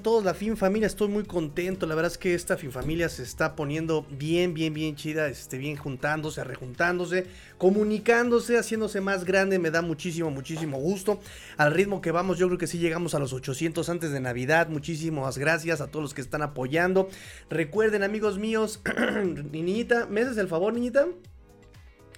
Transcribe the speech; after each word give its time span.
Todos 0.00 0.24
la 0.24 0.32
Fin 0.32 0.56
Familia. 0.56 0.86
Estoy 0.86 1.08
muy 1.08 1.24
contento. 1.24 1.86
La 1.86 1.94
verdad 1.94 2.12
es 2.12 2.16
que 2.16 2.32
esta 2.32 2.56
Fin 2.56 2.72
Familia 2.72 3.08
se 3.08 3.22
está 3.22 3.54
poniendo 3.54 4.06
bien, 4.10 4.54
bien, 4.54 4.72
bien 4.72 4.96
chida. 4.96 5.28
Este, 5.28 5.58
bien 5.58 5.76
juntándose, 5.76 6.42
rejuntándose, 6.44 7.26
comunicándose, 7.58 8.56
haciéndose 8.56 9.02
más 9.02 9.24
grande. 9.24 9.58
Me 9.58 9.70
da 9.70 9.82
muchísimo, 9.82 10.30
muchísimo 10.30 10.78
gusto. 10.78 11.20
Al 11.58 11.74
ritmo 11.74 12.00
que 12.00 12.12
vamos, 12.12 12.38
yo 12.38 12.46
creo 12.46 12.58
que 12.58 12.66
sí 12.66 12.78
llegamos 12.78 13.14
a 13.14 13.18
los 13.18 13.34
800 13.34 13.88
antes 13.90 14.12
de 14.12 14.20
Navidad. 14.20 14.68
Muchísimas 14.68 15.36
gracias 15.36 15.82
a 15.82 15.88
todos 15.88 16.04
los 16.04 16.14
que 16.14 16.22
están 16.22 16.40
apoyando. 16.40 17.10
Recuerden, 17.50 18.02
amigos 18.02 18.38
míos, 18.38 18.80
niñita, 19.52 20.06
¿me 20.06 20.22
haces 20.22 20.38
el 20.38 20.48
favor, 20.48 20.72
niñita? 20.72 21.08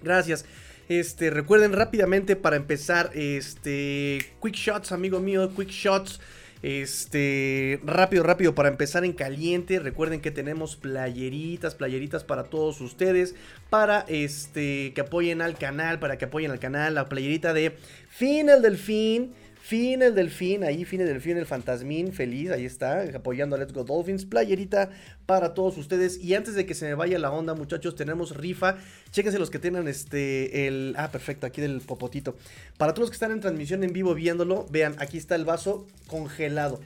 Gracias. 0.02 0.44
Este, 0.88 1.30
recuerden 1.30 1.72
rápidamente 1.72 2.36
para 2.36 2.56
empezar, 2.56 3.10
este, 3.14 4.18
quick 4.42 4.54
shots, 4.54 4.92
amigo 4.92 5.18
mío, 5.18 5.50
quick 5.54 5.70
shots. 5.70 6.20
Este, 6.64 7.78
rápido, 7.84 8.22
rápido, 8.22 8.54
para 8.54 8.70
empezar 8.70 9.04
en 9.04 9.12
caliente, 9.12 9.78
recuerden 9.80 10.22
que 10.22 10.30
tenemos 10.30 10.76
playeritas, 10.76 11.74
playeritas 11.74 12.24
para 12.24 12.44
todos 12.44 12.80
ustedes, 12.80 13.34
para 13.68 14.06
este, 14.08 14.94
que 14.94 15.02
apoyen 15.02 15.42
al 15.42 15.58
canal, 15.58 15.98
para 15.98 16.16
que 16.16 16.24
apoyen 16.24 16.50
al 16.50 16.60
canal, 16.60 16.94
la 16.94 17.10
playerita 17.10 17.52
de 17.52 17.76
Fin 18.08 18.48
el 18.48 18.62
Delfín 18.62 19.34
Fin 19.64 20.02
el 20.02 20.14
delfín, 20.14 20.62
ahí 20.62 20.84
Fin 20.84 21.00
el 21.00 21.06
delfín, 21.06 21.38
el 21.38 21.46
fantasmín, 21.46 22.12
feliz, 22.12 22.50
ahí 22.50 22.66
está, 22.66 23.00
apoyando 23.14 23.56
a 23.56 23.58
Let's 23.58 23.72
Go 23.72 23.82
Dolphins, 23.82 24.26
playerita 24.26 24.90
para 25.24 25.54
todos 25.54 25.78
ustedes. 25.78 26.22
Y 26.22 26.34
antes 26.34 26.54
de 26.54 26.66
que 26.66 26.74
se 26.74 26.84
me 26.84 26.92
vaya 26.92 27.18
la 27.18 27.30
onda, 27.30 27.54
muchachos, 27.54 27.96
tenemos 27.96 28.36
rifa. 28.36 28.76
Chéquense 29.10 29.38
los 29.38 29.48
que 29.48 29.58
tengan 29.58 29.88
este, 29.88 30.66
el, 30.66 30.94
ah, 30.98 31.10
perfecto, 31.10 31.46
aquí 31.46 31.62
del 31.62 31.80
popotito. 31.80 32.36
Para 32.76 32.92
todos 32.92 33.04
los 33.04 33.10
que 33.10 33.14
están 33.14 33.32
en 33.32 33.40
transmisión 33.40 33.82
en 33.84 33.94
vivo 33.94 34.14
viéndolo, 34.14 34.66
vean, 34.68 34.96
aquí 34.98 35.16
está 35.16 35.34
el 35.34 35.46
vaso 35.46 35.86
congelado. 36.08 36.82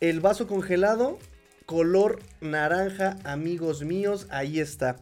El 0.00 0.20
vaso 0.20 0.46
congelado, 0.46 1.18
color 1.64 2.20
naranja, 2.42 3.16
amigos 3.24 3.84
míos, 3.84 4.26
ahí 4.28 4.60
está. 4.60 4.98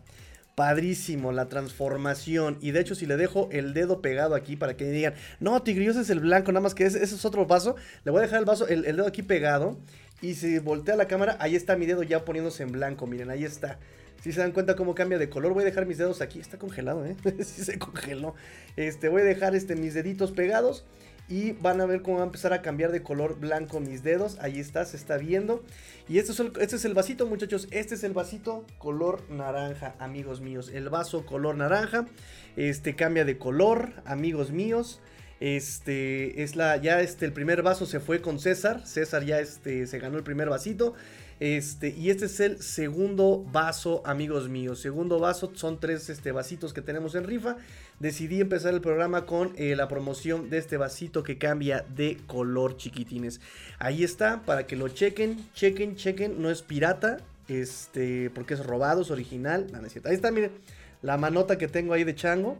Padrísimo, 0.56 1.32
la 1.32 1.50
transformación. 1.50 2.56
Y 2.62 2.70
de 2.70 2.80
hecho, 2.80 2.94
si 2.94 3.04
le 3.04 3.18
dejo 3.18 3.50
el 3.52 3.74
dedo 3.74 4.00
pegado 4.00 4.34
aquí 4.34 4.56
para 4.56 4.74
que 4.74 4.90
digan, 4.90 5.12
no, 5.38 5.62
tigrillos 5.62 5.96
es 5.96 6.08
el 6.08 6.20
blanco, 6.20 6.50
nada 6.50 6.62
más 6.62 6.74
que 6.74 6.86
ese, 6.86 7.04
es 7.04 7.24
otro 7.26 7.44
vaso. 7.44 7.76
Le 8.04 8.10
voy 8.10 8.20
a 8.20 8.22
dejar 8.22 8.38
el 8.38 8.46
vaso, 8.46 8.66
el, 8.66 8.80
dedo 8.84 9.06
aquí 9.06 9.20
pegado. 9.20 9.76
Y 10.22 10.32
si 10.32 10.58
voltea 10.58 10.96
la 10.96 11.08
cámara, 11.08 11.36
ahí 11.40 11.56
está 11.56 11.76
mi 11.76 11.84
dedo 11.84 12.02
ya 12.02 12.24
poniéndose 12.24 12.62
en 12.62 12.72
blanco. 12.72 13.06
Miren, 13.06 13.28
ahí 13.28 13.44
está. 13.44 13.78
Si 14.22 14.32
se 14.32 14.40
dan 14.40 14.52
cuenta 14.52 14.76
cómo 14.76 14.94
cambia 14.94 15.18
de 15.18 15.28
color, 15.28 15.52
voy 15.52 15.60
a 15.60 15.66
dejar 15.66 15.84
mis 15.84 15.98
dedos 15.98 16.22
aquí. 16.22 16.40
Está 16.40 16.56
congelado, 16.56 17.04
¿eh? 17.04 17.16
sí 17.44 17.62
se 17.62 17.78
congeló. 17.78 18.34
Este, 18.76 19.10
voy 19.10 19.20
a 19.20 19.24
dejar 19.26 19.54
este, 19.54 19.76
mis 19.76 19.92
deditos 19.92 20.32
pegados. 20.32 20.86
Y 21.28 21.52
van 21.52 21.80
a 21.80 21.86
ver 21.86 22.02
cómo 22.02 22.18
va 22.18 22.22
a 22.22 22.26
empezar 22.26 22.52
a 22.52 22.62
cambiar 22.62 22.92
de 22.92 23.02
color 23.02 23.38
blanco 23.40 23.80
mis 23.80 24.02
dedos. 24.02 24.38
Ahí 24.40 24.60
está, 24.60 24.84
se 24.84 24.96
está 24.96 25.16
viendo. 25.16 25.64
Y 26.08 26.18
este 26.18 26.32
es, 26.32 26.40
el, 26.40 26.52
este 26.60 26.76
es 26.76 26.84
el 26.84 26.94
vasito, 26.94 27.26
muchachos. 27.26 27.66
Este 27.72 27.96
es 27.96 28.04
el 28.04 28.12
vasito 28.12 28.64
color 28.78 29.28
naranja, 29.28 29.96
amigos 29.98 30.40
míos. 30.40 30.70
El 30.72 30.88
vaso 30.88 31.26
color 31.26 31.56
naranja. 31.56 32.06
Este 32.56 32.94
cambia 32.94 33.24
de 33.24 33.38
color, 33.38 33.92
amigos 34.04 34.52
míos. 34.52 35.00
Este 35.40 36.42
es 36.42 36.56
la 36.56 36.78
ya 36.78 37.02
este 37.02 37.26
el 37.26 37.32
primer 37.32 37.62
vaso 37.62 37.84
se 37.86 38.00
fue 38.00 38.22
con 38.22 38.38
César. 38.38 38.86
César 38.86 39.24
ya 39.24 39.40
este 39.40 39.86
se 39.86 39.98
ganó 39.98 40.18
el 40.18 40.24
primer 40.24 40.48
vasito. 40.48 40.94
Este, 41.38 41.90
y 41.90 42.08
este 42.08 42.26
es 42.26 42.40
el 42.40 42.62
segundo 42.62 43.44
vaso, 43.52 44.02
amigos 44.06 44.48
míos. 44.48 44.80
Segundo 44.80 45.18
vaso, 45.18 45.52
son 45.54 45.78
tres 45.78 46.08
este, 46.08 46.32
vasitos 46.32 46.72
que 46.72 46.80
tenemos 46.80 47.14
en 47.14 47.24
rifa. 47.24 47.56
Decidí 47.98 48.42
empezar 48.42 48.74
el 48.74 48.82
programa 48.82 49.24
con 49.24 49.52
eh, 49.56 49.74
la 49.74 49.88
promoción 49.88 50.50
de 50.50 50.58
este 50.58 50.76
vasito 50.76 51.22
que 51.22 51.38
cambia 51.38 51.86
de 51.94 52.18
color, 52.26 52.76
chiquitines. 52.76 53.40
Ahí 53.78 54.04
está, 54.04 54.42
para 54.42 54.66
que 54.66 54.76
lo 54.76 54.88
chequen, 54.88 55.38
chequen, 55.54 55.96
chequen. 55.96 56.42
No 56.42 56.50
es 56.50 56.60
pirata, 56.60 57.18
este, 57.48 58.28
porque 58.30 58.52
es 58.52 58.66
robado, 58.66 59.00
es 59.00 59.10
original. 59.10 59.66
Ahí 60.04 60.14
está, 60.14 60.30
miren, 60.30 60.52
la 61.00 61.16
manota 61.16 61.56
que 61.56 61.68
tengo 61.68 61.94
ahí 61.94 62.04
de 62.04 62.14
chango. 62.14 62.58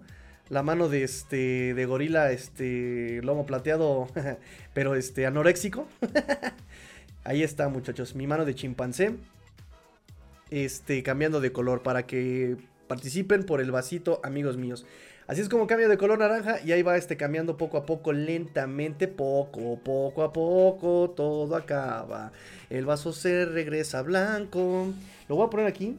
La 0.49 0.63
mano 0.63 0.89
de 0.89 1.03
este, 1.03 1.75
de 1.75 1.87
gorila, 1.87 2.31
este, 2.31 3.21
lomo 3.23 3.47
plateado, 3.47 4.09
pero 4.75 4.95
este, 4.95 5.27
anoréxico. 5.27 5.89
Ahí 7.25 7.43
está, 7.43 7.69
muchachos. 7.69 8.15
Mi 8.15 8.29
mano 8.29 8.45
de 8.45 8.55
chimpancé. 8.55 9.17
Este, 10.51 11.03
cambiando 11.03 11.41
de 11.41 11.51
color 11.51 11.83
para 11.83 12.07
que 12.07 12.57
participen 12.87 13.43
por 13.43 13.61
el 13.61 13.73
vasito, 13.73 14.21
amigos 14.23 14.57
míos. 14.57 14.87
Así 15.27 15.41
es 15.41 15.49
como 15.49 15.67
cambia 15.67 15.89
de 15.89 15.99
color 15.99 16.21
naranja 16.21 16.61
y 16.65 16.71
ahí 16.71 16.83
va 16.83 16.97
este 16.97 17.17
cambiando 17.17 17.57
poco 17.57 17.79
a 17.79 17.85
poco, 17.85 18.13
lentamente, 18.13 19.09
poco, 19.09 19.81
poco 19.83 20.23
a 20.23 20.33
poco, 20.33 21.13
todo 21.17 21.57
acaba. 21.57 22.31
El 22.71 22.87
vaso 22.87 23.13
se 23.13 23.45
regresa 23.45 24.03
blanco. 24.03 24.93
Lo 25.29 25.35
voy 25.35 25.47
a 25.47 25.51
poner 25.51 25.67
aquí 25.67 25.99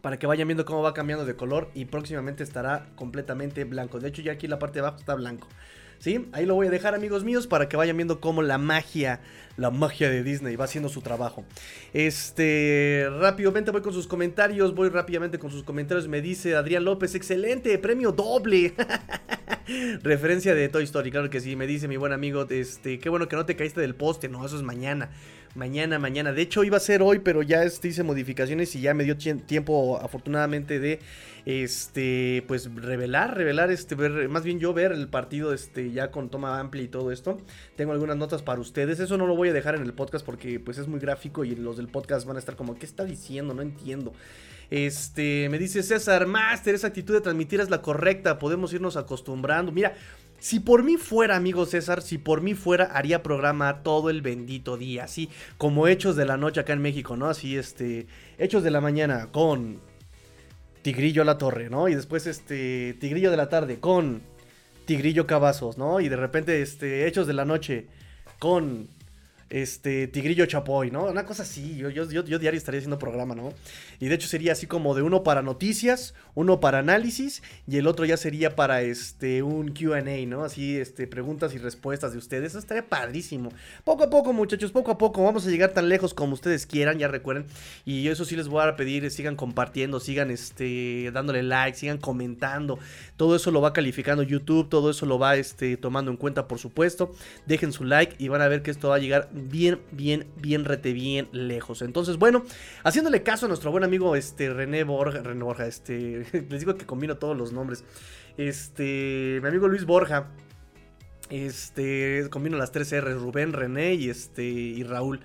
para 0.00 0.18
que 0.18 0.26
vayan 0.26 0.48
viendo 0.48 0.64
cómo 0.64 0.82
va 0.82 0.94
cambiando 0.94 1.24
de 1.24 1.36
color 1.36 1.70
y 1.74 1.84
próximamente 1.84 2.42
estará 2.42 2.86
completamente 2.96 3.62
blanco. 3.62 4.00
De 4.00 4.08
hecho 4.08 4.22
ya 4.22 4.32
aquí 4.32 4.48
la 4.48 4.58
parte 4.58 4.74
de 4.74 4.86
abajo 4.86 4.98
está 4.98 5.14
blanco. 5.14 5.46
¿Sí? 5.98 6.28
Ahí 6.32 6.46
lo 6.46 6.54
voy 6.54 6.68
a 6.68 6.70
dejar 6.70 6.94
amigos 6.94 7.24
míos 7.24 7.46
para 7.46 7.68
que 7.68 7.76
vayan 7.76 7.96
viendo 7.96 8.20
cómo 8.20 8.42
la 8.42 8.58
magia 8.58 9.20
la 9.58 9.70
magia 9.70 10.08
de 10.08 10.22
Disney 10.22 10.56
va 10.56 10.64
haciendo 10.64 10.88
su 10.88 11.02
trabajo. 11.02 11.44
Este, 11.92 13.06
rápidamente 13.18 13.72
voy 13.72 13.82
con 13.82 13.92
sus 13.92 14.06
comentarios, 14.06 14.74
voy 14.74 14.88
rápidamente 14.88 15.38
con 15.38 15.50
sus 15.50 15.64
comentarios. 15.64 16.08
Me 16.08 16.22
dice 16.22 16.54
Adrián 16.54 16.84
López, 16.84 17.14
excelente, 17.14 17.76
premio 17.78 18.12
doble. 18.12 18.72
Referencia 20.02 20.54
de 20.54 20.68
Toy 20.68 20.84
Story, 20.84 21.10
claro 21.10 21.28
que 21.28 21.40
sí. 21.40 21.56
Me 21.56 21.66
dice 21.66 21.88
mi 21.88 21.96
buen 21.96 22.12
amigo, 22.12 22.46
este, 22.48 23.00
qué 23.00 23.08
bueno 23.08 23.28
que 23.28 23.36
no 23.36 23.44
te 23.44 23.56
caíste 23.56 23.80
del 23.80 23.96
poste, 23.96 24.28
no, 24.28 24.46
eso 24.46 24.56
es 24.56 24.62
mañana. 24.62 25.10
Mañana, 25.58 25.98
mañana. 25.98 26.32
De 26.32 26.40
hecho, 26.40 26.62
iba 26.62 26.76
a 26.76 26.80
ser 26.80 27.02
hoy, 27.02 27.18
pero 27.18 27.42
ya 27.42 27.64
este, 27.64 27.88
hice 27.88 28.04
modificaciones 28.04 28.76
y 28.76 28.80
ya 28.80 28.94
me 28.94 29.02
dio 29.02 29.16
tiempo, 29.16 29.98
afortunadamente, 30.00 30.78
de 30.78 31.00
este, 31.46 32.44
pues 32.46 32.72
revelar, 32.72 33.36
revelar, 33.36 33.72
este, 33.72 33.96
ver, 33.96 34.28
más 34.28 34.44
bien 34.44 34.60
yo 34.60 34.72
ver 34.72 34.92
el 34.92 35.08
partido, 35.08 35.52
este, 35.52 35.90
ya 35.90 36.12
con 36.12 36.30
toma 36.30 36.60
amplia 36.60 36.84
y 36.84 36.86
todo 36.86 37.10
esto. 37.10 37.38
Tengo 37.74 37.90
algunas 37.90 38.16
notas 38.16 38.42
para 38.42 38.60
ustedes. 38.60 39.00
Eso 39.00 39.18
no 39.18 39.26
lo 39.26 39.34
voy 39.34 39.48
a 39.48 39.52
dejar 39.52 39.74
en 39.74 39.82
el 39.82 39.94
podcast 39.94 40.24
porque, 40.24 40.60
pues, 40.60 40.78
es 40.78 40.86
muy 40.86 41.00
gráfico 41.00 41.44
y 41.44 41.56
los 41.56 41.76
del 41.76 41.88
podcast 41.88 42.24
van 42.24 42.36
a 42.36 42.38
estar 42.38 42.54
como, 42.54 42.78
¿qué 42.78 42.86
está 42.86 43.04
diciendo? 43.04 43.52
No 43.52 43.62
entiendo. 43.62 44.12
Este, 44.70 45.48
me 45.48 45.58
dice 45.58 45.82
César, 45.82 46.28
Master, 46.28 46.76
esa 46.76 46.86
actitud 46.86 47.14
de 47.14 47.20
transmitir 47.20 47.60
es 47.60 47.68
la 47.68 47.82
correcta, 47.82 48.38
podemos 48.38 48.72
irnos 48.72 48.96
acostumbrando. 48.96 49.72
Mira, 49.72 49.96
si 50.38 50.60
por 50.60 50.82
mí 50.84 50.96
fuera, 50.96 51.36
amigo 51.36 51.66
César, 51.66 52.02
si 52.02 52.18
por 52.18 52.40
mí 52.40 52.54
fuera, 52.54 52.84
haría 52.84 53.22
programa 53.22 53.82
todo 53.82 54.10
el 54.10 54.22
bendito 54.22 54.76
día, 54.76 55.04
así 55.04 55.28
como 55.56 55.88
Hechos 55.88 56.16
de 56.16 56.26
la 56.26 56.36
Noche 56.36 56.60
acá 56.60 56.72
en 56.72 56.82
México, 56.82 57.16
¿no? 57.16 57.26
Así, 57.26 57.56
este, 57.56 58.06
Hechos 58.38 58.62
de 58.62 58.70
la 58.70 58.80
Mañana 58.80 59.28
con 59.32 59.80
Tigrillo 60.82 61.22
a 61.22 61.24
la 61.24 61.38
Torre, 61.38 61.70
¿no? 61.70 61.88
Y 61.88 61.94
después, 61.94 62.26
este, 62.26 62.94
Tigrillo 63.00 63.30
de 63.30 63.36
la 63.36 63.48
Tarde 63.48 63.80
con 63.80 64.22
Tigrillo 64.86 65.26
Cavazos, 65.26 65.76
¿no? 65.76 66.00
Y 66.00 66.08
de 66.08 66.16
repente, 66.16 66.62
este, 66.62 67.06
Hechos 67.06 67.26
de 67.26 67.34
la 67.34 67.44
Noche 67.44 67.86
con 68.38 68.88
este, 69.50 70.06
Tigrillo 70.08 70.46
Chapoy, 70.46 70.90
¿no? 70.90 71.04
Una 71.04 71.24
cosa 71.24 71.42
así, 71.42 71.76
yo, 71.76 71.88
yo, 71.90 72.04
yo, 72.10 72.38
diario 72.38 72.58
estaría 72.58 72.78
haciendo 72.78 72.98
programa, 72.98 73.34
¿no? 73.34 73.52
Y 73.98 74.08
de 74.08 74.14
hecho 74.14 74.28
sería 74.28 74.52
así 74.52 74.66
como 74.66 74.94
de 74.94 75.02
uno 75.02 75.22
para 75.22 75.42
noticias, 75.42 76.14
uno 76.34 76.60
para 76.60 76.78
análisis 76.78 77.42
y 77.66 77.78
el 77.78 77.86
otro 77.86 78.04
ya 78.04 78.16
sería 78.16 78.56
para 78.56 78.82
este, 78.82 79.42
un 79.42 79.72
QA, 79.72 80.02
¿no? 80.26 80.44
Así, 80.44 80.76
este, 80.76 81.06
preguntas 81.06 81.54
y 81.54 81.58
respuestas 81.58 82.12
de 82.12 82.18
ustedes, 82.18 82.50
eso 82.50 82.58
estaría 82.58 82.86
padrísimo. 82.86 83.50
Poco 83.84 84.04
a 84.04 84.10
poco, 84.10 84.32
muchachos, 84.32 84.70
poco 84.70 84.90
a 84.90 84.98
poco, 84.98 85.24
vamos 85.24 85.46
a 85.46 85.50
llegar 85.50 85.70
tan 85.70 85.88
lejos 85.88 86.14
como 86.14 86.34
ustedes 86.34 86.66
quieran, 86.66 86.98
ya 86.98 87.08
recuerden. 87.08 87.46
Y 87.84 88.08
eso 88.08 88.24
sí 88.24 88.36
les 88.36 88.48
voy 88.48 88.66
a 88.66 88.76
pedir, 88.76 89.10
sigan 89.10 89.36
compartiendo, 89.36 90.00
sigan, 90.00 90.30
este, 90.30 91.10
dándole 91.12 91.42
like, 91.42 91.78
sigan 91.78 91.98
comentando. 91.98 92.78
Todo 93.18 93.34
eso 93.34 93.50
lo 93.50 93.60
va 93.60 93.72
calificando 93.72 94.22
YouTube, 94.22 94.68
todo 94.68 94.90
eso 94.90 95.04
lo 95.04 95.18
va, 95.18 95.34
este, 95.34 95.76
tomando 95.76 96.12
en 96.12 96.16
cuenta, 96.16 96.46
por 96.46 96.60
supuesto. 96.60 97.12
Dejen 97.46 97.72
su 97.72 97.82
like 97.82 98.14
y 98.18 98.28
van 98.28 98.42
a 98.42 98.46
ver 98.46 98.62
que 98.62 98.70
esto 98.70 98.90
va 98.90 98.94
a 98.94 98.98
llegar 99.00 99.28
bien, 99.32 99.80
bien, 99.90 100.28
bien, 100.36 100.64
rete, 100.64 100.92
bien 100.92 101.28
lejos. 101.32 101.82
Entonces, 101.82 102.16
bueno, 102.16 102.44
haciéndole 102.84 103.24
caso 103.24 103.46
a 103.46 103.48
nuestro 103.48 103.72
buen 103.72 103.82
amigo 103.82 104.14
este, 104.14 104.54
René 104.54 104.84
Borja, 104.84 105.20
René 105.20 105.42
Borja, 105.42 105.66
este, 105.66 106.26
les 106.48 106.60
digo 106.60 106.76
que 106.76 106.86
combino 106.86 107.16
todos 107.16 107.36
los 107.36 107.52
nombres. 107.52 107.82
Este, 108.36 109.40
mi 109.42 109.48
amigo 109.48 109.66
Luis 109.66 109.84
Borja, 109.84 110.28
este, 111.28 112.24
combino 112.30 112.56
las 112.56 112.70
tres 112.70 112.92
R, 112.92 113.14
Rubén, 113.14 113.52
René 113.52 113.94
y 113.94 114.10
este, 114.10 114.44
y 114.44 114.84
Raúl. 114.84 115.20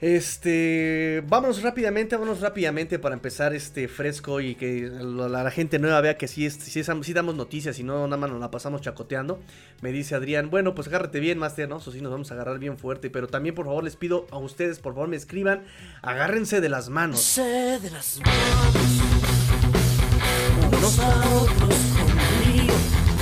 Este, 0.00 1.22
vámonos 1.26 1.62
rápidamente, 1.62 2.16
vámonos 2.16 2.40
rápidamente 2.40 2.98
para 2.98 3.14
empezar 3.14 3.54
este 3.54 3.88
fresco 3.88 4.42
y 4.42 4.54
que 4.54 4.90
la, 4.90 5.50
gente 5.50 5.78
nueva 5.78 6.02
vea 6.02 6.18
que 6.18 6.28
sí, 6.28 6.50
sí, 6.50 6.84
sí, 6.84 7.12
damos 7.14 7.34
noticias 7.34 7.78
y 7.78 7.82
no 7.82 8.06
nada 8.06 8.18
más 8.18 8.30
nos 8.30 8.40
la 8.40 8.50
pasamos 8.50 8.82
chacoteando. 8.82 9.40
Me 9.80 9.92
dice 9.92 10.14
Adrián, 10.14 10.50
bueno, 10.50 10.74
pues 10.74 10.88
agárrate 10.88 11.18
bien, 11.18 11.38
Master, 11.38 11.66
¿no? 11.68 11.78
Eso 11.78 11.92
sí, 11.92 12.02
nos 12.02 12.12
vamos 12.12 12.30
a 12.30 12.34
agarrar 12.34 12.58
bien 12.58 12.76
fuerte, 12.76 13.08
pero 13.08 13.26
también 13.26 13.54
por 13.54 13.64
favor 13.64 13.84
les 13.84 13.96
pido 13.96 14.26
a 14.30 14.36
ustedes, 14.36 14.80
por 14.80 14.92
favor 14.92 15.08
me 15.08 15.16
escriban, 15.16 15.64
agárrense 16.02 16.60
de 16.60 16.68
las 16.68 16.90
manos. 16.90 17.36
de 17.36 17.90
las 17.90 18.20
manos. 18.20 19.46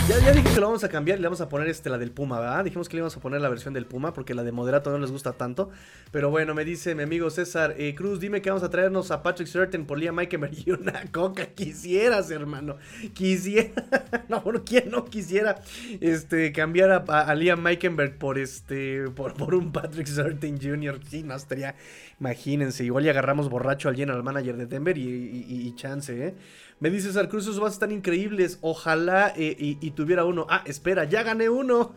Ya, 0.07 0.19
dije 0.19 0.53
que 0.53 0.61
lo 0.61 0.67
vamos 0.67 0.85
a 0.85 0.91
cambiar 0.91 1.19
le 1.19 1.27
vamos 1.27 1.41
a 1.41 1.49
poner 1.49 1.67
este, 1.67 1.89
la 1.89 1.97
del 1.97 2.11
Puma, 2.11 2.39
¿verdad? 2.39 2.63
Dijimos 2.63 2.91
que 2.91 2.97
le 2.97 2.99
íbamos 2.99 3.17
a 3.17 3.21
poner 3.21 3.41
la 3.41 3.49
versión 3.49 3.73
del 3.73 3.87
Puma 3.87 4.13
porque 4.13 4.35
la 4.35 4.43
de 4.43 4.53
Moderato 4.53 4.91
no 4.91 4.99
les 4.99 5.11
gusta 5.11 5.33
tanto. 5.33 5.71
Pero 6.11 6.29
bueno, 6.29 6.55
me 6.55 6.67
dice 6.67 6.95
mi 6.95 7.05
amigo 7.05 7.31
César 7.31 7.75
eh, 7.79 7.95
Cruz, 7.95 8.21
dime 8.21 8.43
que 8.43 8.51
vamos 8.51 8.63
a 8.63 8.69
traernos 8.69 9.11
a 9.11 9.23
Patrick 9.23 9.49
Certain 9.49 9.87
por 9.87 9.99
Liam 9.99 10.15
Meikenberg 10.15 10.53
y 10.67 10.73
una 10.73 11.05
coca. 11.13 11.47
Quisieras, 11.47 12.31
hermano. 12.31 12.77
Quisiera. 13.15 13.71
no, 14.29 14.43
bueno, 14.43 14.63
¿quién 14.65 14.91
no 14.91 15.07
quisiera 15.07 15.63
este, 16.03 16.53
cambiar 16.53 16.91
a, 16.91 16.99
a, 16.99 17.35
Liam 17.35 17.63
Meikenberg 17.63 18.19
por, 18.19 18.39
este, 18.39 19.09
por, 19.09 19.33
por 19.33 19.55
un 19.55 19.73
Patrick 19.73 20.07
Certain 20.07 20.61
Jr.? 20.61 21.01
Sí, 21.09 21.23
no, 21.23 21.35
estaría. 21.35 21.77
Imagínense, 22.25 22.85
igual 22.85 23.05
ya 23.05 23.11
agarramos 23.11 23.51
borracho 23.51 23.91
al 23.91 23.97
general 23.97 24.23
manager 24.23 24.57
de 24.57 24.65
Denver 24.65 24.97
y, 24.97 25.05
y 25.05 25.75
chance, 25.77 26.27
¿eh? 26.29 26.35
Me 26.81 26.91
dice 26.91 27.09
César 27.09 27.29
Cruz, 27.29 27.45
esos 27.45 27.61
bases 27.61 27.75
están 27.75 27.93
increíbles. 27.93 28.59
Ojalá 28.61 29.33
eh, 29.37 29.57
y, 29.59 29.91
tuviera 29.93 30.25
uno. 30.25 30.47
Ah, 30.51 30.63
espera, 30.67 31.05
ya 31.05 31.23
gané 31.23 31.49
uno. 31.49 31.93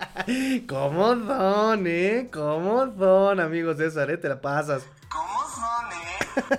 ¿Cómo 0.68 1.14
son, 1.26 1.86
eh? 1.86 2.28
¿Cómo 2.32 2.94
son, 2.98 3.40
amigos 3.40 3.78
César? 3.78 4.10
¿eh? 4.10 4.18
Te 4.18 4.28
la 4.28 4.40
pasas. 4.40 4.84
¿Cómo 5.08 5.40
son, 5.54 6.54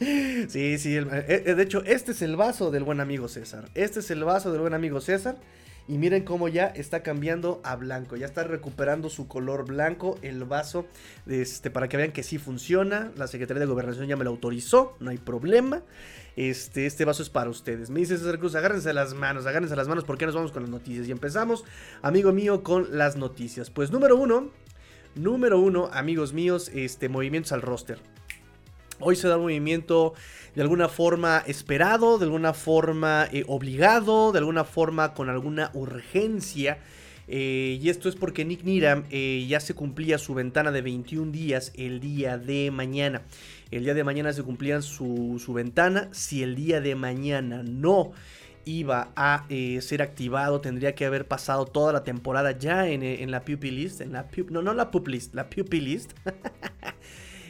eh? 0.00 0.46
sí, 0.48 0.78
sí. 0.78 0.96
Eh, 0.96 1.54
de 1.56 1.62
hecho, 1.62 1.82
este 1.84 2.12
es 2.12 2.20
el 2.20 2.36
vaso 2.36 2.70
del 2.70 2.84
buen 2.84 3.00
amigo 3.00 3.28
César. 3.28 3.64
Este 3.74 4.00
es 4.00 4.10
el 4.10 4.22
vaso 4.22 4.52
del 4.52 4.60
buen 4.60 4.74
amigo 4.74 5.00
César. 5.00 5.36
Y 5.86 5.98
miren 5.98 6.24
cómo 6.24 6.48
ya 6.48 6.66
está 6.66 7.02
cambiando 7.02 7.60
a 7.62 7.76
blanco. 7.76 8.16
Ya 8.16 8.24
está 8.24 8.44
recuperando 8.44 9.10
su 9.10 9.28
color 9.28 9.66
blanco 9.66 10.18
el 10.22 10.44
vaso. 10.44 10.86
Este, 11.26 11.70
para 11.70 11.88
que 11.88 11.98
vean 11.98 12.12
que 12.12 12.22
sí 12.22 12.38
funciona. 12.38 13.12
La 13.16 13.26
Secretaría 13.26 13.60
de 13.60 13.66
Gobernación 13.66 14.06
ya 14.06 14.16
me 14.16 14.24
lo 14.24 14.30
autorizó. 14.30 14.96
No 15.00 15.10
hay 15.10 15.18
problema. 15.18 15.82
Este, 16.36 16.86
este 16.86 17.04
vaso 17.04 17.22
es 17.22 17.28
para 17.28 17.50
ustedes. 17.50 17.90
Me 17.90 18.00
dice 18.00 18.16
César 18.16 18.38
Cruz, 18.38 18.54
agárrense 18.54 18.92
las 18.94 19.14
manos, 19.14 19.46
agárrense 19.46 19.76
las 19.76 19.86
manos 19.86 20.04
porque 20.04 20.24
nos 20.26 20.34
vamos 20.34 20.52
con 20.52 20.62
las 20.62 20.70
noticias. 20.70 21.06
Y 21.06 21.12
empezamos, 21.12 21.64
amigo 22.00 22.32
mío, 22.32 22.62
con 22.62 22.96
las 22.96 23.16
noticias. 23.16 23.68
Pues 23.68 23.90
número 23.90 24.16
uno, 24.16 24.50
número 25.14 25.60
uno, 25.60 25.90
amigos 25.92 26.32
míos, 26.32 26.70
este, 26.74 27.10
movimientos 27.10 27.52
al 27.52 27.60
roster. 27.60 28.13
Hoy 29.00 29.16
se 29.16 29.26
da 29.28 29.36
un 29.36 29.42
movimiento 29.42 30.14
de 30.54 30.62
alguna 30.62 30.88
forma 30.88 31.42
esperado, 31.46 32.18
de 32.18 32.26
alguna 32.26 32.54
forma 32.54 33.26
eh, 33.32 33.44
obligado, 33.48 34.30
de 34.30 34.38
alguna 34.38 34.64
forma 34.64 35.14
con 35.14 35.28
alguna 35.28 35.70
urgencia. 35.74 36.78
Eh, 37.26 37.78
y 37.80 37.88
esto 37.88 38.08
es 38.08 38.14
porque 38.14 38.44
Nick 38.44 38.62
Niram 38.62 39.04
eh, 39.10 39.44
ya 39.48 39.58
se 39.58 39.74
cumplía 39.74 40.18
su 40.18 40.34
ventana 40.34 40.70
de 40.70 40.82
21 40.82 41.32
días 41.32 41.72
el 41.74 41.98
día 41.98 42.38
de 42.38 42.70
mañana. 42.70 43.22
El 43.70 43.82
día 43.82 43.94
de 43.94 44.04
mañana 44.04 44.32
se 44.32 44.42
cumplía 44.44 44.80
su, 44.80 45.42
ventana. 45.48 46.08
Si 46.12 46.42
el 46.42 46.54
día 46.54 46.80
de 46.80 46.94
mañana 46.94 47.64
no 47.64 48.12
iba 48.66 49.10
a 49.16 49.46
ser 49.80 50.02
activado, 50.02 50.60
tendría 50.60 50.94
que 50.94 51.04
haber 51.04 51.26
pasado 51.26 51.66
toda 51.66 51.92
la 51.92 52.04
temporada 52.04 52.56
ya 52.56 52.88
en, 52.88 53.30
la 53.30 53.44
pupil 53.44 53.76
list. 53.76 54.00
En 54.00 54.12
la 54.12 54.28
no, 54.50 54.62
no 54.62 54.72
la 54.72 54.90
pup 54.90 55.08
list, 55.08 55.34
la 55.34 55.50
pupil 55.50 55.84
list. 55.84 56.12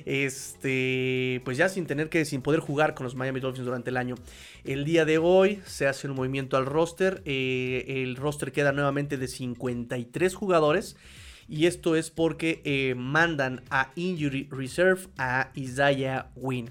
este, 0.04 1.40
pues 1.44 1.56
ya 1.56 1.68
sin 1.68 1.86
tener 1.86 2.08
que, 2.08 2.24
sin 2.24 2.42
poder 2.42 2.60
jugar 2.60 2.94
con 2.94 3.04
los 3.04 3.14
Miami 3.14 3.40
Dolphins 3.40 3.66
durante 3.66 3.90
el 3.90 3.96
año. 3.96 4.16
El 4.64 4.84
día 4.84 5.04
de 5.04 5.18
hoy 5.18 5.60
se 5.66 5.86
hace 5.86 6.08
un 6.08 6.14
movimiento 6.14 6.56
al 6.56 6.66
roster. 6.66 7.22
Eh, 7.24 8.02
el 8.02 8.16
roster 8.16 8.52
queda 8.52 8.72
nuevamente 8.72 9.16
de 9.16 9.28
53 9.28 10.34
jugadores. 10.34 10.96
Y 11.48 11.66
esto 11.66 11.94
es 11.94 12.10
porque 12.10 12.62
eh, 12.64 12.94
mandan 12.96 13.62
a 13.70 13.92
Injury 13.96 14.48
Reserve 14.50 15.02
a 15.18 15.50
Isaiah 15.54 16.30
Wynn. 16.36 16.70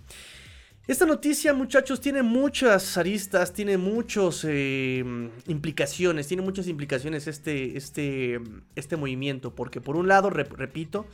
Esta 0.85 1.06
noticia, 1.06 1.53
muchachos, 1.53 2.01
tiene 2.01 2.24
muchas 2.24 2.97
aristas, 2.97 3.53
tiene 3.53 3.77
muchas 3.77 4.45
eh, 4.45 5.01
implicaciones, 5.47 6.27
tiene 6.27 6.44
muchas 6.44 6.68
implicaciones 6.68 7.27
este, 7.27 7.77
este, 7.77 8.41
este 8.75 8.97
movimiento, 8.97 9.56
porque 9.56 9.80
por 9.80 9.95
un 9.95 10.09
lado, 10.09 10.30
repito, 10.30 11.07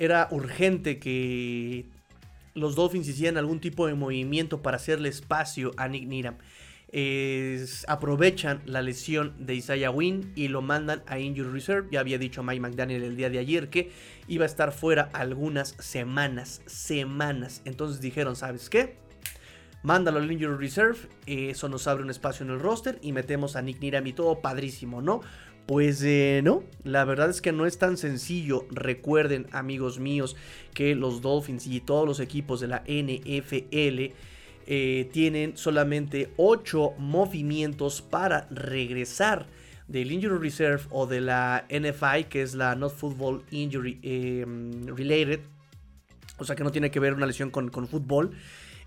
era 0.00 0.26
urgente 0.32 0.98
que 0.98 1.86
los 2.54 2.74
Dolphins 2.74 3.06
hicieran 3.06 3.36
algún 3.36 3.60
tipo 3.60 3.86
de 3.86 3.94
movimiento 3.94 4.62
para 4.62 4.78
hacerle 4.78 5.08
espacio 5.08 5.70
a 5.76 5.86
Nick 5.86 6.08
Niram 6.08 6.36
aprovechan 7.86 8.62
la 8.66 8.82
lesión 8.82 9.34
de 9.38 9.54
Isaiah 9.54 9.90
Wynn 9.90 10.32
y 10.34 10.48
lo 10.48 10.60
mandan 10.60 11.02
a 11.06 11.18
Injury 11.18 11.50
Reserve. 11.50 11.88
Ya 11.92 12.00
había 12.00 12.18
dicho 12.18 12.42
Mike 12.42 12.60
McDaniel 12.60 13.04
el 13.04 13.16
día 13.16 13.30
de 13.30 13.38
ayer 13.38 13.70
que 13.70 13.92
iba 14.26 14.44
a 14.44 14.46
estar 14.46 14.72
fuera 14.72 15.08
algunas 15.12 15.76
semanas, 15.78 16.62
semanas. 16.66 17.62
Entonces 17.64 18.00
dijeron, 18.00 18.34
¿sabes 18.34 18.68
qué? 18.68 18.96
Mándalo 19.82 20.18
al 20.18 20.30
Injury 20.30 20.56
Reserve, 20.56 20.98
eso 21.26 21.68
nos 21.68 21.86
abre 21.86 22.02
un 22.02 22.10
espacio 22.10 22.44
en 22.44 22.50
el 22.52 22.60
roster 22.60 22.98
y 23.02 23.12
metemos 23.12 23.56
a 23.56 23.62
Nick 23.62 23.80
Niram 23.80 24.06
y 24.06 24.12
todo 24.12 24.40
padrísimo, 24.40 25.00
¿no? 25.00 25.22
Pues 25.70 26.02
eh, 26.02 26.40
no, 26.42 26.64
la 26.82 27.04
verdad 27.04 27.30
es 27.30 27.40
que 27.40 27.52
no 27.52 27.64
es 27.64 27.78
tan 27.78 27.96
sencillo. 27.96 28.66
Recuerden, 28.72 29.46
amigos 29.52 30.00
míos, 30.00 30.34
que 30.74 30.96
los 30.96 31.22
Dolphins 31.22 31.68
y 31.68 31.78
todos 31.78 32.08
los 32.08 32.18
equipos 32.18 32.58
de 32.58 32.66
la 32.66 32.78
NFL 32.88 34.12
eh, 34.66 35.08
tienen 35.12 35.56
solamente 35.56 36.32
8 36.38 36.94
movimientos 36.98 38.02
para 38.02 38.48
regresar 38.50 39.46
del 39.86 40.10
Injury 40.10 40.38
Reserve 40.38 40.82
o 40.90 41.06
de 41.06 41.20
la 41.20 41.68
NFI, 41.70 42.24
que 42.24 42.42
es 42.42 42.56
la 42.56 42.74
Not 42.74 42.96
Football 42.96 43.44
Injury 43.52 44.00
em, 44.02 44.88
Related, 44.88 45.38
o 46.38 46.44
sea 46.44 46.56
que 46.56 46.64
no 46.64 46.72
tiene 46.72 46.90
que 46.90 46.98
ver 46.98 47.14
una 47.14 47.26
lesión 47.26 47.50
con, 47.50 47.70
fútbol. 47.86 48.32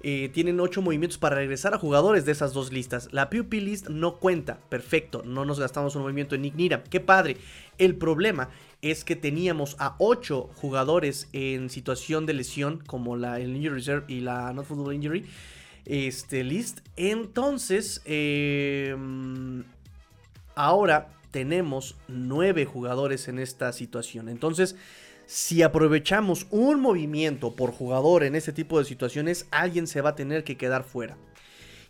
Eh, 0.03 0.29
tienen 0.33 0.59
8 0.59 0.81
movimientos 0.81 1.17
para 1.17 1.37
regresar 1.37 1.73
a 1.73 1.79
jugadores 1.79 2.25
de 2.25 2.33
esas 2.33 2.53
dos 2.53 2.71
listas. 2.73 3.09
La 3.11 3.29
PUP 3.29 3.53
list 3.53 3.87
no 3.87 4.17
cuenta, 4.17 4.59
perfecto, 4.69 5.23
no 5.25 5.45
nos 5.45 5.59
gastamos 5.59 5.95
un 5.95 6.01
movimiento 6.01 6.35
en 6.35 6.41
Nick 6.41 6.55
Nira, 6.55 6.83
qué 6.83 6.99
padre. 6.99 7.37
El 7.77 7.95
problema 7.95 8.49
es 8.81 9.05
que 9.05 9.15
teníamos 9.15 9.77
a 9.79 9.95
8 9.99 10.49
jugadores 10.55 11.29
en 11.31 11.69
situación 11.69 12.25
de 12.25 12.33
lesión, 12.33 12.83
como 12.85 13.15
la 13.15 13.39
el 13.39 13.55
Injury 13.55 13.75
Reserve 13.75 14.05
y 14.09 14.19
la 14.19 14.51
Not 14.51 14.65
Football 14.65 14.93
Injury 14.93 15.25
este, 15.85 16.43
list. 16.43 16.79
Entonces, 16.95 18.01
em, 18.05 19.63
ahora 20.55 21.09
tenemos 21.31 21.95
nueve 22.07 22.65
jugadores 22.65 23.27
en 23.27 23.39
esta 23.39 23.71
situación. 23.73 24.29
Entonces, 24.29 24.75
si 25.25 25.61
aprovechamos 25.61 26.47
un 26.49 26.79
movimiento 26.79 27.55
por 27.55 27.71
jugador 27.71 28.23
en 28.23 28.35
este 28.35 28.53
tipo 28.53 28.79
de 28.79 28.85
situaciones, 28.85 29.47
alguien 29.51 29.87
se 29.87 30.01
va 30.01 30.11
a 30.11 30.15
tener 30.15 30.43
que 30.43 30.57
quedar 30.57 30.83
fuera. 30.83 31.17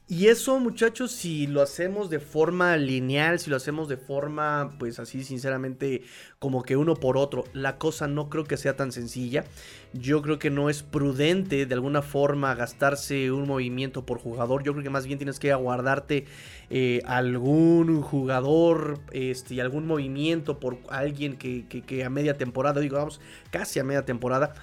Y 0.05 0.27
eso, 0.27 0.59
muchachos, 0.59 1.13
si 1.13 1.47
lo 1.47 1.61
hacemos 1.61 2.09
de 2.09 2.19
forma 2.19 2.75
lineal, 2.75 3.39
si 3.39 3.49
lo 3.49 3.55
hacemos 3.55 3.87
de 3.87 3.95
forma, 3.95 4.75
pues 4.77 4.99
así, 4.99 5.23
sinceramente, 5.23 6.03
como 6.39 6.63
que 6.63 6.75
uno 6.75 6.95
por 6.95 7.15
otro, 7.15 7.45
la 7.53 7.77
cosa 7.77 8.05
no 8.07 8.29
creo 8.29 8.43
que 8.43 8.57
sea 8.57 8.75
tan 8.75 8.91
sencilla. 8.91 9.45
Yo 9.93 10.21
creo 10.21 10.39
que 10.39 10.49
no 10.49 10.69
es 10.69 10.83
prudente 10.83 11.65
de 11.65 11.73
alguna 11.73 12.01
forma 12.01 12.53
gastarse 12.53 13.31
un 13.31 13.47
movimiento 13.47 14.05
por 14.05 14.19
jugador. 14.19 14.63
Yo 14.63 14.73
creo 14.73 14.83
que 14.83 14.89
más 14.89 15.05
bien 15.07 15.19
tienes 15.19 15.39
que 15.39 15.53
aguardarte 15.53 16.25
eh, 16.69 17.01
algún 17.05 18.01
jugador 18.01 18.99
este, 19.13 19.55
y 19.55 19.61
algún 19.61 19.87
movimiento 19.87 20.59
por 20.59 20.79
alguien 20.89 21.37
que, 21.37 21.65
que 21.65 22.03
a 22.03 22.09
media 22.09 22.37
temporada, 22.37 22.81
digo, 22.81 22.97
vamos, 22.97 23.21
casi 23.51 23.79
a 23.79 23.85
media 23.85 24.03
temporada 24.03 24.53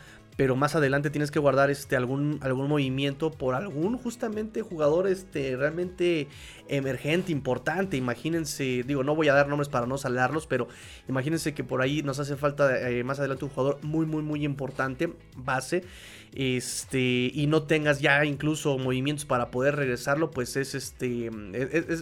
pero 0.40 0.56
más 0.56 0.74
adelante 0.74 1.10
tienes 1.10 1.30
que 1.30 1.38
guardar 1.38 1.68
este 1.68 1.96
algún, 1.96 2.38
algún 2.40 2.66
movimiento 2.66 3.30
por 3.30 3.54
algún 3.54 3.98
justamente 3.98 4.62
jugador 4.62 5.06
este 5.06 5.54
realmente 5.54 6.28
emergente, 6.66 7.30
importante. 7.30 7.98
Imagínense, 7.98 8.82
digo, 8.86 9.04
no 9.04 9.14
voy 9.14 9.28
a 9.28 9.34
dar 9.34 9.48
nombres 9.48 9.68
para 9.68 9.84
no 9.84 9.98
salarlos, 9.98 10.46
pero 10.46 10.66
imagínense 11.10 11.52
que 11.52 11.62
por 11.62 11.82
ahí 11.82 12.02
nos 12.02 12.20
hace 12.20 12.36
falta 12.36 12.88
eh, 12.88 13.04
más 13.04 13.18
adelante 13.18 13.44
un 13.44 13.50
jugador 13.50 13.80
muy, 13.82 14.06
muy, 14.06 14.22
muy 14.22 14.42
importante, 14.46 15.12
base. 15.36 15.84
Este, 16.32 17.30
y 17.34 17.46
no 17.46 17.64
tengas 17.64 18.00
ya 18.00 18.24
incluso 18.24 18.78
movimientos 18.78 19.26
para 19.26 19.50
poder 19.50 19.76
regresarlo, 19.76 20.30
pues 20.30 20.56
es 20.56 20.74
este, 20.74 21.28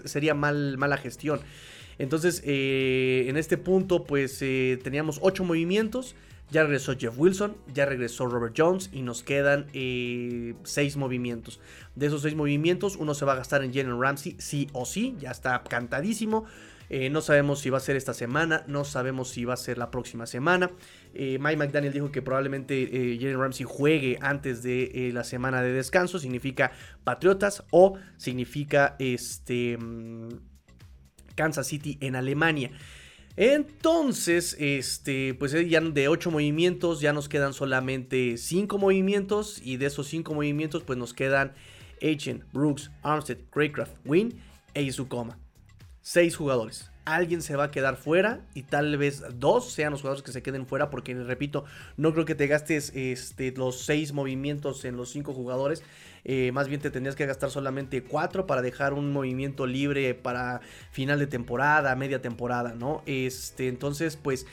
sería 0.04 0.34
mal, 0.34 0.78
mala 0.78 0.96
gestión. 0.96 1.40
Entonces, 1.98 2.40
eh, 2.46 3.24
en 3.26 3.36
este 3.36 3.58
punto, 3.58 4.04
pues 4.04 4.40
eh, 4.42 4.78
teníamos 4.80 5.18
8 5.22 5.42
movimientos 5.42 6.14
Ya 6.50 6.62
regresó 6.62 6.96
Jeff 6.96 7.18
Wilson, 7.18 7.56
ya 7.74 7.84
regresó 7.84 8.26
Robert 8.26 8.54
Jones 8.56 8.88
y 8.92 9.02
nos 9.02 9.22
quedan 9.22 9.66
6 9.72 9.74
eh, 9.74 10.54
movimientos. 10.96 11.60
De 11.94 12.06
esos 12.06 12.22
6 12.22 12.36
movimientos, 12.36 12.96
uno 12.96 13.12
se 13.12 13.26
va 13.26 13.32
a 13.32 13.36
gastar 13.36 13.62
en 13.62 13.72
Jalen 13.72 14.00
Ramsey, 14.00 14.36
sí 14.38 14.68
o 14.72 14.86
sí, 14.86 15.14
ya 15.20 15.30
está 15.30 15.62
cantadísimo. 15.62 16.46
Eh, 16.90 17.10
no 17.10 17.20
sabemos 17.20 17.60
si 17.60 17.68
va 17.68 17.76
a 17.76 17.82
ser 17.82 17.96
esta 17.96 18.14
semana, 18.14 18.64
no 18.66 18.84
sabemos 18.84 19.28
si 19.28 19.44
va 19.44 19.52
a 19.52 19.58
ser 19.58 19.76
la 19.76 19.90
próxima 19.90 20.24
semana. 20.24 20.70
Eh, 21.12 21.38
Mike 21.38 21.58
McDaniel 21.58 21.92
dijo 21.92 22.10
que 22.10 22.22
probablemente 22.22 23.18
Jalen 23.20 23.38
Ramsey 23.38 23.66
juegue 23.68 24.16
antes 24.22 24.62
de 24.62 25.10
la 25.12 25.24
semana 25.24 25.60
de 25.60 25.72
descanso. 25.72 26.18
Significa 26.18 26.72
Patriotas 27.04 27.62
o 27.72 27.98
significa 28.16 28.96
este, 28.98 29.76
mm, 29.76 30.28
Kansas 31.34 31.66
City 31.66 31.98
en 32.00 32.16
Alemania. 32.16 32.70
Entonces, 33.40 34.56
este, 34.58 35.34
pues 35.34 35.52
ya 35.68 35.80
de 35.80 36.08
8 36.08 36.30
movimientos 36.30 37.00
ya 37.00 37.12
nos 37.12 37.28
quedan 37.28 37.54
solamente 37.54 38.36
5 38.36 38.78
movimientos 38.78 39.60
y 39.64 39.76
de 39.76 39.86
esos 39.86 40.08
5 40.08 40.34
movimientos 40.34 40.82
pues 40.82 40.98
nos 40.98 41.14
quedan 41.14 41.54
Agent, 42.02 42.42
Brooks, 42.52 42.90
Armstead, 43.02 43.38
Craycraft, 43.50 43.94
Win 44.04 44.40
e 44.74 44.82
Izukoma 44.82 45.38
seis 46.08 46.36
jugadores. 46.36 46.90
Alguien 47.14 47.40
se 47.40 47.56
va 47.56 47.64
a 47.64 47.70
quedar 47.70 47.96
fuera 47.96 48.40
y 48.54 48.64
tal 48.64 48.98
vez 48.98 49.24
dos 49.38 49.72
sean 49.72 49.92
los 49.92 50.02
jugadores 50.02 50.22
que 50.22 50.30
se 50.30 50.42
queden 50.42 50.66
fuera 50.66 50.90
porque, 50.90 51.14
repito, 51.14 51.64
no 51.96 52.12
creo 52.12 52.26
que 52.26 52.34
te 52.34 52.46
gastes 52.46 52.92
este, 52.94 53.52
los 53.52 53.80
seis 53.80 54.12
movimientos 54.12 54.84
en 54.84 54.96
los 54.96 55.08
cinco 55.10 55.32
jugadores. 55.32 55.82
Eh, 56.24 56.52
más 56.52 56.68
bien 56.68 56.82
te 56.82 56.90
tendrías 56.90 57.16
que 57.16 57.24
gastar 57.24 57.50
solamente 57.50 58.02
cuatro 58.02 58.46
para 58.46 58.60
dejar 58.60 58.92
un 58.92 59.10
movimiento 59.10 59.66
libre 59.66 60.12
para 60.12 60.60
final 60.90 61.18
de 61.18 61.26
temporada, 61.26 61.96
media 61.96 62.20
temporada, 62.20 62.74
¿no? 62.74 63.02
Este, 63.06 63.68
entonces, 63.68 64.16
pues 64.16 64.46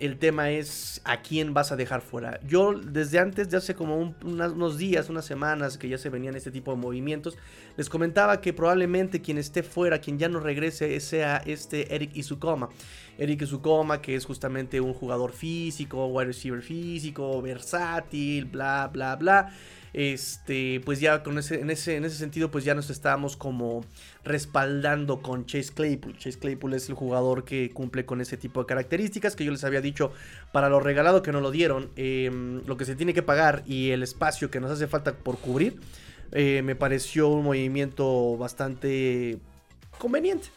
el 0.00 0.18
tema 0.18 0.50
es 0.50 1.00
a 1.04 1.20
quién 1.20 1.52
vas 1.54 1.72
a 1.72 1.76
dejar 1.76 2.00
fuera. 2.00 2.40
Yo 2.46 2.72
desde 2.72 3.18
antes, 3.18 3.50
de 3.50 3.58
hace 3.58 3.74
como 3.74 4.14
unos 4.24 4.78
días, 4.78 5.10
unas 5.10 5.26
semanas 5.26 5.76
que 5.76 5.88
ya 5.88 5.98
se 5.98 6.08
venían 6.08 6.34
este 6.34 6.50
tipo 6.50 6.70
de 6.70 6.78
movimientos, 6.78 7.36
les 7.76 7.88
comentaba 7.88 8.40
que 8.40 8.52
probablemente 8.52 9.20
quien 9.20 9.36
esté 9.36 9.62
fuera, 9.62 10.00
quien 10.00 10.18
ya 10.18 10.28
no 10.28 10.40
regrese, 10.40 10.98
sea 11.00 11.36
este 11.44 11.94
Eric 11.94 12.16
Izukoma. 12.16 12.70
Eric 13.18 13.42
Izukoma, 13.42 14.00
que 14.00 14.14
es 14.14 14.24
justamente 14.24 14.80
un 14.80 14.94
jugador 14.94 15.32
físico, 15.32 16.06
wide 16.06 16.28
receiver 16.28 16.62
físico, 16.62 17.42
versátil, 17.42 18.46
bla, 18.46 18.88
bla, 18.92 19.16
bla 19.16 19.52
este, 19.92 20.80
pues 20.84 21.00
ya 21.00 21.22
con 21.22 21.38
ese, 21.38 21.60
en, 21.60 21.70
ese, 21.70 21.96
en 21.96 22.04
ese 22.04 22.16
sentido, 22.16 22.50
pues 22.50 22.64
ya 22.64 22.74
nos 22.74 22.90
estábamos 22.90 23.36
como 23.36 23.84
respaldando 24.24 25.22
con 25.22 25.46
Chase 25.46 25.72
Claypool. 25.72 26.16
Chase 26.18 26.38
Claypool 26.38 26.74
es 26.74 26.88
el 26.88 26.94
jugador 26.94 27.44
que 27.44 27.70
cumple 27.70 28.04
con 28.04 28.20
ese 28.20 28.36
tipo 28.36 28.60
de 28.60 28.66
características 28.66 29.36
que 29.36 29.44
yo 29.44 29.52
les 29.52 29.64
había 29.64 29.80
dicho 29.80 30.12
para 30.52 30.68
lo 30.68 30.80
regalado 30.80 31.22
que 31.22 31.32
no 31.32 31.40
lo 31.40 31.50
dieron, 31.50 31.90
em, 31.96 32.62
lo 32.66 32.76
que 32.76 32.84
se 32.84 32.96
tiene 32.96 33.14
que 33.14 33.22
pagar 33.22 33.62
y 33.66 33.90
el 33.90 34.02
espacio 34.02 34.50
que 34.50 34.60
nos 34.60 34.70
hace 34.70 34.86
falta 34.86 35.14
por 35.14 35.38
cubrir, 35.38 35.80
eh, 36.32 36.62
me 36.62 36.76
pareció 36.76 37.28
un 37.28 37.44
movimiento 37.44 38.36
bastante 38.36 39.38
conveniente. 39.98 40.48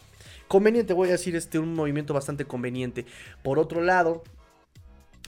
Conveniente, 0.47 0.93
voy 0.93 1.09
a 1.09 1.13
decir, 1.13 1.35
este, 1.35 1.57
un 1.57 1.73
movimiento 1.73 2.13
bastante 2.13 2.45
conveniente. 2.45 3.05
Por 3.41 3.57
otro 3.57 3.81
lado, 3.81 4.23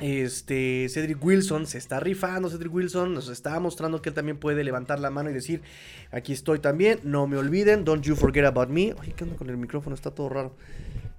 este, 0.01 0.87
Cedric 0.89 1.23
Wilson 1.23 1.67
se 1.67 1.77
está 1.77 1.99
rifando. 1.99 2.49
Cedric 2.49 2.73
Wilson 2.73 3.13
nos 3.13 3.29
está 3.29 3.57
mostrando 3.59 4.01
que 4.01 4.09
él 4.09 4.15
también 4.15 4.37
puede 4.37 4.63
levantar 4.63 4.99
la 4.99 5.09
mano 5.09 5.29
y 5.29 5.33
decir: 5.33 5.61
Aquí 6.11 6.33
estoy 6.33 6.59
también. 6.59 6.99
No 7.03 7.27
me 7.27 7.37
olviden. 7.37 7.85
Don't 7.85 8.03
you 8.03 8.15
forget 8.15 8.45
about 8.45 8.69
me. 8.69 8.93
Ay, 8.99 9.13
¿qué 9.15 9.23
onda 9.23 9.37
con 9.37 9.49
el 9.49 9.57
micrófono? 9.57 9.95
Está 9.95 10.11
todo 10.11 10.29
raro. 10.29 10.55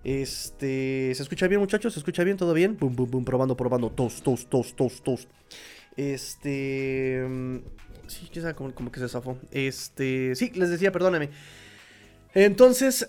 Este, 0.05 1.13
¿se 1.15 1.23
escucha 1.23 1.49
bien, 1.49 1.61
muchachos? 1.61 1.95
¿Se 1.95 2.01
escucha 2.01 2.23
bien? 2.23 2.37
¿Todo 2.37 2.53
bien? 2.53 2.77
Boom, 2.79 2.95
boom, 2.95 3.11
boom, 3.11 3.25
probando, 3.25 3.57
probando. 3.57 3.91
Toast, 3.91 4.23
toast, 4.23 4.49
toast, 4.49 4.77
toast, 4.77 5.03
toast. 5.03 5.31
Este. 5.97 7.25
Mm, 7.27 7.57
sí, 8.07 8.29
quizá 8.31 8.55
como, 8.55 8.75
como 8.75 8.93
que 8.93 9.01
se 9.01 9.09
zafó. 9.09 9.39
Este. 9.53 10.35
Sí, 10.35 10.53
les 10.55 10.69
decía, 10.69 10.93
perdóname. 10.93 11.31
Entonces, 12.39 13.07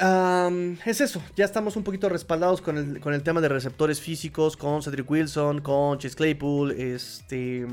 es 0.86 1.02
eso. 1.02 1.22
Ya 1.36 1.44
estamos 1.44 1.76
un 1.76 1.84
poquito 1.84 2.08
respaldados 2.08 2.62
con 2.62 2.78
el, 2.78 3.02
con 3.02 3.14
el, 3.14 3.24
tema 3.24 3.42
de 3.42 3.50
receptores 3.50 4.00
físicos, 4.00 4.56
con 4.56 4.82
Cedric 4.82 5.12
Wilson, 5.12 5.60
con 5.60 6.00
Chase 6.00 6.16
Claypool. 6.16 6.72
Este, 6.72 7.68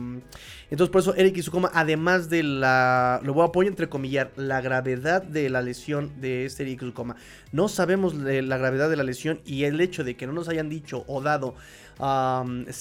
entonces, 0.70 0.90
por 0.90 1.02
eso 1.02 1.14
Eric 1.14 1.36
Izukoma, 1.36 1.70
además 1.74 2.30
de 2.30 2.42
la. 2.42 3.20
Lo 3.22 3.34
voy 3.34 3.42
a 3.42 3.46
apoyar 3.46 3.70
entre 3.70 3.88
comillas, 3.88 4.28
la 4.36 4.60
gravedad 4.60 5.22
de 5.22 5.50
la 5.50 5.62
lesión 5.62 6.12
de 6.20 6.46
este 6.46 6.62
Eric 6.62 6.82
Izukoma. 6.82 7.16
No 7.52 7.68
sabemos 7.68 8.14
la 8.14 8.56
gravedad 8.58 8.90
de 8.90 8.96
la 8.96 9.04
lesión 9.04 9.40
y 9.44 9.64
el 9.64 9.80
hecho 9.80 10.04
de 10.04 10.16
que 10.16 10.26
no 10.26 10.32
nos 10.32 10.48
hayan 10.48 10.68
dicho 10.68 11.04
o 11.06 11.20
dado 11.20 11.54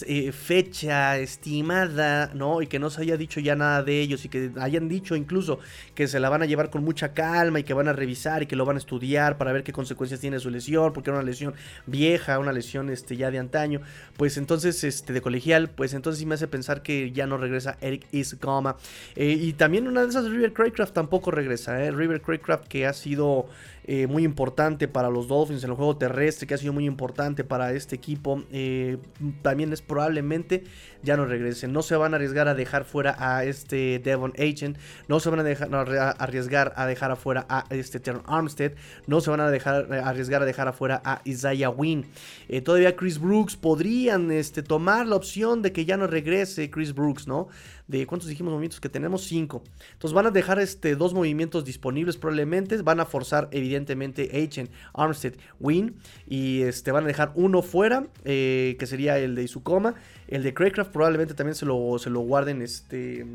eh, 0.08 0.32
fecha 0.32 1.18
estimada, 1.20 2.32
¿no? 2.34 2.64
Y 2.64 2.68
que 2.68 2.80
no 2.80 2.90
se 2.90 3.04
haya 3.04 3.16
dicho 3.16 3.40
ya 3.40 3.56
nada 3.56 3.84
de 3.84 4.02
ellos 4.02 4.26
y 4.26 4.30
que 4.30 4.52
hayan 4.60 4.90
dicho 4.90 5.16
incluso 5.16 5.60
que 5.94 6.08
se 6.08 6.20
la 6.20 6.30
van 6.30 6.42
a 6.42 6.46
llevar 6.46 6.72
con 6.72 6.84
mucha 6.84 7.14
calma 7.14 7.60
y 7.60 7.64
que 7.64 7.76
van 7.76 7.88
a 7.88 7.94
revisar 7.94 8.42
y 8.42 8.48
que 8.48 8.56
lo 8.56 8.66
van 8.66 8.78
a 8.78 8.80
estudiar 8.80 9.38
para 9.38 9.54
ver 9.54 9.64
qué 9.64 9.72
consecuencias 9.72 10.20
tiene 10.20 10.40
su 10.40 10.50
lesión, 10.50 10.94
porque 10.94 11.12
era 11.12 11.20
una 11.20 11.26
lesión 11.26 11.54
vieja, 11.86 12.40
una 12.40 12.52
lesión 12.52 12.90
este, 12.90 13.16
ya 13.16 13.30
de 13.30 13.38
antaño, 13.38 13.82
pues 14.18 14.38
entonces, 14.38 14.84
este, 14.84 15.14
de 15.14 15.22
colegial, 15.22 15.70
pues 15.70 15.94
entonces 15.94 16.20
sí 16.20 16.26
me 16.26 16.34
hace 16.34 16.48
pensar 16.48 16.82
que 16.82 17.12
ya 17.12 17.28
no 17.28 17.38
regresa 17.38 17.73
Eric 17.82 18.06
Isgoma. 18.12 18.76
Eh, 19.16 19.38
y 19.40 19.54
también 19.54 19.88
una 19.88 20.04
de 20.04 20.10
esas, 20.10 20.26
River 20.26 20.54
Craycraft 20.54 20.94
tampoco 20.94 21.32
regresa, 21.32 21.84
¿eh? 21.84 21.92
River 21.92 22.22
Craycraft 22.22 22.68
que 22.68 22.86
ha 22.86 22.94
sido 22.94 23.48
eh, 23.86 24.08
muy 24.08 24.24
importante 24.24 24.88
para 24.88 25.10
los 25.10 25.28
Dolphins 25.28 25.64
en 25.64 25.70
el 25.70 25.76
juego 25.76 25.98
terrestre, 25.98 26.48
que 26.48 26.54
ha 26.54 26.58
sido 26.58 26.74
muy 26.74 26.86
importante 26.86 27.44
para 27.44 27.74
este 27.74 27.96
equipo. 27.96 28.44
Eh, 28.52 28.98
también 29.42 29.74
es 29.74 29.82
probablemente 29.82 30.64
ya 31.04 31.18
no 31.18 31.26
regresen. 31.26 31.74
No 31.74 31.82
se 31.82 31.96
van 31.96 32.14
a 32.14 32.16
arriesgar 32.16 32.48
a 32.48 32.56
dejar 32.56 32.86
fuera 32.86 33.16
a 33.20 33.44
este 33.44 34.00
Devon 34.00 34.34
Agent. 34.38 34.78
No 35.08 35.20
se 35.20 35.30
van 35.30 35.42
a, 35.42 35.44
dejar, 35.44 35.70
arriesgar 36.18 36.74
a 36.78 36.88
dejar 36.88 37.12
afuera 37.12 37.46
a 37.50 37.66
este 37.70 38.00
Terron 38.00 38.24
Armstead. 38.26 38.74
No 39.06 39.20
se 39.20 39.30
van 39.30 39.42
a 39.42 39.52
dejar 39.52 39.94
arriesgar 39.94 40.42
a 40.42 40.46
dejar 40.46 40.70
afuera 40.70 41.02
a 41.04 41.22
Isaiah 41.26 41.70
Wynn. 41.70 42.06
Eh, 42.48 42.62
todavía 42.62 42.96
Chris 42.96 43.20
Brooks 43.20 43.58
podrían 43.58 44.32
este, 44.32 44.64
tomar 44.64 45.08
la 45.08 45.18
opción 45.18 45.62
de 45.62 45.74
que 45.74 45.86
ya 45.86 45.98
no 45.98 46.08
regrese 46.08 46.70
Chris 46.72 46.94
Brooks, 46.94 47.28
¿no? 47.28 47.50
de 47.86 48.08
cuántos 48.08 48.30
dijimos 48.30 48.52
movimientos 48.52 48.80
que 48.80 48.88
tenemos, 48.88 49.26
5. 49.26 49.62
Entonces 49.92 50.14
van 50.14 50.26
a 50.26 50.32
dejar 50.32 50.58
este, 50.60 50.96
dos 50.96 51.14
movimientos 51.14 51.66
disponibles 51.66 52.16
probablemente, 52.16 52.82
van 52.82 53.02
a 53.02 53.06
forzar 53.06 53.50
evidentemente 53.52 53.73
Agent, 53.76 54.72
Armstead, 54.94 55.34
Win 55.60 55.96
y 56.28 56.62
este, 56.62 56.92
van 56.92 57.04
a 57.04 57.08
dejar 57.08 57.32
uno 57.36 57.62
fuera, 57.62 58.08
eh, 58.26 58.76
que 58.80 58.86
sería 58.86 59.18
el 59.18 59.36
de 59.36 59.44
Isukoma, 59.44 59.96
el 60.28 60.44
de 60.44 60.54
Craycraft 60.54 60.92
probablemente 60.92 61.34
también 61.34 61.56
se 61.56 61.66
lo, 61.66 61.98
se 62.00 62.10
lo 62.10 62.22
guarden 62.22 62.62
este, 62.62 63.26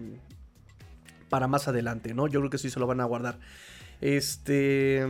para 1.28 1.47
más 1.47 1.68
adelante, 1.68 2.14
¿no? 2.14 2.26
Yo 2.26 2.40
creo 2.40 2.50
que 2.50 2.59
sí 2.59 2.71
se 2.71 2.80
lo 2.80 2.87
van 2.87 3.00
a 3.00 3.04
guardar. 3.04 3.38
Este... 4.00 5.04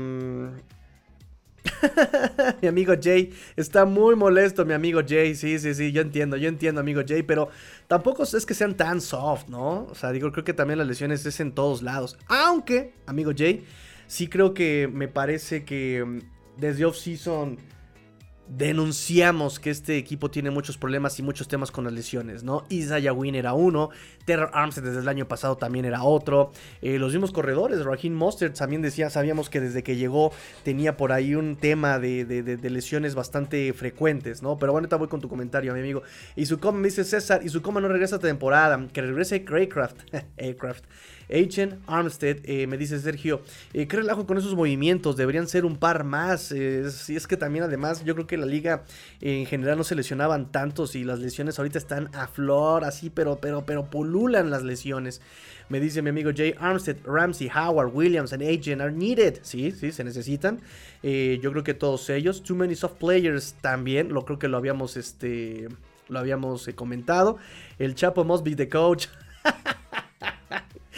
mi 2.62 2.68
amigo 2.68 2.94
Jay 3.00 3.32
está 3.56 3.84
muy 3.84 4.16
molesto, 4.16 4.64
mi 4.64 4.74
amigo 4.74 5.00
Jay. 5.06 5.34
Sí, 5.34 5.58
sí, 5.58 5.74
sí, 5.74 5.92
yo 5.92 6.02
entiendo, 6.02 6.36
yo 6.36 6.48
entiendo, 6.48 6.80
amigo 6.80 7.02
Jay, 7.06 7.22
pero 7.22 7.48
tampoco 7.86 8.22
es 8.22 8.46
que 8.46 8.54
sean 8.54 8.76
tan 8.76 9.00
soft, 9.00 9.48
¿no? 9.48 9.86
O 9.90 9.94
sea, 9.94 10.12
digo, 10.12 10.30
creo 10.32 10.44
que 10.44 10.54
también 10.54 10.78
las 10.78 10.86
lesiones 10.86 11.24
es 11.26 11.40
en 11.40 11.52
todos 11.52 11.82
lados. 11.82 12.18
Aunque, 12.26 12.94
amigo 13.06 13.32
Jay, 13.36 13.64
sí 14.08 14.26
creo 14.26 14.54
que 14.54 14.90
me 14.92 15.06
parece 15.06 15.64
que 15.64 16.04
mm, 16.04 16.18
desde 16.56 16.84
off-season 16.84 17.58
denunciamos 18.48 19.60
que 19.60 19.70
este 19.70 19.98
equipo 19.98 20.30
tiene 20.30 20.50
muchos 20.50 20.78
problemas 20.78 21.18
y 21.18 21.22
muchos 21.22 21.48
temas 21.48 21.70
con 21.70 21.84
las 21.84 21.92
lesiones, 21.92 22.44
¿no? 22.44 22.64
Isaiah 22.70 23.12
Wynn 23.12 23.34
era 23.34 23.52
uno, 23.52 23.90
Terror 24.24 24.50
Arms 24.54 24.76
desde 24.76 25.00
el 25.00 25.08
año 25.08 25.28
pasado 25.28 25.56
también 25.56 25.84
era 25.84 26.02
otro, 26.02 26.52
eh, 26.80 26.98
los 26.98 27.12
mismos 27.12 27.30
corredores, 27.30 27.84
Raheem 27.84 28.14
Mostert 28.14 28.56
también 28.56 28.80
decía, 28.80 29.10
sabíamos 29.10 29.50
que 29.50 29.60
desde 29.60 29.82
que 29.82 29.96
llegó 29.96 30.32
tenía 30.62 30.96
por 30.96 31.12
ahí 31.12 31.34
un 31.34 31.56
tema 31.56 31.98
de, 31.98 32.58
lesiones 32.62 33.14
bastante 33.14 33.72
frecuentes, 33.74 34.42
¿no? 34.42 34.58
Pero 34.58 34.72
bueno, 34.72 34.84
ahorita 34.84 34.96
voy 34.96 35.08
con 35.08 35.20
tu 35.20 35.28
comentario, 35.28 35.74
mi 35.74 35.80
amigo. 35.80 36.02
Y 36.34 36.46
su 36.46 36.58
me 36.72 36.88
dice 36.88 37.04
César, 37.04 37.42
y 37.44 37.50
su 37.50 37.60
coma 37.60 37.80
no 37.80 37.88
regresa 37.88 38.16
esta 38.16 38.28
temporada, 38.28 38.88
que 38.92 39.02
regrese 39.02 39.44
Craycraft, 39.44 40.14
Aircraft. 40.38 40.84
Agent 41.30 41.74
Armstead, 41.86 42.38
eh, 42.44 42.66
me 42.66 42.78
dice 42.78 42.98
Sergio, 42.98 43.42
eh, 43.72 43.86
¿qué 43.86 43.98
relajo 43.98 44.26
con 44.26 44.38
esos 44.38 44.54
movimientos? 44.54 45.16
Deberían 45.16 45.46
ser 45.46 45.64
un 45.64 45.76
par 45.76 46.04
más. 46.04 46.52
Eh, 46.52 46.90
si 46.90 47.16
es 47.16 47.26
que 47.26 47.36
también 47.36 47.64
además 47.64 48.04
yo 48.04 48.14
creo 48.14 48.26
que 48.26 48.36
la 48.36 48.46
liga 48.46 48.84
en 49.20 49.46
general 49.46 49.76
no 49.76 49.84
se 49.84 49.94
lesionaban 49.94 50.50
tantos 50.50 50.94
y 50.94 51.04
las 51.04 51.18
lesiones 51.18 51.58
ahorita 51.58 51.78
están 51.78 52.08
a 52.14 52.26
flor, 52.26 52.84
así, 52.84 53.10
pero, 53.10 53.38
pero, 53.40 53.64
pero 53.66 53.86
pululan 53.86 54.50
las 54.50 54.62
lesiones. 54.62 55.20
Me 55.68 55.80
dice 55.80 56.00
mi 56.00 56.08
amigo 56.08 56.30
Jay 56.34 56.54
Armstead, 56.58 56.96
Ramsey, 57.04 57.50
Howard, 57.54 57.90
Williams 57.94 58.32
and 58.32 58.42
Agent 58.42 58.80
are 58.80 58.92
needed. 58.92 59.40
Sí, 59.42 59.70
sí, 59.72 59.92
se 59.92 60.02
necesitan. 60.02 60.60
yo 61.02 61.52
creo 61.52 61.62
que 61.62 61.74
todos 61.74 62.08
ellos. 62.08 62.42
Too 62.42 62.56
many 62.56 62.74
soft 62.74 62.96
players 62.98 63.54
también. 63.60 64.14
Lo 64.14 64.24
creo 64.24 64.38
que 64.38 64.48
lo 64.48 64.56
habíamos, 64.56 64.96
este, 64.96 65.68
lo 66.08 66.18
habíamos 66.18 66.70
comentado. 66.74 67.36
El 67.78 67.94
Chapo 67.94 68.24
must 68.24 68.44
be 68.44 68.56
the 68.56 68.68
coach. 68.68 69.08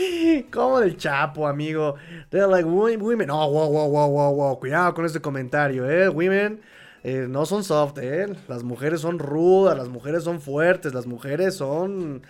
Como 0.50 0.80
del 0.80 0.96
Chapo, 0.96 1.46
amigo. 1.46 1.96
They're 2.30 2.46
like 2.46 2.66
women. 2.66 3.30
Oh, 3.30 3.50
wow, 3.50 3.70
wow, 3.70 3.88
wow, 3.88 4.08
wow, 4.08 4.34
wow. 4.34 4.58
Cuidado 4.58 4.94
con 4.94 5.04
ese 5.04 5.20
comentario, 5.20 5.88
eh. 5.88 6.08
Women. 6.08 6.60
Eh, 7.02 7.26
no 7.28 7.46
son 7.46 7.64
soft, 7.64 7.98
¿eh? 7.98 8.26
Las 8.46 8.62
mujeres 8.62 9.00
son 9.00 9.18
rudas, 9.18 9.76
las 9.76 9.88
mujeres 9.88 10.24
son 10.24 10.40
fuertes, 10.40 10.92
las 10.92 11.06
mujeres 11.06 11.54
son... 11.54 12.22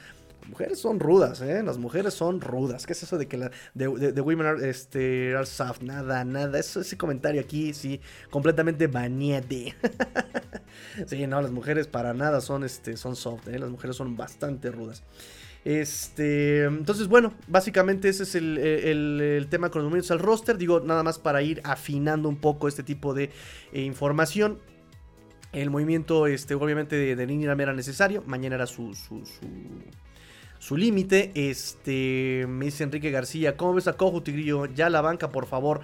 mujeres 0.49 0.79
son 0.79 1.01
rudas, 1.01 1.41
¿eh? 1.41 1.63
Las 1.65 1.77
mujeres 1.79 2.15
son 2.15 2.41
rudas. 2.41 2.87
¿Qué 2.87 2.93
es 2.93 3.03
eso 3.03 3.19
de 3.19 3.27
que 3.27 3.37
la 3.37 3.51
de, 3.75 3.89
women 3.89 4.47
are, 4.47 4.71
este, 4.71 5.35
are 5.35 5.47
soft? 5.47 5.83
Nada, 5.83 6.25
nada. 6.25 6.57
Eso, 6.59 6.81
ese 6.81 6.97
comentario 6.97 7.41
aquí, 7.41 7.75
sí, 7.75 8.01
completamente 8.31 8.87
bañete. 8.87 9.75
sí, 11.07 11.27
no, 11.27 11.43
las 11.43 11.51
mujeres 11.51 11.89
para 11.89 12.15
nada 12.15 12.41
son, 12.41 12.63
este, 12.63 12.97
son 12.97 13.17
soft, 13.17 13.49
¿eh? 13.49 13.59
Las 13.59 13.71
mujeres 13.71 13.97
son 13.97 14.17
bastante 14.17 14.71
rudas. 14.71 15.03
Este, 15.65 16.65
entonces, 16.65 17.09
bueno, 17.09 17.35
básicamente 17.47 18.09
ese 18.09 18.23
es 18.23 18.35
el, 18.35 19.47
tema 19.51 19.71
con 19.71 19.83
los 19.83 19.91
movimientos 19.91 20.11
al 20.11 20.19
roster. 20.19 20.57
Digo, 20.57 20.81
nada 20.81 21.03
más 21.03 21.19
para 21.19 21.43
ir 21.43 21.61
afinando 21.65 22.29
un 22.29 22.37
poco 22.37 22.69
este 22.69 22.83
tipo 22.83 23.15
de 23.15 23.31
eh, 23.73 23.83
información. 23.83 24.59
El 25.53 25.71
movimiento, 25.71 26.27
este, 26.27 26.55
obviamente, 26.55 26.97
de, 26.97 27.17
de 27.17 27.63
era 27.63 27.75
necesario. 27.75 28.23
Mañana 28.27 28.55
era 28.55 28.67
su, 28.67 28.95
su, 28.95 29.23
su, 30.59 30.77
límite. 30.77 31.33
Este, 31.35 32.47
me 32.49 32.67
dice 32.67 32.85
Enrique 32.85 33.11
García, 33.11 33.57
¿cómo 33.57 33.75
ves 33.75 33.89
a 33.89 33.95
Cojo 33.95 34.23
Tigrillo? 34.23 34.67
Ya 34.67 34.89
la 34.89 35.01
banca, 35.01 35.31
por 35.31 35.47
favor. 35.47 35.81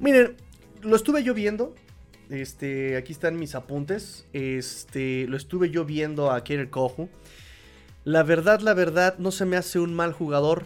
Miren, 0.00 0.36
lo 0.82 0.96
estuve 0.96 1.22
yo 1.22 1.34
viendo. 1.34 1.74
Este, 2.30 2.96
aquí 2.96 3.12
están 3.12 3.38
mis 3.38 3.54
apuntes. 3.54 4.26
Este, 4.32 5.26
lo 5.28 5.36
estuve 5.36 5.70
yo 5.70 5.84
viendo 5.84 6.32
a 6.32 6.38
el 6.38 6.70
Cojo. 6.70 7.08
La 8.06 8.22
verdad, 8.22 8.60
la 8.60 8.72
verdad, 8.72 9.18
no 9.18 9.32
se 9.32 9.46
me 9.46 9.56
hace 9.56 9.80
un 9.80 9.92
mal 9.92 10.12
jugador. 10.12 10.62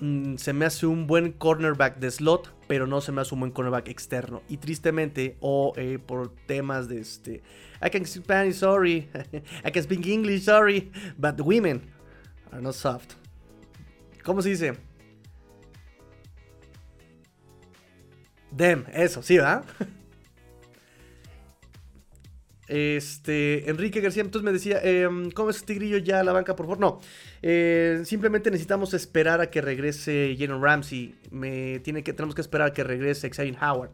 Mm, 0.00 0.36
se 0.36 0.52
me 0.52 0.66
hace 0.66 0.84
un 0.84 1.06
buen 1.06 1.32
cornerback 1.32 1.96
de 1.96 2.10
slot, 2.10 2.54
pero 2.68 2.86
no 2.86 3.00
se 3.00 3.12
me 3.12 3.22
hace 3.22 3.32
un 3.32 3.40
buen 3.40 3.50
cornerback 3.50 3.88
externo. 3.88 4.42
Y 4.46 4.58
tristemente, 4.58 5.38
o 5.40 5.72
eh, 5.76 5.98
por 5.98 6.34
temas 6.44 6.88
de 6.88 7.00
este. 7.00 7.42
I 7.82 7.88
can 7.88 8.04
speak 8.04 8.24
Spanish, 8.24 8.56
sorry. 8.56 9.08
I 9.64 9.70
can 9.70 9.82
speak 9.82 10.06
English, 10.06 10.42
sorry. 10.42 10.92
But 11.16 11.40
women 11.40 11.80
are 12.50 12.60
not 12.60 12.74
soft. 12.74 13.14
¿Cómo 14.22 14.42
se 14.42 14.50
dice? 14.50 14.74
Them, 18.54 18.84
eso, 18.92 19.22
sí, 19.22 19.38
¿verdad? 19.38 19.64
Este, 22.74 23.68
Enrique 23.68 24.00
García, 24.00 24.22
entonces 24.22 24.46
me 24.46 24.50
decía, 24.50 24.80
em, 24.82 25.30
¿cómo 25.30 25.50
es 25.50 25.62
Tigrillo 25.62 25.98
ya 25.98 26.20
a 26.20 26.24
la 26.24 26.32
banca, 26.32 26.56
por 26.56 26.64
favor? 26.64 26.80
No, 26.80 27.00
eh, 27.42 28.00
simplemente 28.06 28.50
necesitamos 28.50 28.94
esperar 28.94 29.42
a 29.42 29.50
que 29.50 29.60
regrese 29.60 30.34
Jalen 30.38 30.62
Ramsey. 30.62 31.14
Me, 31.30 31.80
tiene 31.80 32.02
que, 32.02 32.14
tenemos 32.14 32.34
que 32.34 32.40
esperar 32.40 32.68
a 32.68 32.72
que 32.72 32.82
regrese 32.82 33.28
Xavier 33.28 33.58
Howard. 33.62 33.90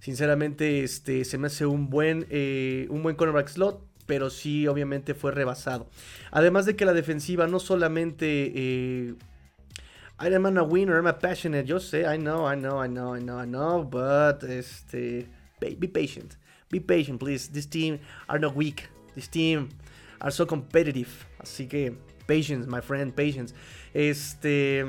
Sinceramente, 0.00 0.82
este, 0.82 1.24
se 1.24 1.38
me 1.38 1.46
hace 1.46 1.64
un 1.64 1.90
buen, 1.90 2.26
eh, 2.28 2.88
un 2.90 3.04
buen 3.04 3.14
cornerback 3.14 3.46
slot, 3.50 3.84
pero 4.06 4.30
sí, 4.30 4.66
obviamente 4.66 5.14
fue 5.14 5.30
rebasado. 5.30 5.88
Además 6.32 6.66
de 6.66 6.74
que 6.74 6.84
la 6.84 6.94
defensiva 6.94 7.46
no 7.46 7.60
solamente... 7.60 8.52
Eh, 8.52 9.14
I'm 10.20 10.58
a 10.58 10.62
winner, 10.64 10.96
I'm 10.96 11.06
a 11.06 11.16
passionate. 11.20 11.66
Yo 11.66 11.78
sé, 11.78 12.00
I 12.00 12.18
know, 12.18 12.52
I 12.52 12.56
know, 12.56 12.84
I 12.84 12.88
know, 12.88 13.14
I 13.14 13.20
know, 13.20 13.40
I 13.40 13.46
know, 13.46 13.84
but 13.84 14.42
este, 14.42 15.28
be 15.60 15.86
patient. 15.86 16.34
Be 16.70 16.80
patient, 16.80 17.18
please. 17.18 17.48
This 17.48 17.66
team 17.66 17.98
are 18.28 18.38
not 18.38 18.54
weak. 18.54 18.88
This 19.14 19.28
team 19.28 19.70
are 20.20 20.30
so 20.30 20.46
competitive. 20.46 21.26
Así 21.40 21.68
que, 21.68 21.96
patience, 22.26 22.66
my 22.66 22.80
friend, 22.80 23.12
patience. 23.14 23.54
Este. 23.94 24.84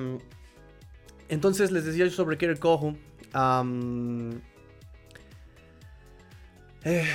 Entonces 1.29 1.71
les 1.71 1.85
decía 1.85 2.05
yo 2.05 2.11
sobre 2.11 2.37
Kerry 2.37 2.57
Cojo. 2.57 2.95
Eh, 6.83 7.05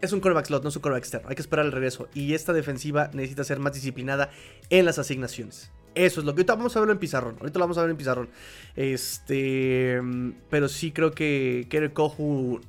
es 0.00 0.12
un 0.12 0.20
coreback 0.20 0.46
slot, 0.46 0.62
no 0.62 0.68
es 0.68 0.76
un 0.76 0.82
coreback 0.82 1.02
externo. 1.02 1.28
Hay 1.28 1.34
que 1.34 1.42
esperar 1.42 1.66
el 1.66 1.72
regreso. 1.72 2.08
Y 2.14 2.34
esta 2.34 2.52
defensiva 2.52 3.10
necesita 3.12 3.44
ser 3.44 3.58
más 3.58 3.74
disciplinada 3.74 4.30
en 4.70 4.84
las 4.84 4.98
asignaciones. 4.98 5.70
Eso 5.94 6.20
es 6.20 6.26
lo 6.26 6.34
que 6.34 6.40
ahorita 6.40 6.54
vamos 6.54 6.76
a 6.76 6.80
verlo 6.80 6.92
en 6.92 7.00
pizarrón. 7.00 7.36
Ahorita 7.40 7.58
lo 7.58 7.64
vamos 7.64 7.78
a 7.78 7.82
ver 7.82 7.90
en 7.90 7.96
pizarrón. 7.96 8.30
Este. 8.76 10.00
Pero 10.48 10.68
sí 10.68 10.92
creo 10.92 11.10
que 11.10 11.66
Kerry 11.68 11.90
Cojo 11.90 12.60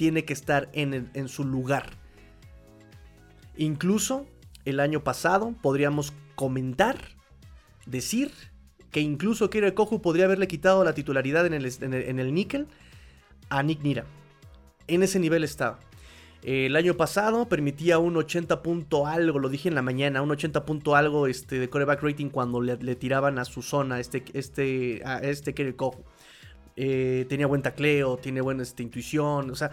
tiene 0.00 0.24
que 0.24 0.32
estar 0.32 0.70
en, 0.72 1.28
su 1.28 1.44
lugar. 1.44 1.90
Incluso 3.58 4.26
el 4.64 4.80
año 4.80 5.04
pasado 5.04 5.54
podríamos 5.60 6.14
comentar, 6.36 6.96
decir 7.84 8.32
que 8.90 9.00
incluso 9.00 9.50
Kira 9.50 9.74
Kohu 9.74 10.00
podría 10.00 10.24
haberle 10.24 10.48
quitado 10.48 10.84
la 10.84 10.94
titularidad 10.94 11.44
en 11.44 11.52
el, 11.52 11.70
en 11.82 12.18
el, 12.18 12.32
níquel 12.32 12.66
a 13.50 13.62
Nick 13.62 13.82
Nira. 13.82 14.06
En 14.86 15.02
ese 15.02 15.18
nivel 15.18 15.44
estaba. 15.44 15.78
El 16.42 16.76
año 16.76 16.96
pasado 16.96 17.46
permitía 17.50 17.98
un 17.98 18.16
80 18.16 18.62
punto 18.62 19.06
algo, 19.06 19.38
lo 19.38 19.50
dije 19.50 19.68
en 19.68 19.74
la 19.74 19.82
mañana, 19.82 20.22
un 20.22 20.30
80 20.30 20.64
punto 20.64 20.96
algo 20.96 21.26
este, 21.26 21.58
de 21.58 21.68
coreback 21.68 22.02
rating 22.02 22.30
cuando 22.30 22.62
le, 22.62 22.94
tiraban 22.94 23.38
a 23.38 23.44
su 23.44 23.60
zona 23.60 24.00
este, 24.00 24.24
este, 24.32 25.02
a 25.04 25.18
este 25.18 25.52
Kerry 25.52 25.74
Kohu. 25.74 26.06
Eh, 26.82 27.26
tenía 27.28 27.46
buen 27.46 27.60
tacleo, 27.60 28.16
tiene 28.16 28.40
buena 28.40 28.62
este, 28.62 28.82
intuición. 28.82 29.50
O 29.50 29.54
sea, 29.54 29.70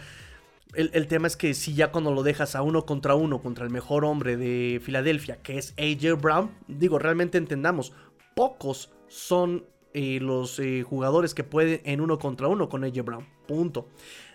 el, 0.73 1.07
tema 1.07 1.27
es 1.27 1.37
que 1.37 1.53
si 1.53 1.73
ya 1.73 1.89
cuando 1.89 2.11
lo 2.11 2.21
dejas 2.21 2.53
a 2.53 2.61
uno 2.61 2.85
contra 2.85 3.15
uno 3.15 3.41
contra 3.41 3.63
el 3.63 3.71
mejor 3.71 4.03
hombre 4.03 4.35
de 4.35 4.81
Filadelfia, 4.83 5.37
que 5.37 5.57
es 5.57 5.73
AJ 5.77 6.21
Brown, 6.21 6.51
digo, 6.67 6.99
realmente 6.99 7.37
entendamos, 7.37 7.93
pocos 8.35 8.91
son 9.07 9.63
eh, 9.93 10.19
los 10.21 10.59
eh, 10.59 10.83
jugadores 10.83 11.33
que 11.33 11.45
pueden 11.45 11.79
en 11.85 12.01
uno 12.01 12.19
contra 12.19 12.49
uno 12.49 12.67
con 12.67 12.83
AJ 12.83 13.05
Brown. 13.05 13.25
Punto. 13.47 13.87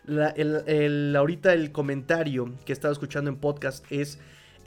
el, 0.06 1.14
ahorita 1.14 1.52
el 1.52 1.72
comentario 1.72 2.54
que 2.64 2.72
he 2.72 2.74
estado 2.74 2.94
escuchando 2.94 3.28
en 3.28 3.36
podcast 3.36 3.84
es 3.92 4.18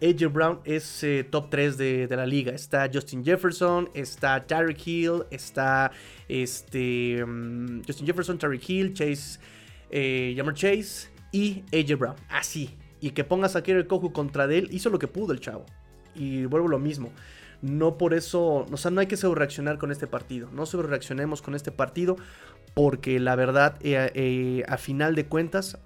AJ 0.02 0.32
Brown 0.32 0.60
es 0.66 1.04
eh, 1.04 1.24
top 1.30 1.50
3 1.50 1.78
de, 1.78 2.08
la 2.10 2.26
liga. 2.26 2.52
Está 2.52 2.90
Justin 2.92 3.24
Jefferson, 3.24 3.90
está 3.94 4.46
Tyreek 4.46 4.86
Hill, 4.86 5.24
está 5.32 5.92
este, 6.28 7.24
mm, 7.26 7.84
Justin 7.86 8.06
Jefferson, 8.06 8.38
Tyreek 8.38 8.70
Hill, 8.70 8.94
Chase, 8.94 9.40
eh, 9.90 10.36
Chase 10.54 11.10
y 11.32 11.64
AJ 11.74 11.98
Brown. 11.98 12.16
Así. 12.30 12.76
Y 13.00 13.12
que 13.12 13.24
pongas 13.24 13.56
a 13.56 13.64
Kohu 13.64 14.12
contra 14.12 14.46
él, 14.46 14.70
hizo 14.72 14.90
lo 14.90 15.00
que 15.00 15.08
pudo 15.08 15.34
el 15.34 15.40
chavo. 15.40 15.66
Y 16.16 16.46
vuelvo 16.46 16.68
lo 16.68 16.80
mismo. 16.80 17.12
No 17.62 17.98
por 17.98 18.14
eso, 18.14 18.66
o 18.70 18.78
sea, 18.78 18.92
no 18.92 19.02
hay 19.02 19.08
que 19.08 19.16
reaccionar 19.16 19.78
con 19.78 19.92
este 19.92 20.08
partido. 20.08 20.50
No 20.52 20.66
reaccionemos 20.66 21.42
con 21.42 21.56
este 21.56 21.72
partido 21.72 22.16
porque 22.74 23.20
la 23.20 23.36
verdad, 23.36 23.78
eh, 23.82 24.64
a 24.68 24.78
final 24.78 25.16
de 25.16 25.26
cuentas, 25.26 25.78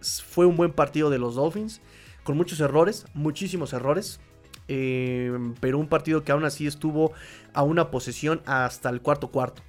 fue 0.00 0.46
un 0.46 0.56
buen 0.56 0.72
partido 0.72 1.10
de 1.10 1.18
los 1.18 1.34
Dolphins 1.34 1.80
con 2.24 2.36
muchos 2.36 2.58
errores, 2.60 3.06
muchísimos 3.14 3.72
errores. 3.72 4.20
Eh, 4.66 5.30
pero 5.60 5.78
un 5.78 5.88
partido 5.88 6.24
que 6.24 6.32
aún 6.32 6.44
así 6.44 6.66
estuvo 6.66 7.12
a 7.52 7.62
una 7.62 7.90
posesión 7.90 8.42
hasta 8.46 8.88
el 8.90 9.00
cuarto 9.00 9.28
cuarto. 9.28 9.62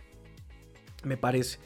Me 1.04 1.18
parece. 1.18 1.60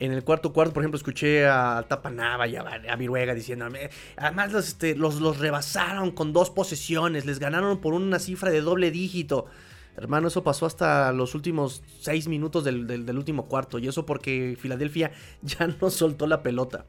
En 0.00 0.12
el 0.12 0.22
cuarto 0.22 0.52
cuarto, 0.52 0.72
por 0.72 0.82
ejemplo, 0.82 0.96
escuché 0.96 1.46
a 1.46 1.84
Tapanava 1.88 2.46
y 2.46 2.54
a, 2.54 2.62
a 2.62 2.96
Viruega 2.96 3.34
diciéndome, 3.34 3.90
además 4.16 4.52
los, 4.52 4.68
este, 4.68 4.94
los, 4.94 5.20
los, 5.20 5.38
rebasaron 5.38 6.12
con 6.12 6.32
dos 6.32 6.50
posesiones, 6.50 7.26
les 7.26 7.40
ganaron 7.40 7.80
por 7.80 7.94
una 7.94 8.20
cifra 8.20 8.50
de 8.50 8.60
doble 8.60 8.92
dígito. 8.92 9.46
Hermano, 9.96 10.28
eso 10.28 10.44
pasó 10.44 10.66
hasta 10.66 11.12
los 11.12 11.34
últimos 11.34 11.82
seis 12.00 12.28
minutos 12.28 12.62
del, 12.62 12.86
del 12.86 13.18
último 13.18 13.48
cuarto. 13.48 13.80
Y 13.80 13.88
eso 13.88 14.06
porque 14.06 14.56
Filadelfia 14.60 15.10
ya 15.42 15.66
no 15.66 15.90
soltó 15.90 16.28
la 16.28 16.44
pelota. 16.44 16.86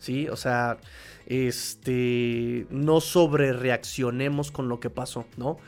¿Sí? 0.00 0.28
O 0.28 0.36
sea, 0.36 0.78
este, 1.26 2.66
no 2.70 3.00
sobre 3.00 3.52
reaccionemos 3.52 4.50
con 4.50 4.68
lo 4.68 4.80
que 4.80 4.90
pasó, 4.90 5.26
¿no? 5.36 5.58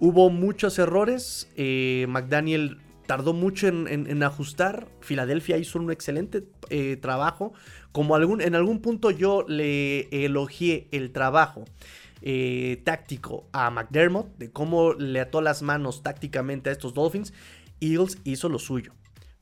Hubo 0.00 0.28
muchos 0.28 0.78
errores, 0.80 1.48
eh, 1.56 2.06
McDaniel 2.08 2.78
tardó 3.06 3.32
mucho 3.32 3.68
en, 3.68 4.22
ajustar, 4.22 4.88
Filadelfia 5.00 5.58
hizo 5.58 5.78
un 5.78 5.92
excelente 5.92 6.44
eh, 6.70 6.96
trabajo, 6.96 7.52
como 7.92 8.16
en 8.16 8.54
algún 8.54 8.80
punto 8.80 9.10
yo 9.10 9.44
le 9.46 10.08
elogié 10.24 10.88
el 10.90 11.12
trabajo 11.12 11.64
eh, 12.22 12.80
táctico 12.84 13.46
a 13.52 13.70
McDermott, 13.70 14.36
de 14.38 14.50
cómo 14.50 14.94
le 14.94 15.20
ató 15.20 15.42
las 15.42 15.62
manos 15.62 16.02
tácticamente 16.02 16.70
a 16.70 16.72
estos 16.72 16.94
Dolphins, 16.94 17.32
Eagles 17.80 18.18
hizo 18.24 18.48
lo 18.48 18.58
suyo. 18.58 18.94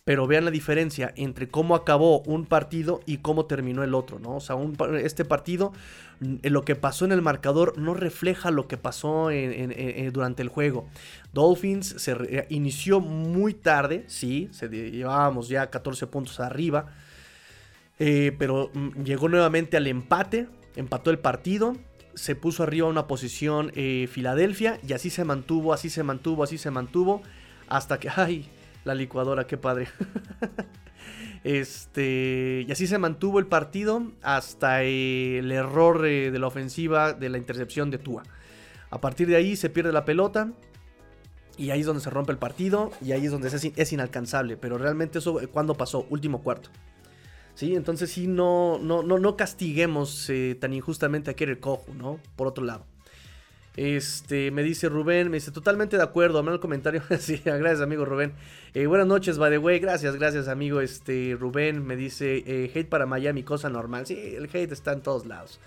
Pero 0.05 0.27
vean 0.27 0.45
la 0.45 0.51
diferencia 0.51 1.13
entre 1.17 1.49
cómo 1.49 1.77
acabó 1.77 2.23
un 2.23 2.45
partido 2.45 3.01
y 3.07 3.19
cómo 3.19 3.47
terminó 3.47 3.85
el 3.85 3.95
otro, 3.95 4.19
¿no? 4.19 4.37
O 4.37 4.41
sea, 4.41 4.57
este 5.01 5.25
partido, 5.25 5.73
mm, 6.19 6.39
lo 6.43 6.65
que 6.65 6.75
pasó 6.75 7.05
en 7.05 7.13
el 7.13 7.23
marcador 7.23 7.79
no 7.79 7.95
refleja 7.95 8.51
lo 8.51 8.67
que 8.67 8.77
pasó 8.77 9.29
durante 10.13 10.43
el 10.43 10.49
juego. 10.49 10.89
Dolphins 11.33 11.95
se 11.99 12.13
eh, 12.13 12.47
inició 12.51 12.99
muy 12.99 13.55
tarde, 13.55 14.05
sí, 14.09 14.49
se 14.51 14.69
llevábamos 14.69 15.49
ya 15.49 15.71
14 15.71 16.09
puntos 16.09 16.41
arriba, 16.41 16.87
eh, 18.01 18.35
pero 18.41 18.73
mm, 18.75 19.05
llegó 19.05 19.29
nuevamente 19.29 19.77
al 19.77 19.87
empate, 19.87 20.49
empató 20.75 21.11
el 21.13 21.21
partido, 21.21 21.77
se 22.15 22.35
puso 22.35 22.65
arriba 22.65 22.89
una 22.89 23.07
posición 23.07 23.71
eh, 23.77 24.09
Filadelfia 24.11 24.81
y 24.87 24.95
así 24.95 25.11
se 25.11 25.25
mantuvo, 25.25 25.73
así 25.73 25.91
se 25.91 26.03
mantuvo, 26.03 26.43
así 26.43 26.59
se 26.59 26.73
mantuvo, 26.73 27.23
hasta 27.69 28.01
que, 28.01 28.09
ay 28.17 28.51
la 28.85 28.95
licuadora, 28.95 29.47
qué 29.47 29.57
padre. 29.57 29.89
Este, 31.45 32.65
y 32.69 32.71
así 32.71 32.87
se 32.87 32.99
mantuvo 32.99 33.41
el 33.41 33.47
partido 33.47 34.13
hasta 34.23 34.85
el 34.85 35.51
error 35.51 36.07
eh, 36.07 36.31
de 36.31 36.39
la 36.39 36.47
ofensiva 36.47 37.15
de 37.15 37.29
la 37.29 37.39
intercepción 37.39 37.91
de 37.91 37.99
Tua. 37.99 38.23
A 38.91 39.01
partir 39.01 39.27
de 39.27 39.37
ahí 39.37 39.57
se 39.57 39.71
pierde 39.71 39.93
la 39.93 40.05
pelota. 40.05 40.53
Y 41.59 41.71
ahí 41.71 41.81
es 41.81 41.87
donde 41.87 42.03
se 42.03 42.11
rompe 42.11 42.33
el 42.33 42.39
partido. 42.39 42.93
Y 43.01 43.13
ahí 43.13 43.27
es 43.27 43.33
donde 43.33 43.49
es, 43.49 43.93
inalcanzable. 43.93 44.57
Pero 44.57 44.79
realmente 44.79 45.19
eso, 45.19 45.41
eh, 45.41 45.49
¿cuándo 45.49 45.75
pasó? 45.75 46.07
Último 46.11 46.43
cuarto. 46.43 46.71
¿Sí? 47.55 47.75
Entonces 47.75 48.11
sí, 48.11 48.27
no, 48.27 48.79
no, 48.79 49.03
no, 49.03 49.19
no 49.19 49.37
castiguemos 49.37 50.31
eh, 50.31 50.57
tan 50.59 50.73
injustamente 50.73 51.31
a 51.31 51.35
Kerry 51.35 51.59
¿no? 51.95 52.21
Por 52.37 52.47
otro 52.47 52.65
lado. 52.65 52.87
Este, 53.77 54.51
me 54.51 54.63
dice 54.63 54.91
Rubén, 54.91 55.31
me 55.31 55.39
dice 55.39 55.51
totalmente 55.51 55.97
de 55.97 56.03
acuerdo, 56.03 56.41
el 56.41 56.61
comentario. 56.61 57.03
sí, 57.19 57.41
gracias 57.45 57.81
amigo 57.81 58.05
Rubén. 58.05 58.35
Eh, 58.75 58.87
buenas 58.87 59.07
noches, 59.07 59.39
by 59.39 59.51
the 59.51 59.59
way, 59.59 59.79
gracias, 59.79 60.17
gracias 60.17 60.49
amigo 60.49 60.81
este, 60.81 61.37
Rubén. 61.39 61.85
Me 61.87 61.97
dice, 61.97 62.43
eh, 62.47 62.71
hate 62.75 62.89
para 62.89 63.07
Miami, 63.07 63.43
cosa 63.43 63.71
normal. 63.71 64.07
Sí, 64.07 64.35
el 64.37 64.45
hate 64.45 64.73
está 64.73 64.93
en 64.93 65.01
todos 65.01 65.25
lados. 65.27 65.59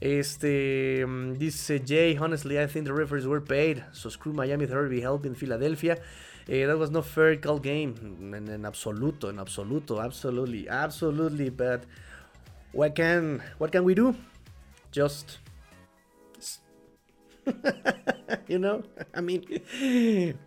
Este, 0.00 1.04
mm, 1.06 1.34
dice 1.34 1.82
Jay, 1.86 2.16
honestly, 2.18 2.58
I 2.58 2.66
think 2.66 2.86
the 2.86 2.92
referees 2.92 3.26
were 3.26 3.42
paid. 3.42 3.82
So 3.92 4.08
screw 4.08 4.32
Miami 4.32 4.66
be 4.66 5.00
helping 5.00 5.34
Philadelphia. 5.34 5.98
Eh, 6.48 6.66
that 6.66 6.78
was 6.78 6.90
no 6.90 7.02
fair 7.02 7.40
call 7.40 7.58
game. 7.58 7.94
En, 8.20 8.48
en, 8.48 8.64
absoluto, 8.64 9.30
en 9.30 9.38
absoluto, 9.38 10.00
absolutely, 10.00 10.68
absolutely. 10.68 11.50
But 11.50 11.84
what 12.72 12.94
can, 12.94 13.42
what 13.58 13.70
can 13.70 13.84
we 13.84 13.94
do? 13.94 14.14
Just 14.92 15.38
you 18.48 18.58
know, 18.58 18.82
I 19.14 19.20
mean, 19.20 19.44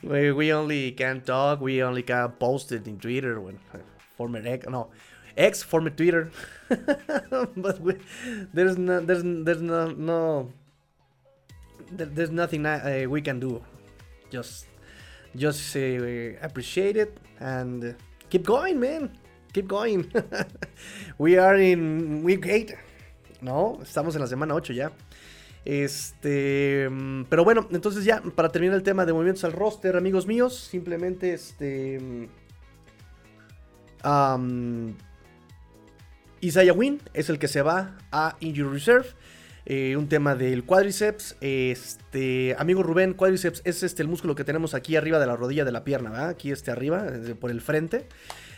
we, 0.03 0.31
we 0.31 0.53
only 0.53 0.91
can 0.91 1.21
talk, 1.21 1.61
we 1.61 1.83
only 1.83 2.03
can 2.03 2.31
post 2.31 2.71
it 2.71 2.87
in 2.87 2.99
Twitter 2.99 3.39
when 3.39 3.59
former 4.17 4.41
ex, 4.43 4.67
no, 4.67 4.89
ex 5.35 5.63
former 5.63 5.89
Twitter, 5.89 6.31
but 7.55 7.79
we, 7.81 7.95
there's 8.53 8.77
no, 8.77 8.99
there's 9.01 9.23
there's 9.23 9.61
no 9.61 9.91
no 9.91 10.49
there's 11.91 12.31
nothing 12.31 12.65
uh, 12.65 13.05
we 13.07 13.21
can 13.21 13.39
do. 13.39 13.63
Just 14.29 14.67
just 15.35 15.75
uh, 15.75 16.39
appreciate 16.41 16.97
it 16.97 17.17
and 17.39 17.95
keep 18.29 18.43
going, 18.43 18.79
man. 18.79 19.17
Keep 19.53 19.67
going. 19.67 20.11
we 21.17 21.37
are 21.37 21.55
in 21.55 22.23
week 22.23 22.45
8. 22.45 22.75
No, 23.41 23.79
estamos 23.81 24.15
en 24.15 24.21
la 24.21 24.27
semana 24.27 24.55
8 24.55 24.73
ya. 24.73 24.89
Este, 25.67 26.87
mm, 26.89 27.25
pero 27.25 27.43
bueno, 27.43 27.67
entonces 27.71 28.05
ya 28.05 28.21
para 28.21 28.47
terminar 28.47 28.77
el 28.77 28.83
tema 28.83 29.05
de 29.05 29.11
movimientos 29.11 29.43
al 29.43 29.51
roster, 29.51 29.97
amigos 29.97 30.25
míos, 30.25 30.55
simplemente 30.57 31.33
este 31.33 32.29
um, 34.01 34.93
Isaiah 36.39 36.71
Wynn 36.71 37.01
es 37.13 37.29
el 37.29 37.37
que 37.37 37.49
se 37.49 37.61
va 37.61 37.97
a 38.13 38.37
Injury 38.39 38.69
Reserve. 38.69 39.07
Eh, 39.65 39.97
un 39.97 40.07
tema 40.07 40.35
del 40.35 40.63
cuádriceps. 40.63 41.35
Este, 41.41 42.55
amigo 42.57 42.81
Rubén, 42.81 43.13
cuádriceps 43.13 43.61
es 43.65 43.83
este 43.83 44.01
el 44.03 44.07
músculo 44.07 44.35
que 44.35 44.45
tenemos 44.45 44.73
aquí 44.73 44.95
arriba 44.95 45.19
de 45.19 45.27
la 45.27 45.35
rodilla 45.35 45.65
de 45.65 45.73
la 45.73 45.83
pierna. 45.83 46.29
Aquí 46.29 46.49
este 46.49 46.71
arriba, 46.71 47.07
por 47.41 47.51
el 47.51 47.59
frente. 47.59 48.07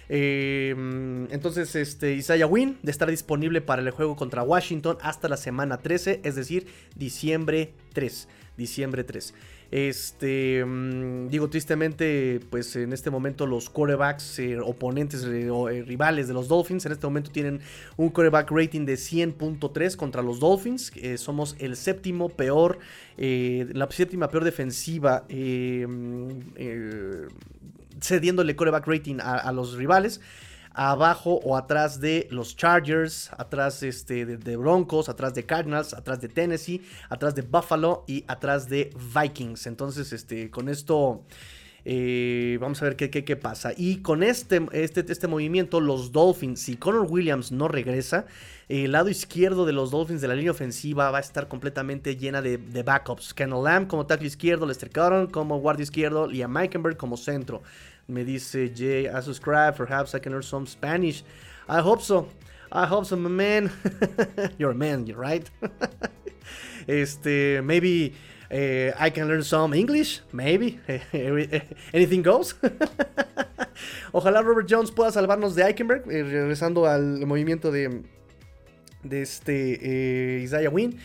Em, 0.10 1.32
entonces, 1.32 1.76
este, 1.76 2.14
Isaiah 2.14 2.48
Wynn 2.48 2.78
de 2.82 2.92
estar 2.92 3.10
disponible 3.10 3.62
para 3.62 3.82
el 3.84 3.92
juego 3.92 4.16
contra 4.16 4.42
Washington 4.42 4.98
hasta 5.02 5.30
la 5.30 5.38
semana 5.38 5.78
13, 5.78 6.22
es 6.24 6.36
decir, 6.36 6.66
diciembre 6.96 7.74
3. 7.94 8.28
Diciembre 8.58 9.04
3. 9.04 9.34
Este, 9.72 10.66
mm, 10.66 11.28
digo, 11.28 11.48
tristemente, 11.50 12.40
pues 12.50 12.76
en 12.76 12.92
este 12.92 13.12
momento 13.12 13.46
los 13.46 13.70
quarterbacks 13.70 14.40
eh, 14.40 14.60
oponentes 14.60 15.24
eh, 15.24 15.50
o 15.52 15.70
eh, 15.70 15.84
rivales 15.84 16.28
de 16.28 16.34
los 16.34 16.48
Dolphins 16.48 16.88
en 16.88 16.92
este 16.92 17.06
momento 17.06 17.30
tienen 17.30 17.62
un 17.96 18.10
quarterback 18.10 18.50
rating 18.50 18.86
de 18.86 18.96
100.3 18.96 19.96
contra 19.96 20.24
los 20.24 20.40
Dolphins. 20.40 20.92
somos 21.18 21.56
el 21.60 21.76
séptimo 21.76 22.30
peor, 22.30 22.80
la 23.18 23.88
séptima 23.92 24.30
peor 24.30 24.44
defensiva 24.44 25.26
mm, 25.30 26.30
cediéndole 28.02 28.56
coreback 28.56 28.88
rating 28.88 29.18
a, 29.22 29.52
los 29.52 29.74
rivales 29.74 30.22
abajo 30.74 31.40
o 31.44 31.58
atrás 31.58 32.00
de 32.00 32.28
los 32.32 32.56
Chargers, 32.56 33.32
atrás 33.38 33.84
este, 33.84 34.26
de, 34.26 34.56
Broncos, 34.56 35.10
atrás 35.10 35.34
de 35.34 35.46
Cardinals, 35.46 35.94
atrás 35.94 36.22
de 36.22 36.30
Tennessee, 36.30 36.82
atrás 37.10 37.36
de 37.36 37.42
Buffalo 37.42 38.06
y 38.08 38.24
atrás 38.28 38.70
de 38.70 38.92
Vikings. 39.14 39.68
Entonces, 39.68 40.14
este, 40.14 40.50
con 40.50 40.70
esto 40.70 41.26
eh, 41.92 42.60
vamos 42.62 42.80
a 42.84 42.86
ver 42.86 42.96
qué, 42.96 43.36
pasa. 43.36 43.74
Y 43.76 44.04
con 44.04 44.22
este, 44.22 44.62
este, 44.74 45.04
este 45.12 45.28
movimiento, 45.28 45.82
los 45.82 46.12
Dolphins, 46.12 46.62
si 46.62 46.76
Connor 46.76 47.08
Williams 47.10 47.52
no 47.52 47.68
regresa, 47.68 48.28
el 48.68 48.92
lado 48.92 49.10
izquierdo 49.10 49.66
de 49.66 49.74
los 49.74 49.90
Dolphins 49.90 50.22
de 50.22 50.28
la 50.28 50.36
línea 50.36 50.52
ofensiva 50.52 51.10
va 51.10 51.18
a 51.18 51.22
estar 51.22 51.48
completamente 51.48 52.16
llena 52.16 52.44
de, 52.44 52.58
backups. 52.84 53.34
Kendall 53.34 53.64
Lamb 53.64 53.88
como 53.88 54.06
tackle 54.06 54.28
izquierdo, 54.28 54.68
Lester 54.68 54.92
Cotton 54.92 55.32
como 55.32 55.60
guardia 55.62 55.82
izquierdo, 55.82 56.28
Liam 56.28 56.52
Meikenberg 56.52 56.96
como 56.96 57.18
centro. 57.18 57.64
Me 58.06 58.24
dice 58.24 58.72
Jay, 58.76 59.08
I 59.08 59.24
subscribe, 59.24 59.74
perhaps 59.76 60.14
I 60.14 60.20
can 60.20 60.32
learn 60.32 60.44
some 60.44 60.68
Spanish. 60.68 61.24
I 61.68 61.80
hope 61.80 62.04
so. 62.04 62.28
I 62.72 62.86
hope 62.86 63.08
so, 63.08 63.18
my 63.18 63.30
man. 63.30 63.72
you're 64.60 64.74
a 64.74 64.76
man, 64.76 65.08
you're 65.08 65.20
right. 65.20 65.50
este, 66.88 67.64
maybe 67.64 68.14
uh, 68.52 68.92
I 68.98 69.10
can 69.12 69.28
learn 69.28 69.44
some 69.44 69.74
English, 69.74 70.22
maybe. 70.32 70.80
Anything 71.94 72.24
goes. 72.24 72.56
Ojalá 74.14 74.42
Robert 74.42 74.68
Jones 74.68 74.92
pueda 74.92 75.12
salvarnos 75.12 75.56
de 75.56 75.64
Eichenberg, 75.64 76.04
eh, 76.10 76.24
regresando 76.24 76.86
al 76.86 77.26
movimiento 77.26 77.72
de, 77.72 78.04
de 79.04 79.22
este 79.22 79.80
eh, 79.82 80.42
Isaiah 80.42 80.70
Wynn. 80.70 80.98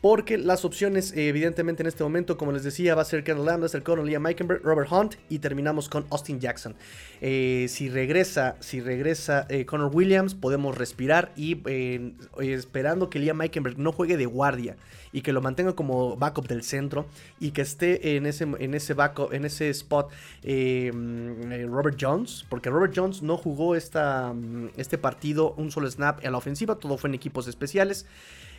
Porque 0.00 0.38
las 0.38 0.64
opciones, 0.64 1.12
evidentemente, 1.14 1.82
en 1.82 1.86
este 1.86 2.02
momento, 2.02 2.38
como 2.38 2.52
les 2.52 2.64
decía, 2.64 2.94
va 2.94 3.02
a 3.02 3.04
ser 3.04 3.22
Colonel 3.22 3.44
Lambda, 3.44 3.68
ser 3.68 3.82
Colonel 3.82 4.08
Liam 4.08 4.22
Meikenberg, 4.22 4.62
Robert 4.62 4.90
Hunt 4.90 5.16
y 5.28 5.40
terminamos 5.40 5.90
con 5.90 6.06
Austin 6.10 6.40
Jackson. 6.40 6.74
Eh, 7.20 7.66
si 7.68 7.90
regresa, 7.90 8.56
si 8.60 8.80
regresa 8.80 9.46
eh, 9.50 9.66
Connor 9.66 9.94
Williams, 9.94 10.34
podemos 10.34 10.78
respirar 10.78 11.32
y 11.36 11.60
eh, 11.66 12.12
esperando 12.38 13.10
que 13.10 13.18
Liam 13.18 13.36
Meikenberg 13.36 13.78
no 13.78 13.92
juegue 13.92 14.16
de 14.16 14.24
guardia 14.24 14.76
y 15.12 15.20
que 15.20 15.34
lo 15.34 15.42
mantenga 15.42 15.74
como 15.74 16.16
backup 16.16 16.48
del 16.48 16.62
centro 16.62 17.04
y 17.38 17.50
que 17.50 17.60
esté 17.60 18.16
en 18.16 18.24
ese, 18.24 18.44
en 18.44 18.74
ese 18.74 18.94
backup, 18.94 19.34
en 19.34 19.44
ese 19.44 19.68
spot 19.68 20.10
Robert 20.42 21.98
Jones, 22.00 22.46
porque 22.48 22.70
Robert 22.70 22.94
Jones 22.96 23.20
no 23.20 23.36
jugó 23.36 23.74
esta, 23.74 24.32
este 24.78 24.96
partido 24.96 25.52
un 25.58 25.70
solo 25.70 25.90
snap 25.90 26.24
en 26.24 26.32
la 26.32 26.38
ofensiva, 26.38 26.76
todo 26.76 26.96
fue 26.96 27.08
en 27.08 27.14
equipos 27.14 27.48
especiales. 27.48 28.06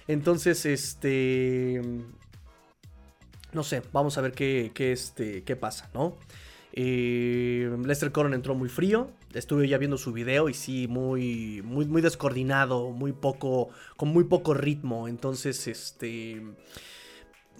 Entonces, 0.07 0.65
este... 0.65 1.81
No 3.53 3.63
sé, 3.63 3.81
vamos 3.91 4.17
a 4.17 4.21
ver 4.21 4.31
qué, 4.31 4.71
este, 4.77 5.43
qué 5.43 5.55
pasa, 5.55 5.89
¿no? 5.93 6.15
Eh, 6.73 7.69
Lester 7.85 8.11
Coron 8.11 8.33
entró 8.33 8.55
muy 8.55 8.69
frío. 8.69 9.11
Estuve 9.33 9.67
ya 9.67 9.77
viendo 9.77 9.97
su 9.97 10.13
video 10.13 10.47
y 10.47 10.53
sí, 10.53 10.87
muy, 10.87 11.61
muy, 11.63 11.85
muy 11.85 12.01
descoordinado, 12.01 12.91
muy 12.91 13.11
poco, 13.11 13.69
con 13.97 14.09
muy 14.09 14.23
poco 14.23 14.53
ritmo. 14.53 15.09
Entonces, 15.09 15.67
este, 15.67 16.41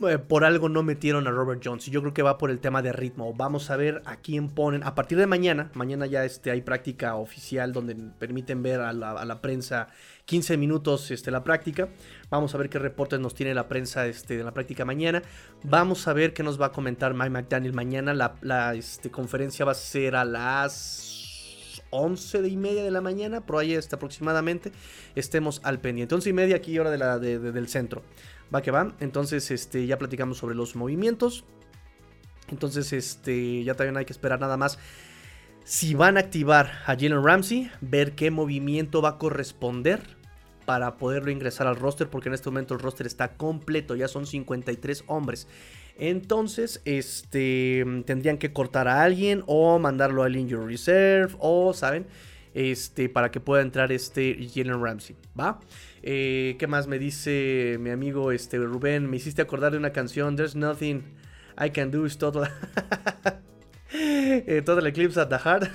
eh, 0.08 0.18
por 0.18 0.44
algo 0.46 0.68
no 0.68 0.82
metieron 0.82 1.28
a 1.28 1.32
Robert 1.32 1.62
Jones. 1.64 1.86
Yo 1.86 2.02
creo 2.02 2.14
que 2.14 2.24
va 2.24 2.38
por 2.38 2.50
el 2.50 2.60
tema 2.60 2.82
de 2.82 2.92
ritmo. 2.92 3.34
Vamos 3.34 3.70
a 3.70 3.78
ver 3.78 4.02
a 4.06 4.16
quién 4.18 4.50
ponen. 4.50 4.84
A 4.84 4.96
partir 4.96 5.18
de 5.18 5.28
mañana, 5.28 5.70
mañana 5.74 6.06
ya 6.08 6.26
este, 6.26 6.50
hay 6.50 6.62
práctica 6.62 7.16
oficial 7.16 7.72
donde 7.72 7.96
permiten 7.96 8.64
ver 8.64 8.82
a 8.82 8.94
la, 8.94 9.42
prensa 9.42 9.90
15 10.32 10.56
minutos 10.56 11.12
este, 11.12 11.30
la 11.30 11.44
práctica. 11.44 11.90
Vamos 12.30 12.56
a 12.56 12.58
ver 12.58 12.70
qué 12.70 12.80
reportes 12.80 13.20
nos 13.20 13.36
tiene 13.36 13.54
la 13.54 13.68
prensa 13.68 14.08
este, 14.08 14.38
de 14.38 14.46
la 14.46 14.54
práctica 14.54 14.86
mañana. 14.86 15.22
Vamos 15.62 16.08
a 16.08 16.14
ver 16.14 16.32
qué 16.34 16.42
nos 16.42 16.60
va 16.60 16.68
a 16.68 16.72
comentar 16.72 17.14
Mike 17.14 17.32
McDaniel 17.32 17.74
mañana. 17.74 18.14
La, 18.14 18.74
este, 18.74 19.12
conferencia 19.12 19.66
va 19.66 19.74
a 19.74 19.76
ser 19.76 20.16
a 20.16 20.24
las 20.24 21.84
11 21.90 22.44
de 22.44 22.48
y 22.48 22.56
media 22.56 22.82
de 22.82 22.92
la 22.92 23.02
mañana, 23.02 23.46
por 23.46 23.58
ahí 23.58 23.76
aproximadamente. 23.76 24.72
Estemos 25.16 25.60
al 25.66 25.82
pendiente. 25.82 26.16
11 26.16 26.30
y 26.30 26.34
media 26.34 26.56
aquí, 26.56 26.80
hora 26.80 26.92
de 26.92 26.98
la, 26.98 27.20
del 27.20 27.68
centro. 27.68 28.02
Va 28.56 28.62
que 28.62 28.72
va. 28.72 28.96
Entonces, 29.02 29.52
este, 29.52 29.86
ya 29.86 29.98
platicamos 29.98 30.38
sobre 30.38 30.56
los 30.56 30.78
movimientos. 30.78 31.44
Entonces, 32.48 32.94
este, 32.94 33.66
ya 33.66 33.74
también 33.74 33.98
hay 33.98 34.06
que 34.06 34.14
esperar 34.14 34.40
nada 34.40 34.56
más. 34.56 34.80
Si 35.66 35.94
van 35.94 36.16
a 36.16 36.22
activar 36.22 36.72
a 36.86 36.96
Jalen 36.96 37.22
Ramsey, 37.22 37.70
ver 37.82 38.14
qué 38.14 38.32
movimiento 38.32 39.02
va 39.02 39.10
a 39.10 39.18
corresponder 39.18 40.21
para 40.72 40.96
poderlo 40.96 41.32
ingresar 41.32 41.68
al 41.68 41.76
roster, 41.76 42.08
porque 42.08 42.30
en 42.30 42.34
este 42.34 42.50
momento 42.50 42.74
el 42.74 42.80
roster 42.80 43.06
está 43.06 43.34
completo, 43.36 43.94
ya 43.98 44.08
son 44.08 44.26
53 44.26 45.04
hombres. 45.08 45.46
Entonces, 45.98 46.82
este, 46.86 47.84
tendrían 48.06 48.38
que 48.38 48.54
cortar 48.54 48.88
a 48.88 49.04
alguien 49.04 49.44
o 49.48 49.80
mandarlo 49.80 50.24
al 50.24 50.34
injury 50.34 50.78
reserve 50.78 51.36
o, 51.40 51.74
¿saben? 51.74 52.08
Este, 52.54 53.10
para 53.10 53.32
que 53.32 53.42
pueda 53.42 53.62
entrar 53.62 53.92
este 53.92 54.48
Jalen 54.50 54.82
Ramsey, 54.82 55.18
¿va? 55.38 55.60
Eh, 56.04 56.56
¿Qué 56.58 56.68
más 56.68 56.88
me 56.88 57.00
dice 57.00 57.76
mi 57.78 57.90
amigo 57.90 58.32
este, 58.32 58.58
Rubén? 58.58 59.10
Me 59.10 59.18
hiciste 59.18 59.42
acordar 59.42 59.74
de 59.74 59.78
una 59.78 59.92
canción, 59.92 60.38
There's 60.38 60.56
Nothing 60.56 61.04
I 61.62 61.72
Can 61.72 61.92
Do, 61.92 62.06
is 62.06 62.18
Total... 62.18 62.50
eh, 63.92 64.62
total 64.66 64.88
Eclipse 64.88 65.20
at 65.20 65.28
the 65.28 65.38
Heart. 65.38 65.70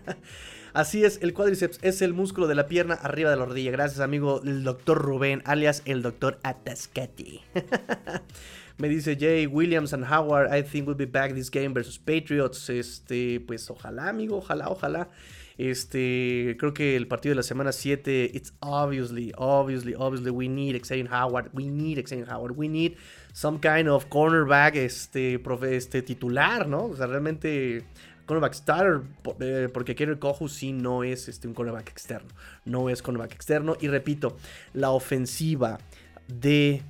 Así 0.77 1.03
es, 1.03 1.17
el 1.23 1.33
cuádriceps 1.33 1.79
es 1.81 2.03
el 2.03 2.13
músculo 2.13 2.45
de 2.45 2.53
la 2.53 2.67
pierna 2.67 2.93
arriba 2.93 3.31
de 3.31 3.35
la 3.35 3.45
rodilla. 3.45 3.71
Gracias, 3.71 3.99
amigo, 3.99 4.43
el 4.43 4.63
doctor 4.63 5.01
Rubén, 5.01 5.41
alias 5.45 5.81
el 5.85 6.03
doctor 6.03 6.37
Atascati. 6.43 7.41
Me 8.77 8.87
dice 8.87 9.17
Jay 9.19 9.47
Williams 9.47 9.91
and 9.93 10.05
Howard, 10.05 10.53
I 10.55 10.61
think 10.61 10.85
we'll 10.85 10.95
be 10.95 11.07
back 11.07 11.33
this 11.33 11.49
game 11.49 11.73
versus 11.73 11.97
Patriots. 11.97 12.69
Este, 12.69 13.39
pues 13.39 13.67
ojalá, 13.71 14.09
amigo, 14.09 14.37
ojalá, 14.37 14.69
ojalá. 14.69 15.09
Este, 15.57 16.55
creo 16.59 16.75
que 16.75 16.95
el 16.95 17.07
partido 17.07 17.31
de 17.31 17.37
la 17.37 17.41
semana 17.41 17.71
7, 17.71 18.29
it's 18.35 18.53
obviously, 18.59 19.33
obviously, 19.35 19.95
obviously, 19.97 20.29
we 20.29 20.47
need 20.47 20.79
Xavier 20.85 21.09
Howard, 21.11 21.49
we 21.53 21.71
need 21.71 22.07
Xavier 22.07 22.31
Howard, 22.31 22.55
we 22.55 22.67
need 22.67 22.97
some 23.33 23.57
kind 23.57 23.89
of 23.89 24.09
cornerback, 24.09 24.75
este, 24.75 25.41
este 25.71 26.03
titular, 26.03 26.67
¿no? 26.67 26.85
O 26.85 26.95
sea, 26.95 27.07
realmente 27.07 27.83
cornerback 28.27 28.53
starter, 28.53 29.01
eh, 29.39 29.67
porque 29.73 29.95
Kerry 29.95 30.19
Kohu 30.19 30.47
sí 30.47 30.73
no 30.73 31.03
es 31.03 31.27
este, 31.27 31.47
un 31.47 31.55
cornerback 31.55 31.89
externo, 31.89 32.29
no 32.65 32.89
es 32.89 33.01
cornerback 33.01 33.33
externo. 33.33 33.75
Y 33.81 33.87
repito, 33.87 34.37
la 34.73 34.91
ofensiva 34.91 35.79
de... 36.27 36.83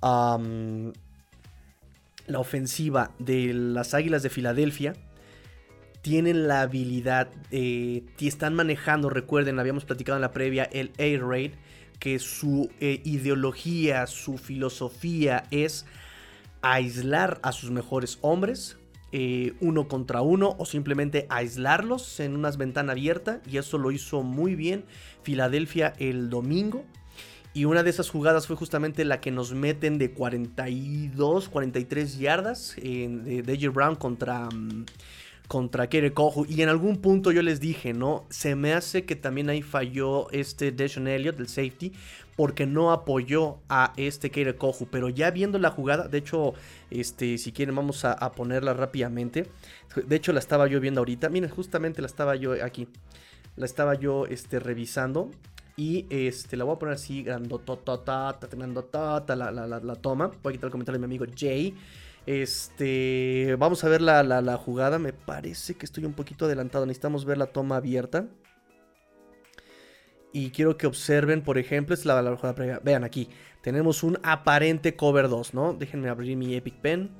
la 0.00 0.38
ofensiva 2.38 3.10
de 3.18 3.52
las 3.52 3.94
Águilas 3.94 4.22
de 4.22 4.30
Filadelfia 4.30 4.94
tienen 6.02 6.48
la 6.48 6.62
habilidad, 6.62 7.28
eh, 7.52 8.02
están 8.20 8.54
manejando, 8.54 9.08
recuerden, 9.08 9.58
habíamos 9.58 9.84
platicado 9.84 10.18
en 10.18 10.22
la 10.22 10.32
previa, 10.32 10.64
el 10.64 10.90
Air 10.98 11.24
Raid, 11.24 11.52
que 12.00 12.18
su 12.18 12.70
eh, 12.80 13.00
ideología, 13.04 14.08
su 14.08 14.36
filosofía 14.36 15.44
es 15.52 15.86
aislar 16.60 17.38
a 17.42 17.52
sus 17.52 17.70
mejores 17.70 18.18
hombres, 18.20 18.76
eh, 19.12 19.54
uno 19.60 19.88
contra 19.88 20.22
uno, 20.22 20.56
o 20.58 20.64
simplemente 20.64 21.26
aislarlos 21.28 22.18
en 22.20 22.34
una 22.34 22.50
ventana 22.50 22.92
abierta, 22.92 23.40
y 23.50 23.58
eso 23.58 23.78
lo 23.78 23.90
hizo 23.90 24.22
muy 24.22 24.54
bien 24.54 24.84
Filadelfia 25.22 25.92
el 25.98 26.30
domingo. 26.30 26.84
Y 27.54 27.66
una 27.66 27.82
de 27.82 27.90
esas 27.90 28.08
jugadas 28.08 28.46
fue 28.46 28.56
justamente 28.56 29.04
la 29.04 29.20
que 29.20 29.30
nos 29.30 29.52
meten 29.52 29.98
de 29.98 30.12
42, 30.12 31.50
43 31.50 32.18
yardas 32.18 32.76
de 32.76 33.42
Deja 33.44 33.70
Brown 33.70 33.96
contra... 33.96 34.48
Mm, 34.48 34.86
contra 35.52 35.86
Kere 35.90 36.14
Kohu. 36.14 36.46
Y 36.48 36.62
en 36.62 36.70
algún 36.70 36.96
punto 37.02 37.30
yo 37.30 37.42
les 37.42 37.60
dije, 37.60 37.92
¿no? 37.92 38.24
Se 38.30 38.54
me 38.54 38.72
hace 38.72 39.04
que 39.04 39.16
también 39.16 39.50
ahí 39.50 39.60
falló 39.60 40.30
este 40.30 40.72
Deshaun 40.72 41.08
Elliott, 41.08 41.36
del 41.36 41.48
safety, 41.48 41.92
porque 42.36 42.66
no 42.66 42.92
apoyó 42.92 43.58
a 43.68 43.92
este 43.96 44.30
Kere 44.30 44.56
Kohu. 44.56 44.88
Pero 44.90 45.08
ya 45.08 45.30
viendo 45.30 45.58
la 45.58 45.70
jugada, 45.70 46.08
de 46.08 46.18
hecho, 46.18 46.54
este, 46.90 47.38
si 47.38 47.52
quieren, 47.52 47.74
vamos 47.74 48.04
a, 48.04 48.32
ponerla 48.32 48.74
rápidamente. 48.74 49.48
De 50.06 50.16
hecho, 50.16 50.32
la 50.32 50.38
estaba 50.38 50.66
yo 50.66 50.80
viendo 50.80 51.00
ahorita. 51.00 51.28
Miren, 51.28 51.50
justamente 51.50 52.00
la 52.00 52.06
estaba 52.06 52.36
yo 52.36 52.52
aquí. 52.64 52.88
La 53.56 53.66
estaba 53.66 53.94
yo 53.94 54.26
este, 54.26 54.58
revisando. 54.58 55.30
Y 55.76 56.06
este, 56.10 56.56
la 56.56 56.64
voy 56.64 56.76
a 56.76 56.78
poner 56.78 56.94
así, 56.94 57.22
grandototota, 57.22 58.36
la, 59.28 59.50
la, 59.50 59.66
la, 59.66 59.80
la 59.80 59.96
toma. 59.96 60.30
Voy 60.42 60.52
a 60.52 60.52
quitar 60.52 60.66
el 60.66 60.72
comentario 60.72 61.00
de 61.00 61.06
mi 61.06 61.14
amigo 61.14 61.24
Jay. 61.36 61.74
Este, 62.26 63.56
vamos 63.58 63.82
a 63.84 63.88
ver 63.88 64.00
la, 64.00 64.56
jugada. 64.56 64.98
Me 64.98 65.12
parece 65.12 65.74
que 65.74 65.86
estoy 65.86 66.04
un 66.04 66.12
poquito 66.12 66.44
adelantado. 66.44 66.86
Necesitamos 66.86 67.24
ver 67.24 67.38
la 67.38 67.46
toma 67.46 67.76
abierta. 67.76 68.26
Y 70.32 70.50
quiero 70.50 70.76
que 70.76 70.86
observen, 70.86 71.42
por 71.42 71.58
ejemplo, 71.58 71.94
es 71.94 72.04
la, 72.04 72.20
la 72.22 72.36
previa. 72.54 72.80
Vean 72.82 73.04
aquí, 73.04 73.28
tenemos 73.60 74.02
un 74.02 74.18
aparente 74.22 74.96
cover 74.96 75.28
2, 75.28 75.54
¿no? 75.54 75.74
Déjenme 75.74 76.08
abrir 76.08 76.36
mi 76.36 76.54
Epic 76.54 76.74
Pen 76.76 77.10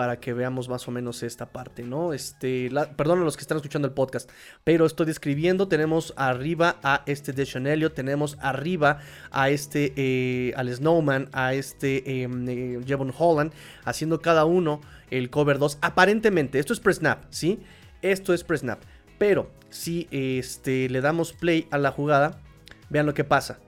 para 0.00 0.18
que 0.18 0.32
veamos 0.32 0.66
más 0.70 0.88
o 0.88 0.90
menos 0.90 1.22
esta 1.22 1.52
parte, 1.52 1.82
¿no? 1.82 2.14
Este, 2.14 2.70
perdón 2.96 3.20
a 3.20 3.24
los 3.24 3.36
que 3.36 3.42
están 3.42 3.58
escuchando 3.58 3.86
el 3.86 3.92
podcast, 3.92 4.30
pero 4.64 4.86
estoy 4.86 5.04
describiendo, 5.04 5.68
tenemos 5.68 6.14
arriba 6.16 6.78
a 6.82 7.02
este 7.04 7.34
Deshaun 7.34 7.66
Elliott, 7.66 7.92
tenemos 7.92 8.38
arriba 8.40 9.00
a 9.30 9.50
este, 9.50 9.92
eh, 9.96 10.54
al 10.56 10.74
Snowman, 10.74 11.28
a 11.34 11.52
este 11.52 12.22
em, 12.22 12.48
eh, 12.48 12.80
Jevon 12.86 13.12
Holland, 13.14 13.52
haciendo 13.84 14.22
cada 14.22 14.46
uno 14.46 14.80
el 15.10 15.28
cover 15.28 15.58
2, 15.58 15.80
aparentemente, 15.82 16.58
esto 16.58 16.72
es 16.72 16.80
pre-snap, 16.80 17.24
¿sí? 17.28 17.60
Esto 18.00 18.32
es 18.32 18.42
pre-snap, 18.42 18.80
pero 19.18 19.50
si 19.68 20.08
este, 20.10 20.88
le 20.88 21.02
damos 21.02 21.34
play 21.34 21.68
a 21.70 21.76
la 21.76 21.92
jugada, 21.92 22.40
vean 22.90 23.06
lo 23.06 23.14
que 23.14 23.24
pasa. 23.24 23.58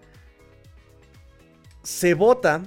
Se 1.83 2.15
bota 2.15 2.63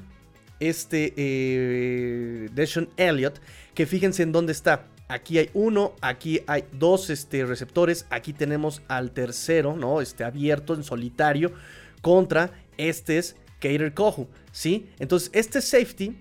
este 0.59 1.13
eh, 1.15 2.49
Deshaun 2.53 2.89
Elliott, 2.97 3.39
que 3.73 3.85
fíjense 3.85 4.23
en 4.23 4.31
dónde 4.31 4.51
está. 4.51 4.87
Aquí 5.07 5.37
hay 5.37 5.51
uno, 5.53 5.93
aquí 6.01 6.41
hay 6.47 6.63
dos 6.71 7.11
este, 7.11 7.45
receptores, 7.45 8.07
aquí 8.09 8.33
tenemos 8.33 8.81
al 8.87 9.11
tercero, 9.11 9.75
¿no? 9.75 10.01
Este 10.01 10.23
abierto 10.23 10.73
en 10.73 10.83
solitario 10.83 11.53
contra 12.01 12.51
este 12.77 13.19
es 13.19 13.35
Kater 13.59 13.93
Kohu, 13.93 14.27
¿sí? 14.51 14.89
Entonces 14.97 15.29
este 15.33 15.61
safety, 15.61 16.17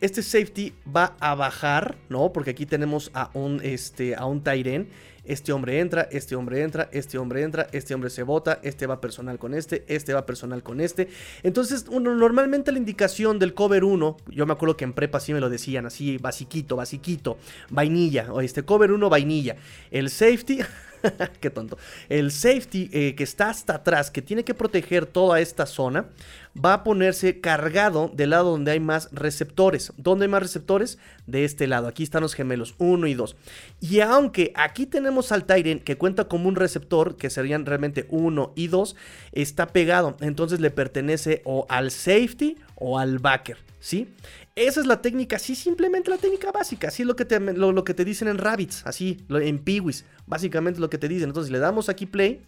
este 0.00 0.22
safety 0.22 0.74
va 0.84 1.16
a 1.20 1.36
bajar, 1.36 1.96
¿no? 2.08 2.32
Porque 2.32 2.50
aquí 2.50 2.66
tenemos 2.66 3.12
a 3.14 3.30
un, 3.32 3.60
este, 3.62 4.16
a 4.16 4.24
un 4.24 4.42
Tyren 4.42 4.88
este 5.26 5.52
hombre 5.52 5.80
entra, 5.80 6.08
este 6.10 6.36
hombre 6.36 6.62
entra, 6.62 6.88
este 6.92 7.18
hombre 7.18 7.42
entra, 7.42 7.68
este 7.72 7.94
hombre 7.94 8.10
se 8.10 8.22
vota, 8.22 8.60
este 8.62 8.86
va 8.86 9.00
personal 9.00 9.38
con 9.38 9.54
este, 9.54 9.84
este 9.88 10.14
va 10.14 10.26
personal 10.26 10.62
con 10.62 10.80
este. 10.80 11.08
Entonces, 11.42 11.86
uno, 11.88 12.14
normalmente 12.14 12.72
la 12.72 12.78
indicación 12.78 13.38
del 13.38 13.54
cover 13.54 13.84
1, 13.84 14.16
yo 14.28 14.46
me 14.46 14.52
acuerdo 14.52 14.76
que 14.76 14.84
en 14.84 14.92
prepa 14.92 15.20
sí 15.20 15.32
me 15.32 15.40
lo 15.40 15.50
decían 15.50 15.86
así, 15.86 16.18
basiquito, 16.18 16.76
basiquito, 16.76 17.38
vainilla, 17.70 18.32
o 18.32 18.40
este 18.40 18.64
cover 18.64 18.92
1, 18.92 19.08
vainilla. 19.08 19.56
El 19.90 20.10
safety... 20.10 20.60
Qué 21.40 21.50
tonto. 21.50 21.78
El 22.08 22.30
safety 22.30 22.90
eh, 22.92 23.14
que 23.14 23.24
está 23.24 23.50
hasta 23.50 23.76
atrás, 23.76 24.10
que 24.10 24.22
tiene 24.22 24.44
que 24.44 24.54
proteger 24.54 25.06
toda 25.06 25.40
esta 25.40 25.66
zona, 25.66 26.08
va 26.56 26.74
a 26.74 26.84
ponerse 26.84 27.40
cargado 27.40 28.10
del 28.14 28.30
lado 28.30 28.50
donde 28.50 28.72
hay 28.72 28.80
más 28.80 29.08
receptores. 29.12 29.92
¿Dónde 29.96 30.24
hay 30.24 30.30
más 30.30 30.42
receptores? 30.42 30.98
De 31.26 31.44
este 31.44 31.66
lado. 31.66 31.88
Aquí 31.88 32.02
están 32.02 32.22
los 32.22 32.34
gemelos, 32.34 32.74
1 32.78 33.06
y 33.06 33.14
2. 33.14 33.36
Y 33.80 34.00
aunque 34.00 34.52
aquí 34.54 34.86
tenemos 34.86 35.32
al 35.32 35.44
Tyren 35.44 35.80
que 35.80 35.98
cuenta 35.98 36.28
como 36.28 36.48
un 36.48 36.56
receptor, 36.56 37.16
que 37.16 37.30
serían 37.30 37.66
realmente 37.66 38.06
1 38.10 38.52
y 38.54 38.68
2, 38.68 38.96
está 39.32 39.68
pegado. 39.68 40.16
Entonces 40.20 40.60
le 40.60 40.70
pertenece 40.70 41.42
o 41.44 41.66
al 41.68 41.90
safety 41.90 42.56
o 42.76 42.98
al 42.98 43.18
backer. 43.18 43.58
¿Sí? 43.78 44.08
Esa 44.56 44.80
es 44.80 44.86
la 44.86 45.02
técnica, 45.02 45.38
sí, 45.38 45.54
simplemente 45.54 46.08
la 46.08 46.16
técnica 46.16 46.50
básica, 46.50 46.88
así 46.88 47.02
es 47.02 47.06
lo 47.06 47.14
que 47.14 47.26
te, 47.26 47.38
lo, 47.38 47.84
que 47.84 47.92
te 47.92 48.06
dicen 48.06 48.26
en 48.26 48.38
Rabbits, 48.38 48.86
así, 48.86 49.22
en 49.28 49.58
Peewees, 49.58 50.06
básicamente 50.26 50.80
lo 50.80 50.88
que 50.88 50.96
te 50.96 51.08
dicen. 51.08 51.28
Entonces 51.28 51.52
le 51.52 51.58
damos 51.58 51.90
aquí 51.90 52.06
play, 52.06 52.40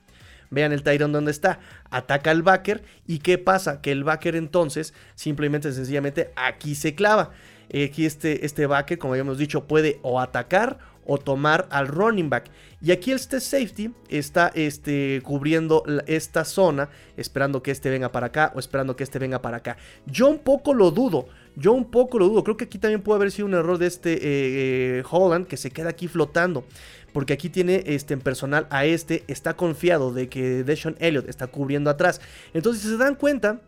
vean 0.48 0.72
el 0.72 0.82
Tyrone 0.82 1.12
donde 1.12 1.30
está, 1.30 1.60
ataca 1.90 2.30
al 2.30 2.42
backer 2.42 2.82
y 3.06 3.18
¿qué 3.18 3.36
pasa? 3.36 3.82
Que 3.82 3.92
el 3.92 4.04
backer 4.04 4.36
entonces 4.36 4.94
simplemente, 5.16 5.70
sencillamente, 5.70 6.32
aquí 6.34 6.74
se 6.74 6.94
clava. 6.94 7.32
Aquí 7.68 8.06
este, 8.06 8.46
este 8.46 8.66
backer, 8.66 8.96
como 8.96 9.12
habíamos 9.12 9.36
dicho, 9.36 9.66
puede 9.66 9.98
o 10.00 10.18
atacar 10.18 10.78
o 11.08 11.18
tomar 11.18 11.66
al 11.70 11.88
running 11.88 12.30
back. 12.30 12.50
Y 12.80 12.92
aquí 12.92 13.12
este 13.12 13.40
safety 13.40 13.92
está 14.08 14.52
este, 14.54 15.20
cubriendo 15.24 15.82
esta 16.06 16.44
zona, 16.44 16.90
esperando 17.16 17.62
que 17.62 17.70
este 17.70 17.90
venga 17.90 18.12
para 18.12 18.26
acá 18.26 18.52
o 18.54 18.60
esperando 18.60 18.94
que 18.94 19.04
este 19.04 19.18
venga 19.18 19.42
para 19.42 19.56
acá. 19.56 19.78
Yo 20.06 20.28
un 20.28 20.38
poco 20.38 20.74
lo 20.74 20.90
dudo, 20.90 21.26
yo 21.58 21.72
un 21.72 21.90
poco 21.90 22.18
lo 22.18 22.28
dudo. 22.28 22.44
Creo 22.44 22.56
que 22.56 22.64
aquí 22.64 22.78
también 22.78 23.02
puede 23.02 23.16
haber 23.16 23.30
sido 23.32 23.46
un 23.46 23.54
error 23.54 23.78
de 23.78 23.86
este 23.86 24.12
eh, 24.14 24.18
eh, 24.22 25.02
Holland 25.10 25.46
que 25.46 25.56
se 25.56 25.70
queda 25.70 25.90
aquí 25.90 26.08
flotando. 26.08 26.64
Porque 27.12 27.32
aquí 27.32 27.48
tiene 27.48 27.82
este, 27.86 28.14
en 28.14 28.20
personal 28.20 28.66
a 28.70 28.84
este, 28.84 29.24
está 29.28 29.54
confiado 29.54 30.12
de 30.12 30.28
que 30.28 30.62
Deshaun 30.62 30.96
Elliott 31.00 31.28
está 31.28 31.48
cubriendo 31.48 31.90
atrás. 31.90 32.20
Entonces, 32.54 32.82
si 32.82 32.88
se 32.88 32.96
dan 32.96 33.16
cuenta, 33.16 33.62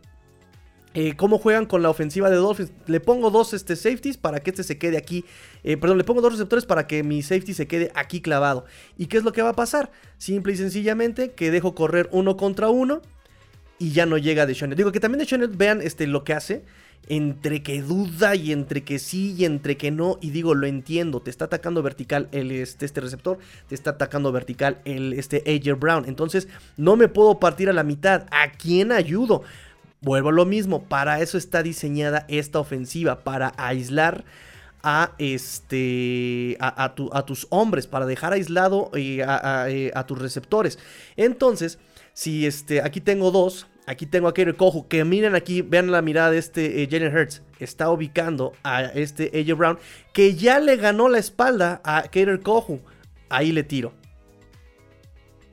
eh, 0.93 1.15
cómo 1.15 1.37
juegan 1.37 1.65
con 1.65 1.81
la 1.81 1.89
ofensiva 1.89 2.29
de 2.29 2.37
Dolphins. 2.37 2.71
Le 2.85 2.99
pongo 2.99 3.29
dos 3.29 3.53
este, 3.53 3.75
safeties 3.75 4.17
para 4.17 4.39
que 4.39 4.51
este 4.51 4.63
se 4.63 4.77
quede 4.77 4.97
aquí. 4.97 5.25
Perdón, 5.63 5.97
le 5.97 6.03
pongo 6.03 6.21
dos 6.21 6.33
receptores 6.33 6.65
para 6.65 6.87
que 6.87 7.03
mi 7.03 7.21
safety 7.23 7.53
se 7.53 7.67
quede 7.67 7.91
aquí 7.95 8.21
clavado. 8.21 8.65
¿Y 8.97 9.07
qué 9.07 9.17
es 9.17 9.23
lo 9.23 9.33
que 9.33 9.41
va 9.41 9.49
a 9.49 9.55
pasar? 9.55 9.91
Simple 10.17 10.53
y 10.53 10.57
sencillamente 10.57 11.31
que 11.31 11.51
dejo 11.51 11.75
correr 11.75 12.07
uno 12.11 12.37
contra 12.37 12.69
uno 12.69 13.01
y 13.79 13.91
ya 13.91 14.05
no 14.05 14.19
llega 14.19 14.45
Deshaun. 14.45 14.75
Digo 14.75 14.91
que 14.91 14.99
también 14.99 15.19
Deshaun, 15.19 15.57
vean 15.57 15.81
este, 15.81 16.05
lo 16.05 16.23
que 16.23 16.33
hace. 16.33 16.63
Entre 17.07 17.61
que 17.61 17.81
duda 17.81 18.35
y 18.35 18.51
entre 18.51 18.83
que 18.83 18.99
sí 18.99 19.35
y 19.37 19.45
entre 19.45 19.75
que 19.75 19.91
no. 19.91 20.17
Y 20.21 20.29
digo, 20.29 20.55
lo 20.55 20.67
entiendo. 20.67 21.21
Te 21.21 21.29
está 21.29 21.45
atacando 21.45 21.83
vertical 21.83 22.29
el, 22.31 22.51
este, 22.51 22.85
este 22.85 23.01
receptor. 23.01 23.39
Te 23.67 23.75
está 23.75 23.91
atacando 23.91 24.31
vertical 24.31 24.79
el 24.85 25.13
este 25.13 25.43
AJ 25.45 25.77
Brown. 25.79 26.05
Entonces 26.07 26.47
no 26.77 26.95
me 26.95 27.07
puedo 27.07 27.39
partir 27.39 27.69
a 27.69 27.73
la 27.73 27.83
mitad. 27.83 28.27
¿A 28.31 28.51
quién 28.51 28.91
ayudo? 28.91 29.43
Vuelvo 30.03 30.29
a 30.29 30.31
lo 30.31 30.45
mismo, 30.47 30.81
para 30.85 31.21
eso 31.21 31.37
está 31.37 31.61
diseñada 31.61 32.25
esta 32.27 32.59
ofensiva, 32.59 33.19
para 33.19 33.53
aislar 33.55 34.23
a, 34.81 35.11
este, 35.19 36.57
a, 36.59 36.95
tus 37.27 37.45
hombres, 37.51 37.85
para 37.85 38.07
dejar 38.07 38.33
aislado 38.33 38.89
eh, 38.95 39.23
eh, 39.67 39.91
a, 39.93 40.05
tus 40.07 40.17
receptores. 40.17 40.79
Entonces, 41.17 41.77
si 42.13 42.47
este, 42.47 42.81
aquí 42.81 42.99
tengo 42.99 43.29
dos, 43.29 43.67
aquí 43.91 44.05
tengo 44.05 44.27
a 44.27 44.33
Kader 44.33 44.55
Kohu, 44.55 44.87
que 44.87 45.03
miren 45.03 45.35
aquí, 45.35 45.61
vean 45.61 45.91
la 45.91 46.01
mirada 46.01 46.31
de 46.31 46.37
este 46.37 46.81
eh, 46.81 46.87
Jalen 46.89 47.15
Hurts, 47.15 47.41
está 47.59 47.89
ubicando 47.89 48.53
a 48.63 48.83
este 48.83 49.31
AJ 49.33 49.57
Brown, 49.57 49.79
que 50.13 50.35
ya 50.35 50.59
le 50.59 50.77
ganó 50.77 51.09
la 51.09 51.19
espalda 51.19 51.81
a 51.83 52.03
Kader 52.03 52.39
Kohu. 52.39 52.79
Ahí 53.29 53.51
le 53.51 53.63
tiro. 53.63 53.93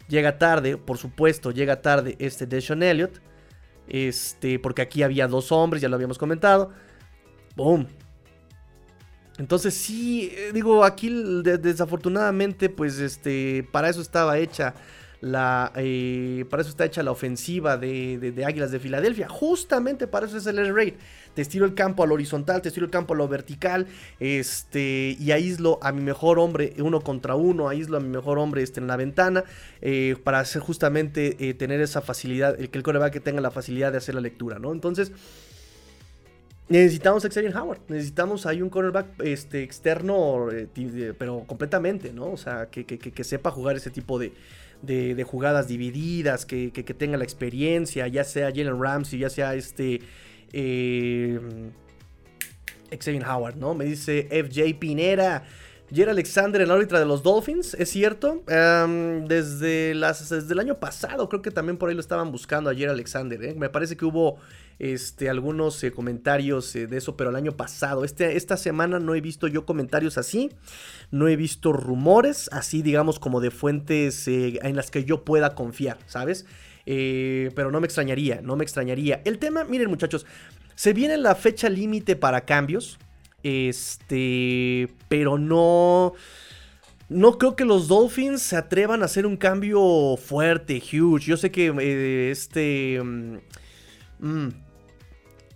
Llega 0.09 0.39
tarde, 0.39 0.77
por 0.77 0.99
supuesto, 0.99 1.51
llega 1.51 1.83
tarde 1.83 2.17
este 2.19 2.47
Deshaun 2.47 2.83
Elliott. 2.83 3.21
Este, 3.89 4.59
porque 4.59 4.83
aquí 4.83 5.03
había 5.03 5.27
dos 5.27 5.51
hombres, 5.51 5.83
ya 5.83 5.89
lo 5.89 5.97
habíamos 5.97 6.19
comentado. 6.19 6.71
Boom. 7.57 7.87
Entonces 9.39 9.75
sí, 9.75 10.33
eh, 10.35 10.51
digo, 10.53 10.85
aquí 10.85 11.11
desafortunadamente, 11.43 12.69
pues 12.69 12.99
este, 12.99 13.67
para 13.71 13.89
eso 13.89 14.01
estaba 14.01 14.39
hecha 14.39 14.75
la, 15.21 15.73
eh, 15.75 16.45
para 16.49 16.61
eso 16.61 16.71
está 16.71 16.85
hecha 16.85 17.03
la 17.03 17.11
ofensiva 17.11 17.77
de, 17.77 18.45
Águilas 18.47 18.71
de 18.71 18.79
Filadelfia. 18.79 19.29
Justamente 19.29 20.07
para 20.07 20.27
eso 20.27 20.37
es 20.37 20.47
el 20.47 20.59
air 20.59 20.73
raid. 20.73 20.95
Te 21.35 21.43
estiro 21.43 21.65
el 21.65 21.75
campo 21.75 22.05
al 22.05 22.13
horizontal, 22.13 22.63
te 22.63 22.69
estiro 22.69 22.87
el 22.87 22.93
campo 22.93 23.15
a 23.15 23.17
lo 23.17 23.27
vertical. 23.27 23.87
Este, 24.21 25.17
y 25.19 25.33
aíslo 25.33 25.79
a 25.83 25.91
mi 25.91 26.03
mejor 26.03 26.39
hombre 26.39 26.75
uno 26.79 27.01
contra 27.01 27.35
uno. 27.35 27.69
Aíslo 27.69 27.97
a 27.97 28.01
mi 28.01 28.09
mejor 28.09 28.39
hombre 28.39 28.63
este, 28.63 28.81
en 28.81 28.87
la 28.87 28.97
ventana. 28.97 29.43
Eh, 29.83 30.17
para 30.23 30.39
hacer 30.39 30.63
justamente 30.63 31.37
eh, 31.49 31.55
tener 31.55 31.81
esa 31.81 32.01
facilidad. 32.01 32.59
El 32.59 32.71
que 32.71 32.79
el 32.79 32.85
coreback 32.85 33.21
tenga 33.23 33.41
la 33.41 33.51
facilidad 33.51 33.91
de 33.91 33.99
hacer 33.99 34.15
la 34.15 34.21
lectura, 34.21 34.59
¿no? 34.59 34.73
Entonces. 34.73 35.13
Necesitamos 36.71 37.25
a 37.25 37.31
Xavier 37.31 37.57
Howard, 37.57 37.81
necesitamos 37.89 38.45
ahí 38.45 38.61
un 38.61 38.69
cornerback 38.69 39.23
este, 39.23 39.63
externo, 39.63 40.49
pero 41.17 41.45
completamente, 41.47 42.13
¿no? 42.13 42.31
O 42.31 42.37
sea, 42.37 42.67
que, 42.67 42.85
que 42.85 43.25
sepa 43.25 43.51
jugar 43.51 43.77
ese 43.77 43.89
tipo 43.91 44.19
de, 44.19 44.35
de, 44.83 45.25
jugadas 45.25 45.69
divididas, 45.69 46.47
que, 46.47 46.71
tenga 46.71 47.17
la 47.17 47.25
experiencia, 47.25 48.07
ya 48.09 48.25
sea 48.25 48.49
Jalen 48.49 48.81
Ramsey, 48.81 49.19
ya 49.19 49.31
sea 49.31 49.55
este 49.55 50.01
eh, 50.53 51.39
Xavier 52.91 53.25
Howard, 53.27 53.57
¿no? 53.57 53.75
Me 53.75 53.85
dice 53.85 54.29
FJ 54.31 54.79
Pinera. 54.79 55.45
Jerry 55.91 56.11
Alexander, 56.11 56.61
el 56.61 56.71
árbitra 56.71 56.99
de 56.99 57.07
los 57.07 57.23
Dolphins, 57.23 57.75
es 57.75 57.89
cierto. 57.89 58.43
Desde, 58.47 59.95
las, 59.95 60.31
el 60.31 60.59
año 60.59 60.79
pasado, 60.79 61.29
creo 61.29 61.41
que 61.41 61.51
también 61.51 61.79
por 61.79 61.89
ahí 61.89 61.95
lo 61.95 62.01
estaban 62.01 62.31
buscando 62.31 62.69
a 62.69 62.75
Jerry 62.75 62.91
Alexander. 62.91 63.43
¿eh? 63.43 63.55
Me 63.57 63.71
parece 63.71 63.97
que 63.97 64.05
hubo 64.05 64.37
este, 64.79 65.31
algunos 65.31 65.83
eh, 65.83 65.91
comentarios 65.91 66.77
eh, 66.77 66.87
de 66.87 66.99
eso, 66.99 67.17
pero 67.17 67.31
el 67.31 67.37
año 67.37 67.57
pasado. 67.57 68.05
Este, 68.05 68.37
esta 68.37 68.59
semana 68.59 68.99
no 68.99 69.15
he 69.15 69.23
visto 69.23 69.49
yo 69.49 69.65
comentarios 69.65 70.19
así. 70.19 70.51
No 71.11 71.27
he 71.27 71.37
visto 71.37 71.73
rumores 71.73 72.51
así, 72.53 72.83
digamos, 72.83 73.19
como 73.19 73.41
de 73.41 73.51
fuentes 73.51 74.29
en 74.29 74.77
las 74.77 74.91
que 74.91 75.05
yo 75.05 75.25
pueda 75.25 75.55
confiar, 75.55 75.99
¿sabes? 76.07 76.47
pero 76.85 77.71
no 77.71 77.81
me 77.81 77.87
extrañaría, 77.87 78.41
no 78.41 78.57
me 78.57 78.65
extrañaría. 78.65 79.21
El 79.27 79.39
tema, 79.39 79.63
miren 79.65 79.91
muchachos, 79.91 80.25
se 80.75 80.95
viene 80.95 81.19
la 81.19 81.35
fecha 81.35 81.69
límite 81.69 82.17
para 82.17 82.47
cambios. 82.47 82.99
Este, 83.43 84.89
pero 85.09 85.39
no... 85.39 86.13
No 87.09 87.39
creo 87.39 87.57
que 87.57 87.65
los 87.65 87.89
Dolphins 87.89 88.43
se 88.43 88.57
atrevan 88.57 89.01
a 89.01 89.07
hacer 89.07 89.25
un 89.25 89.39
cambio 89.39 90.19
fuerte, 90.19 90.77
huge. 90.77 91.25
Yo 91.25 91.37
sé 91.39 91.51
que 91.51 91.69
eh, 91.81 92.31
este... 92.31 93.01
Mm, 93.03 93.39
mm, 94.19 94.49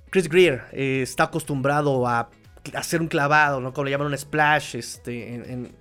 Chris 0.09 0.29
Greer 0.31 0.62
eh, 0.73 1.01
está 1.03 1.25
acostumbrado 1.25 2.07
a 2.07 2.31
hacer 2.75 3.03
un 3.03 3.09
clavado, 3.09 3.61
¿no? 3.61 3.75
Como 3.75 3.85
le 3.85 3.90
llaman 3.90 4.07
un 4.07 4.16
splash 4.16 4.77
este, 4.77 5.35
en 5.35 5.73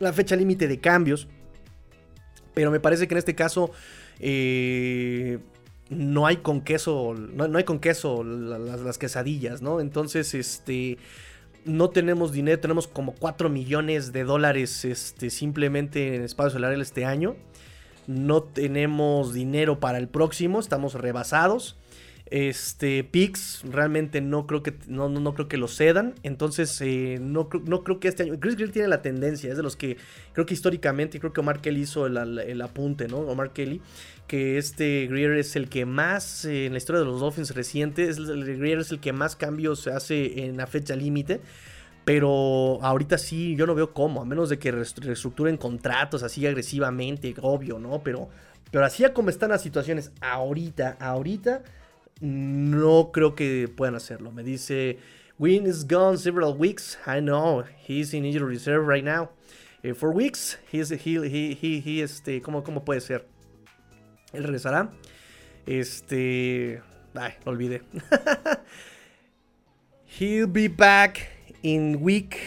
la 0.00 0.12
fecha 0.12 0.34
límite 0.34 0.66
de 0.66 0.80
cambios. 0.80 1.28
Pero 2.52 2.70
me 2.72 2.80
parece 2.80 3.06
que 3.06 3.14
en 3.14 3.18
este 3.18 3.34
caso... 3.34 3.70
Eh, 4.18 5.38
no 5.94 6.26
hay 6.26 6.38
con 6.38 6.60
queso, 6.60 7.14
no, 7.14 7.56
hay 7.56 7.64
con 7.64 7.78
queso 7.78 8.24
las, 8.24 8.98
quesadillas, 8.98 9.62
¿no? 9.62 9.80
Entonces, 9.80 10.34
este, 10.34 10.98
no 11.64 11.90
tenemos 11.90 12.32
dinero, 12.32 12.60
tenemos 12.60 12.86
como 12.86 13.12
4 13.12 13.48
millones 13.48 14.12
de 14.12 14.24
dólares 14.24 14.84
este, 14.84 15.30
simplemente 15.30 16.14
en 16.16 16.22
espacio 16.22 16.50
salarial 16.50 16.80
este 16.80 17.04
año. 17.04 17.36
No 18.06 18.42
tenemos 18.42 19.32
dinero 19.32 19.80
para 19.80 19.98
el 19.98 20.08
próximo, 20.08 20.60
estamos 20.60 20.94
rebasados. 20.94 21.76
Este, 22.26 23.04
Pix 23.04 23.62
realmente 23.70 24.22
no 24.22 24.46
creo 24.46 24.62
que 24.62 24.74
no, 24.86 25.08
no, 25.10 25.34
creo 25.34 25.46
que 25.46 25.58
lo 25.58 25.68
cedan. 25.68 26.14
Entonces, 26.22 26.80
eh, 26.80 27.18
no, 27.20 27.48
no, 27.66 27.84
creo 27.84 28.00
que 28.00 28.08
este 28.08 28.22
año. 28.22 28.40
Chris 28.40 28.56
Greer 28.56 28.72
tiene 28.72 28.88
la 28.88 29.02
tendencia, 29.02 29.50
es 29.50 29.56
de 29.56 29.62
los 29.62 29.76
que 29.76 29.98
creo 30.32 30.46
que 30.46 30.54
históricamente, 30.54 31.20
creo 31.20 31.32
que 31.32 31.40
Omar 31.40 31.60
Kelly 31.60 31.82
hizo 31.82 32.06
el, 32.06 32.62
apunte, 32.62 33.08
¿no? 33.08 33.18
Omar 33.18 33.52
Kelly, 33.52 33.82
que 34.26 34.56
este 34.56 35.06
Greer 35.06 35.32
es 35.32 35.54
el 35.54 35.68
que 35.68 35.84
más, 35.84 36.46
eh, 36.46 36.66
en 36.66 36.72
la 36.72 36.78
historia 36.78 37.00
de 37.00 37.06
los 37.06 37.20
Dolphins 37.20 37.54
recientes, 37.54 38.16
el 38.16 38.58
Greer 38.58 38.78
es 38.78 38.90
el 38.90 39.00
que 39.00 39.12
más 39.12 39.36
cambios 39.36 39.80
se 39.80 39.90
hace 39.90 40.46
en 40.46 40.56
la 40.56 40.66
fecha 40.66 40.96
límite. 40.96 41.40
Pero 42.06 42.82
ahorita 42.82 43.16
sí, 43.16 43.56
yo 43.56 43.66
no 43.66 43.74
veo 43.74 43.94
cómo, 43.94 44.20
a 44.20 44.24
menos 44.26 44.50
de 44.50 44.58
que 44.58 44.70
reestructuren 44.70 45.56
contratos 45.56 46.22
así 46.22 46.46
agresivamente, 46.46 47.34
obvio, 47.40 47.78
¿no? 47.78 48.02
Pero, 48.02 48.28
pero 48.70 48.84
así 48.84 49.04
como 49.14 49.30
están 49.30 49.50
las 49.50 49.62
situaciones 49.62 50.12
ahorita, 50.20 50.98
ahorita 51.00 51.62
no 52.20 53.10
creo 53.12 53.34
que 53.34 53.68
puedan 53.68 53.94
hacerlo. 53.94 54.32
Me 54.32 54.42
dice, 54.42 54.98
Win 55.38 55.66
is 55.66 55.84
gone 55.84 56.16
several 56.16 56.54
weeks. 56.54 56.96
I 57.06 57.20
know, 57.20 57.64
he's 57.76 58.14
in 58.14 58.24
injury 58.24 58.46
reserve 58.54 58.86
right 58.86 59.04
now. 59.04 59.30
Eh, 59.82 59.92
for 59.92 60.12
weeks, 60.12 60.56
he's, 60.70 60.90
he, 60.90 61.28
he, 61.28 61.54
he, 61.54 61.80
he, 61.80 62.02
este, 62.02 62.40
¿cómo, 62.40 62.62
¿cómo 62.62 62.84
puede 62.84 63.00
ser? 63.00 63.26
Él 64.32 64.44
regresará. 64.44 64.90
Este, 65.66 66.80
ay, 67.14 67.34
lo 67.44 67.52
olvidé. 67.52 67.82
He'll 70.06 70.46
be 70.46 70.68
back 70.68 71.28
in 71.62 72.00
week, 72.00 72.40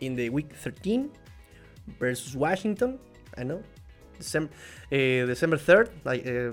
in 0.00 0.16
the 0.16 0.28
week 0.30 0.52
13 0.52 1.10
versus 1.98 2.34
Washington. 2.34 2.98
I 3.38 3.44
know. 3.44 3.62
December, 4.18 4.50
eh, 4.90 5.24
December 5.26 5.56
3rd. 5.56 5.90
Like, 6.04 6.26
eh, 6.26 6.52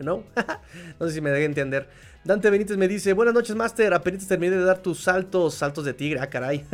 ¿no? 0.00 0.24
no 1.00 1.06
sé 1.06 1.14
si 1.14 1.20
me 1.20 1.30
dejé 1.30 1.44
entender. 1.44 1.88
Dante 2.22 2.50
Benítez 2.50 2.76
me 2.76 2.86
dice, 2.86 3.14
buenas 3.14 3.32
noches, 3.32 3.56
Master. 3.56 3.94
Apenas 3.94 4.26
terminé 4.26 4.56
de 4.56 4.64
dar 4.64 4.78
tus 4.78 5.00
saltos, 5.00 5.54
saltos 5.54 5.86
de 5.86 5.94
tigre. 5.94 6.20
Ah, 6.20 6.28
caray. 6.28 6.66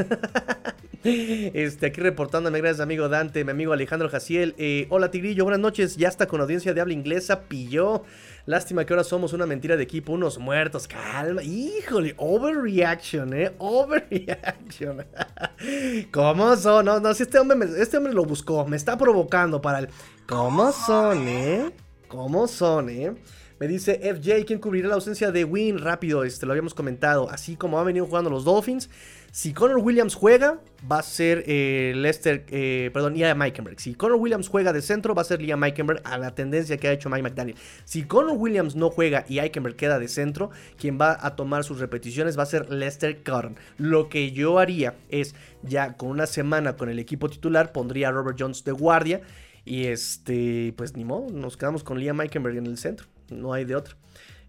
este, 1.05 1.87
aquí 1.87 2.01
reportándome, 2.01 2.59
gracias, 2.59 2.81
amigo 2.81 3.09
Dante, 3.09 3.45
mi 3.45 3.53
amigo 3.53 3.73
Alejandro 3.73 4.09
Jaciel. 4.09 4.57
Eh, 4.59 4.89
hola, 4.91 5.13
Tigrillo, 5.13 5.45
buenas 5.45 5.61
noches. 5.61 5.97
Ya 5.97 6.09
está 6.09 6.27
con 6.27 6.41
audiencia 6.41 6.75
de 6.75 6.81
habla 6.81 6.95
inglesa, 6.95 7.43
pilló. 7.43 8.03
Lástima 8.47 8.85
que 8.85 8.93
ahora 8.93 9.05
somos 9.05 9.33
una 9.33 9.47
mentira 9.47 9.77
de 9.77 9.85
equipo, 9.85 10.13
unos 10.13 10.39
muertos. 10.39 10.89
Calma. 10.89 11.45
Híjole, 11.45 12.15
overreaction, 12.17 13.33
¿eh? 13.33 13.53
Overreaction. 13.59 15.07
¿Cómo 16.13 16.57
son? 16.57 16.87
No, 16.87 16.99
no, 16.99 17.15
si 17.15 17.23
este 17.23 17.39
hombre, 17.39 17.69
este 17.79 17.99
hombre 17.99 18.13
lo 18.13 18.25
buscó. 18.25 18.67
Me 18.67 18.77
está 18.77 18.99
provocando 18.99 19.61
para 19.61 19.79
el... 19.79 19.89
¿Cómo 20.27 20.73
son, 20.73 21.29
eh? 21.29 21.71
¿Cómo 22.17 22.49
son, 22.49 22.89
eh? 22.89 23.13
Me 23.61 23.69
dice 23.69 24.01
FJ, 24.01 24.47
¿quién 24.47 24.59
cubrirá 24.59 24.89
la 24.89 24.95
ausencia 24.95 25.31
de 25.33 25.45
Win? 25.45 25.77
Rápido, 25.77 26.25
este, 26.25 26.47
lo 26.47 26.53
habíamos 26.53 26.73
comentado. 26.73 27.29
Así 27.29 27.57
como 27.57 27.79
han 27.79 27.85
venido 27.85 28.07
jugando 28.07 28.31
los 28.31 28.45
Dolphins. 28.45 28.89
Si 29.33 29.53
Connor 29.53 29.77
Williams 29.77 30.15
juega, 30.15 30.59
va 30.91 31.01
a 31.01 31.03
ser 31.03 31.45
eh, 31.47 31.93
Lester, 31.95 32.47
eh, 32.49 32.89
perdón, 32.95 33.13
Liam 33.13 33.37
Meikenberg. 33.37 33.79
Si 33.81 33.95
Connor 33.95 34.17
Williams 34.17 34.49
juega 34.49 34.73
de 34.73 34.81
centro, 34.81 35.15
va 35.15 35.21
a 35.21 35.25
ser 35.27 35.43
Liam 35.43 35.61
Meikenberg 35.61 36.01
a 36.05 36.17
la 36.17 36.35
tendencia 36.35 36.79
que 36.79 36.89
ha 36.89 36.93
hecho 36.93 37.11
Mike 37.11 37.23
McDaniel. 37.23 37.59
Si 37.85 38.05
Connor 38.05 38.39
Williams 38.39 38.77
no 38.77 38.89
juega 38.89 39.27
y 39.29 39.41
Eikenberg 39.41 39.77
queda 39.77 39.99
de 39.99 40.09
centro, 40.09 40.51
quien 40.79 40.99
va 40.99 41.19
a 41.21 41.37
tomar 41.37 41.65
sus 41.65 41.81
repeticiones 41.81 42.39
va 42.39 42.45
a 42.45 42.47
ser 42.47 42.71
Lester 42.71 43.23
Cotton. 43.23 43.57
Lo 43.77 44.09
que 44.09 44.33
yo 44.33 44.59
haría 44.59 44.95
es, 45.11 45.35
ya 45.63 45.99
con 45.99 46.09
una 46.09 46.25
semana 46.25 46.79
con 46.79 46.89
el 46.89 46.99
equipo 46.99 47.29
titular, 47.29 47.73
pondría 47.73 48.09
a 48.09 48.13
Robert 48.13 48.39
Jones 48.41 48.65
de 48.65 48.73
guardia 48.73 49.21
y 49.67 49.87
este, 49.87 50.73
pues 50.77 50.97
ni 50.97 51.05
modo, 51.05 51.29
nos 51.31 51.57
quedamos 51.57 51.83
con 51.83 51.99
Liam 51.99 52.17
Meikenberg 52.17 52.57
en 52.57 52.67
el 52.67 52.79
centro. 52.79 53.09
No 53.31 53.53
hay 53.53 53.65
de 53.65 53.75
otro. 53.75 53.97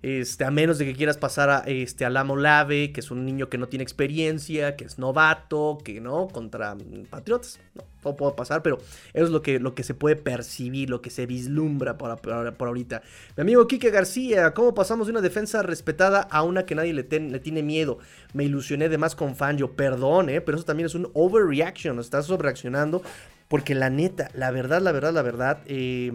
Este, 0.03 0.45
a 0.45 0.51
menos 0.51 0.77
de 0.77 0.86
que 0.86 0.93
quieras 0.93 1.17
pasar 1.17 1.49
a, 1.49 1.63
este, 1.65 2.06
a 2.06 2.12
Lamo 2.12 2.36
Lave, 2.36 2.91
que 2.91 2.99
es 2.99 3.10
un 3.10 3.25
niño 3.25 3.49
que 3.49 3.58
no 3.58 3.67
tiene 3.67 3.82
experiencia, 3.82 4.75
que 4.75 4.86
es 4.86 4.99
novato, 4.99 5.80
que 5.84 5.99
no, 5.99 6.27
contra 6.27 6.77
Patriotas. 7.10 7.60
No, 7.73 7.84
todo 8.03 8.15
puede 8.15 8.34
pasar, 8.34 8.62
pero 8.62 8.77
eso 9.13 9.25
es 9.25 9.32
lo 9.32 9.41
que, 9.41 9.60
lo 9.60 9.73
que 9.73 9.82
se 9.82 9.95
puede 9.95 10.15
percibir, 10.15 10.91
lo 10.91 11.01
que 11.01 11.10
se 11.10 11.25
vislumbra 11.25 11.97
por, 11.97 12.15
por, 12.21 12.67
ahorita. 12.67 13.01
Mi 13.38 13.41
amigo 13.41 13.67
Kike 13.67 13.89
García, 13.89 14.53
¿cómo 14.53 14.75
pasamos 14.75 15.08
de 15.08 15.12
una 15.12 15.21
defensa 15.21 15.63
respetada 15.63 16.21
a 16.21 16.43
una 16.43 16.67
que 16.67 16.75
nadie 16.75 16.93
le, 16.93 17.08
le 17.10 17.39
tiene 17.39 17.63
miedo? 17.63 17.97
Me 18.34 18.43
ilusioné 18.43 18.89
de 18.89 18.99
más 18.99 19.15
con 19.15 19.36
Fangio, 19.36 19.75
perdón, 19.75 20.30
¿eh? 20.30 20.41
pero 20.41 20.58
eso 20.58 20.65
también 20.65 20.86
es 20.86 20.93
un 20.93 21.10
overreaction, 21.15 21.99
estás 21.99 22.28
sobrereaccionando 22.28 23.01
porque 23.48 23.76
la 23.76 23.89
neta, 23.89 24.30
la 24.34 24.52
verdad, 24.52 24.82
la 24.82 24.91
verdad, 24.91 25.14
la 25.14 25.22
verdad, 25.22 25.60
eh, 25.66 26.12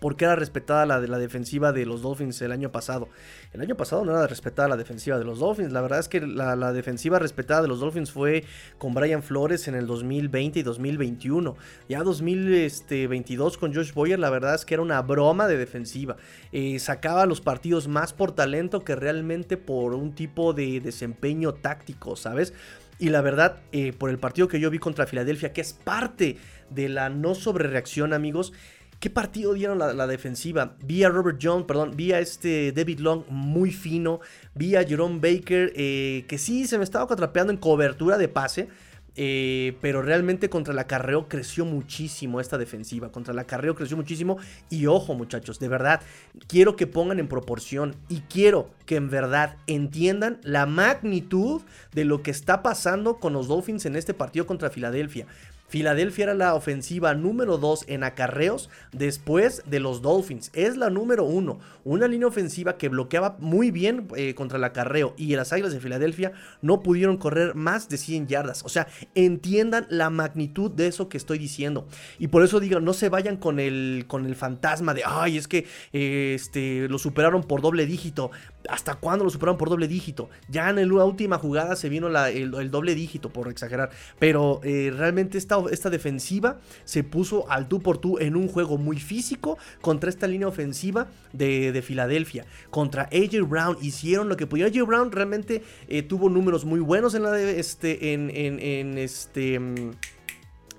porque 0.00 0.24
era 0.24 0.34
respetada 0.34 0.86
la, 0.86 0.98
la 0.98 1.18
defensiva 1.18 1.72
de 1.72 1.86
los 1.86 2.02
Dolphins 2.02 2.40
el 2.42 2.52
año 2.52 2.72
pasado. 2.72 3.08
El 3.52 3.60
año 3.62 3.76
pasado 3.76 4.04
no 4.04 4.12
era 4.12 4.28
respetada 4.28 4.68
la 4.68 4.76
defensiva 4.76 5.18
de 5.18 5.24
los 5.24 5.40
Dolphins. 5.40 5.72
La 5.72 5.80
verdad 5.80 5.98
es 5.98 6.08
que 6.08 6.20
la, 6.20 6.72
defensiva 6.72 7.18
respetada 7.18 7.62
de 7.62 7.68
los 7.68 7.80
Dolphins 7.80 8.12
fue 8.12 8.44
con 8.78 8.94
Brian 8.94 9.24
Flores 9.24 9.66
en 9.66 9.74
el 9.74 9.88
2020 9.88 10.60
y 10.60 10.62
2021. 10.62 11.56
Ya 11.88 12.02
2022 12.02 13.58
con 13.58 13.74
Josh 13.74 13.92
Boyer, 13.92 14.20
la 14.20 14.30
verdad 14.30 14.54
es 14.54 14.64
que 14.64 14.74
era 14.74 14.82
una 14.82 15.02
broma 15.02 15.48
de 15.48 15.56
defensiva. 15.56 16.16
Eh, 16.52 16.78
sacaba 16.78 17.26
los 17.26 17.40
partidos 17.40 17.88
más 17.88 18.12
por 18.12 18.32
talento 18.32 18.80
que 18.84 18.94
realmente 18.94 19.56
por 19.56 19.94
un 19.94 20.14
tipo 20.14 20.52
de 20.52 20.80
desempeño 20.80 21.52
táctico, 21.54 22.14
¿sabes? 22.14 22.54
Y 23.00 23.08
la 23.08 23.22
verdad, 23.22 23.56
eh, 23.72 23.92
por 23.92 24.10
el 24.10 24.18
partido 24.18 24.46
que 24.46 24.60
yo 24.60 24.70
vi 24.70 24.78
contra 24.78 25.06
Filadelfia, 25.06 25.52
que 25.52 25.62
es 25.62 25.72
parte 25.72 26.36
de 26.68 26.88
la 26.88 27.08
no 27.08 27.34
sobrereacción, 27.34 28.12
amigos, 28.12 28.52
¿Qué 29.00 29.08
partido 29.08 29.54
dieron 29.54 29.78
la, 29.78 30.06
defensiva? 30.06 30.76
Vi 30.84 31.04
a 31.04 31.08
Robert 31.08 31.38
Jones, 31.42 31.64
perdón, 31.66 31.92
vi 31.96 32.12
a 32.12 32.20
este 32.20 32.70
David 32.72 32.98
Long 32.98 33.22
muy 33.30 33.70
fino, 33.70 34.20
vi 34.54 34.76
a 34.76 34.84
Jerome 34.84 35.20
Baker, 35.20 35.72
eh, 35.74 36.26
que 36.28 36.36
sí 36.36 36.66
se 36.66 36.76
me 36.76 36.84
estaba 36.84 37.10
atrapeando 37.10 37.50
en 37.50 37.56
cobertura 37.56 38.18
de 38.18 38.28
pase, 38.28 38.68
eh, 39.16 39.76
pero 39.80 40.02
realmente 40.02 40.48
contra 40.48 40.74
la 40.74 40.86
Carreo 40.86 41.28
creció 41.28 41.64
muchísimo 41.64 42.40
esta 42.40 42.58
defensiva. 42.58 43.10
Contra 43.10 43.34
la 43.34 43.44
Carreo 43.44 43.74
creció 43.74 43.96
muchísimo. 43.96 44.38
Y 44.68 44.86
ojo, 44.86 45.14
muchachos, 45.14 45.58
de 45.58 45.68
verdad, 45.68 46.00
quiero 46.46 46.76
que 46.76 46.86
pongan 46.86 47.18
en 47.18 47.28
proporción 47.28 47.96
y 48.08 48.20
quiero 48.22 48.70
que 48.86 48.96
en 48.96 49.10
verdad 49.10 49.56
entiendan 49.66 50.40
la 50.42 50.66
magnitud 50.66 51.62
de 51.92 52.04
lo 52.04 52.22
que 52.22 52.30
está 52.30 52.62
pasando 52.62 53.18
con 53.18 53.32
los 53.32 53.48
Dolphins 53.48 53.86
en 53.86 53.96
este 53.96 54.14
partido 54.14 54.46
contra 54.46 54.70
Filadelfia. 54.70 55.26
Filadelfia 55.70 56.24
era 56.24 56.34
la 56.34 56.54
ofensiva 56.56 57.14
número 57.14 57.56
2 57.56 57.84
en 57.86 58.02
acarreos 58.02 58.68
después 58.90 59.62
de 59.66 59.78
los 59.78 60.02
Dolphins. 60.02 60.50
Es 60.52 60.76
la 60.76 60.90
número 60.90 61.24
1. 61.24 61.60
Una 61.84 62.08
línea 62.08 62.26
ofensiva 62.26 62.76
que 62.76 62.88
bloqueaba 62.88 63.36
muy 63.38 63.70
bien 63.70 64.08
eh, 64.16 64.34
contra 64.34 64.58
el 64.58 64.64
acarreo. 64.64 65.14
Y 65.16 65.36
las 65.36 65.52
Águilas 65.52 65.72
de 65.72 65.78
Filadelfia 65.78 66.32
no 66.60 66.82
pudieron 66.82 67.18
correr 67.18 67.54
más 67.54 67.88
de 67.88 67.98
100 67.98 68.26
yardas. 68.26 68.64
O 68.64 68.68
sea, 68.68 68.88
entiendan 69.14 69.86
la 69.90 70.10
magnitud 70.10 70.72
de 70.72 70.88
eso 70.88 71.08
que 71.08 71.16
estoy 71.16 71.38
diciendo. 71.38 71.86
Y 72.18 72.26
por 72.26 72.42
eso 72.42 72.58
digo, 72.58 72.80
no 72.80 72.92
se 72.92 73.08
vayan 73.08 73.36
con 73.36 73.60
el, 73.60 74.06
con 74.08 74.26
el 74.26 74.34
fantasma 74.34 74.92
de, 74.92 75.02
ay, 75.06 75.36
es 75.36 75.46
que 75.46 75.68
eh, 75.92 76.32
este, 76.34 76.88
lo 76.88 76.98
superaron 76.98 77.44
por 77.44 77.62
doble 77.62 77.86
dígito. 77.86 78.32
¿Hasta 78.70 78.94
cuándo 78.94 79.24
lo 79.24 79.30
superaron 79.30 79.58
por 79.58 79.68
doble 79.68 79.88
dígito? 79.88 80.30
Ya 80.48 80.70
en 80.70 80.96
la 80.96 81.04
última 81.04 81.38
jugada 81.38 81.76
se 81.76 81.88
vino 81.88 82.06
el, 82.06 82.70
doble 82.70 82.94
dígito, 82.94 83.30
por 83.30 83.48
exagerar. 83.48 83.90
Pero 84.18 84.60
eh, 84.62 84.92
realmente 84.96 85.38
esta, 85.38 85.56
esta, 85.70 85.90
defensiva 85.90 86.60
se 86.84 87.02
puso 87.02 87.50
al 87.50 87.68
tú 87.68 87.80
por 87.80 87.98
tú 87.98 88.18
en 88.18 88.36
un 88.36 88.48
juego 88.48 88.78
muy 88.78 88.98
físico 88.98 89.58
contra 89.80 90.08
esta 90.08 90.26
línea 90.26 90.48
ofensiva 90.48 91.08
de, 91.32 91.80
Filadelfia. 91.80 92.44
Contra 92.70 93.04
AJ 93.04 93.48
Brown 93.48 93.76
hicieron 93.80 94.28
lo 94.28 94.36
que 94.36 94.46
pudieron. 94.46 94.72
AJ 94.72 94.86
Brown 94.86 95.12
realmente 95.12 95.62
eh, 95.88 96.02
tuvo 96.02 96.28
números 96.28 96.64
muy 96.64 96.80
buenos 96.80 97.14
en 97.14 97.22
la 97.22 97.32
de 97.32 97.58
este. 97.58 98.12
en, 98.12 98.30
en 98.30 98.98
este. 98.98 99.58
Mm, 99.58 99.92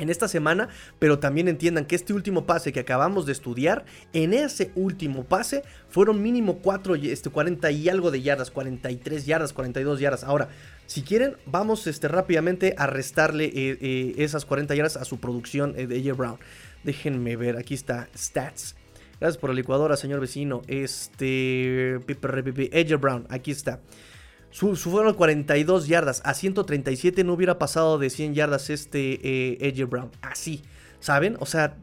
en 0.02 0.10
esta 0.10 0.28
semana, 0.28 0.70
pero 0.99 1.20
también 1.20 1.47
entiendan 1.47 1.86
que 1.86 1.95
este 1.95 2.14
último 2.14 2.45
pase 2.45 2.74
que 2.74 2.80
acabamos 2.80 3.26
de 3.26 3.32
estudiar, 3.32 3.86
en 4.14 4.34
ese 4.34 4.72
último 4.76 5.24
pase 5.24 5.64
fueron 5.89 6.22
mínimo 6.22 6.58
4, 6.58 6.95
este, 6.95 7.30
40 7.30 7.72
y 7.72 7.88
algo 7.88 8.10
de 8.10 8.22
yardas, 8.22 8.49
43 8.52 9.26
yardas, 9.26 9.54
42 9.54 9.99
yardas. 9.99 10.24
Ahora, 10.24 10.49
si 10.88 11.04
quieren, 11.04 11.38
vamos 11.45 11.86
este, 11.88 12.08
rápidamente 12.08 12.74
a 12.78 12.88
restarle 12.88 13.45
eh, 13.45 13.78
eh, 13.80 14.14
esas 14.18 14.45
40 14.45 14.74
yardas 14.76 14.97
a 14.97 15.06
su 15.06 15.20
producción 15.20 15.76
eh, 15.78 15.86
de 15.86 15.97
AJ 15.99 16.18
Brown. 16.18 16.39
Déjenme 16.84 17.36
ver, 17.36 17.58
aquí 17.58 17.76
está, 17.76 18.10
stats. 18.18 18.76
Gracias 19.20 19.38
por 19.38 19.52
la 19.52 19.56
licuadora, 19.56 19.97
señor 19.97 20.20
vecino. 20.20 20.64
Este, 20.68 21.99
AJ 22.74 22.99
Brown, 22.99 23.28
aquí 23.30 23.52
está. 23.52 23.80
Su, 24.52 24.76
fueron 24.76 25.14
42 25.14 25.88
yardas. 25.88 26.22
A 26.26 26.34
137 26.34 27.24
no 27.24 27.34
hubiera 27.34 27.58
pasado 27.58 27.97
de 27.97 28.10
100 28.10 28.36
yardas 28.36 28.70
este 28.70 29.20
eh, 29.68 29.86
Brown. 29.86 30.12
Así, 30.22 30.62
¿saben? 30.99 31.38
O 31.39 31.45
sea, 31.45 31.78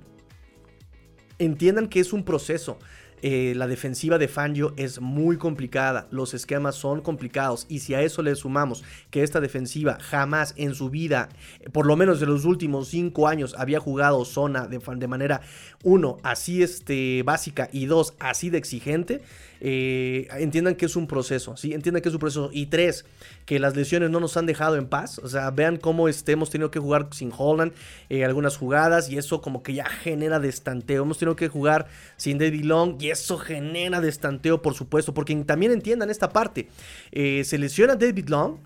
entiendan 1.39 1.89
que 1.89 2.01
es 2.01 2.12
un 2.12 2.25
proceso. 2.25 2.79
Eh, 3.23 3.55
la 3.57 3.66
defensiva 3.66 4.19
de 4.19 4.29
Fangio 4.29 4.75
es 4.77 5.01
muy 5.01 5.37
complicada, 5.37 6.07
los 6.11 6.35
esquemas 6.35 6.77
son 6.77 7.01
complicados 7.01 7.66
y 7.69 7.81
si 7.81 7.95
a 7.95 8.03
eso 8.03 8.23
le 8.23 8.35
sumamos 8.35 8.85
que 9.11 9.23
esta 9.23 9.41
defensiva 9.41 9.99
jamás 10.01 10.55
en 10.57 10.75
su 10.75 10.91
vida, 10.91 11.29
por 11.73 11.87
lo 11.87 11.97
menos 11.97 12.21
de 12.21 12.27
los 12.27 12.45
últimos 12.45 12.89
5 12.89 13.27
años, 13.27 13.55
había 13.59 13.81
jugado 13.81 14.25
zona 14.25 14.66
de, 14.66 14.79
de 14.79 15.09
manera, 15.09 15.41
uno, 15.83 16.19
así 16.23 16.62
este, 16.62 17.23
básica 17.25 17.69
y 17.73 17.87
dos, 17.87 18.14
así 18.19 18.51
de 18.51 18.59
exigente, 18.59 19.23
eh, 19.61 20.29
entiendan 20.33 20.77
que 20.77 20.87
es 20.87 20.97
un 20.97 21.07
proceso, 21.07 21.57
¿sí? 21.57 21.73
Entiendan 21.73 22.03
que 22.03 22.09
es 22.09 22.14
un 22.14 22.21
proceso. 22.21 22.51
Y 22.53 22.66
tres, 22.66 23.05
que 23.45 23.59
las 23.59 23.77
lesiones 23.77 24.11
no 24.11 24.21
nos 24.21 24.37
han 24.37 24.47
dejado 24.47 24.77
en 24.77 24.87
paz. 24.87 25.19
O 25.19 25.29
sea, 25.29 25.51
vean 25.51 25.77
cómo 25.77 26.09
este, 26.09 26.33
hemos 26.33 26.51
tenido 26.51 26.71
que 26.71 26.79
jugar 26.79 27.09
sin 27.12 27.33
Holland 27.37 27.73
eh, 28.09 28.25
algunas 28.25 28.57
jugadas 28.57 29.11
y 29.11 29.19
eso 29.19 29.41
como 29.41 29.62
que 29.62 29.75
ya 29.75 29.87
genera 29.87 30.39
destanteo. 30.39 31.03
Hemos 31.03 31.19
tenido 31.19 31.37
que 31.37 31.49
jugar 31.49 31.87
sin 32.16 32.39
David 32.39 32.64
Long 32.64 32.99
eso 33.11 33.39
genera 33.39 34.01
destanteo, 34.01 34.63
por 34.63 34.75
supuesto, 34.75 35.15
porque 35.15 35.35
también 35.45 35.73
entiendan 35.73 36.11
esta 36.11 36.31
parte. 36.31 36.69
Eh, 37.13 37.45
se 37.45 37.59
lesiona 37.59 37.97
David 37.97 38.29
Long, 38.29 38.59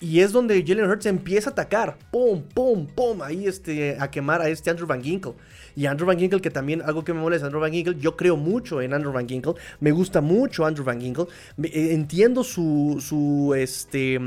y 0.00 0.20
es 0.20 0.30
donde 0.30 0.64
Jalen 0.64 0.88
Hurts 0.88 1.06
empieza 1.06 1.50
a 1.50 1.52
atacar. 1.52 1.98
Pum, 2.12 2.42
pum, 2.42 2.86
pum. 2.86 3.20
Ahí 3.20 3.46
este, 3.46 3.96
a 3.98 4.08
quemar 4.10 4.40
a 4.40 4.48
este 4.48 4.70
Andrew 4.70 4.86
Van 4.86 5.02
Ginkle. 5.02 5.32
Y 5.74 5.86
Andrew 5.86 6.06
Van 6.06 6.18
Ginkle, 6.18 6.40
que 6.40 6.50
también 6.50 6.82
algo 6.82 7.02
que 7.02 7.12
me 7.12 7.20
molesta, 7.20 7.46
Andrew 7.46 7.60
Van 7.60 7.72
Ginkle, 7.72 7.96
yo 7.98 8.16
creo 8.16 8.36
mucho 8.36 8.80
en 8.80 8.94
Andrew 8.94 9.12
Van 9.12 9.28
Ginkle. 9.28 9.54
Me 9.80 9.90
gusta 9.90 10.20
mucho 10.20 10.64
Andrew 10.64 10.84
Van 10.84 11.00
Ginkle. 11.00 11.26
Eh, 11.64 11.94
entiendo 11.94 12.44
su, 12.44 12.98
su, 13.00 13.54
este, 13.56 14.20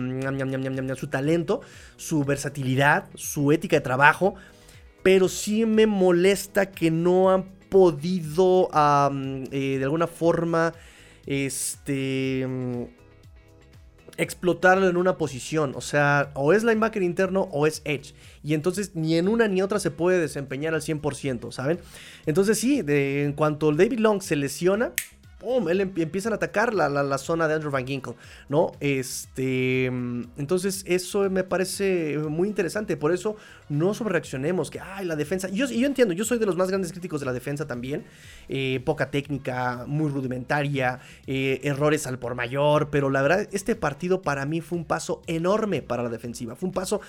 su 0.98 1.08
talento, 1.08 1.62
su 1.96 2.26
versatilidad, 2.26 3.06
su 3.16 3.54
ética 3.54 3.78
de 3.78 3.82
trabajo. 3.82 4.36
Pero 5.04 5.30
sí 5.30 5.66
me 5.66 5.88
molesta 5.88 6.70
que 6.70 6.92
no 6.92 7.32
han 7.32 7.46
podido 7.72 8.70
eh, 9.52 9.78
de 9.80 9.84
alguna 9.84 10.08
forma 10.08 10.74
este 11.26 12.46
explotarlo 14.18 14.90
en 14.90 14.98
una 14.98 15.18
posición. 15.18 15.74
O 15.76 15.82
sea, 15.82 16.32
o 16.36 16.52
es 16.52 16.64
linebacker 16.64 17.02
interno 17.02 17.48
o 17.54 17.66
es 17.66 17.82
edge. 17.86 18.14
Y 18.44 18.54
entonces 18.54 18.92
ni 18.94 19.16
en 19.16 19.30
una 19.30 19.48
ni 19.48 19.62
otra 19.62 19.80
se 19.80 19.90
puede 19.90 20.20
desempeñar 20.20 20.74
al 20.74 20.82
100%, 20.82 21.52
¿saben? 21.54 21.80
Entonces 22.26 22.60
sí, 22.60 22.82
de, 22.82 23.24
en 23.24 23.32
cuanto 23.32 23.72
David 23.72 24.00
Long 24.00 24.22
se 24.22 24.36
lesiona, 24.36 24.92
¡pum! 25.42 25.68
Él 25.70 25.82
empiezan 25.82 26.34
a 26.34 26.36
atacar 26.36 26.74
la, 26.74 27.18
zona 27.18 27.48
de 27.48 27.56
Andrew 27.56 27.72
Van 27.72 27.86
Ginkle, 27.86 28.14
¿no? 28.48 28.74
Este, 28.80 29.86
entonces 29.86 30.84
eso 30.88 31.28
me 31.32 31.44
parece 31.44 32.20
muy 32.20 32.48
interesante, 32.48 32.96
por 32.96 33.12
eso 33.12 33.36
no 33.68 33.96
sobrereaccionemos, 33.96 34.70
que, 34.70 34.80
ay, 34.80 35.06
la 35.06 35.16
defensa, 35.16 35.50
y 35.50 35.56
yo, 35.56 35.66
yo 35.66 35.88
entiendo, 35.88 36.14
yo 36.14 36.26
soy 36.26 36.38
de 36.38 36.46
los 36.46 36.56
más 36.56 36.70
grandes 36.70 36.92
críticos 36.92 37.20
de 37.22 37.26
la 37.26 37.34
defensa 37.34 37.66
también, 37.66 38.06
eh, 38.50 38.82
poca 38.86 39.10
técnica, 39.10 39.86
muy 39.88 40.12
rudimentaria, 40.12 41.00
eh, 41.26 41.60
errores 41.64 42.06
al 42.06 42.20
por 42.20 42.36
mayor, 42.36 42.90
pero 42.92 43.10
la 43.10 43.24
verdad, 43.24 43.48
este 43.52 43.76
partido 43.76 44.22
para 44.22 44.46
mí 44.46 44.62
fue 44.62 44.78
un 44.78 44.86
paso 44.86 45.24
enorme 45.26 45.82
para 45.82 46.04
la 46.04 46.10
defensiva, 46.10 46.56
fue 46.56 46.68
un 46.68 46.74
paso 46.74 47.02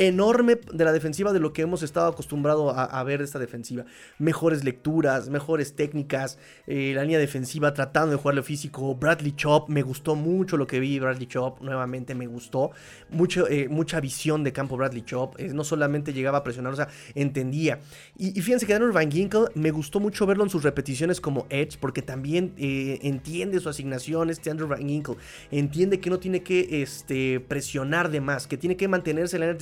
enorme 0.00 0.58
de 0.72 0.84
la 0.86 0.92
defensiva 0.92 1.30
de 1.30 1.40
lo 1.40 1.52
que 1.52 1.60
hemos 1.60 1.82
estado 1.82 2.08
acostumbrado 2.08 2.70
a, 2.70 3.04
ver 3.04 3.18
de 3.18 3.26
esta 3.26 3.38
defensiva. 3.38 3.84
Mejores 4.18 4.64
lecturas, 4.64 5.28
mejores 5.28 5.76
técnicas, 5.76 6.38
eh, 6.66 6.92
la 6.94 7.02
línea 7.02 7.18
defensiva 7.18 7.74
tratando 7.74 8.12
de 8.12 8.16
jugarle 8.16 8.42
físico. 8.42 8.94
Bradley 8.94 9.32
Chop, 9.32 9.68
me 9.68 9.82
gustó 9.82 10.16
mucho 10.16 10.56
lo 10.56 10.66
que 10.66 10.80
vi. 10.80 10.98
Bradley 10.98 11.26
Chop, 11.26 11.60
nuevamente 11.60 12.14
me 12.14 12.26
gustó. 12.26 12.70
Mucho, 13.10 13.46
eh, 13.46 13.68
mucha 13.68 14.00
visión 14.00 14.42
de 14.42 14.54
campo 14.54 14.78
Bradley 14.78 15.02
Chop. 15.02 15.38
Eh, 15.38 15.48
no 15.52 15.64
solamente 15.64 16.14
llegaba 16.14 16.38
a 16.38 16.44
presionar, 16.44 16.72
o 16.72 16.76
sea, 16.76 16.88
entendía. 17.14 17.80
Y, 18.16 18.40
fíjense 18.40 18.64
que 18.64 18.72
Daniel 18.72 18.92
Van 18.92 19.10
Ginkle 19.10 19.48
me 19.54 19.70
gustó 19.70 20.00
mucho 20.00 20.24
verlo 20.24 20.44
en 20.44 20.50
sus 20.50 20.62
repeticiones 20.62 21.20
como 21.20 21.46
Edge, 21.50 21.76
porque 21.78 22.00
también 22.00 22.54
entiende 22.56 23.60
su 23.60 23.68
asignación 23.68 24.30
este 24.30 24.50
Andrew 24.50 24.66
Van 24.66 24.88
Ginkle. 24.88 25.16
Entiende 25.50 26.00
que 26.00 26.08
no 26.08 26.18
tiene 26.18 26.42
que 26.42 26.80
este, 26.82 27.40
presionar 27.40 28.10
de 28.10 28.22
más, 28.22 28.46
que 28.46 28.56
tiene 28.56 28.78
que 28.78 28.88
mantenerse 28.88 29.36
en 29.36 29.40
la 29.40 29.46
de 29.48 29.58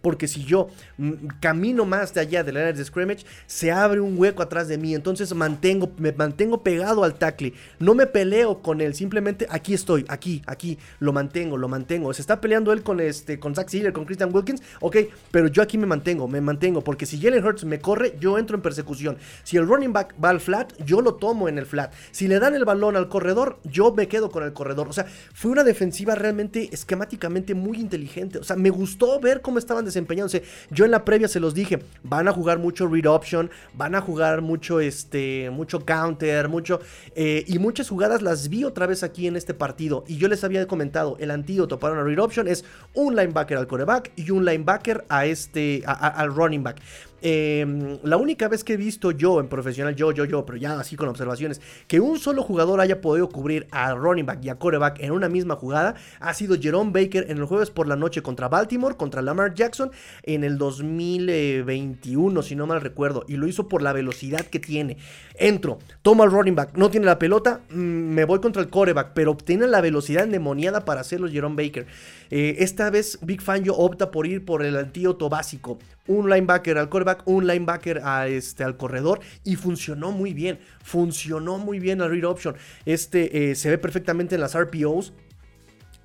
porque 0.00 0.28
si 0.28 0.44
yo 0.44 0.68
mm, 0.96 1.12
camino 1.40 1.84
más 1.84 2.14
de 2.14 2.20
allá 2.20 2.44
de 2.44 2.52
la 2.52 2.60
área 2.60 2.72
de 2.72 2.84
scrimmage, 2.84 3.24
se 3.46 3.70
abre 3.70 4.00
un 4.00 4.18
hueco 4.18 4.42
atrás 4.42 4.68
de 4.68 4.78
mí. 4.78 4.94
Entonces 4.94 5.34
mantengo, 5.34 5.90
me 5.98 6.12
mantengo 6.12 6.62
pegado 6.62 7.04
al 7.04 7.14
tackle. 7.14 7.54
No 7.78 7.94
me 7.94 8.06
peleo 8.06 8.62
con 8.62 8.80
él, 8.80 8.94
simplemente 8.94 9.46
aquí 9.50 9.74
estoy, 9.74 10.04
aquí, 10.08 10.42
aquí, 10.46 10.78
lo 11.00 11.12
mantengo, 11.12 11.56
lo 11.56 11.68
mantengo. 11.68 12.12
Se 12.12 12.20
está 12.20 12.40
peleando 12.40 12.72
él 12.72 12.82
con 12.82 13.00
este, 13.00 13.38
con 13.38 13.54
Zach 13.54 13.68
Sealer, 13.68 13.92
con 13.92 14.04
Christian 14.04 14.34
Wilkins, 14.34 14.62
ok, 14.80 14.96
pero 15.30 15.48
yo 15.48 15.62
aquí 15.62 15.78
me 15.78 15.86
mantengo, 15.86 16.28
me 16.28 16.40
mantengo, 16.40 16.82
porque 16.82 17.06
si 17.06 17.20
Jalen 17.20 17.44
Hurts 17.44 17.64
me 17.64 17.78
corre, 17.80 18.16
yo 18.20 18.38
entro 18.38 18.56
en 18.56 18.62
persecución. 18.62 19.18
Si 19.42 19.56
el 19.56 19.66
running 19.66 19.92
back 19.92 20.14
va 20.22 20.30
al 20.30 20.40
flat, 20.40 20.72
yo 20.84 21.00
lo 21.00 21.14
tomo 21.14 21.48
en 21.48 21.58
el 21.58 21.66
flat. 21.66 21.92
Si 22.10 22.28
le 22.28 22.38
dan 22.38 22.54
el 22.54 22.64
balón 22.64 22.96
al 22.96 23.08
corredor, 23.08 23.58
yo 23.64 23.92
me 23.92 24.08
quedo 24.08 24.30
con 24.30 24.42
el 24.42 24.52
corredor. 24.52 24.88
O 24.88 24.92
sea, 24.92 25.06
fue 25.34 25.50
una 25.50 25.64
defensiva 25.64 26.14
realmente 26.14 26.68
esquemáticamente 26.72 27.54
muy 27.54 27.78
inteligente. 27.78 28.38
O 28.38 28.44
sea, 28.44 28.56
me 28.56 28.70
gustó 28.70 29.20
ver 29.20 29.37
cómo 29.40 29.58
estaban 29.58 29.84
desempeñándose. 29.84 30.42
Yo 30.70 30.84
en 30.84 30.90
la 30.90 31.04
previa 31.04 31.28
se 31.28 31.40
los 31.40 31.54
dije, 31.54 31.80
van 32.02 32.28
a 32.28 32.32
jugar 32.32 32.58
mucho 32.58 32.86
read 32.86 33.06
option, 33.06 33.50
van 33.74 33.94
a 33.94 34.00
jugar 34.00 34.42
mucho, 34.42 34.80
este, 34.80 35.50
mucho 35.50 35.84
counter, 35.84 36.48
mucho... 36.48 36.80
Eh, 37.14 37.44
y 37.46 37.58
muchas 37.58 37.88
jugadas 37.88 38.22
las 38.22 38.48
vi 38.48 38.64
otra 38.64 38.86
vez 38.86 39.02
aquí 39.02 39.26
en 39.26 39.36
este 39.36 39.54
partido. 39.54 40.04
Y 40.06 40.16
yo 40.16 40.28
les 40.28 40.44
había 40.44 40.66
comentado, 40.66 41.16
el 41.20 41.30
antídoto 41.30 41.78
para 41.78 41.94
una 41.94 42.04
read 42.04 42.18
option 42.18 42.48
es 42.48 42.64
un 42.94 43.16
linebacker 43.16 43.58
al 43.58 43.66
coreback 43.66 44.12
y 44.16 44.30
un 44.30 44.44
linebacker 44.44 45.04
a 45.08 45.26
este, 45.26 45.82
al 45.86 46.34
running 46.34 46.62
back. 46.62 46.80
Em, 47.22 47.98
la 48.02 48.16
única 48.16 48.48
vez 48.48 48.64
que 48.64 48.74
he 48.74 48.76
visto 48.76 49.10
yo 49.10 49.40
en 49.40 49.48
profesional, 49.48 49.94
yo, 49.94 50.12
yo, 50.12 50.24
yo, 50.24 50.44
pero 50.44 50.58
ya 50.58 50.78
así 50.78 50.96
con 50.96 51.08
observaciones, 51.08 51.60
que 51.86 52.00
un 52.00 52.18
solo 52.18 52.42
jugador 52.42 52.80
haya 52.80 53.00
podido 53.00 53.28
cubrir 53.28 53.66
a 53.70 53.94
running 53.94 54.26
back 54.26 54.44
y 54.44 54.48
a 54.48 54.56
quarterback 54.56 55.00
en 55.00 55.12
una 55.12 55.28
misma 55.28 55.56
jugada, 55.56 55.94
ha 56.20 56.34
sido 56.34 56.56
Jerome 56.60 56.92
Baker 56.92 57.26
en 57.28 57.38
el 57.38 57.44
jueves 57.44 57.70
por 57.70 57.86
la 57.88 57.96
noche 57.96 58.22
contra 58.22 58.48
Baltimore, 58.48 58.96
contra 58.96 59.22
Lamar 59.22 59.54
Jackson 59.54 59.90
en 60.22 60.44
el 60.44 60.58
2021, 60.58 62.42
si 62.42 62.54
no 62.54 62.66
mal 62.66 62.80
recuerdo, 62.80 63.24
y 63.28 63.36
lo 63.36 63.46
hizo 63.46 63.68
por 63.68 63.82
la 63.82 63.92
velocidad 63.92 64.46
que 64.46 64.58
tiene. 64.58 64.98
Entro, 65.34 65.78
toma 66.02 66.24
el 66.24 66.30
running 66.30 66.54
back, 66.54 66.76
no 66.76 66.90
tiene 66.90 67.06
la 67.06 67.18
pelota, 67.18 67.60
mm, 67.70 67.74
me 67.74 68.24
voy 68.24 68.40
contra 68.40 68.62
el 68.62 68.68
quarterback, 68.68 69.12
pero 69.14 69.36
tiene 69.36 69.66
la 69.66 69.80
velocidad 69.80 70.24
endemoniada 70.24 70.84
para 70.84 71.00
hacerlo 71.00 71.28
Jerome 71.28 71.62
Baker. 71.62 71.86
Eh, 72.30 72.56
esta 72.58 72.90
vez 72.90 73.18
Big 73.22 73.40
Fangio 73.40 73.74
opta 73.74 74.10
por 74.10 74.26
ir 74.26 74.44
por 74.44 74.64
el 74.64 74.76
antídoto 74.76 75.28
básico. 75.28 75.78
Un 76.08 76.28
linebacker 76.28 76.76
al 76.78 76.88
quarterback, 76.88 77.22
un 77.26 77.46
linebacker 77.46 78.00
a 78.02 78.26
este, 78.26 78.64
al 78.64 78.76
corredor 78.76 79.20
y 79.44 79.56
funcionó 79.56 80.10
muy 80.10 80.34
bien. 80.34 80.58
Funcionó 80.82 81.58
muy 81.58 81.78
bien 81.78 82.00
el 82.00 82.10
read 82.10 82.24
option. 82.24 82.56
Este 82.84 83.50
eh, 83.50 83.54
se 83.54 83.70
ve 83.70 83.78
perfectamente 83.78 84.34
en 84.34 84.40
las 84.40 84.58
RPOs 84.58 85.12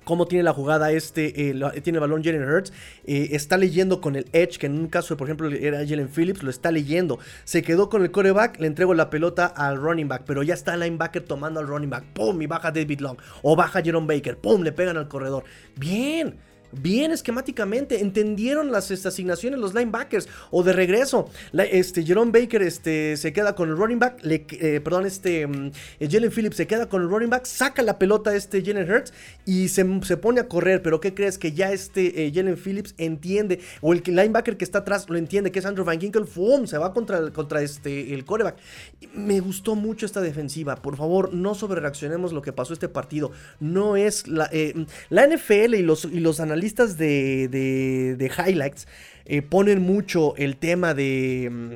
cómo 0.04 0.26
tiene 0.26 0.42
la 0.42 0.52
jugada 0.52 0.92
este, 0.92 1.50
eh, 1.50 1.80
tiene 1.82 1.96
el 1.96 2.00
balón 2.00 2.22
Jalen 2.22 2.48
Hurts, 2.48 2.72
eh, 3.04 3.28
está 3.32 3.56
leyendo 3.56 4.00
con 4.00 4.16
el 4.16 4.26
edge, 4.32 4.58
que 4.58 4.66
en 4.66 4.78
un 4.78 4.88
caso, 4.88 5.16
por 5.16 5.26
ejemplo, 5.26 5.48
era 5.48 5.78
Jalen 5.86 6.08
Phillips, 6.08 6.42
lo 6.42 6.50
está 6.50 6.70
leyendo, 6.70 7.18
se 7.44 7.62
quedó 7.62 7.88
con 7.88 8.02
el 8.02 8.10
coreback, 8.10 8.60
le 8.60 8.66
entrego 8.66 8.94
la 8.94 9.10
pelota 9.10 9.46
al 9.46 9.76
running 9.78 10.08
back, 10.08 10.22
pero 10.26 10.42
ya 10.42 10.54
está 10.54 10.74
el 10.74 10.80
linebacker 10.80 11.22
tomando 11.22 11.60
al 11.60 11.66
running 11.66 11.90
back, 11.90 12.04
pum, 12.12 12.40
y 12.40 12.46
baja 12.46 12.70
David 12.70 13.00
Long, 13.00 13.16
o 13.42 13.56
baja 13.56 13.82
Jerome 13.82 14.14
Baker, 14.14 14.38
pum, 14.38 14.62
le 14.62 14.72
pegan 14.72 14.96
al 14.96 15.08
corredor, 15.08 15.44
bien, 15.76 16.36
bien 16.80 17.10
esquemáticamente, 17.10 18.00
entendieron 18.00 18.72
las 18.72 18.90
asignaciones 18.90 19.58
los 19.58 19.74
linebackers 19.74 20.28
o 20.50 20.62
de 20.62 20.72
regreso. 20.72 21.28
este 21.52 22.04
Jerome 22.04 22.32
Baker 22.32 22.62
este, 22.62 23.16
se 23.16 23.32
queda 23.32 23.54
con 23.54 23.68
el 23.68 23.76
running 23.76 23.98
back, 23.98 24.20
le, 24.22 24.46
eh, 24.50 24.80
perdón, 24.80 25.06
este 25.06 25.46
mm, 25.46 25.70
eh, 26.00 26.08
Jalen 26.10 26.30
Phillips 26.30 26.56
se 26.56 26.66
queda 26.66 26.88
con 26.88 27.02
el 27.02 27.08
running 27.08 27.30
back, 27.30 27.46
saca 27.46 27.82
la 27.82 27.98
pelota 27.98 28.34
este 28.34 28.62
Jalen 28.62 28.90
Hurts 28.90 29.12
y 29.44 29.68
se, 29.68 29.84
pone 30.16 30.40
a 30.40 30.48
correr, 30.48 30.82
pero 30.82 31.00
¿qué 31.00 31.14
crees? 31.14 31.38
Que 31.38 31.52
ya 31.52 31.72
este 31.72 32.26
eh, 32.26 32.32
Jalen 32.34 32.56
Phillips 32.56 32.94
entiende, 32.98 33.60
o 33.80 33.92
el 33.92 34.02
linebacker 34.04 34.56
que 34.56 34.64
está 34.64 34.78
atrás 34.80 35.08
lo 35.08 35.16
entiende, 35.16 35.52
que 35.52 35.58
es 35.58 35.66
Andrew 35.66 35.84
Van 35.84 36.00
Ginkel, 36.00 36.26
¡fum! 36.26 36.66
se 36.66 36.78
va 36.78 36.92
contra, 36.92 37.30
contra 37.30 37.62
este, 37.62 38.14
el 38.14 38.24
coreback. 38.24 38.56
Me 39.14 39.40
gustó 39.40 39.74
mucho 39.74 40.06
esta 40.06 40.20
defensiva, 40.20 40.76
por 40.76 40.96
favor, 40.96 41.32
no 41.32 41.54
sobrereaccionemos 41.54 42.32
lo 42.32 42.42
que 42.42 42.52
pasó 42.52 42.72
este 42.72 42.88
partido, 42.88 43.32
no 43.60 43.96
es 43.96 44.26
la, 44.26 44.50
la 45.10 45.26
NFL 45.26 45.74
y 45.74 45.82
los, 45.82 46.04
y 46.04 46.20
los 46.20 46.40
analistas 46.40 46.63
de, 46.96 48.16
de, 48.18 48.26
highlights 48.26 48.88
eh, 49.26 49.42
ponen 49.42 49.82
mucho 49.82 50.34
el 50.36 50.56
tema 50.56 50.94
de 50.94 51.50
mm, 51.50 51.72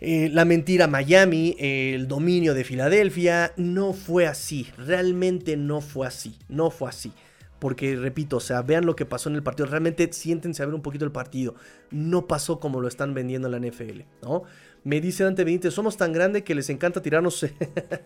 eh, 0.00 0.30
la 0.32 0.44
mentira 0.44 0.88
Miami, 0.88 1.56
el 1.58 2.08
dominio 2.08 2.54
de 2.54 2.64
Filadelfia. 2.64 3.52
No 3.56 3.92
fue 3.92 4.26
así, 4.26 4.68
realmente 4.76 5.56
no 5.56 5.80
fue 5.80 6.06
así, 6.06 6.36
no 6.48 6.70
fue 6.70 6.88
así. 6.88 7.12
Porque, 7.58 7.96
repito, 7.96 8.36
o 8.36 8.40
sea, 8.40 8.62
vean 8.62 8.86
lo 8.86 8.94
que 8.94 9.04
pasó 9.04 9.28
en 9.28 9.34
el 9.34 9.42
partido. 9.42 9.66
Realmente 9.66 10.12
siéntense 10.12 10.62
a 10.62 10.66
ver 10.66 10.74
un 10.74 10.82
poquito 10.82 11.04
el 11.04 11.10
partido. 11.10 11.56
No 11.90 12.26
pasó 12.26 12.60
como 12.60 12.80
lo 12.80 12.86
están 12.86 13.14
vendiendo 13.14 13.48
en 13.48 13.60
la 13.60 13.68
NFL, 13.68 14.02
¿no? 14.22 14.44
Me 14.88 15.02
dice 15.02 15.22
Dante 15.22 15.44
Benítez, 15.44 15.74
somos 15.74 15.98
tan 15.98 16.14
grande 16.14 16.44
que 16.44 16.54
les 16.54 16.70
encanta 16.70 17.02
tirarnos 17.02 17.44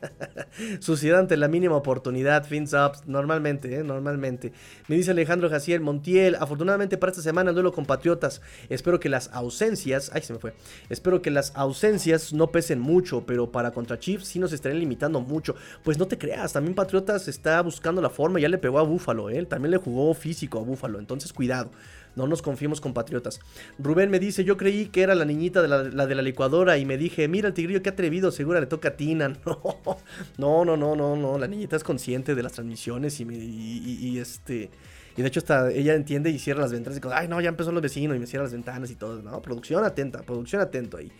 suciedad 0.80 1.20
ante 1.20 1.37
la 1.37 1.47
mínima 1.47 1.76
oportunidad. 1.76 2.45
Fins 2.45 2.72
ups, 2.72 3.07
normalmente, 3.07 3.72
¿eh? 3.72 3.85
normalmente. 3.85 4.53
Me 4.89 4.97
dice 4.97 5.12
Alejandro 5.12 5.49
Jaciel 5.49 5.80
Montiel, 5.80 6.35
afortunadamente 6.35 6.99
para 6.99 7.12
esta 7.12 7.22
semana 7.22 7.51
el 7.51 7.55
duelo 7.55 7.70
con 7.70 7.87
Patriotas. 7.87 8.43
Espero 8.68 8.99
que 8.99 9.09
las 9.09 9.28
ausencias, 9.33 10.11
ay 10.12 10.22
se 10.22 10.33
me 10.33 10.41
fue, 10.41 10.55
espero 10.89 11.22
que 11.22 11.30
las 11.30 11.53
ausencias 11.55 12.33
no 12.33 12.51
pesen 12.51 12.80
mucho, 12.80 13.26
pero 13.26 13.53
para 13.53 13.70
contra 13.70 14.01
Chiefs 14.01 14.26
sí 14.26 14.41
nos 14.41 14.53
estarían 14.53 14.80
limitando 14.80 15.20
mucho. 15.20 15.55
Pues 15.85 15.99
no 15.99 16.09
te 16.09 16.18
creas, 16.18 16.53
también 16.53 16.74
Patriotas 16.74 17.28
está 17.28 17.62
buscando 17.62 18.03
la 18.03 18.11
forma, 18.11 18.41
ya 18.41 18.49
le 18.49 18.59
pegó 18.59 18.80
a 18.80 18.83
Búfalo, 18.83 19.30
¿eh? 19.30 19.47
también 19.47 19.70
le 19.70 19.76
jugó 19.76 20.12
físico 20.14 20.59
a 20.59 20.62
Búfalo, 20.62 20.99
entonces 20.99 21.33
cuidado. 21.33 21.70
No 22.15 22.27
nos 22.27 22.43
confiemos 22.43 22.81
compatriotas. 22.81 23.41
Rubén 23.79 24.11
me 24.11 24.19
dice, 24.19 24.45
yo 24.45 24.57
creí 24.57 24.87
que 24.87 25.03
era 25.03 25.15
la 25.15 25.25
niñita 25.25 25.63
de 25.63 25.69
la, 25.69 26.07
de 26.07 26.15
la 26.15 26.23
licuadora 26.23 26.77
y 26.79 26.85
me 26.85 26.99
dije, 26.99 27.27
mira 27.29 27.49
el 27.49 27.55
tigrillo, 27.55 27.83
qué 27.83 27.91
atrevido, 27.91 28.31
seguro 28.31 28.61
le 28.61 28.67
toca 28.67 28.89
a 28.89 28.97
Tina. 28.97 29.33
No, 30.39 30.65
no, 30.65 30.77
no, 30.77 30.97
no, 30.97 31.17
no, 31.17 31.39
la 31.39 31.47
niñita 31.47 31.77
es 31.77 31.85
consciente 31.85 32.35
de 32.35 32.43
las 32.43 32.53
transmisiones 32.53 33.21
y, 33.21 33.25
y, 33.25 34.19
este... 34.19 34.71
Y 35.17 35.21
de 35.21 35.29
hecho 35.29 35.41
hasta 35.41 35.71
ella 35.71 35.95
entiende 35.95 36.31
y 36.31 36.39
cierra 36.39 36.63
las 36.63 36.73
ventanas 36.73 36.97
y 36.97 37.01
dice, 37.01 37.15
ay 37.15 37.29
no, 37.29 37.41
ya 37.41 37.51
empezó 37.51 37.71
los 37.71 37.83
vecinos 37.83 38.17
y 38.17 38.21
me 38.21 38.27
cierra 38.27 38.45
las 38.45 38.53
ventanas 38.53 38.91
y 38.91 38.97
todo. 38.97 39.21
No, 39.21 39.43
producción 39.43 39.85
atenta, 39.85 40.23
producción 40.23 40.63
atento 40.63 40.97
ahí. 40.97 41.13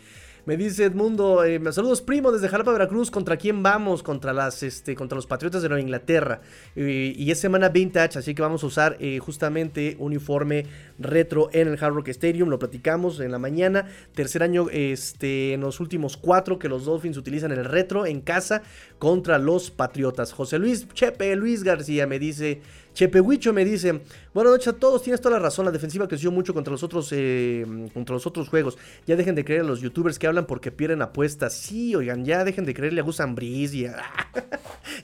Me 0.45 0.57
dice 0.57 0.87
Edmundo, 0.87 1.45
eh, 1.45 1.61
saludos 1.71 2.03
primo 2.03 2.33
desde 2.33 2.49
Jalapa, 2.49 2.73
Veracruz. 2.73 3.13
¿Contra 3.13 3.37
quién 3.37 3.63
vamos? 3.63 4.03
Contra 4.03 4.33
las, 4.33 4.65
este, 4.65 4.97
contra 4.97 5.15
los 5.15 5.29
Patriotas 5.29 5.63
de 5.63 5.69
Nueva 5.69 5.81
Inglaterra. 5.81 6.41
y 6.75 7.31
es 7.31 7.39
semana 7.39 7.69
vintage, 7.69 8.19
así 8.19 8.35
que 8.35 8.43
vamos 8.43 8.65
a 8.65 8.67
usar 8.67 8.97
eh, 8.99 9.21
justamente 9.21 9.95
uniforme 10.01 10.67
retro 10.99 11.49
en 11.53 11.69
el 11.69 11.79
Hard 11.81 11.95
Rock 11.95 12.09
Stadium. 12.09 12.49
Lo 12.49 12.59
platicamos 12.59 13.21
en 13.21 13.31
la 13.31 13.39
mañana. 13.39 13.87
Tercer 14.17 14.43
año 14.43 14.67
este, 14.73 15.53
en 15.53 15.61
los 15.61 15.79
últimos 15.79 16.17
cuatro 16.17 16.59
que 16.59 16.69
los 16.69 16.87
Dolphins 16.87 17.17
utilizan 17.17 17.53
el 17.53 17.65
retro 17.65 18.05
en 18.05 18.21
casa 18.21 18.63
contra 18.99 19.39
los 19.39 19.71
Patriotas. 19.71 20.33
José 20.33 20.59
Luis 20.59 20.89
Chepe, 20.93 21.37
Luis 21.37 21.63
García 21.63 22.09
me 22.09 22.19
dice... 22.19 22.63
Chepehuicho 22.95 23.53
me 23.53 23.65
dice, 23.65 24.03
buenas 24.35 24.53
noches 24.53 24.69
a 24.69 24.73
todos, 24.75 25.03
tienes 25.03 25.21
toda 25.21 25.37
la 25.37 25.43
razón, 25.43 25.65
la 25.65 25.71
defensiva 25.71 26.07
creció 26.07 26.31
mucho 26.31 26.53
contra 26.53 26.71
los 26.71 26.83
otros 26.83 27.09
eh, 27.13 27.65
contra 27.95 28.15
los 28.15 28.27
otros 28.27 28.49
juegos. 28.49 28.77
Ya 29.07 29.17
dejen 29.17 29.35
de 29.35 29.45
creer 29.45 29.63
a 29.63 29.65
los 29.65 29.81
youtubers 29.81 30.19
que 30.19 30.27
hablan 30.27 30.47
porque 30.47 30.71
pierden 30.71 31.03
apuestas. 31.03 31.55
Sí, 31.55 31.95
oigan, 31.95 32.25
ya 32.25 32.45
dejen 32.45 32.65
de 32.65 32.75
creerle 32.75 33.01
a 33.01 33.05
Gus 33.05 33.21
Ambris 33.21 33.73
y 33.75 33.87
a, 33.87 33.97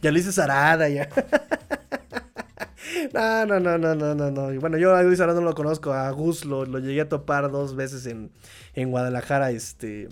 ya 0.02 0.10
Luis 0.12 0.26
Sarada, 0.34 0.88
ya. 0.88 1.08
No, 3.12 3.46
no, 3.46 3.60
no, 3.60 3.78
no, 3.78 3.94
no, 3.94 4.14
no, 4.14 4.30
no. 4.30 4.60
Bueno, 4.60 4.76
yo 4.78 4.94
a 4.94 5.02
Luis 5.02 5.20
Arada 5.20 5.40
no 5.40 5.46
lo 5.46 5.54
conozco, 5.54 5.92
a 5.92 6.10
Gus 6.10 6.44
lo, 6.44 6.64
lo 6.64 6.78
llegué 6.78 7.02
a 7.02 7.08
topar 7.08 7.50
dos 7.50 7.76
veces 7.76 8.06
en, 8.06 8.30
en 8.74 8.90
Guadalajara, 8.90 9.50
este 9.50 10.08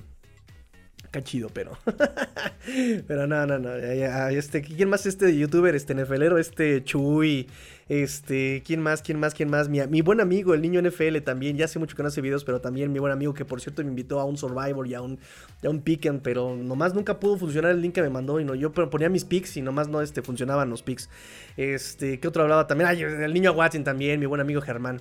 chido, 1.22 1.48
pero. 1.52 1.78
pero 3.07 3.26
no, 3.26 3.46
no, 3.46 3.59
no. 3.59 3.74
Este, 3.74 4.62
¿Quién 4.62 4.88
más 4.88 5.07
este 5.07 5.36
youtuber? 5.36 5.74
Este 5.74 5.94
nefelero, 5.94 6.38
este 6.38 6.82
Chuy. 6.84 7.48
Este, 7.88 8.64
¿quién 8.66 8.82
más? 8.82 9.00
¿Quién 9.00 9.20
más? 9.20 9.32
¿Quién 9.32 9.48
más? 9.48 9.68
Mi, 9.68 10.00
buen 10.00 10.20
amigo, 10.20 10.54
el 10.54 10.62
niño 10.62 10.82
NFL 10.82 11.18
también. 11.18 11.57
Ya 11.57 11.66
hace 11.66 11.78
mucho 11.78 11.96
que 11.96 12.02
no 12.02 12.09
hace 12.09 12.20
videos, 12.20 12.44
pero 12.44 12.61
también 12.61 12.92
mi 12.92 12.98
buen 12.98 13.12
amigo, 13.12 13.32
que 13.32 13.44
por 13.44 13.61
cierto 13.61 13.82
me 13.82 13.90
invitó 13.90 14.18
a 14.18 14.24
un 14.24 14.36
Survivor 14.36 14.86
y 14.86 14.94
a 14.94 15.02
un, 15.02 15.18
a 15.64 15.68
un 15.68 15.80
Picken, 15.80 16.20
pero 16.20 16.57
nomás 16.57 16.94
nunca 16.94 17.20
pudo 17.20 17.38
funcionar 17.38 17.70
el 17.70 17.80
link 17.80 17.94
que 17.94 18.02
me 18.02 18.11
mandó. 18.11 18.40
Y 18.40 18.44
no, 18.44 18.54
yo 18.54 18.72
ponía 18.72 19.09
mis 19.09 19.24
picks 19.24 19.57
y 19.57 19.62
nomás 19.62 19.88
no 19.88 20.02
este, 20.02 20.22
funcionaban 20.22 20.68
los 20.68 20.82
picks. 20.82 21.09
Este, 21.57 22.18
¿qué 22.18 22.28
otro 22.28 22.42
hablaba 22.42 22.66
también? 22.66 22.90
Ay, 22.90 23.02
el 23.02 23.32
niño 23.32 23.52
Watson 23.52 23.84
también, 23.84 24.18
mi 24.18 24.26
buen 24.26 24.40
amigo 24.40 24.61
Germán. 24.61 25.00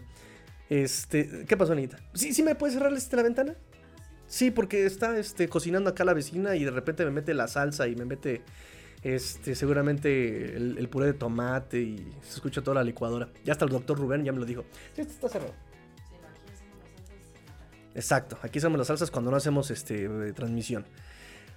Este, 0.69 1.45
¿qué 1.47 1.57
pasó, 1.57 1.73
Anita? 1.73 1.97
¿Sí, 2.13 2.33
sí 2.33 2.43
me 2.43 2.55
puedes 2.55 2.75
cerrar 2.75 2.93
este, 2.93 3.15
la 3.15 3.23
ventana? 3.23 3.55
Sí, 4.27 4.51
porque 4.51 4.85
está 4.85 5.17
este, 5.17 5.47
cocinando 5.47 5.89
acá 5.89 6.03
la 6.03 6.13
vecina 6.13 6.55
y 6.55 6.63
de 6.63 6.71
repente 6.71 7.05
me 7.05 7.11
mete 7.11 7.33
la 7.33 7.47
salsa 7.47 7.87
y 7.87 7.95
me 7.95 8.05
mete 8.05 8.41
este, 9.03 9.53
seguramente 9.53 10.57
el, 10.57 10.89
puré 10.89 11.05
de 11.05 11.13
tomate 11.13 11.79
y 11.79 12.11
se 12.23 12.35
escucha 12.35 12.61
toda 12.63 12.75
la 12.75 12.83
licuadora. 12.83 13.29
Ya 13.43 13.53
hasta 13.53 13.65
el 13.65 13.71
doctor 13.71 13.97
Rubén 13.99 14.23
ya 14.23 14.31
me 14.31 14.39
lo 14.39 14.45
dijo. 14.45 14.65
Sí, 14.95 15.01
esto 15.01 15.13
está 15.13 15.29
cerrado. 15.29 15.53
Exacto, 17.93 18.37
aquí 18.41 18.57
hacemos 18.57 18.77
las 18.77 18.87
salsas 18.87 19.11
cuando 19.11 19.31
no 19.31 19.37
hacemos 19.37 19.71
este, 19.71 20.09
transmisión. 20.33 20.85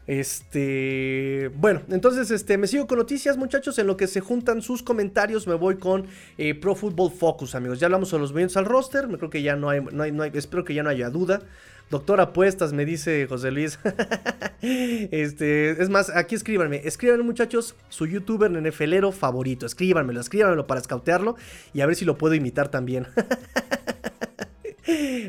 Este, 0.09 1.51
bueno, 1.55 1.83
entonces 1.91 2.31
este, 2.31 2.57
me 2.57 2.67
sigo 2.67 2.87
con 2.87 2.97
noticias, 2.97 3.37
muchachos. 3.37 3.79
En 3.79 3.87
lo 3.87 3.97
que 3.97 4.07
se 4.07 4.21
juntan 4.21 4.63
sus 4.63 4.83
comentarios, 4.83 5.47
me 5.47 5.55
voy 5.55 5.77
con 5.77 6.07
eh, 6.39 6.55
Pro 6.55 6.75
Football 6.75 7.11
Focus, 7.13 7.55
amigos. 7.55 7.79
Ya 7.79 7.87
hablamos 7.89 8.11
de 8.11 8.19
los 8.19 8.31
movimientos 8.31 8.57
al 8.57 8.65
roster. 8.65 9.07
Me 9.07 9.19
creo 9.19 9.29
que 9.29 9.43
ya 9.43 9.57
no 9.57 9.69
hay, 9.69 9.83
no 9.83 10.03
hay, 10.03 10.13
no 10.13 10.23
hay, 10.23 10.31
espero 10.33 10.65
que 10.65 10.73
ya 10.73 10.83
no 10.83 10.89
haya 10.89 11.11
duda. 11.11 11.43
Doctor 11.91 12.21
Apuestas, 12.21 12.73
me 12.73 12.85
dice 12.85 13.27
José 13.27 13.51
Luis. 13.51 13.79
este, 14.63 15.83
es 15.83 15.89
más, 15.89 16.15
aquí 16.15 16.35
escríbanme. 16.35 16.83
Escríbanme, 16.85 17.25
muchachos, 17.25 17.75
su 17.89 18.07
youtuber 18.07 18.51
NFLero 18.51 19.11
favorito. 19.11 19.65
Escríbanmelo, 19.65 20.21
escríbanmelo 20.21 20.67
para 20.67 20.81
escautearlo 20.81 21.37
y 21.73 21.81
a 21.81 21.87
ver 21.87 21.97
si 21.97 22.05
lo 22.05 22.19
puedo 22.19 22.35
imitar 22.35 22.69
también. 22.69 23.07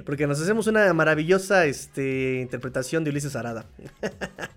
Porque 0.05 0.27
nos 0.27 0.41
hacemos 0.41 0.67
una 0.67 0.93
maravillosa 0.93 1.65
este, 1.65 2.39
interpretación 2.41 3.03
de 3.03 3.11
Ulises 3.11 3.35
Arada. 3.35 3.65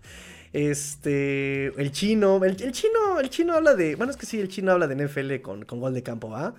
Este, 0.55 1.68
el 1.80 1.92
chino, 1.92 2.44
el, 2.44 2.57
chino, 2.57 3.18
el 3.18 3.30
chino 3.30 3.55
habla 3.55 3.74
de, 3.74 3.94
bueno, 3.94 4.11
es 4.11 4.18
que 4.18 4.26
sí, 4.26 4.38
el 4.38 4.48
chino 4.48 4.72
habla 4.72 4.86
de 4.86 5.07
NFL 5.07 5.40
con, 5.40 5.64
con 5.64 5.80
gol 5.80 5.94
de 5.94 6.03
campo, 6.03 6.28
¿va? 6.28 6.55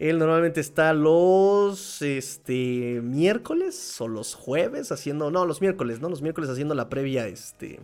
Él 0.00 0.18
normalmente 0.18 0.60
está 0.60 0.94
los 0.94 2.00
este, 2.00 3.02
miércoles 3.04 4.00
o 4.00 4.08
los 4.08 4.34
jueves 4.34 4.92
haciendo, 4.92 5.30
no, 5.30 5.44
los 5.44 5.60
miércoles, 5.60 6.00
¿no? 6.00 6.08
Los 6.08 6.22
miércoles 6.22 6.48
haciendo 6.48 6.74
la 6.74 6.88
previa 6.88 7.26
este, 7.26 7.80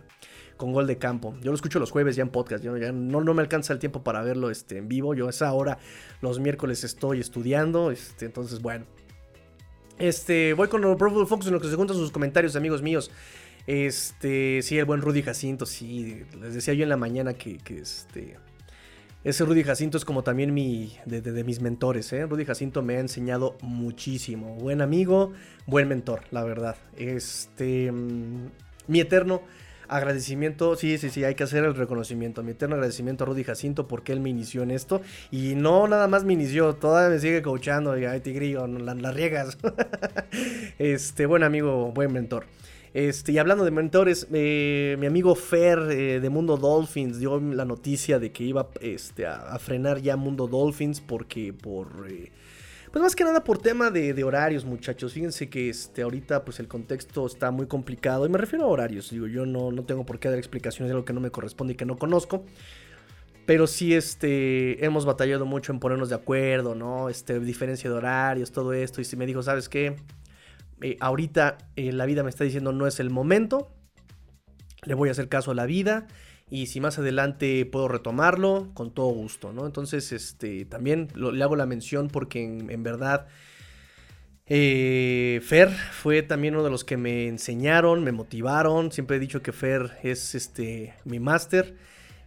con 0.57 0.73
gol 0.73 0.87
de 0.87 0.97
campo. 0.97 1.35
Yo 1.43 1.51
lo 1.51 1.55
escucho 1.55 1.77
los 1.77 1.91
jueves 1.91 2.15
ya 2.15 2.23
en 2.23 2.29
podcast, 2.29 2.63
yo 2.63 2.75
ya 2.75 2.91
no, 2.91 3.21
no 3.21 3.35
me 3.35 3.43
alcanza 3.43 3.71
el 3.71 3.77
tiempo 3.77 4.03
para 4.03 4.23
verlo 4.23 4.49
este, 4.49 4.79
en 4.79 4.87
vivo. 4.87 5.13
Yo 5.13 5.27
a 5.27 5.29
esa 5.29 5.53
hora 5.53 5.77
los 6.19 6.39
miércoles 6.39 6.83
estoy 6.83 7.19
estudiando, 7.19 7.91
este, 7.91 8.25
entonces 8.25 8.63
bueno. 8.63 8.87
Este, 9.99 10.53
voy 10.53 10.69
con 10.69 10.83
el 10.83 10.97
Pro 10.97 11.27
Focus 11.27 11.45
en 11.45 11.53
lo 11.53 11.61
que 11.61 11.69
se 11.69 11.75
juntan 11.75 11.97
sus 11.97 12.09
comentarios, 12.09 12.55
amigos 12.55 12.81
míos. 12.81 13.11
Este, 13.67 14.63
sí, 14.63 14.79
el 14.79 14.85
buen 14.85 15.01
Rudy 15.01 15.21
Jacinto, 15.21 15.67
sí, 15.67 16.23
les 16.41 16.55
decía 16.55 16.73
yo 16.73 16.81
en 16.81 16.89
la 16.89 16.97
mañana 16.97 17.35
que, 17.35 17.59
que 17.59 17.77
este, 17.77 18.37
ese 19.23 19.43
Rudy 19.45 19.63
Jacinto 19.63 19.97
es 19.97 20.05
como 20.05 20.23
también 20.23 20.53
mi, 20.53 20.95
de, 21.05 21.43
mis 21.43 21.61
mentores, 21.61 22.13
¿eh? 22.13 22.25
Rudy 22.25 22.45
Jacinto 22.45 22.81
me 22.81 22.97
ha 22.97 22.99
enseñado 22.99 23.57
muchísimo, 23.61 24.55
buen 24.55 24.81
amigo, 24.81 25.33
buen 25.65 25.87
mentor, 25.87 26.21
la 26.31 26.43
verdad. 26.43 26.75
Este, 26.95 27.91
mm, 27.91 28.47
mi 28.87 28.99
eterno 28.99 29.41
agradecimiento, 29.89 30.75
sí, 30.75 30.97
sí, 30.97 31.09
sí, 31.09 31.23
hay 31.23 31.35
que 31.35 31.43
hacer 31.43 31.63
el 31.63 31.75
reconocimiento. 31.75 32.43
Mi 32.43 32.51
eterno 32.51 32.75
agradecimiento 32.75 33.23
a 33.23 33.27
Rudy 33.27 33.43
Jacinto 33.43 33.87
porque 33.87 34.11
él 34.11 34.19
me 34.19 34.29
inició 34.29 34.63
en 34.63 34.71
esto. 34.71 35.01
Y 35.31 35.55
no 35.55 35.87
nada 35.87 36.07
más 36.07 36.23
me 36.23 36.33
inició, 36.33 36.75
todavía 36.75 37.09
me 37.09 37.19
sigue 37.19 37.41
coachando. 37.41 37.97
Y 37.97 38.05
ay, 38.05 38.19
tigrillo, 38.21 38.67
las 38.67 39.01
la 39.01 39.11
riegas. 39.11 39.57
este, 40.77 41.25
buen 41.25 41.43
amigo, 41.43 41.91
buen 41.91 42.11
mentor. 42.11 42.45
Este, 42.97 43.31
y 43.31 43.37
hablando 43.37 43.63
de 43.63 43.69
mentores, 43.69 44.25
eh, 44.33 44.95
mi 44.97 45.05
amigo 45.05 45.35
Fer 45.35 45.77
eh, 45.91 46.19
de 46.19 46.29
Mundo 46.31 46.57
Dolphins 46.57 47.19
dio 47.19 47.39
la 47.39 47.63
noticia 47.63 48.17
de 48.17 48.31
que 48.31 48.43
iba 48.43 48.69
este, 48.81 49.27
a, 49.27 49.59
frenar 49.59 50.01
ya 50.01 50.17
Mundo 50.17 50.47
Dolphins 50.47 50.99
porque 50.99 51.53
por... 51.53 52.07
Eh, 52.09 52.31
pues 52.91 52.99
más 52.99 53.15
que 53.15 53.23
nada 53.23 53.43
por 53.43 53.59
tema 53.59 53.91
de, 53.91 54.23
horarios, 54.23 54.65
muchachos. 54.65 55.13
Fíjense 55.13 55.47
que 55.47 55.69
este, 55.69 56.01
ahorita 56.01 56.43
pues 56.43 56.59
el 56.59 56.67
contexto 56.67 57.27
está 57.27 57.51
muy 57.51 57.67
complicado. 57.67 58.25
Y 58.25 58.29
me 58.29 58.39
refiero 58.39 58.65
a 58.65 58.67
horarios. 58.69 59.11
Digo, 59.11 59.27
yo 59.27 59.45
no, 59.45 59.71
no 59.71 59.83
tengo 59.83 60.03
por 60.03 60.17
qué 60.17 60.29
dar 60.29 60.39
explicaciones 60.39 60.89
de 60.89 60.95
lo 60.95 61.05
que 61.05 61.13
no 61.13 61.19
me 61.19 61.29
corresponde 61.29 61.73
y 61.73 61.75
que 61.75 61.85
no 61.85 61.97
conozco. 61.97 62.45
Pero 63.45 63.67
sí, 63.67 63.93
este, 63.93 64.83
hemos 64.83 65.05
batallado 65.05 65.45
mucho 65.45 65.71
en 65.71 65.79
ponernos 65.79 66.09
de 66.09 66.15
acuerdo, 66.15 66.73
¿no? 66.73 67.09
Este, 67.09 67.39
diferencia 67.41 67.91
de 67.91 67.95
horarios, 67.95 68.51
todo 68.51 68.73
esto. 68.73 69.01
Y 69.01 69.05
si 69.05 69.15
me 69.15 69.27
dijo, 69.27 69.43
¿sabes 69.43 69.69
qué? 69.69 69.97
Eh, 70.81 70.97
ahorita 70.99 71.57
eh, 71.75 71.91
la 71.91 72.05
vida 72.05 72.23
me 72.23 72.29
está 72.29 72.43
diciendo 72.43 72.71
no 72.71 72.87
es 72.87 72.99
el 72.99 73.09
momento. 73.09 73.71
Le 74.83 74.93
voy 74.93 75.09
a 75.09 75.11
hacer 75.11 75.29
caso 75.29 75.51
a 75.51 75.55
la 75.55 75.65
vida. 75.65 76.07
Y 76.49 76.67
si 76.67 76.79
más 76.79 76.97
adelante 76.97 77.65
puedo 77.65 77.87
retomarlo, 77.87 78.69
con 78.73 78.91
todo 78.91 79.07
gusto, 79.07 79.51
¿no? 79.51 79.65
Entonces, 79.65 80.13
este, 80.13 80.63
también 80.63 81.09
le 81.15 81.43
hago 81.43 81.55
la 81.55 81.65
mención 81.65 82.07
porque 82.07 82.43
en, 82.43 82.83
verdad... 82.83 83.27
Eh, 84.49 85.41
Fer 85.43 85.69
fue 85.69 86.21
también 86.21 86.53
uno 86.53 86.63
de 86.63 86.69
los 86.69 86.85
que 86.85 86.95
me 86.95 87.27
enseñaron, 87.27 88.05
me 88.05 88.13
motivaron. 88.13 88.93
Siempre 88.93 89.17
he 89.17 89.19
dicho 89.19 89.41
que 89.41 89.51
Fer 89.51 89.97
es 90.03 90.35
este 90.35 90.93
mi 91.03 91.19
máster. 91.19 91.75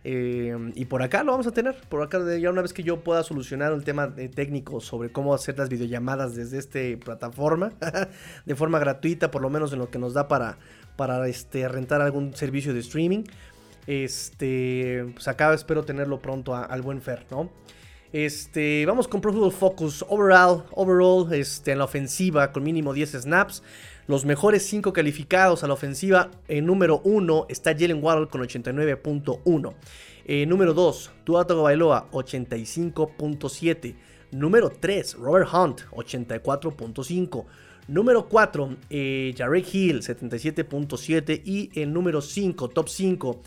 Eh, 0.03 0.73
y 0.75 0.87
por 0.87 1.03
acá 1.03 1.23
lo 1.25 1.33
vamos 1.33 1.47
a 1.47 1.53
tener. 1.53 1.77
Por 1.89 2.03
acá, 2.03 2.19
ya 2.37 2.51
una 2.51 2.63
vez 2.63 2.73
que 2.73 2.83
yo 2.83 3.01
pueda 3.01 3.23
solucionar 3.23 3.73
el 3.73 3.85
tema 3.85 4.15
técnico 4.35 4.81
sobre 4.81 5.13
cómo 5.13 5.35
hacer 5.35 5.59
las 5.59 5.69
videollamadas 5.69 6.35
desde 6.35 6.59
esta 6.59 7.05
plataforma, 7.05 7.73
de 8.47 8.55
forma 8.57 8.79
gratuita, 8.79 9.31
por 9.31 9.43
lo 9.43 9.51
menos 9.51 9.73
en 9.73 9.79
lo 9.79 9.91
que 9.91 9.99
nos 9.99 10.15
da 10.15 10.29
para, 10.29 10.59
para 10.97 11.27
este, 11.29 11.69
rentar 11.69 12.01
algún 12.01 12.35
servicio 12.35 12.73
de 12.73 12.81
streaming. 12.81 13.25
Este, 13.87 15.07
pues 15.15 15.27
acá 15.29 15.53
espero 15.55 15.85
tenerlo 15.85 16.21
pronto 16.21 16.55
al 16.55 16.83
buen 16.83 17.01
Fer, 17.01 17.27
¿no? 17.31 17.51
Este, 18.13 18.85
vamos 18.87 19.07
con 19.07 19.21
Pro 19.21 19.33
Football 19.33 19.53
Focus. 19.53 20.05
Overall, 20.09 20.65
overall 20.73 21.33
este, 21.33 21.73
en 21.73 21.79
la 21.79 21.85
ofensiva 21.85 22.51
con 22.51 22.65
mínimo 22.65 22.93
10 22.93 23.23
snaps. 23.23 23.63
Los 24.11 24.25
mejores 24.25 24.67
5 24.67 24.93
calificados 24.93 25.63
a 25.63 25.69
la 25.69 25.75
ofensiva. 25.75 26.33
En 26.49 26.67
número 26.67 27.01
1 27.05 27.47
está 27.49 27.77
Jalen 27.79 28.03
Waddle 28.03 28.27
con 28.27 28.41
89.1. 28.41 29.75
Eh, 30.25 30.47
número 30.47 30.75
2, 30.75 31.13
Tuatago 31.23 31.63
Bailoa 31.63 32.11
85.7. 32.11 33.95
Número 34.33 34.71
3, 34.71 35.15
Robert 35.15 35.49
Hunt 35.55 35.83
84.5. 35.93 37.45
Número 37.87 38.29
4, 38.29 38.77
eh, 38.91 39.33
Jarek 39.39 39.73
Hill 39.73 40.01
77.7. 40.01 41.43
Y 41.45 41.71
el 41.81 41.93
número 41.93 42.21
5, 42.21 42.69
top 42.69 42.89
5, 42.89 43.43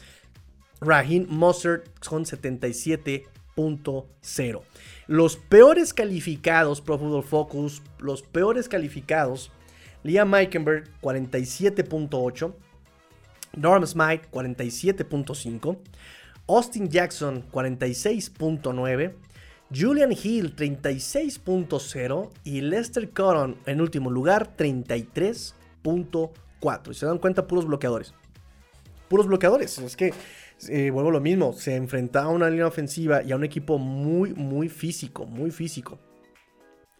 Raheem 0.79 1.25
Mustard 1.27 1.81
con 2.07 2.23
77.0. 2.23 4.61
Los 5.07 5.35
peores 5.35 5.93
calificados, 5.93 6.79
Pro 6.79 6.97
Football 6.97 7.23
Focus, 7.23 7.81
los 7.99 8.21
peores 8.21 8.69
calificados 8.69 9.51
Liam 10.03 10.29
Meikenberg 10.29 10.89
47.8, 11.01 12.53
Norm 13.55 13.85
Smite 13.85 14.29
47.5, 14.31 15.77
Austin 16.47 16.89
Jackson 16.89 17.43
46.9, 17.51 19.13
Julian 19.73 20.11
Hill 20.11 20.55
36.0 20.55 22.29
y 22.43 22.61
Lester 22.61 23.09
Cotton 23.09 23.57
en 23.65 23.81
último 23.81 24.11
lugar 24.11 24.55
33.4. 24.55 26.91
Y 26.91 26.93
se 26.93 27.05
dan 27.05 27.17
cuenta, 27.17 27.47
puros 27.47 27.65
bloqueadores. 27.65 28.13
Puros 29.07 29.27
bloqueadores. 29.27 29.77
Es 29.79 29.95
que, 29.95 30.13
eh, 30.69 30.91
vuelvo 30.91 31.09
a 31.09 31.13
lo 31.13 31.21
mismo, 31.21 31.53
se 31.53 31.75
enfrentaba 31.75 32.25
a 32.25 32.29
una 32.29 32.49
línea 32.49 32.67
ofensiva 32.67 33.23
y 33.23 33.31
a 33.31 33.35
un 33.35 33.43
equipo 33.43 33.77
muy, 33.77 34.33
muy 34.33 34.69
físico, 34.69 35.25
muy 35.25 35.51
físico. 35.51 35.99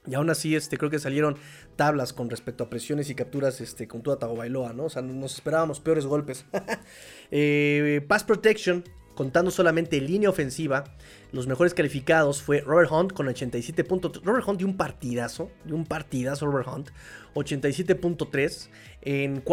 Y 0.05 0.15
aún 0.15 0.29
así, 0.29 0.55
este, 0.55 0.77
creo 0.77 0.89
que 0.89 0.99
salieron 0.99 1.37
tablas 1.75 2.11
con 2.11 2.29
respecto 2.29 2.65
a 2.65 2.69
presiones 2.69 3.09
y 3.09 3.15
capturas 3.15 3.61
este, 3.61 3.87
con 3.87 4.03
toda 4.03 4.27
Bailoa, 4.27 4.73
¿no? 4.73 4.85
O 4.85 4.89
sea, 4.89 5.01
nos 5.01 5.35
esperábamos 5.35 5.79
peores 5.79 6.05
golpes. 6.05 6.45
eh, 7.31 8.03
pass 8.07 8.23
Protection, 8.25 8.83
contando 9.15 9.49
solamente 9.49 10.01
línea 10.01 10.29
ofensiva, 10.29 10.83
los 11.31 11.47
mejores 11.47 11.73
calificados 11.73 12.41
fue 12.41 12.59
Robert 12.61 12.91
Hunt 12.91 13.13
con 13.13 13.27
87 13.27 13.83
puntos. 13.85 14.21
Robert 14.23 14.47
Hunt 14.47 14.59
dio 14.59 14.67
un 14.67 14.75
partidazo, 14.75 15.51
dio 15.63 15.75
un 15.75 15.85
partidazo 15.85 16.47
Robert 16.47 16.67
Hunt, 16.67 16.89
87.3. 17.35 18.69
En, 19.01 19.43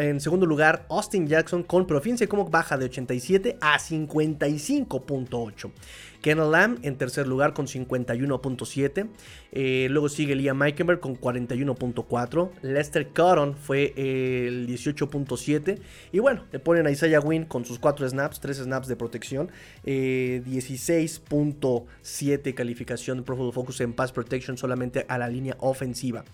en 0.00 0.20
segundo 0.20 0.44
lugar, 0.44 0.86
Austin 0.90 1.26
Jackson 1.26 1.62
con, 1.62 1.86
pero 1.86 2.00
fíjense 2.00 2.28
cómo 2.28 2.48
baja 2.48 2.76
de 2.76 2.86
87 2.86 3.58
a 3.60 3.78
55.8. 3.78 5.70
Kenneth 6.24 6.50
Lamb 6.50 6.78
en 6.80 6.96
tercer 6.96 7.26
lugar 7.26 7.52
con 7.52 7.66
51.7. 7.66 9.08
Eh, 9.52 9.88
luego 9.90 10.08
sigue 10.08 10.34
Liam 10.34 10.56
Meikenberg 10.56 10.98
con 10.98 11.20
41.4. 11.20 12.50
Lester 12.62 13.08
Cotton 13.08 13.54
fue 13.54 13.92
el 13.94 14.66
18.7. 14.66 15.80
Y 16.12 16.20
bueno, 16.20 16.46
le 16.50 16.60
ponen 16.60 16.86
a 16.86 16.90
Isaiah 16.90 17.20
Wynn 17.20 17.44
con 17.44 17.66
sus 17.66 17.78
4 17.78 18.08
snaps, 18.08 18.40
3 18.40 18.56
snaps 18.56 18.88
de 18.88 18.96
protección. 18.96 19.50
16.7 19.84 22.46
eh, 22.46 22.54
calificación 22.54 23.18
de 23.18 23.24
Pro 23.24 23.52
Focus 23.52 23.82
en 23.82 23.92
Pass 23.92 24.10
Protection 24.10 24.56
solamente 24.56 25.04
a 25.06 25.18
la 25.18 25.28
línea 25.28 25.58
ofensiva. 25.60 26.24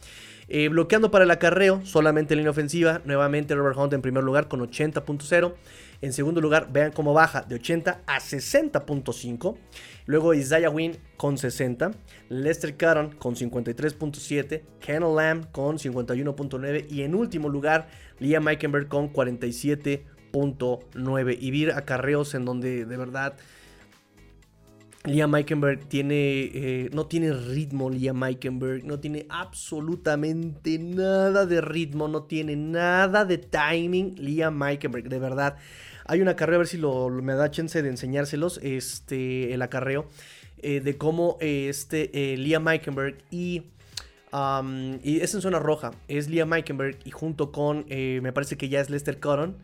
Eh, 0.52 0.68
bloqueando 0.68 1.10
para 1.10 1.24
el 1.24 1.30
acarreo, 1.32 1.84
solamente 1.84 2.34
en 2.34 2.38
línea 2.38 2.52
ofensiva. 2.52 3.00
Nuevamente 3.04 3.56
Robert 3.56 3.76
Hunt 3.76 3.92
en 3.92 4.02
primer 4.02 4.22
lugar 4.22 4.46
con 4.46 4.60
80.0. 4.60 5.54
En 6.02 6.14
segundo 6.14 6.40
lugar, 6.40 6.72
vean 6.72 6.92
cómo 6.92 7.12
baja 7.12 7.42
de 7.42 7.56
80 7.56 8.04
a 8.06 8.18
60.5. 8.18 9.58
Luego 10.06 10.32
Isaiah 10.32 10.70
Wynn 10.70 10.96
con 11.16 11.36
60. 11.36 11.90
Lester 12.30 12.74
Cotton 12.76 13.16
con 13.18 13.36
53.7. 13.36 14.62
Kennel 14.80 15.14
Lamb 15.14 15.52
con 15.52 15.76
51.9. 15.76 16.86
Y 16.90 17.02
en 17.02 17.14
último 17.14 17.50
lugar, 17.50 17.88
Liam 18.18 18.44
Meikenberg 18.44 18.88
con 18.88 19.12
47.9. 19.12 21.36
Y 21.38 21.50
vir 21.50 21.72
acarreos 21.72 22.32
en 22.34 22.46
donde 22.46 22.86
de 22.86 22.96
verdad 22.96 23.36
Liam 25.04 25.30
Meikenberg 25.30 25.88
tiene, 25.88 26.50
eh, 26.52 26.90
no 26.92 27.06
tiene 27.06 27.32
ritmo, 27.32 27.88
Liam 27.88 28.18
Meikenberg 28.18 28.84
no 28.84 29.00
tiene 29.00 29.24
absolutamente 29.30 30.78
nada 30.78 31.46
de 31.46 31.62
ritmo, 31.62 32.06
no 32.06 32.24
tiene 32.24 32.54
nada 32.54 33.24
de 33.24 33.38
timing, 33.38 34.16
Liam 34.18 34.58
Meikenberg, 34.58 35.08
de 35.08 35.18
verdad. 35.18 35.56
Hay 36.10 36.20
un 36.20 36.28
acarreo, 36.28 36.56
a 36.56 36.58
ver 36.58 36.66
si 36.66 36.76
lo, 36.76 37.08
me 37.08 37.34
da 37.34 37.50
chance 37.50 37.82
de 37.82 37.88
enseñárselos, 37.88 38.58
este, 38.62 39.54
el 39.54 39.62
acarreo, 39.62 40.06
eh, 40.58 40.80
de 40.80 40.98
cómo 40.98 41.38
este, 41.40 42.32
eh, 42.32 42.36
Liam 42.36 42.64
Meikenberg 42.64 43.18
y... 43.30 43.62
y 45.02 45.20
es 45.20 45.34
en 45.34 45.40
zona 45.40 45.58
roja, 45.58 45.92
es 46.08 46.28
Liam 46.28 46.48
Meikenberg 46.48 46.98
y 47.04 47.10
junto 47.10 47.52
con, 47.52 47.86
me 47.88 48.32
parece 48.32 48.56
que 48.56 48.68
ya 48.68 48.80
es 48.80 48.90
Lester 48.90 49.20
Cotton, 49.20 49.56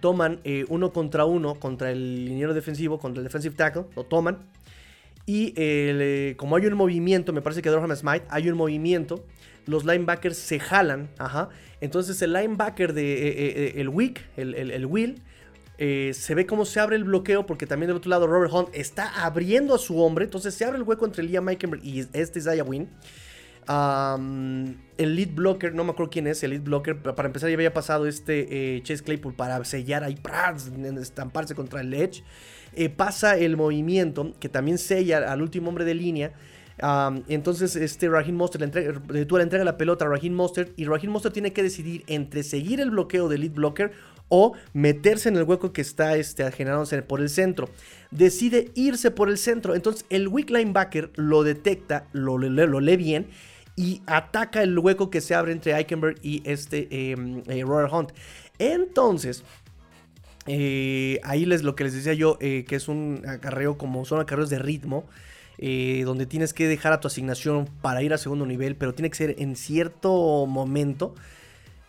toman 0.00 0.40
uno 0.68 0.92
contra 0.92 1.26
uno 1.26 1.56
contra 1.56 1.90
el 1.90 2.24
liniero 2.24 2.54
defensivo, 2.54 2.98
contra 2.98 3.20
el 3.20 3.24
defensive 3.24 3.54
tackle, 3.54 3.84
lo 3.94 4.04
toman 4.04 4.38
y 5.26 5.54
eh, 5.56 6.34
como 6.36 6.56
hay 6.56 6.66
un 6.66 6.74
movimiento, 6.74 7.32
me 7.32 7.40
parece 7.40 7.62
que 7.62 7.70
Durham 7.70 7.94
Smite, 7.96 8.26
hay 8.28 8.48
un 8.50 8.56
movimiento, 8.56 9.24
los 9.66 9.84
linebackers 9.84 10.36
se 10.36 10.60
jalan, 10.60 11.08
ajá. 11.18 11.48
Entonces 11.80 12.20
el 12.20 12.34
linebacker 12.34 12.92
de 12.92 13.28
eh, 13.28 13.34
eh, 13.38 13.72
el 13.76 13.88
Wick, 13.88 14.20
el, 14.36 14.54
el, 14.54 14.86
Will, 14.86 15.22
se 15.78 16.34
ve 16.34 16.46
cómo 16.46 16.64
se 16.64 16.80
abre 16.80 16.96
el 16.96 17.04
bloqueo 17.04 17.46
porque 17.46 17.66
también 17.66 17.88
del 17.88 17.96
otro 17.96 18.10
lado 18.10 18.26
Robert 18.26 18.52
Hunt 18.52 18.68
está 18.72 19.24
abriendo 19.24 19.74
a 19.74 19.78
su 19.78 20.00
hombre. 20.00 20.24
Entonces 20.24 20.54
se 20.54 20.64
abre 20.64 20.78
el 20.78 20.84
hueco 20.84 21.04
entre 21.04 21.22
Liam 21.24 21.44
Meikenberg 21.44 21.84
y 21.84 22.06
este 22.12 22.38
Isaiah 22.38 22.64
Wynn. 22.64 22.88
el 24.98 25.16
lead 25.16 25.34
blocker, 25.34 25.74
no 25.74 25.84
me 25.84 25.90
acuerdo 25.90 26.10
quién 26.10 26.26
es, 26.26 26.42
el 26.42 26.50
lead 26.50 26.62
blocker, 26.62 27.02
para 27.02 27.26
empezar 27.26 27.48
ya 27.48 27.54
había 27.54 27.72
pasado 27.72 28.06
este 28.06 28.82
Chase 28.84 29.02
Claypool 29.02 29.34
para 29.34 29.64
sellar 29.64 30.04
ahí, 30.04 30.18
estamparse 31.00 31.54
contra 31.54 31.80
el 31.80 31.92
edge. 31.92 32.22
Eh, 32.76 32.88
pasa 32.88 33.36
el 33.36 33.56
movimiento 33.56 34.34
que 34.40 34.48
también 34.48 34.78
sella 34.78 35.32
al 35.32 35.42
último 35.42 35.68
hombre 35.68 35.84
de 35.84 35.94
línea. 35.94 36.32
entonces, 37.28 37.76
este 37.76 38.08
Raheem 38.08 38.34
Monster 38.36 38.60
le 38.60 39.42
entrega, 39.42 39.64
la 39.64 39.76
pelota 39.76 40.04
a 40.04 40.08
Raheem 40.08 40.34
Monster 40.34 40.72
y 40.76 40.84
Raheem 40.84 41.12
Monster 41.12 41.32
tiene 41.32 41.52
que 41.52 41.62
decidir 41.62 42.02
entre 42.08 42.42
seguir 42.42 42.80
el 42.80 42.90
bloqueo 42.90 43.28
del 43.28 43.42
lead 43.42 43.52
blocker 43.52 43.92
o 44.28 44.54
meterse 44.72 45.28
en 45.28 45.36
el 45.36 45.44
hueco 45.44 45.72
que 45.72 45.80
está 45.80 46.16
este, 46.16 46.50
generándose 46.52 47.02
por 47.02 47.20
el 47.20 47.28
centro. 47.28 47.68
Decide 48.10 48.70
irse 48.74 49.10
por 49.10 49.28
el 49.28 49.38
centro. 49.38 49.74
Entonces, 49.74 50.04
el 50.10 50.28
weak 50.28 50.50
linebacker 50.50 51.10
lo 51.16 51.42
detecta, 51.42 52.06
lo, 52.12 52.38
lo, 52.38 52.80
lee 52.80 52.96
bien 52.96 53.26
y 53.76 54.02
ataca 54.06 54.62
el 54.62 54.78
hueco 54.78 55.10
que 55.10 55.20
se 55.20 55.34
abre 55.34 55.52
entre 55.52 55.72
Eichenberg 55.72 56.16
y 56.22 56.42
este 56.44 56.88
eh, 56.90 57.64
Hunt. 57.64 58.12
Entonces, 58.58 59.42
eh, 60.46 61.20
ahí 61.24 61.44
les 61.44 61.62
lo 61.62 61.74
que 61.74 61.84
les 61.84 61.94
decía 61.94 62.14
yo, 62.14 62.38
eh, 62.40 62.64
que 62.68 62.76
es 62.76 62.88
un 62.88 63.22
acarreo 63.26 63.76
como 63.76 64.04
son 64.04 64.20
acarreos 64.20 64.50
de 64.50 64.58
ritmo, 64.58 65.04
donde 65.56 66.26
tienes 66.26 66.52
que 66.52 66.66
dejar 66.66 66.92
a 66.92 67.00
tu 67.00 67.06
asignación 67.06 67.70
para 67.80 68.02
ir 68.02 68.12
a 68.12 68.18
segundo 68.18 68.44
nivel, 68.44 68.76
pero 68.76 68.92
tiene 68.92 69.08
que 69.08 69.16
ser 69.16 69.36
en 69.38 69.56
cierto 69.56 70.46
momento. 70.46 71.14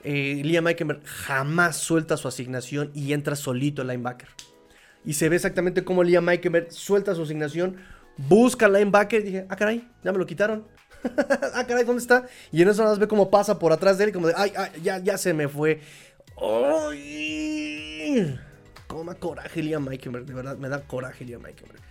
Liam 0.06 0.68
Eikenberg 0.68 1.04
jamás 1.06 1.78
suelta 1.78 2.18
su 2.18 2.28
asignación 2.28 2.92
y 2.94 3.14
entra 3.14 3.36
solito 3.36 3.82
el 3.82 3.88
linebacker. 3.90 4.30
Y 5.04 5.14
se 5.14 5.30
ve 5.30 5.36
exactamente 5.36 5.84
como 5.84 6.04
Liam 6.04 6.28
Eikenberg 6.30 6.72
suelta 6.72 7.16
su 7.16 7.24
asignación, 7.24 7.78
busca 8.18 8.66
al 8.66 8.74
linebacker 8.74 9.22
y 9.22 9.24
dije, 9.24 9.46
ah, 9.50 9.56
caray, 9.56 9.88
ya 10.04 10.12
me 10.12 10.18
lo 10.18 10.26
quitaron. 10.26 10.68
ah, 11.54 11.66
caray, 11.68 11.84
¿dónde 11.84 12.02
está? 12.02 12.26
Y 12.52 12.62
en 12.62 12.70
eso 12.70 12.82
nada 12.82 12.94
más 12.94 13.00
ve 13.00 13.08
cómo 13.08 13.30
pasa 13.30 13.60
por 13.60 13.72
atrás 13.72 13.98
de 13.98 14.06
él, 14.06 14.12
como 14.12 14.28
ay, 14.36 14.52
ay 14.56 14.72
ya, 14.82 15.00
ya 15.00 15.18
se 15.18 15.34
me 15.34 15.48
fue. 15.48 15.80
¡Ay! 16.42 18.40
Cómo 18.88 19.06
me 19.06 19.16
coraje 19.16 19.62
Liam 19.64 19.88
Eikenberg, 19.92 20.26
de 20.26 20.34
verdad, 20.34 20.58
me 20.58 20.70
da 20.70 20.82
coraje 20.82 21.26
Liam 21.26 21.46
Eikenberg. 21.46 21.82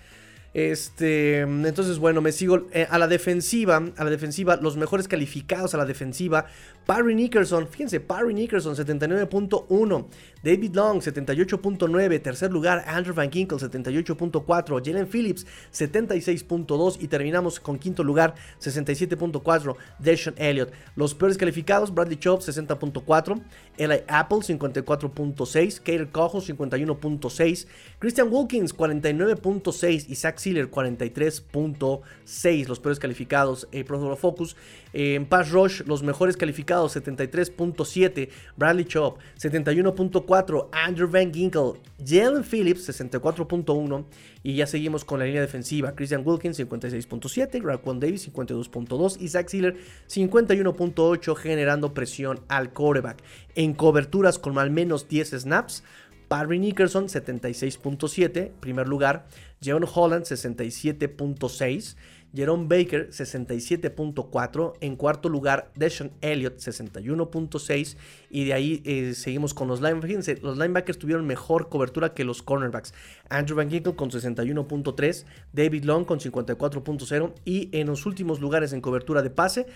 Este, 0.54 1.40
entonces, 1.40 1.98
bueno, 1.98 2.20
me 2.20 2.30
sigo 2.30 2.68
eh, 2.72 2.86
a 2.88 2.98
la 2.98 3.08
defensiva. 3.08 3.82
A 3.96 4.04
la 4.04 4.10
defensiva, 4.10 4.56
los 4.56 4.76
mejores 4.76 5.08
calificados 5.08 5.74
a 5.74 5.78
la 5.78 5.84
defensiva. 5.84 6.46
Parry 6.86 7.14
Nickerson, 7.14 7.66
fíjense, 7.66 7.98
Parry 8.00 8.34
Nickerson 8.34 8.74
79.1. 8.74 10.06
David 10.42 10.74
Long 10.74 11.00
78.9. 11.00 12.22
Tercer 12.22 12.52
lugar, 12.52 12.84
Andrew 12.86 13.14
Van 13.14 13.30
Ginkle 13.30 13.56
78.4. 13.58 14.82
Jalen 14.84 15.06
Phillips 15.06 15.46
76.2. 15.72 16.98
Y 17.00 17.08
terminamos 17.08 17.58
con 17.58 17.78
quinto 17.78 18.04
lugar, 18.04 18.34
67.4. 18.60 19.76
Deshaun 19.98 20.34
Elliott. 20.36 20.72
Los 20.96 21.14
peores 21.14 21.38
calificados, 21.38 21.94
Bradley 21.94 22.18
Chubb 22.18 22.40
60.4. 22.40 23.40
Eli 23.78 24.02
Apple 24.06 24.38
54.6. 24.38 25.78
Kater 25.78 26.10
Cojo 26.10 26.42
51.6. 26.42 27.66
Christian 27.98 28.28
Wilkins 28.30 28.76
49.6. 28.76 30.10
Isaac 30.10 30.38
Sealer 30.38 30.70
43.6, 30.70 32.68
los 32.68 32.78
peores 32.80 32.98
calificados. 32.98 33.66
Eh, 33.72 33.84
Pro 33.84 34.14
Focus 34.16 34.56
eh, 34.94 35.16
en 35.16 35.26
Pass 35.26 35.50
Rush, 35.50 35.82
los 35.86 36.02
mejores 36.04 36.36
calificados 36.36 36.96
73.7, 36.96 38.28
Bradley 38.56 38.84
Chop 38.84 39.18
71.4, 39.38 40.68
Andrew 40.72 41.10
Van 41.10 41.34
Ginkle, 41.34 41.72
Jalen 42.04 42.44
Phillips 42.44 42.88
64.1 42.88 44.04
y 44.44 44.54
ya 44.54 44.66
seguimos 44.66 45.04
con 45.04 45.18
la 45.18 45.26
línea 45.26 45.40
defensiva. 45.40 45.96
Christian 45.96 46.22
Wilkins 46.24 46.60
56.7, 46.60 47.60
Raquan 47.60 47.98
Davis 47.98 48.32
52.2 48.32 49.16
y 49.20 49.28
Zach 49.28 49.48
Sealer 49.48 49.76
51.8 50.08 51.34
generando 51.34 51.92
presión 51.92 52.40
al 52.48 52.72
quarterback. 52.72 53.22
En 53.56 53.74
coberturas 53.74 54.38
con 54.38 54.58
al 54.58 54.70
menos 54.70 55.08
10 55.08 55.40
snaps, 55.40 55.82
Barry 56.28 56.58
Nickerson 56.58 57.06
76.7, 57.06 58.50
primer 58.60 58.88
lugar. 58.88 59.26
Jeon 59.60 59.84
Holland 59.92 60.24
67.6. 60.24 61.96
Jerome 62.34 62.66
Baker 62.66 63.10
67.4. 63.10 64.72
En 64.80 64.96
cuarto 64.96 65.28
lugar, 65.28 65.70
Deshaun 65.76 66.10
Elliott 66.20 66.58
61.6. 66.58 67.96
Y 68.30 68.46
de 68.46 68.52
ahí 68.52 68.82
eh, 68.84 69.14
seguimos 69.14 69.54
con 69.54 69.68
los 69.68 69.80
linebackers. 69.80 70.42
Los 70.42 70.58
linebackers 70.58 70.98
tuvieron 70.98 71.24
mejor 71.26 71.68
cobertura 71.68 72.14
que 72.14 72.24
los 72.24 72.42
cornerbacks. 72.42 72.92
Andrew 73.28 73.56
Van 73.56 73.70
Ginkle 73.70 73.94
con 73.94 74.10
61.3. 74.10 75.24
David 75.52 75.84
Long 75.84 76.04
con 76.04 76.18
54.0. 76.18 77.32
Y 77.44 77.68
en 77.72 77.86
los 77.86 78.06
últimos 78.06 78.40
lugares 78.40 78.72
en 78.72 78.80
cobertura 78.80 79.22
de 79.22 79.30
pase 79.30 79.66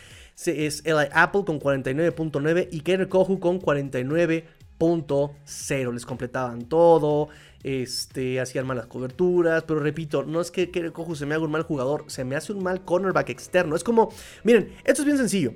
es 0.45 0.83
Eli 0.85 1.07
Apple 1.13 1.45
con 1.45 1.61
49.9. 1.61 2.69
Y 2.73 2.81
Kerry 2.81 3.09
Kohu 3.09 3.39
con 3.39 3.61
49.0. 3.61 5.93
Les 5.93 6.07
completaban 6.07 6.69
todo 6.69 7.29
este, 7.63 8.41
hacían 8.41 8.67
malas 8.67 8.87
coberturas, 8.87 9.65
pero 9.65 9.81
repito, 9.81 10.23
no 10.23 10.41
es 10.41 10.51
que, 10.51 10.71
que 10.71 10.93
Cojo 10.93 11.15
se 11.15 11.27
me 11.27 11.35
haga 11.35 11.45
un 11.45 11.51
mal 11.51 11.63
jugador, 11.63 12.05
se 12.09 12.25
me 12.25 12.37
hace 12.37 12.53
un 12.53 12.63
mal 12.63 12.85
cornerback 12.85 13.31
externo. 13.31 13.77
Es 13.77 13.85
como, 13.85 14.11
miren, 14.45 14.73
esto 14.85 15.03
es 15.03 15.07
bien 15.07 15.19
sencillo. 15.19 15.55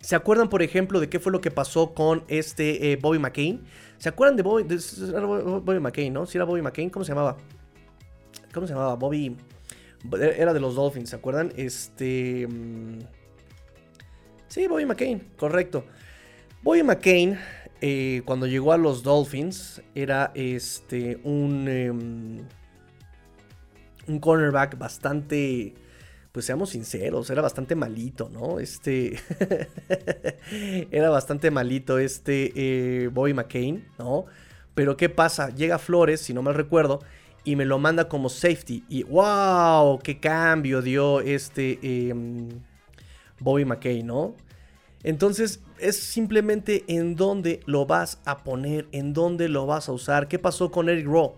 ¿Se 0.00 0.14
acuerdan, 0.16 0.48
por 0.48 0.62
ejemplo, 0.62 1.00
de 1.00 1.08
qué 1.08 1.18
fue 1.18 1.32
lo 1.32 1.40
que 1.40 1.50
pasó 1.50 1.92
con 1.92 2.24
este 2.28 2.92
eh, 2.92 2.96
Bobby 2.96 3.18
McCain? 3.18 3.64
¿Se 3.98 4.08
acuerdan 4.08 4.36
de 4.36 4.42
Bobby, 4.42 4.64
Bobby 4.64 5.80
McCain, 5.80 6.12
no? 6.12 6.24
Si 6.24 6.38
era 6.38 6.44
Bobby 6.44 6.62
McCain, 6.62 6.88
¿cómo 6.88 7.04
se 7.04 7.10
llamaba? 7.10 7.36
¿Cómo 8.52 8.66
se 8.66 8.72
llamaba? 8.72 8.94
Bobby. 8.94 9.36
Era 10.36 10.54
de 10.54 10.60
los 10.60 10.76
Dolphins, 10.76 11.10
¿se 11.10 11.16
acuerdan? 11.16 11.52
Este. 11.56 12.46
Mm, 12.46 13.00
sí, 14.46 14.68
Bobby 14.68 14.86
McCain, 14.86 15.32
correcto. 15.36 15.84
Bobby 16.62 16.82
McCain 16.84 17.38
eh, 17.80 18.22
cuando 18.24 18.46
llegó 18.46 18.72
a 18.72 18.76
los 18.76 19.02
Dolphins, 19.02 19.82
era 19.94 20.32
este 20.34 21.20
un, 21.22 21.68
em, 21.68 22.38
un 24.08 24.18
cornerback 24.18 24.76
bastante, 24.78 25.74
pues 26.32 26.46
seamos 26.46 26.70
sinceros, 26.70 27.30
era 27.30 27.42
bastante 27.42 27.76
malito, 27.76 28.28
¿no? 28.30 28.58
Este, 28.58 29.18
era 30.90 31.10
bastante 31.10 31.50
malito 31.50 31.98
este 31.98 32.52
eh, 32.56 33.08
Bobby 33.08 33.34
McCain, 33.34 33.86
¿no? 33.98 34.26
Pero 34.74 34.96
¿qué 34.96 35.08
pasa? 35.08 35.54
Llega 35.54 35.78
Flores, 35.78 36.20
si 36.20 36.34
no 36.34 36.42
mal 36.42 36.54
recuerdo, 36.54 37.00
y 37.44 37.56
me 37.56 37.64
lo 37.64 37.78
manda 37.78 38.08
como 38.08 38.28
safety. 38.28 38.84
Y 38.88 39.04
wow, 39.04 40.00
qué 40.02 40.18
cambio 40.20 40.82
dio 40.82 41.20
este 41.20 41.78
em, 41.82 42.48
Bobby 43.40 43.64
McCain, 43.64 44.06
¿no? 44.06 44.34
Entonces 45.02 45.60
es 45.78 45.96
simplemente 45.96 46.84
en 46.88 47.14
dónde 47.14 47.60
lo 47.66 47.86
vas 47.86 48.20
a 48.24 48.38
poner, 48.38 48.88
en 48.92 49.12
dónde 49.12 49.48
lo 49.48 49.66
vas 49.66 49.88
a 49.88 49.92
usar. 49.92 50.28
¿Qué 50.28 50.38
pasó 50.38 50.70
con 50.70 50.88
Eric 50.88 51.06
Rowe? 51.06 51.36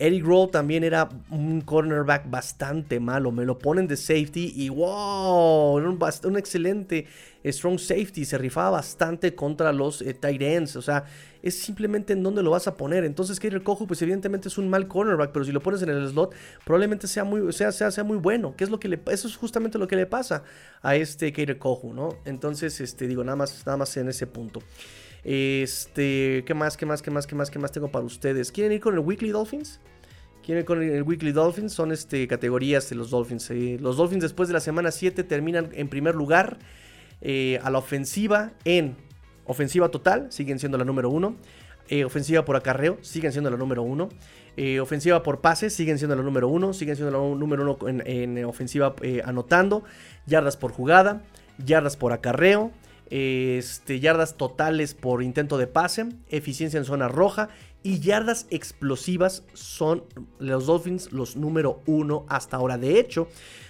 Eric 0.00 0.24
Rowe 0.24 0.48
también 0.48 0.84
era 0.84 1.08
un 1.30 1.60
cornerback 1.60 2.30
bastante 2.30 3.00
malo. 3.00 3.32
Me 3.32 3.44
lo 3.44 3.58
ponen 3.58 3.88
de 3.88 3.96
safety 3.96 4.52
y 4.54 4.68
wow, 4.68 5.74
un, 5.74 6.36
excelente 6.36 7.06
strong 7.44 7.80
safety. 7.80 8.24
Se 8.24 8.38
rifaba 8.38 8.70
bastante 8.70 9.34
contra 9.34 9.72
los 9.72 10.00
eh, 10.02 10.14
tight 10.14 10.40
ends. 10.40 10.76
O 10.76 10.82
sea, 10.82 11.04
es 11.42 11.58
simplemente 11.58 12.12
en 12.12 12.22
dónde 12.22 12.44
lo 12.44 12.52
vas 12.52 12.68
a 12.68 12.76
poner. 12.76 13.04
Entonces, 13.04 13.40
Kader 13.40 13.64
Cojo, 13.64 13.88
pues 13.88 14.00
evidentemente 14.00 14.46
es 14.46 14.56
un 14.56 14.70
mal 14.70 14.86
cornerback, 14.86 15.32
pero 15.32 15.44
si 15.44 15.50
lo 15.50 15.60
pones 15.60 15.82
en 15.82 15.88
el 15.88 16.08
slot, 16.08 16.32
probablemente 16.64 17.08
sea 17.08 17.24
muy, 17.24 17.52
sea, 17.52 17.72
sea, 17.72 18.04
muy 18.04 18.18
bueno. 18.18 18.54
¿Qué 18.56 18.62
es 18.62 18.70
lo 18.70 18.78
que 18.78 18.86
le, 18.86 19.00
eso 19.10 19.26
es 19.26 19.36
justamente 19.36 19.78
lo 19.78 19.88
que 19.88 19.96
le 19.96 20.06
pasa 20.06 20.44
a 20.80 20.94
este 20.94 21.32
Kader 21.32 21.58
Cojo, 21.58 21.92
¿no? 21.92 22.16
Entonces, 22.24 22.80
este, 22.80 23.08
digo, 23.08 23.24
nada 23.24 23.36
más, 23.36 23.66
nada 23.66 23.78
más 23.78 23.96
en 23.96 24.08
ese 24.08 24.28
punto. 24.28 24.62
Este, 25.24 26.44
¿qué 26.46 26.54
más, 26.54 26.76
qué 26.76 26.86
más, 26.86 27.02
qué 27.02 27.10
más, 27.10 27.26
qué 27.26 27.34
más, 27.34 27.50
qué 27.50 27.58
más 27.58 27.72
tengo 27.72 27.90
para 27.90 28.04
ustedes? 28.04 28.52
¿Quieren 28.52 28.72
ir 28.72 28.80
con 28.80 28.94
el 28.94 29.00
Weekly 29.00 29.30
Dolphins? 29.30 29.80
¿Quieren 30.44 30.62
ir 30.62 30.66
con 30.66 30.82
el 30.82 31.02
Weekly 31.02 31.32
Dolphins? 31.32 31.72
Son 31.72 31.92
este, 31.92 32.26
categorías 32.26 32.88
de 32.88 32.96
los 32.96 33.10
Dolphins. 33.10 33.50
Eh, 33.50 33.78
los 33.80 33.96
Dolphins 33.96 34.22
después 34.22 34.48
de 34.48 34.54
la 34.54 34.60
semana 34.60 34.90
7 34.90 35.24
terminan 35.24 35.70
en 35.72 35.88
primer 35.88 36.14
lugar 36.14 36.58
eh, 37.20 37.58
a 37.62 37.70
la 37.70 37.78
ofensiva 37.78 38.52
en 38.64 38.96
Ofensiva 39.48 39.88
total, 39.88 40.26
siguen 40.30 40.58
siendo 40.58 40.76
la 40.76 40.84
número 40.84 41.08
uno. 41.08 41.36
Eh, 41.88 42.04
ofensiva 42.04 42.44
por 42.44 42.54
acarreo, 42.54 42.98
siguen 43.00 43.32
siendo 43.32 43.50
la 43.50 43.56
número 43.56 43.82
uno. 43.82 44.10
Eh, 44.58 44.78
ofensiva 44.78 45.22
por 45.22 45.40
pase, 45.40 45.70
siguen 45.70 45.96
siendo 45.96 46.14
la 46.14 46.22
número 46.22 46.48
uno. 46.48 46.74
Siguen 46.74 46.96
siendo 46.96 47.10
la 47.10 47.34
número 47.34 47.62
uno 47.62 47.78
en, 47.88 48.44
ofensiva 48.44 48.94
anotando. 49.24 49.84
Yardas 50.26 50.58
por 50.58 50.72
jugada, 50.72 51.22
yardas 51.64 51.96
por 51.96 52.12
acarreo. 52.12 52.72
Este, 53.10 54.00
yardas 54.00 54.36
totales 54.36 54.94
por 54.94 55.22
intento 55.22 55.56
de 55.56 55.66
pase, 55.66 56.10
eficiencia 56.28 56.78
en 56.78 56.84
zona 56.84 57.08
roja 57.08 57.48
y 57.82 58.00
yardas 58.00 58.46
explosivas 58.50 59.44
son 59.54 60.04
los 60.38 60.66
Dolphins 60.66 61.12
los 61.12 61.36
número 61.36 61.80
uno 61.86 62.26
hasta 62.28 62.56
ahora. 62.56 62.76
De 62.76 62.98
hecho, 62.98 63.28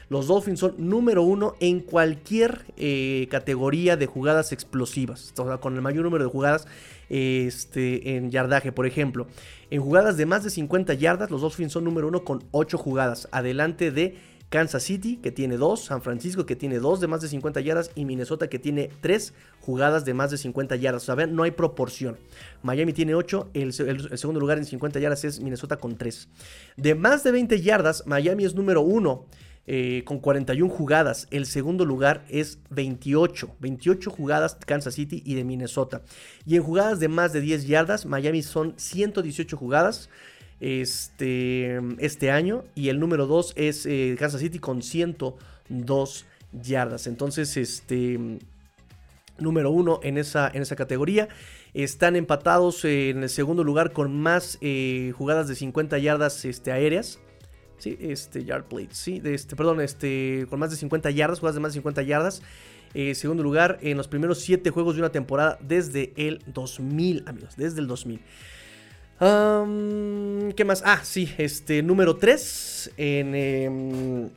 los 0.08 0.26
Dolphins 0.26 0.60
son 0.60 0.74
número 0.78 1.22
uno 1.22 1.54
en 1.60 1.80
cualquier 1.80 2.64
eh, 2.76 3.28
categoría 3.30 3.96
de 3.96 4.06
jugadas 4.06 4.52
explosivas. 4.52 5.34
con 5.60 5.74
el 5.74 5.82
mayor 5.82 6.04
número 6.04 6.24
de 6.24 6.30
jugadas 6.30 6.66
este, 7.10 8.16
en 8.16 8.30
yardaje, 8.30 8.72
por 8.72 8.86
ejemplo. 8.86 9.26
En 9.70 9.82
jugadas 9.82 10.16
de 10.16 10.24
más 10.24 10.44
de 10.44 10.50
50 10.50 10.94
yardas, 10.94 11.30
los 11.30 11.42
Dolphins 11.42 11.72
son 11.72 11.84
número 11.84 12.08
uno 12.08 12.24
con 12.24 12.42
8 12.52 12.78
jugadas. 12.78 13.28
Adelante 13.32 13.90
de 13.90 14.16
Kansas 14.48 14.82
City, 14.82 15.16
que 15.16 15.30
tiene 15.30 15.56
2, 15.56 15.84
San 15.84 16.02
Francisco, 16.02 16.46
que 16.46 16.56
tiene 16.56 16.78
2 16.78 17.00
de 17.00 17.06
más 17.06 17.20
de 17.20 17.28
50 17.28 17.60
yardas, 17.60 17.90
y 17.94 18.04
Minnesota, 18.04 18.48
que 18.48 18.58
tiene 18.58 18.90
3 19.00 19.34
jugadas 19.60 20.04
de 20.04 20.14
más 20.14 20.30
de 20.30 20.38
50 20.38 20.76
yardas. 20.76 21.08
O 21.08 21.14
sea, 21.14 21.26
no 21.26 21.42
hay 21.42 21.50
proporción. 21.50 22.18
Miami 22.62 22.92
tiene 22.92 23.14
8, 23.14 23.50
el, 23.52 23.72
segundo 23.72 24.40
lugar 24.40 24.58
en 24.58 24.64
50 24.64 25.00
yardas 25.00 25.24
es 25.24 25.40
Minnesota 25.40 25.76
con 25.76 25.96
3. 25.96 26.28
De 26.76 26.94
más 26.94 27.24
de 27.24 27.32
20 27.32 27.60
yardas, 27.60 28.04
Miami 28.06 28.44
es 28.44 28.54
número 28.54 28.80
1 28.80 29.26
eh, 29.66 30.02
con 30.06 30.18
41 30.18 30.72
jugadas. 30.72 31.28
El 31.30 31.44
segundo 31.44 31.84
lugar 31.84 32.24
es 32.30 32.58
28. 32.70 33.54
28 33.60 34.10
jugadas 34.10 34.56
Kansas 34.64 34.94
City 34.94 35.22
y 35.26 35.34
de 35.34 35.44
Minnesota. 35.44 36.00
Y 36.46 36.56
en 36.56 36.62
jugadas 36.62 37.00
de 37.00 37.08
más 37.08 37.34
de 37.34 37.42
10 37.42 37.66
yardas, 37.66 38.06
Miami 38.06 38.42
son 38.42 38.72
118 38.78 39.58
jugadas 39.58 40.08
este, 40.60 41.80
este 41.98 42.30
año. 42.30 42.64
Y 42.74 42.88
el 42.88 43.00
número 43.00 43.26
2 43.26 43.54
es 43.56 43.86
eh, 43.86 44.16
Kansas 44.18 44.40
City 44.40 44.58
con 44.58 44.82
102 44.82 46.26
yardas. 46.52 47.06
Entonces, 47.06 47.56
este 47.56 48.38
número 49.38 49.70
1 49.70 50.00
en 50.02 50.18
esa, 50.18 50.50
en 50.52 50.62
esa 50.62 50.76
categoría. 50.76 51.28
Están 51.74 52.16
empatados 52.16 52.84
en 52.84 53.22
el 53.22 53.28
segundo 53.28 53.62
lugar 53.62 53.92
con 53.92 54.20
más 54.20 54.58
eh, 54.60 55.12
jugadas 55.16 55.48
de 55.48 55.54
50 55.54 55.98
yardas 55.98 56.44
este, 56.44 56.72
aéreas. 56.72 57.20
Sí, 57.78 57.96
este, 58.00 58.44
yard 58.44 58.64
plates, 58.64 58.98
sí, 58.98 59.20
de 59.20 59.34
este, 59.34 59.54
perdón, 59.54 59.80
este, 59.80 60.46
con 60.50 60.58
más 60.58 60.70
de 60.70 60.76
50 60.76 61.12
yardas, 61.12 61.38
jugadas 61.38 61.54
de 61.54 61.60
más 61.60 61.72
de 61.72 61.78
50 61.78 62.02
yardas. 62.02 62.42
Eh, 62.94 63.14
segundo 63.14 63.42
lugar 63.42 63.78
en 63.82 63.96
los 63.96 64.08
primeros 64.08 64.40
7 64.40 64.70
juegos 64.70 64.96
de 64.96 65.02
una 65.02 65.12
temporada 65.12 65.58
desde 65.60 66.12
el 66.16 66.42
2000, 66.46 67.24
amigos, 67.26 67.54
desde 67.56 67.80
el 67.80 67.86
2000. 67.86 68.20
¿Qué 69.20 70.64
más? 70.64 70.82
Ah, 70.84 71.00
sí, 71.02 71.34
este, 71.38 71.82
número 71.82 72.16
3 72.16 72.92
em, 72.96 73.34
en, 73.34 74.30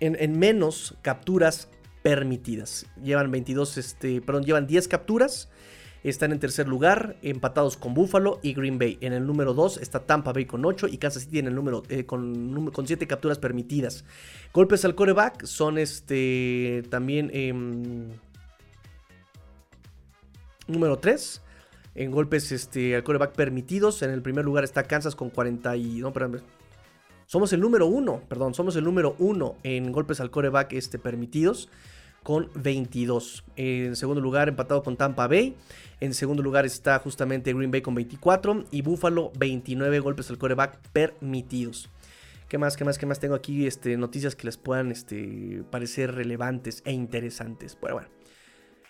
en, 0.00 0.38
menos 0.38 0.96
capturas 1.02 1.68
permitidas. 2.02 2.86
Llevan 3.02 3.30
22, 3.30 3.78
este, 3.78 4.20
perdón, 4.20 4.44
llevan 4.44 4.66
10 4.66 4.88
capturas 4.88 5.48
están 6.04 6.32
en 6.32 6.40
tercer 6.40 6.66
lugar, 6.66 7.16
empatados 7.22 7.76
con 7.76 7.94
Buffalo 7.94 8.40
y 8.42 8.54
Green 8.54 8.78
Bay. 8.78 8.98
En 9.00 9.12
el 9.12 9.24
número 9.24 9.54
2 9.54 9.78
está 9.78 10.00
Tampa 10.00 10.32
Bay 10.32 10.46
con 10.46 10.64
8 10.64 10.88
y 10.88 10.98
Kansas 10.98 11.24
City 11.24 11.38
en 11.38 11.46
el 11.46 11.54
número 11.54 11.84
eh, 11.88 12.04
con, 12.04 12.70
con 12.72 12.86
7 12.86 13.06
capturas 13.06 13.38
permitidas. 13.38 14.04
Golpes 14.52 14.84
al 14.84 14.96
coreback 14.96 15.44
son 15.44 15.78
este 15.78 16.82
también 16.90 17.30
em, 17.32 18.08
número 20.66 20.98
3. 20.98 21.40
En 21.94 22.10
golpes 22.10 22.52
este, 22.52 22.94
al 22.94 23.04
coreback 23.04 23.32
permitidos. 23.32 24.02
En 24.02 24.10
el 24.10 24.22
primer 24.22 24.44
lugar 24.44 24.64
está 24.64 24.84
Kansas 24.84 25.14
con 25.14 25.30
40 25.30 25.76
y... 25.76 26.00
No, 26.00 26.12
perdón. 26.12 26.42
Somos 27.26 27.52
el 27.54 27.60
número 27.60 27.86
1, 27.86 28.24
perdón, 28.28 28.52
somos 28.52 28.76
el 28.76 28.84
número 28.84 29.16
1 29.18 29.56
en 29.62 29.90
golpes 29.90 30.20
al 30.20 30.30
coreback 30.30 30.74
este, 30.74 30.98
permitidos 30.98 31.70
con 32.22 32.50
22. 32.54 33.44
En 33.56 33.96
segundo 33.96 34.20
lugar, 34.20 34.48
empatado 34.48 34.82
con 34.82 34.96
Tampa 34.96 35.26
Bay. 35.28 35.56
En 36.00 36.14
segundo 36.14 36.42
lugar 36.42 36.66
está 36.66 36.98
justamente 36.98 37.52
Green 37.54 37.70
Bay 37.70 37.80
con 37.80 37.94
24 37.94 38.66
y 38.70 38.82
Buffalo 38.82 39.32
29 39.38 40.00
golpes 40.00 40.30
al 40.30 40.38
coreback 40.38 40.78
permitidos. 40.92 41.88
¿Qué 42.48 42.58
más? 42.58 42.76
¿Qué 42.76 42.84
más? 42.84 42.98
¿Qué 42.98 43.06
más? 43.06 43.18
Tengo 43.18 43.34
aquí 43.34 43.66
este, 43.66 43.96
noticias 43.96 44.36
que 44.36 44.46
les 44.46 44.58
puedan 44.58 44.92
este, 44.92 45.62
parecer 45.70 46.14
relevantes 46.14 46.82
e 46.84 46.92
interesantes. 46.92 47.78
Bueno, 47.80 47.96
bueno. 47.96 48.08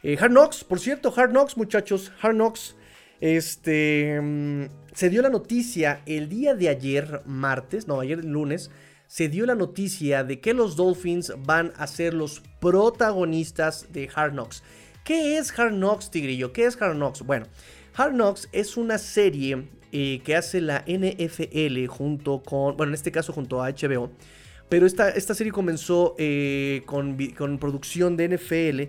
Eh, 0.03 0.19
Hard 0.21 0.33
Knocks, 0.33 0.65
por 0.65 0.81
cierto, 0.81 1.15
Hard 1.17 1.31
Knocks, 1.31 1.57
muchachos. 1.57 2.11
Hard 2.21 2.35
Knocks. 2.35 2.75
Este. 3.23 4.21
Mm, 4.21 4.65
se 4.95 5.09
dio 5.09 5.23
la 5.23 5.31
noticia 5.31 6.03
el 6.07 6.29
día 6.29 6.57
de 6.57 6.69
ayer, 6.69 7.23
martes, 7.25 7.87
no, 7.87 8.01
ayer 8.01 8.25
lunes, 8.25 8.73
se 9.07 9.29
dio 9.29 9.47
la 9.47 9.55
noticia 9.55 10.25
de 10.25 10.41
que 10.41 10.53
los 10.55 10.75
Dolphins 10.75 11.33
van 11.39 11.73
a 11.77 11.87
ser 11.87 12.15
los 12.15 12.43
protagonistas 12.61 13.93
de 13.93 14.11
Hard 14.13 14.33
Knocks. 14.33 14.65
¿Qué 15.05 15.39
es 15.39 15.57
Hard 15.57 15.75
Knocks, 15.75 16.11
Tigrillo? 16.11 16.53
¿Qué 16.53 16.65
es 16.65 16.77
Hard 16.83 16.97
Knocks? 16.97 17.23
Bueno, 17.23 17.47
Hard 17.95 18.15
Knocks 18.15 18.49
es 18.51 18.77
una 18.77 18.99
serie 18.99 19.69
eh, 19.93 20.21
que 20.25 20.35
hace 20.35 20.61
la 20.61 20.85
NFL 20.89 21.87
junto 21.87 22.43
con, 22.43 22.77
bueno, 22.77 22.91
en 22.91 22.95
este 22.95 23.13
caso 23.13 23.33
junto 23.33 23.63
a 23.63 23.71
HBO. 23.71 24.11
Pero 24.69 24.85
esta, 24.85 25.11
esta 25.11 25.35
serie 25.35 25.53
comenzó 25.53 26.17
eh, 26.19 26.83
con, 26.87 27.17
con 27.39 27.59
producción 27.59 28.17
de 28.17 28.37
NFL 28.37 28.83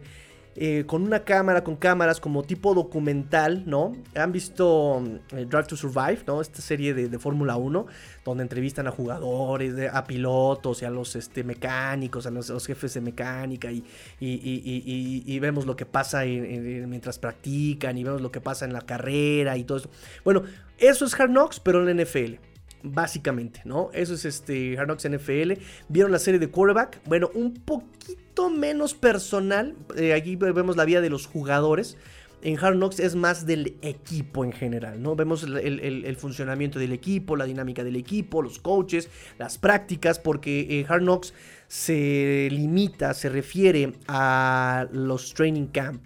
eh, 0.56 0.84
con 0.86 1.02
una 1.02 1.24
cámara, 1.24 1.64
con 1.64 1.76
cámaras 1.76 2.20
como 2.20 2.44
tipo 2.44 2.76
documental, 2.76 3.64
¿no? 3.66 3.94
Han 4.14 4.32
visto 4.32 5.02
mm, 5.02 5.36
eh, 5.38 5.46
Drive 5.46 5.64
to 5.64 5.76
Survive, 5.76 6.20
¿no? 6.28 6.42
Esta 6.42 6.62
serie 6.62 6.94
de, 6.94 7.18
Fórmula 7.18 7.56
1, 7.56 7.88
donde 8.24 8.44
entrevistan 8.44 8.88
a 8.88 8.92
jugadores, 8.92 9.74
a 9.92 10.04
pilotos 10.04 10.82
y 10.82 10.86
a 10.86 10.92
los 10.92 11.16
este, 11.16 11.44
mecánicos, 11.44 12.28
a 12.28 12.32
los, 12.32 12.68
jefes 12.68 12.94
de 12.94 13.02
mecánica 13.02 13.72
y, 13.72 13.84
y, 14.20 15.40
vemos 15.40 15.66
lo 15.66 15.76
que 15.76 15.86
pasa 15.86 16.24
mientras 16.24 17.20
practican 17.20 17.98
y 17.98 18.04
vemos 18.04 18.22
lo 18.22 18.32
que 18.32 18.40
pasa 18.40 18.66
en 18.66 18.74
la 18.74 18.82
carrera 18.82 19.58
y 19.58 19.64
todo 19.64 19.80
eso. 19.80 19.90
Bueno, 20.24 20.44
eso 20.78 21.06
es 21.06 21.20
Hard 21.20 21.32
Knocks, 21.32 21.60
pero 21.60 21.88
en 21.88 21.98
la 21.98 22.04
NFL 22.04 22.36
básicamente, 22.84 23.62
¿no? 23.64 23.90
Eso 23.94 24.14
es 24.14 24.26
este 24.26 24.78
Hard 24.78 24.88
Knocks 24.88 25.10
NFL. 25.10 25.54
¿Vieron 25.88 26.12
la 26.12 26.20
serie 26.20 26.40
de 26.40 26.50
quarterback? 26.50 27.02
Bueno, 27.06 27.30
un 27.34 27.54
poquito 27.54 28.23
menos 28.50 28.94
personal. 28.94 29.76
Eh, 29.96 30.14
aquí 30.14 30.36
vemos 30.36 30.76
la 30.76 30.86
vida 30.86 31.02
de 31.02 31.10
los 31.10 31.26
jugadores. 31.26 31.98
En 32.42 32.60
Hard 32.60 32.76
Knocks 32.76 33.00
es 33.00 33.16
más 33.16 33.46
del 33.46 33.78
equipo 33.82 34.44
en 34.44 34.52
general, 34.52 35.02
¿no? 35.02 35.16
Vemos 35.16 35.44
el, 35.44 36.16
funcionamiento 36.18 36.78
del 36.78 36.92
equipo, 36.92 37.38
la 37.38 37.46
dinámica 37.46 37.86
del 37.86 37.96
equipo, 37.96 38.42
los 38.42 38.60
coaches, 38.60 39.10
las 39.40 39.58
prácticas, 39.58 40.20
porque 40.20 40.68
eh, 40.70 40.86
Hard 40.90 41.04
Knocks 41.04 41.34
se 41.70 42.50
limita, 42.52 43.14
se 43.14 43.30
refiere 43.30 43.94
a 44.10 44.88
los 44.92 45.34
training 45.34 45.68
camp. 45.68 46.06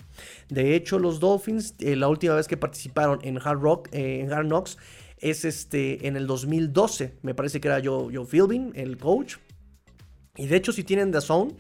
De 0.50 0.76
hecho, 0.76 1.00
los 1.00 1.20
Dolphins, 1.20 1.74
eh, 1.80 1.96
la 1.96 2.08
última 2.08 2.36
vez 2.36 2.48
que 2.48 2.56
participaron 2.56 3.18
en 3.24 3.40
Hard 3.44 3.60
Rock, 3.60 3.90
en 3.92 4.32
Hard 4.32 4.46
Knocks, 4.46 4.78
es 5.18 5.44
este 5.44 6.08
en 6.08 6.16
el 6.16 6.28
2012. 6.28 7.16
Me 7.24 7.34
parece 7.34 7.60
que 7.60 7.68
era 7.68 7.82
Joe, 7.84 8.16
Joe 8.16 8.26
Philbin, 8.26 8.74
el 8.76 8.98
coach. 8.98 9.38
Y 10.36 10.46
de 10.46 10.56
hecho, 10.56 10.72
si 10.72 10.84
tienen 10.84 11.12
The 11.12 11.22
Zone, 11.22 11.56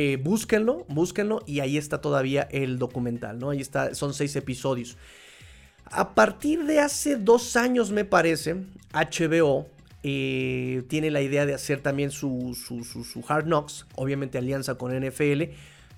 eh, 0.00 0.16
búsquenlo, 0.16 0.86
búsquenlo. 0.88 1.42
Y 1.44 1.58
ahí 1.58 1.76
está 1.76 2.00
todavía 2.00 2.46
el 2.52 2.78
documental, 2.78 3.40
¿no? 3.40 3.50
Ahí 3.50 3.60
está, 3.60 3.96
son 3.96 4.14
seis 4.14 4.36
episodios. 4.36 4.96
A 5.86 6.14
partir 6.14 6.66
de 6.66 6.78
hace 6.78 7.16
dos 7.16 7.56
años, 7.56 7.90
me 7.90 8.04
parece, 8.04 8.62
HBO 8.92 9.66
eh, 10.04 10.84
tiene 10.86 11.10
la 11.10 11.20
idea 11.20 11.46
de 11.46 11.54
hacer 11.54 11.80
también 11.80 12.12
su, 12.12 12.56
su, 12.56 12.84
su, 12.84 13.24
Hard 13.26 13.46
Knocks, 13.46 13.86
obviamente 13.96 14.38
alianza 14.38 14.76
con 14.76 14.96
NFL, 14.96 15.42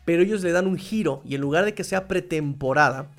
pero 0.07 0.22
ellos 0.22 0.42
le 0.42 0.53
dan 0.53 0.66
un 0.66 0.78
giro 0.78 1.20
y 1.26 1.34
en 1.34 1.42
lugar 1.42 1.66
de 1.66 1.74
que 1.74 1.84
sea 1.84 2.09
pretemporada, 2.09 3.11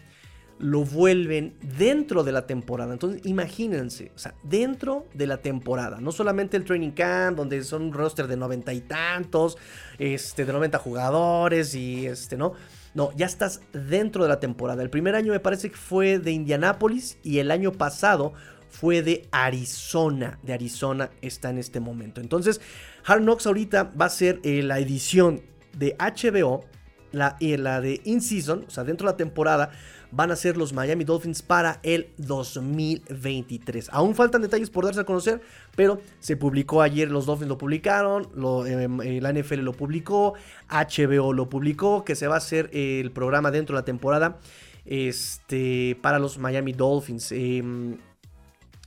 lo 0.62 0.86
vuelven 0.86 1.56
dentro 1.78 2.24
de 2.24 2.32
la 2.32 2.46
temporada. 2.46 2.94
Entonces, 2.94 3.22
imagínense, 3.26 4.12
o 4.16 4.20
sea, 4.20 4.36
dentro 4.44 5.08
de 5.14 5.26
la 5.26 5.38
temporada. 5.38 6.00
No 6.00 6.12
solamente 6.12 6.56
el 6.56 6.64
training 6.64 6.92
camp, 6.92 7.36
donde 7.36 7.64
son 7.64 7.82
un 7.82 7.94
roster 7.94 8.28
de 8.28 8.38
noventa 8.38 8.72
y 8.72 8.82
tantos, 8.82 9.58
este, 9.98 10.46
de 10.46 10.54
90 10.54 10.78
jugadores 10.78 11.74
y 11.74 12.06
este, 12.06 12.38
¿no? 12.38 12.54
No, 12.94 13.12
ya 13.16 13.26
estás 13.26 13.62
dentro 13.74 14.24
de 14.24 14.30
la 14.30 14.40
temporada. 14.40 14.84
El 14.84 14.92
primer 14.92 15.16
año 15.16 15.32
me 15.32 15.40
parece 15.40 15.72
que 15.72 15.78
fue 15.78 16.20
de 16.20 16.32
Indianápolis 16.32 17.18
y 17.24 17.40
el 17.40 17.50
año 17.50 17.72
pasado 17.72 18.34
fue 18.70 19.02
de 19.02 19.28
Arizona. 19.32 20.38
De 20.44 20.54
Arizona 20.54 21.10
está 21.22 21.50
en 21.50 21.58
este 21.58 21.80
momento. 21.80 22.22
Entonces, 22.22 22.62
Hard 23.06 23.22
Knocks 23.22 23.48
ahorita 23.48 23.92
va 24.00 24.06
a 24.06 24.10
ser 24.10 24.40
eh, 24.44 24.62
la 24.62 24.78
edición 24.78 25.42
de 25.76 25.96
HBO, 25.98 26.66
la, 27.12 27.36
y 27.40 27.58
la 27.58 27.82
de 27.82 28.00
In 28.04 28.22
Season, 28.22 28.66
o 28.68 28.70
sea, 28.70 28.84
dentro 28.84 29.08
de 29.08 29.14
la 29.14 29.18
temporada 29.18 29.72
van 30.12 30.32
a 30.32 30.36
ser 30.36 30.58
los 30.58 30.74
Miami 30.74 31.04
Dolphins 31.04 31.42
para 31.42 31.80
el 31.84 32.10
2023. 32.18 33.90
Aún 33.92 34.16
faltan 34.16 34.42
detalles 34.42 34.70
por 34.70 34.86
darse 34.86 35.02
a 35.02 35.04
conocer, 35.04 35.42
pero 35.76 36.02
se 36.20 36.38
publicó 36.38 36.82
ayer, 36.82 37.10
los 37.10 37.26
Dolphins 37.26 37.50
lo 37.50 37.58
publicaron, 37.58 38.30
em, 38.68 39.02
eh, 39.02 39.22
la 39.22 39.30
NFL 39.30 39.62
lo 39.62 39.74
publicó, 39.74 40.34
HBO 40.70 41.34
lo 41.34 41.50
publicó, 41.50 42.04
que 42.04 42.16
se 42.16 42.28
va 42.28 42.36
a 42.36 42.38
hacer 42.38 42.70
el 42.74 43.12
programa 43.12 43.52
dentro 43.52 43.76
de 43.76 43.82
la 43.82 43.86
temporada 43.86 44.40
este, 44.86 45.98
para 46.02 46.20
los 46.20 46.38
Miami 46.38 46.74
Dolphins. 46.74 47.32
Em, 47.32 47.98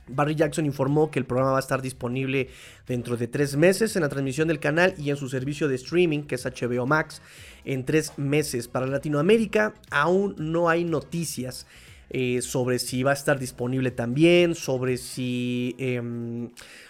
Barry 0.07 0.35
Jackson 0.35 0.65
informó 0.65 1.09
que 1.11 1.19
el 1.19 1.25
programa 1.25 1.51
va 1.51 1.57
a 1.57 1.61
estar 1.61 1.81
disponible 1.81 2.49
dentro 2.87 3.17
de 3.17 3.27
tres 3.27 3.55
meses 3.55 3.95
en 3.95 4.03
la 4.03 4.09
transmisión 4.09 4.47
del 4.47 4.59
canal 4.59 4.93
y 4.97 5.09
en 5.09 5.17
su 5.17 5.29
servicio 5.29 5.67
de 5.67 5.75
streaming, 5.75 6.23
que 6.23 6.35
es 6.35 6.45
HBO 6.45 6.85
Max, 6.85 7.21
en 7.63 7.85
tres 7.85 8.13
meses. 8.17 8.67
Para 8.67 8.87
Latinoamérica 8.87 9.73
aún 9.89 10.35
no 10.37 10.69
hay 10.69 10.83
noticias 10.83 11.65
eh, 12.11 12.41
sobre 12.41 12.77
si 12.77 13.01
va 13.01 13.11
a 13.11 13.13
estar 13.15 13.39
disponible 13.39 13.89
también, 13.89 14.53
sobre 14.53 14.97
si 14.97 15.75
em, 15.79 16.49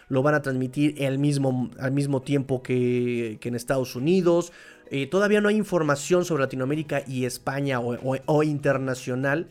lo 0.09 0.22
van 0.22 0.36
a 0.36 0.41
transmitir 0.41 1.03
al 1.05 1.20
mismo, 1.20 1.72
al 1.80 1.93
mismo 1.93 2.22
tiempo 2.22 2.61
que, 2.61 3.39
en 3.41 3.55
Estados 3.55 3.95
Unidos. 3.95 4.51
Eh, 4.91 5.07
todavía 5.07 5.41
no 5.41 5.49
hay 5.49 5.55
información 5.55 6.26
sobre 6.26 6.43
Latinoamérica 6.43 7.01
y 7.07 7.26
España 7.26 7.80
o 7.80 8.43
internacional 8.43 9.47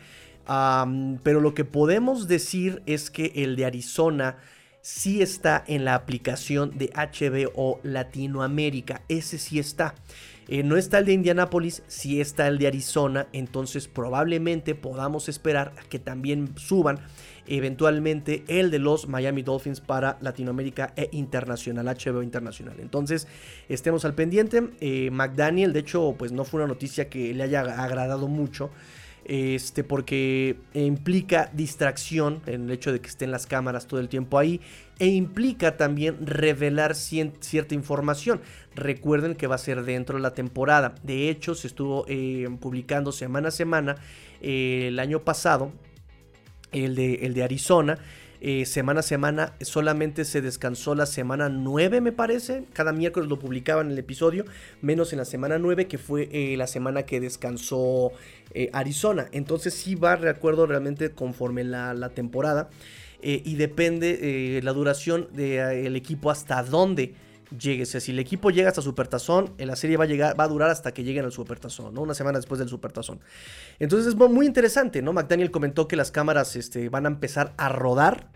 pero 0.46 1.40
lo 1.40 1.54
que 1.54 1.64
podemos 1.64 2.28
decir 2.28 2.82
es 2.86 3.10
que 3.10 3.32
el 3.36 3.56
de 3.56 3.64
Arizona 3.64 4.36
sí 4.80 5.22
está 5.22 5.64
en 5.66 5.84
la 5.84 5.94
aplicación 5.94 6.76
de 6.76 6.90
HBO 6.94 7.80
Latinoamérica. 7.82 9.02
Ese 9.08 9.38
sí 9.38 9.58
está. 9.58 9.94
Eh, 10.46 10.62
no 10.62 10.76
está 10.76 10.98
el 10.98 11.06
de 11.06 11.14
Indianápolis, 11.14 11.82
sí 11.86 12.20
está 12.20 12.48
el 12.48 12.58
de 12.58 12.66
Arizona. 12.66 13.26
Entonces 13.32 13.88
probablemente 13.88 14.74
podamos 14.74 15.30
esperar 15.30 15.72
a 15.78 15.88
que 15.88 15.98
también 15.98 16.52
suban 16.56 17.00
eventualmente 17.46 18.44
el 18.46 18.70
de 18.70 18.78
los 18.78 19.08
Miami 19.08 19.42
Dolphins 19.42 19.80
para 19.80 20.18
Latinoamérica 20.20 20.92
e 20.96 21.08
Internacional, 21.12 21.86
HBO 21.86 22.22
Internacional. 22.22 22.76
Entonces, 22.80 23.26
estemos 23.68 24.04
al 24.04 24.14
pendiente. 24.14 24.70
Eh, 24.80 25.10
McDaniel, 25.10 25.72
de 25.72 25.80
hecho, 25.80 26.14
pues 26.18 26.32
no 26.32 26.44
fue 26.44 26.60
una 26.60 26.68
noticia 26.68 27.08
que 27.08 27.34
le 27.34 27.42
haya 27.42 27.60
agradado 27.60 28.28
mucho. 28.28 28.70
Este, 29.26 29.84
porque 29.84 30.56
implica 30.74 31.50
distracción 31.54 32.42
en 32.44 32.64
el 32.64 32.72
hecho 32.72 32.92
de 32.92 33.00
que 33.00 33.08
estén 33.08 33.30
las 33.30 33.46
cámaras 33.46 33.86
todo 33.86 33.98
el 34.00 34.10
tiempo 34.10 34.38
ahí 34.38 34.60
e 34.98 35.06
implica 35.06 35.76
también 35.76 36.26
revelar 36.26 36.94
cierta 36.94 37.74
información. 37.74 38.40
Recuerden 38.74 39.34
que 39.34 39.46
va 39.46 39.56
a 39.56 39.58
ser 39.58 39.84
dentro 39.84 40.16
de 40.16 40.22
la 40.22 40.34
temporada. 40.34 40.94
De 41.02 41.30
hecho, 41.30 41.54
se 41.54 41.66
estuvo 41.66 42.04
eh, 42.08 42.48
publicando 42.60 43.12
semana 43.12 43.48
a 43.48 43.50
semana 43.50 43.96
eh, 44.40 44.86
el 44.88 44.98
año 44.98 45.20
pasado 45.20 45.72
el 46.72 46.94
de, 46.94 47.14
el 47.22 47.34
de 47.34 47.42
Arizona. 47.42 47.98
Eh, 48.40 48.66
semana 48.66 49.00
a 49.00 49.02
semana 49.02 49.54
solamente 49.62 50.26
se 50.26 50.42
descansó 50.42 50.94
la 50.94 51.06
semana 51.06 51.48
9 51.48 52.02
me 52.02 52.12
parece. 52.12 52.64
Cada 52.74 52.92
miércoles 52.92 53.28
lo 53.28 53.38
publicaban 53.38 53.90
el 53.90 53.98
episodio, 53.98 54.44
menos 54.82 55.12
en 55.12 55.18
la 55.18 55.24
semana 55.24 55.58
9 55.58 55.88
que 55.88 55.96
fue 55.96 56.28
la 56.56 56.66
semana 56.66 57.04
que 57.04 57.20
descansó 57.20 58.12
eh, 58.54 58.70
Arizona. 58.72 59.26
Entonces 59.32 59.74
sí 59.74 59.94
va, 59.94 60.16
recuerdo 60.16 60.66
realmente 60.66 61.10
conforme 61.10 61.64
la, 61.64 62.10
temporada. 62.14 62.70
y 63.22 63.54
depende 63.56 64.60
la 64.62 64.72
duración 64.72 65.28
del 65.32 65.96
equipo 65.96 66.30
hasta 66.30 66.62
dónde 66.62 67.14
llegue. 67.58 67.86
si 67.86 68.10
el 68.10 68.18
equipo 68.18 68.50
llega 68.50 68.68
hasta 68.68 68.82
Supertazón, 68.82 69.54
la 69.58 69.76
serie 69.76 69.96
va 69.96 70.04
a, 70.04 70.06
llegar, 70.06 70.38
va 70.38 70.44
a 70.44 70.48
durar 70.48 70.70
hasta 70.70 70.92
que 70.92 71.04
lleguen 71.04 71.24
al 71.24 71.32
Supertazón, 71.32 71.94
¿no? 71.94 72.02
Una 72.02 72.14
semana 72.14 72.38
después 72.38 72.58
del 72.58 72.68
Supertazón. 72.68 73.20
Entonces 73.78 74.08
es 74.08 74.16
muy 74.16 74.46
interesante, 74.46 75.02
¿no? 75.02 75.12
McDaniel 75.12 75.50
comentó 75.50 75.88
que 75.88 75.96
las 75.96 76.10
cámaras 76.10 76.56
este, 76.56 76.88
van 76.88 77.06
a 77.06 77.08
empezar 77.08 77.54
a 77.56 77.68
rodar 77.68 78.28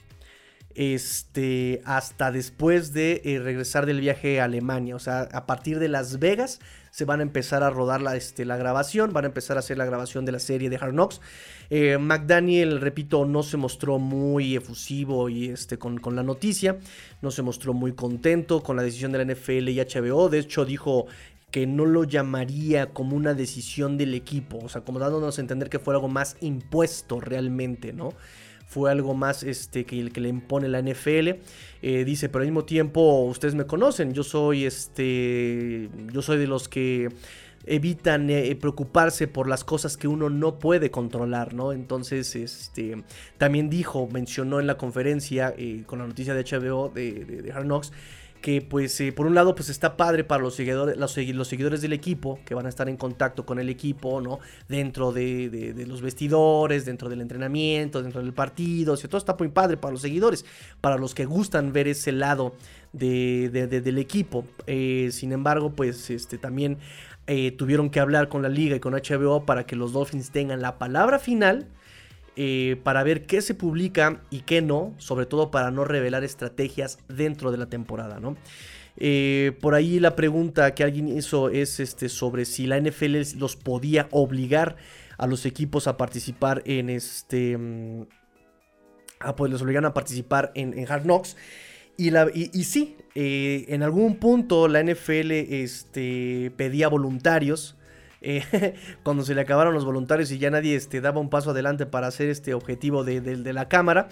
este, 0.78 1.82
hasta 1.84 2.30
después 2.30 2.92
de 2.92 3.20
eh, 3.24 3.40
regresar 3.40 3.84
del 3.84 4.00
viaje 4.00 4.40
a 4.40 4.44
Alemania. 4.44 4.94
O 4.94 5.00
sea, 5.00 5.22
a 5.32 5.44
partir 5.44 5.80
de 5.80 5.88
Las 5.88 6.20
Vegas 6.20 6.60
se 6.92 7.04
van 7.04 7.18
a 7.18 7.24
empezar 7.24 7.64
a 7.64 7.70
rodar 7.70 8.00
la, 8.00 8.14
este, 8.14 8.44
grabación, 8.44 9.12
van 9.12 9.24
a 9.24 9.26
empezar 9.26 9.56
a 9.56 9.60
hacer 9.60 9.76
la 9.76 9.86
grabación 9.86 10.24
de 10.24 10.30
la 10.30 10.38
serie 10.38 10.70
de 10.70 10.76
Hard 10.76 10.92
Knocks. 10.92 11.20
Eh, 11.70 11.98
McDaniel, 11.98 12.80
repito, 12.80 13.26
no 13.26 13.42
se 13.42 13.56
mostró 13.56 13.98
muy 13.98 14.54
efusivo 14.54 15.28
y, 15.28 15.48
este, 15.48 15.78
con, 15.78 15.98
con 15.98 16.14
la 16.14 16.22
noticia, 16.22 16.78
no 17.22 17.32
se 17.32 17.42
mostró 17.42 17.74
muy 17.74 17.92
contento 17.94 18.62
con 18.62 18.76
la 18.76 18.84
decisión 18.84 19.10
de 19.10 19.24
la 19.24 19.34
NFL 19.34 19.70
y 19.70 19.80
HBO. 19.80 20.28
De 20.28 20.38
hecho, 20.38 20.64
dijo 20.64 21.08
que 21.50 21.66
no 21.66 21.86
lo 21.86 22.04
llamaría 22.04 22.90
como 22.92 23.16
una 23.16 23.34
decisión 23.34 23.98
del 23.98 24.14
equipo, 24.14 24.58
o 24.58 24.68
sea, 24.68 24.82
como 24.82 25.00
dándonos 25.00 25.38
a 25.38 25.40
entender 25.40 25.70
que 25.70 25.80
fue 25.80 25.94
algo 25.94 26.06
más 26.06 26.36
impuesto 26.40 27.18
realmente, 27.18 27.92
¿no? 27.92 28.12
Fue 28.68 28.90
algo 28.90 29.14
más 29.14 29.42
este, 29.42 29.86
que, 29.86 29.98
el 29.98 30.12
que 30.12 30.20
le 30.20 30.28
impone 30.28 30.68
la 30.68 30.82
NFL. 30.82 31.28
Eh, 31.80 32.04
dice, 32.04 32.28
pero 32.28 32.42
al 32.42 32.48
mismo 32.48 32.64
tiempo 32.64 33.22
ustedes 33.22 33.54
me 33.54 33.64
conocen, 33.64 34.12
yo 34.12 34.22
soy, 34.22 34.66
este, 34.66 35.88
yo 36.12 36.20
soy 36.20 36.36
de 36.38 36.46
los 36.46 36.68
que 36.68 37.08
evitan 37.64 38.28
eh, 38.28 38.54
preocuparse 38.60 39.26
por 39.26 39.48
las 39.48 39.64
cosas 39.64 39.96
que 39.96 40.06
uno 40.06 40.28
no 40.28 40.58
puede 40.58 40.90
controlar, 40.90 41.54
¿no? 41.54 41.72
Entonces, 41.72 42.36
este, 42.36 43.02
también 43.38 43.70
dijo, 43.70 44.06
mencionó 44.12 44.60
en 44.60 44.66
la 44.66 44.76
conferencia 44.76 45.54
eh, 45.56 45.84
con 45.86 45.98
la 46.00 46.06
noticia 46.06 46.34
de 46.34 46.44
HBO 46.44 46.90
de, 46.94 47.24
de, 47.24 47.42
de 47.42 47.52
Hard 47.52 47.64
Knocks, 47.64 47.92
que 48.40 48.62
pues 48.62 49.00
eh, 49.00 49.12
por 49.12 49.26
un 49.26 49.34
lado 49.34 49.54
pues 49.54 49.68
está 49.68 49.96
padre 49.96 50.24
para 50.24 50.42
los 50.42 50.54
seguidores, 50.54 50.96
los, 50.96 51.12
seguidores 51.48 51.80
del 51.80 51.92
equipo 51.92 52.38
que 52.44 52.54
van 52.54 52.66
a 52.66 52.68
estar 52.68 52.88
en 52.88 52.96
contacto 52.96 53.44
con 53.44 53.58
el 53.58 53.68
equipo, 53.68 54.20
¿no? 54.20 54.38
Dentro 54.68 55.12
de, 55.12 55.74
los 55.86 56.02
vestidores, 56.02 56.84
dentro 56.84 57.08
del 57.08 57.20
entrenamiento, 57.20 58.02
dentro 58.02 58.22
del 58.22 58.32
partido, 58.32 58.96
todo 58.96 59.18
está 59.18 59.36
muy 59.38 59.48
padre 59.48 59.76
para 59.76 59.92
los 59.92 60.02
seguidores, 60.02 60.44
para 60.80 60.98
los 60.98 61.14
que 61.14 61.24
gustan 61.24 61.72
ver 61.72 61.88
ese 61.88 62.12
lado 62.12 62.54
del 62.92 63.98
equipo. 63.98 64.44
Eh, 64.66 65.08
sin 65.12 65.32
embargo, 65.32 65.70
pues 65.70 66.10
este, 66.10 66.38
también 66.38 66.78
eh, 67.26 67.52
tuvieron 67.52 67.90
que 67.90 68.00
hablar 68.00 68.28
con 68.28 68.42
la 68.42 68.48
liga 68.48 68.76
y 68.76 68.80
con 68.80 68.94
HBO 68.94 69.44
para 69.44 69.66
que 69.66 69.76
los 69.76 69.92
Dolphins 69.92 70.30
tengan 70.30 70.62
la 70.62 70.78
palabra 70.78 71.18
final 71.18 71.66
eh, 72.40 72.76
para 72.84 73.02
ver 73.02 73.26
qué 73.26 73.42
se 73.42 73.52
publica 73.52 74.22
y 74.30 74.42
qué 74.42 74.62
no, 74.62 74.94
sobre 74.98 75.26
todo 75.26 75.50
para 75.50 75.72
no 75.72 75.84
revelar 75.84 76.22
estrategias 76.22 77.00
dentro 77.08 77.50
de 77.50 77.58
la 77.58 77.66
temporada, 77.66 78.20
¿no? 78.20 78.36
Eh, 78.96 79.58
por 79.60 79.74
ahí 79.74 79.98
la 79.98 80.14
pregunta 80.14 80.72
que 80.72 80.84
alguien 80.84 81.08
hizo 81.08 81.48
es 81.48 81.80
este, 81.80 82.08
sobre 82.08 82.44
si 82.44 82.68
la 82.68 82.80
NFL 82.80 83.16
los 83.38 83.56
podía 83.56 84.06
obligar 84.12 84.76
a 85.16 85.26
los 85.26 85.46
equipos 85.46 85.88
a 85.88 85.96
participar 85.96 86.62
en 86.64 86.90
este... 86.90 87.58
Mm, 87.58 88.06
ah, 89.18 89.34
pues 89.34 89.50
les 89.50 89.60
obligan 89.60 89.84
a 89.84 89.92
participar 89.92 90.52
en, 90.54 90.86
Hard 90.88 91.02
Knocks. 91.02 91.36
Y, 91.96 92.10
la, 92.10 92.28
y, 92.32 92.46
sí, 92.62 92.98
eh, 93.16 93.64
en 93.66 93.82
algún 93.82 94.20
punto 94.20 94.68
la 94.68 94.80
NFL 94.80 95.32
este, 95.32 96.52
pedía 96.56 96.86
voluntarios 96.86 97.77
eh, 98.20 98.74
cuando 99.02 99.24
se 99.24 99.34
le 99.34 99.40
acabaron 99.40 99.74
los 99.74 99.84
voluntarios 99.84 100.30
y 100.30 100.38
ya 100.38 100.50
nadie 100.50 100.74
este, 100.74 101.00
daba 101.00 101.20
un 101.20 101.30
paso 101.30 101.50
adelante 101.50 101.86
para 101.86 102.06
hacer 102.06 102.28
este 102.28 102.54
objetivo 102.54 103.04
de, 103.04 103.52
la 103.52 103.68
cámara, 103.68 104.08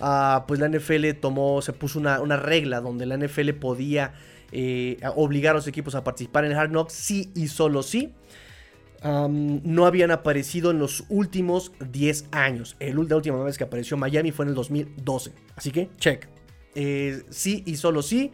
ah, 0.00 0.44
pues 0.46 0.60
la 0.60 0.68
NFL 0.68 1.10
tomó, 1.20 1.62
se 1.62 1.72
puso 1.72 1.98
una, 1.98 2.36
regla 2.36 2.80
donde 2.80 3.06
la 3.06 3.16
NFL 3.16 3.50
podía 3.52 4.14
eh, 4.52 4.98
obligar 5.16 5.52
a 5.52 5.56
los 5.56 5.66
equipos 5.66 5.94
a 5.94 6.04
participar 6.04 6.44
en 6.44 6.52
Hard 6.52 6.70
Knocks, 6.70 6.92
sí 6.92 7.30
y 7.34 7.48
solo 7.48 7.82
sí. 7.82 8.12
no 9.02 9.86
habían 9.86 10.10
aparecido 10.10 10.70
en 10.70 10.78
los 10.78 11.04
últimos 11.08 11.72
10 11.90 12.26
años. 12.32 12.76
El, 12.80 12.96
la 13.08 13.16
última 13.16 13.42
vez 13.42 13.58
que 13.58 13.64
apareció 13.64 13.96
Miami 13.96 14.32
fue 14.32 14.44
en 14.44 14.50
el 14.50 14.54
2012. 14.54 15.32
Así 15.56 15.70
que, 15.70 15.88
check. 15.98 16.28
Eh, 16.76 17.22
sí 17.30 17.62
y 17.66 17.76
solo 17.76 18.02
sí. 18.02 18.30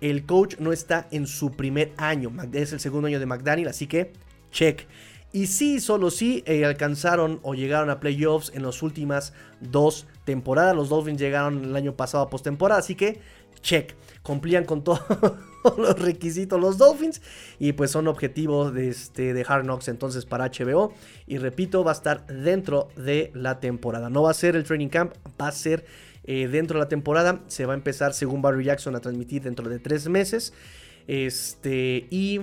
El 0.00 0.24
coach 0.24 0.56
no 0.58 0.72
está 0.72 1.06
en 1.12 1.28
su 1.28 1.52
primer 1.52 1.92
año. 1.96 2.32
Es 2.52 2.72
el 2.72 2.80
segundo 2.80 3.06
año 3.06 3.20
de 3.20 3.26
McDaniel. 3.26 3.68
Así 3.68 3.86
que 3.86 4.12
check. 4.52 4.86
Y 5.32 5.46
sí, 5.46 5.80
solo 5.80 6.10
sí 6.10 6.44
eh, 6.46 6.64
alcanzaron 6.64 7.40
o 7.42 7.54
llegaron 7.54 7.88
a 7.88 8.00
playoffs 8.00 8.52
en 8.54 8.62
las 8.62 8.82
últimas 8.82 9.32
dos 9.60 10.06
temporadas. 10.24 10.76
Los 10.76 10.90
Dolphins 10.90 11.20
llegaron 11.20 11.64
el 11.64 11.74
año 11.74 11.96
pasado 11.96 12.24
a 12.24 12.30
postemporada, 12.30 12.80
así 12.80 12.94
que 12.94 13.20
check. 13.62 13.94
Cumplían 14.22 14.64
con 14.64 14.84
todos 14.84 14.98
los 15.78 15.98
requisitos 15.98 16.60
los 16.60 16.78
Dolphins 16.78 17.22
y 17.58 17.72
pues 17.72 17.90
son 17.90 18.08
objetivos 18.08 18.74
de, 18.74 18.88
este, 18.88 19.32
de 19.32 19.44
Hard 19.46 19.64
Knocks 19.64 19.88
entonces 19.88 20.26
para 20.26 20.50
HBO. 20.50 20.92
Y 21.26 21.38
repito, 21.38 21.82
va 21.82 21.92
a 21.92 21.94
estar 21.94 22.26
dentro 22.26 22.88
de 22.96 23.32
la 23.34 23.58
temporada. 23.58 24.10
No 24.10 24.22
va 24.22 24.32
a 24.32 24.34
ser 24.34 24.54
el 24.54 24.64
training 24.64 24.88
camp, 24.88 25.14
va 25.40 25.48
a 25.48 25.52
ser 25.52 25.86
eh, 26.24 26.46
dentro 26.46 26.78
de 26.78 26.84
la 26.84 26.88
temporada. 26.88 27.40
Se 27.48 27.64
va 27.64 27.72
a 27.72 27.76
empezar, 27.76 28.12
según 28.12 28.42
Barry 28.42 28.64
Jackson, 28.64 28.94
a 28.96 29.00
transmitir 29.00 29.42
dentro 29.42 29.68
de 29.68 29.78
tres 29.78 30.08
meses. 30.08 30.52
Este, 31.08 32.06
y 32.10 32.38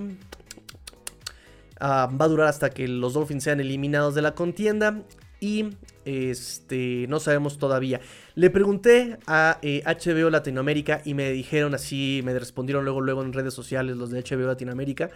Ah, 1.80 2.10
va 2.10 2.26
a 2.26 2.28
durar 2.28 2.48
hasta 2.48 2.70
que 2.70 2.88
los 2.88 3.14
Dolphins 3.14 3.44
sean 3.44 3.60
eliminados 3.60 4.16
de 4.16 4.22
la 4.22 4.36
contienda. 4.36 5.04
Y 5.42 5.70
este, 6.04 7.06
no 7.08 7.20
sabemos 7.20 7.58
todavía. 7.58 8.02
Le 8.36 8.50
pregunté 8.50 9.18
a 9.26 9.60
HBO 9.62 10.28
eh, 10.28 10.32
Latinoamérica 10.32 11.02
y 11.06 11.14
me 11.14 11.32
dijeron 11.32 11.74
así, 11.76 12.22
me 12.26 12.38
respondieron 12.38 12.84
luego, 12.84 13.00
luego 13.00 13.24
en 13.24 13.32
redes 13.32 13.54
sociales 13.54 13.96
los 13.96 14.10
de 14.10 14.22
HBO 14.22 14.48
Latinoamérica, 14.48 15.10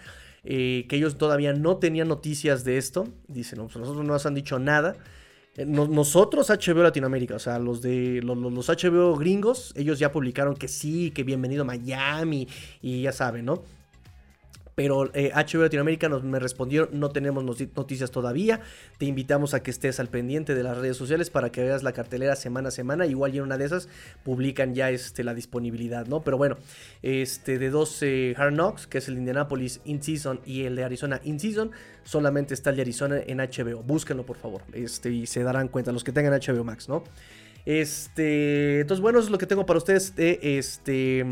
eh, 0.45 0.85
que 0.87 0.95
ellos 0.95 1.17
todavía 1.17 1.51
no 1.53 1.77
tenían 1.77 2.07
noticias 2.07 2.63
de 2.63 2.77
esto. 2.77 3.07
Dicen, 3.27 3.59
no, 3.59 3.65
pues 3.65 3.77
nosotros 3.77 4.05
no 4.05 4.13
nos 4.13 4.25
han 4.25 4.35
dicho 4.35 4.59
nada. 4.59 4.95
Eh, 5.57 5.65
nosotros, 5.65 6.49
HBO 6.49 6.83
Latinoamérica, 6.83 7.35
o 7.35 7.39
sea, 7.39 7.59
los 7.59 7.81
de 7.81 8.21
los, 8.23 8.37
los, 8.37 8.69
HBO 8.69 9.15
gringos, 9.15 9.73
ellos 9.75 9.99
ya 9.99 10.11
publicaron 10.11 10.55
que 10.55 10.67
sí, 10.67 11.11
que 11.11 11.23
bienvenido 11.23 11.65
Miami 11.65 12.47
y 12.81 13.01
ya 13.01 13.11
saben, 13.11 13.45
¿no? 13.45 13.63
Pero 14.75 15.09
eh, 15.13 15.31
HBO 15.33 15.63
Latinoamérica 15.63 16.09
nos, 16.09 16.23
me 16.23 16.39
respondió, 16.39 16.89
no 16.91 17.09
tenemos 17.09 17.43
noticias 17.43 18.11
todavía, 18.11 18.61
te 18.97 19.05
invitamos 19.05 19.53
a 19.53 19.61
que 19.61 19.71
estés 19.71 19.99
al 19.99 20.09
pendiente 20.09 20.55
de 20.55 20.63
las 20.63 20.77
redes 20.77 20.97
sociales 20.97 21.29
para 21.29 21.51
que 21.51 21.63
veas 21.63 21.83
la 21.83 21.93
cartelera 21.93 22.35
semana 22.35 22.69
a 22.69 22.71
semana, 22.71 23.05
igual 23.05 23.33
y 23.35 23.37
en 23.37 23.43
una 23.43 23.57
de 23.57 23.65
esas 23.65 23.89
publican 24.23 24.73
ya 24.75 24.89
este, 24.89 25.23
la 25.23 25.33
disponibilidad, 25.33 26.07
¿no? 26.07 26.23
Pero 26.23 26.37
bueno, 26.37 26.57
este, 27.01 27.59
de 27.59 27.69
dos 27.69 28.01
Hard 28.37 28.53
Knocks, 28.53 28.87
que 28.87 28.97
es 28.97 29.07
el 29.07 29.15
de 29.15 29.19
Indianapolis 29.19 29.81
In 29.85 30.01
Season 30.01 30.39
y 30.45 30.63
el 30.63 30.75
de 30.75 30.83
Arizona 30.83 31.21
In 31.23 31.39
Season, 31.39 31.71
solamente 32.03 32.53
está 32.53 32.69
el 32.71 32.77
de 32.77 32.81
Arizona 32.83 33.17
en 33.25 33.37
HBO, 33.37 33.83
búsquenlo 33.83 34.25
por 34.25 34.37
favor, 34.37 34.61
este, 34.73 35.11
y 35.11 35.25
se 35.25 35.43
darán 35.43 35.67
cuenta 35.67 35.91
los 35.91 36.03
que 36.03 36.11
tengan 36.11 36.33
HBO 36.33 36.63
Max, 36.63 36.89
¿no? 36.89 37.03
Este, 37.65 38.81
entonces 38.81 39.01
bueno, 39.01 39.19
eso 39.19 39.27
es 39.27 39.31
lo 39.31 39.37
que 39.37 39.45
tengo 39.45 39.65
para 39.65 39.77
ustedes 39.77 40.15
de 40.15 40.39
este... 40.41 41.23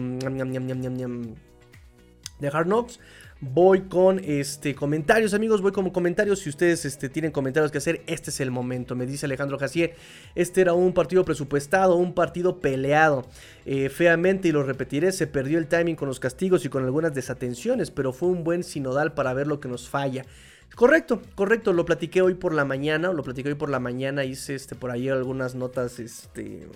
de 2.39 2.47
Hard 2.47 2.65
Knocks. 2.67 2.99
Voy 3.43 3.81
con 3.81 4.19
este 4.23 4.75
comentarios, 4.75 5.33
amigos. 5.33 5.63
Voy 5.63 5.71
con 5.71 5.89
comentarios. 5.89 6.41
Si 6.41 6.49
ustedes 6.49 6.85
este, 6.85 7.09
tienen 7.09 7.31
comentarios 7.31 7.71
que 7.71 7.79
hacer, 7.79 8.03
este 8.05 8.29
es 8.29 8.39
el 8.39 8.51
momento. 8.51 8.95
Me 8.95 9.07
dice 9.07 9.25
Alejandro 9.25 9.57
Jacier. 9.57 9.95
Este 10.35 10.61
era 10.61 10.73
un 10.73 10.93
partido 10.93 11.25
presupuestado, 11.25 11.95
un 11.95 12.13
partido 12.13 12.59
peleado. 12.59 13.25
Eh, 13.65 13.89
feamente, 13.89 14.47
y 14.47 14.51
lo 14.51 14.61
repetiré, 14.61 15.11
se 15.11 15.25
perdió 15.25 15.57
el 15.57 15.65
timing 15.65 15.95
con 15.95 16.07
los 16.07 16.19
castigos 16.19 16.65
y 16.65 16.69
con 16.69 16.83
algunas 16.83 17.15
desatenciones, 17.15 17.89
pero 17.89 18.13
fue 18.13 18.29
un 18.29 18.43
buen 18.43 18.63
sinodal 18.63 19.13
para 19.13 19.33
ver 19.33 19.47
lo 19.47 19.59
que 19.59 19.67
nos 19.67 19.89
falla. 19.89 20.23
Correcto, 20.75 21.19
correcto, 21.33 21.73
lo 21.73 21.83
platiqué 21.83 22.21
hoy 22.21 22.35
por 22.35 22.53
la 22.53 22.63
mañana, 22.63 23.11
lo 23.11 23.23
platiqué 23.23 23.49
hoy 23.49 23.55
por 23.55 23.69
la 23.69 23.79
mañana, 23.79 24.23
hice 24.23 24.53
este 24.55 24.75
por 24.75 24.91
ahí 24.91 25.09
algunas 25.09 25.53
notas 25.53 25.99
este 25.99 26.67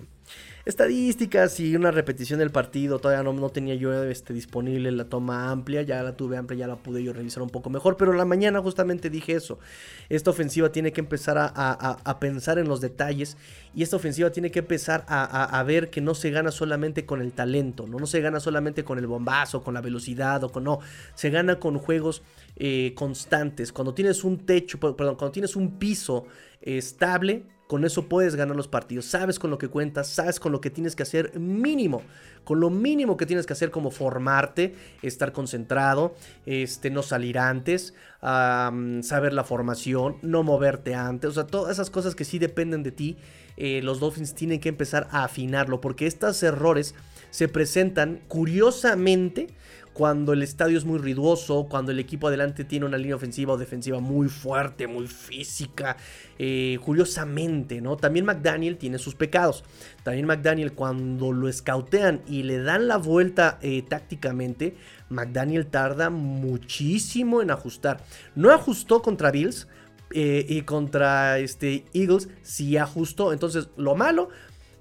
estadísticas 0.66 1.60
y 1.60 1.76
una 1.76 1.92
repetición 1.92 2.40
del 2.40 2.50
partido. 2.50 2.98
Todavía 2.98 3.22
no, 3.22 3.48
tenía 3.50 3.76
yo 3.76 4.02
este, 4.02 4.34
disponible 4.34 4.90
la 4.90 5.04
toma 5.04 5.50
amplia, 5.50 5.82
ya 5.82 6.02
la 6.02 6.16
tuve 6.16 6.36
amplia, 6.36 6.58
ya 6.58 6.66
la 6.66 6.74
pude 6.74 7.04
yo 7.04 7.12
revisar 7.12 7.42
un 7.42 7.50
poco 7.50 7.70
mejor. 7.70 7.96
Pero 7.96 8.12
la 8.12 8.24
mañana 8.24 8.60
justamente 8.60 9.08
dije 9.08 9.32
eso. 9.34 9.60
Esta 10.08 10.30
ofensiva 10.30 10.72
tiene 10.72 10.92
que 10.92 11.00
empezar 11.00 11.36
a, 11.38 12.18
pensar 12.18 12.58
en 12.58 12.68
los 12.68 12.80
detalles 12.80 13.36
y 13.74 13.84
esta 13.84 13.96
ofensiva 13.96 14.30
tiene 14.32 14.50
que 14.50 14.58
empezar 14.58 15.04
a, 15.08 15.62
ver 15.66 15.88
que 15.90 16.00
no 16.00 16.14
se 16.14 16.30
gana 16.30 16.50
solamente 16.50 17.06
con 17.06 17.20
el 17.20 17.32
talento, 17.32 17.86
¿no? 17.86 17.98
no 17.98 18.06
se 18.06 18.20
gana 18.20 18.40
solamente 18.40 18.84
con 18.84 18.98
el 18.98 19.06
bombazo, 19.06 19.62
con 19.62 19.74
la 19.74 19.80
velocidad 19.80 20.42
o 20.44 20.50
con 20.50 20.64
no, 20.64 20.80
se 21.14 21.30
gana 21.30 21.60
con 21.60 21.78
juegos 21.78 22.22
eh, 22.56 22.92
constantes. 22.96 23.72
Cuando 23.72 23.94
tienes 23.94 24.24
un 24.24 24.44
techo, 24.46 24.80
perdón, 24.80 25.16
cuando 25.16 25.30
tienes 25.30 25.54
un 25.54 25.78
piso 25.78 26.26
estable, 26.60 27.44
con 27.66 27.84
eso 27.84 28.08
puedes 28.08 28.36
ganar 28.36 28.56
los 28.56 28.68
partidos. 28.68 29.06
Sabes 29.06 29.38
con 29.38 29.50
lo 29.50 29.58
que 29.58 29.68
cuentas, 29.68 30.08
sabes 30.08 30.38
con 30.38 30.52
lo 30.52 30.60
que 30.60 30.70
tienes 30.70 30.94
que 30.94 31.02
hacer 31.02 31.38
mínimo. 31.38 32.02
Con 32.44 32.60
lo 32.60 32.70
mínimo 32.70 33.16
que 33.16 33.26
tienes 33.26 33.44
que 33.44 33.54
hacer 33.54 33.72
como 33.72 33.90
formarte, 33.90 34.74
estar 35.02 35.32
concentrado, 35.32 36.14
este, 36.46 36.90
no 36.90 37.02
salir 37.02 37.38
antes, 37.38 37.94
saber 38.20 39.32
la 39.32 39.42
formación, 39.42 40.16
no 40.22 40.44
moverte 40.44 40.94
antes. 40.94 41.30
O 41.30 41.34
sea, 41.34 41.46
todas 41.46 41.72
esas 41.72 41.90
cosas 41.90 42.14
que 42.14 42.24
sí 42.24 42.38
dependen 42.38 42.84
de 42.84 42.92
ti, 42.92 43.16
eh, 43.56 43.80
los 43.82 43.98
Dolphins 43.98 44.34
tienen 44.34 44.60
que 44.60 44.68
empezar 44.68 45.08
a 45.10 45.24
afinarlo. 45.24 45.80
Porque 45.80 46.06
estos 46.06 46.42
errores 46.44 46.94
se 47.30 47.48
presentan 47.48 48.20
curiosamente 48.28 49.48
cuando 49.96 50.34
el 50.34 50.42
estadio 50.42 50.76
es 50.76 50.84
muy 50.84 50.98
ruidoso, 50.98 51.68
cuando 51.70 51.90
el 51.90 51.98
equipo 51.98 52.28
adelante 52.28 52.64
tiene 52.64 52.84
una 52.84 52.98
línea 52.98 53.16
ofensiva 53.16 53.54
o 53.54 53.56
defensiva 53.56 53.98
muy 53.98 54.28
fuerte, 54.28 54.86
muy 54.86 55.06
física, 55.06 55.96
eh, 56.38 56.78
curiosamente, 56.84 57.80
¿no? 57.80 57.96
También 57.96 58.26
McDaniel 58.26 58.76
tiene 58.76 58.98
sus 58.98 59.14
pecados. 59.14 59.64
También 60.02 60.26
McDaniel 60.26 60.74
cuando 60.74 61.32
lo 61.32 61.48
escautean 61.48 62.20
y 62.26 62.42
le 62.42 62.58
dan 62.58 62.88
la 62.88 62.98
vuelta 62.98 63.58
eh, 63.62 63.82
tácticamente, 63.88 64.76
McDaniel 65.08 65.66
tarda 65.66 66.10
muchísimo 66.10 67.40
en 67.40 67.50
ajustar. 67.50 68.04
No 68.34 68.52
ajustó 68.52 69.00
contra 69.00 69.30
Bills, 69.30 69.66
eh, 70.10 70.44
y 70.48 70.60
contra 70.62 71.38
este 71.38 71.86
Eagles 71.94 72.28
sí 72.42 72.76
ajustó. 72.76 73.32
Entonces, 73.32 73.70
lo 73.78 73.96
malo 73.96 74.28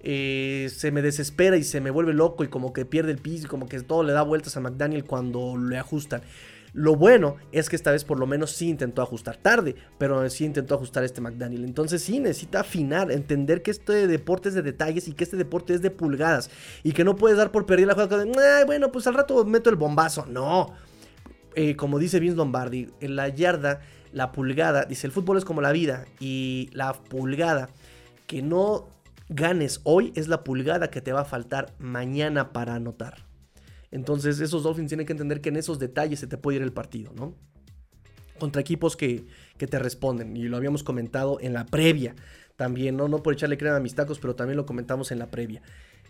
eh, 0.08 0.70
se 0.72 0.92
me 0.92 1.02
desespera 1.02 1.58
y 1.58 1.64
se 1.64 1.82
me 1.82 1.90
vuelve 1.90 2.14
loco 2.14 2.44
y 2.44 2.48
como 2.48 2.74
que 2.74 2.86
pierde 2.86 3.12
el 3.12 3.18
piso 3.18 3.48
y 3.48 3.50
como 3.50 3.68
que 3.68 3.82
todo 3.82 4.04
le 4.04 4.14
da 4.14 4.22
vueltas 4.22 4.56
a 4.56 4.60
McDaniel 4.60 5.04
cuando 5.04 5.58
le 5.58 5.80
ajustan. 5.80 6.22
Lo 6.74 6.96
bueno 6.96 7.38
es 7.52 7.70
que 7.70 7.76
esta 7.76 7.92
vez 7.92 8.04
por 8.04 8.20
lo 8.20 8.28
menos 8.28 8.52
sí 8.52 8.70
intentó 8.70 9.02
ajustar 9.02 9.38
tarde, 9.38 9.76
pero 9.98 10.30
sí 10.30 10.46
intentó 10.46 10.76
ajustar 10.76 11.04
este 11.04 11.22
McDaniel. 11.22 11.64
Entonces 11.64 12.04
sí 12.04 12.20
necesita 12.20 12.60
afinar, 12.60 13.12
entender 13.12 13.64
que 13.64 13.72
este 13.72 14.06
deporte 14.06 14.50
es 14.50 14.56
de 14.56 14.62
detalles 14.62 15.08
y 15.08 15.14
que 15.14 15.24
este 15.24 15.38
deporte 15.38 15.74
es 15.74 15.82
de 15.82 15.90
pulgadas 15.90 16.52
y 16.84 16.92
que 16.92 17.04
no 17.04 17.16
puedes 17.16 17.38
dar 17.38 17.52
por 17.52 17.66
perder 17.66 17.88
la 17.88 17.94
jugada 17.96 18.66
bueno, 18.66 18.92
pues 18.92 19.08
al 19.08 19.16
rato 19.16 19.44
meto 19.44 19.72
el 19.72 19.76
bombazo. 19.76 20.28
No. 20.28 20.74
Eh, 21.56 21.76
como 21.76 21.98
dice 21.98 22.20
Vince 22.20 22.38
Lombardi, 22.38 22.90
en 23.00 23.16
la 23.16 23.30
yarda, 23.30 23.80
la 24.12 24.32
pulgada, 24.32 24.86
dice 24.86 25.08
el 25.08 25.14
fútbol 25.14 25.40
es 25.40 25.46
como 25.46 25.62
la 25.62 25.72
vida 25.72 26.06
y 26.20 26.70
la 26.74 26.94
pulgada 26.94 27.70
que 28.28 28.42
no 28.42 28.95
ganes 29.30 29.82
hoy 29.84 30.12
es 30.16 30.28
la 30.28 30.44
pulgada 30.44 30.90
que 30.90 31.02
te 31.02 31.14
va 31.14 31.22
a 31.22 31.26
faltar 31.26 31.74
mañana 31.80 32.54
para 32.54 32.76
anotar. 32.76 33.26
Entonces 33.92 34.40
esos 34.40 34.64
Dolphins 34.64 34.90
tienen 34.90 35.06
que 35.06 35.14
entender 35.14 35.42
que 35.42 35.50
en 35.50 35.58
esos 35.58 35.80
detalles 35.80 36.20
se 36.20 36.28
te 36.28 36.38
puede 36.38 36.58
ir 36.58 36.64
el 36.64 36.74
partido, 36.74 37.14
¿no? 37.16 37.36
Contra 38.40 38.62
equipos 38.62 38.98
que, 38.98 39.26
que 39.58 39.68
te 39.68 39.80
responden. 39.80 40.36
Y 40.36 40.44
lo 40.44 40.58
habíamos 40.58 40.84
comentado 40.84 41.40
en 41.40 41.54
la 41.54 41.66
previa 41.66 42.16
también, 42.58 42.98
¿no? 42.98 43.08
No 43.08 43.24
por 43.24 43.34
echarle 43.34 43.58
crema 43.58 43.78
a 43.78 43.80
mis 43.80 43.96
tacos, 43.96 44.20
pero 44.20 44.36
también 44.36 44.58
lo 44.58 44.66
comentamos 44.66 45.12
en 45.12 45.20
la 45.20 45.32
previa. 45.32 45.62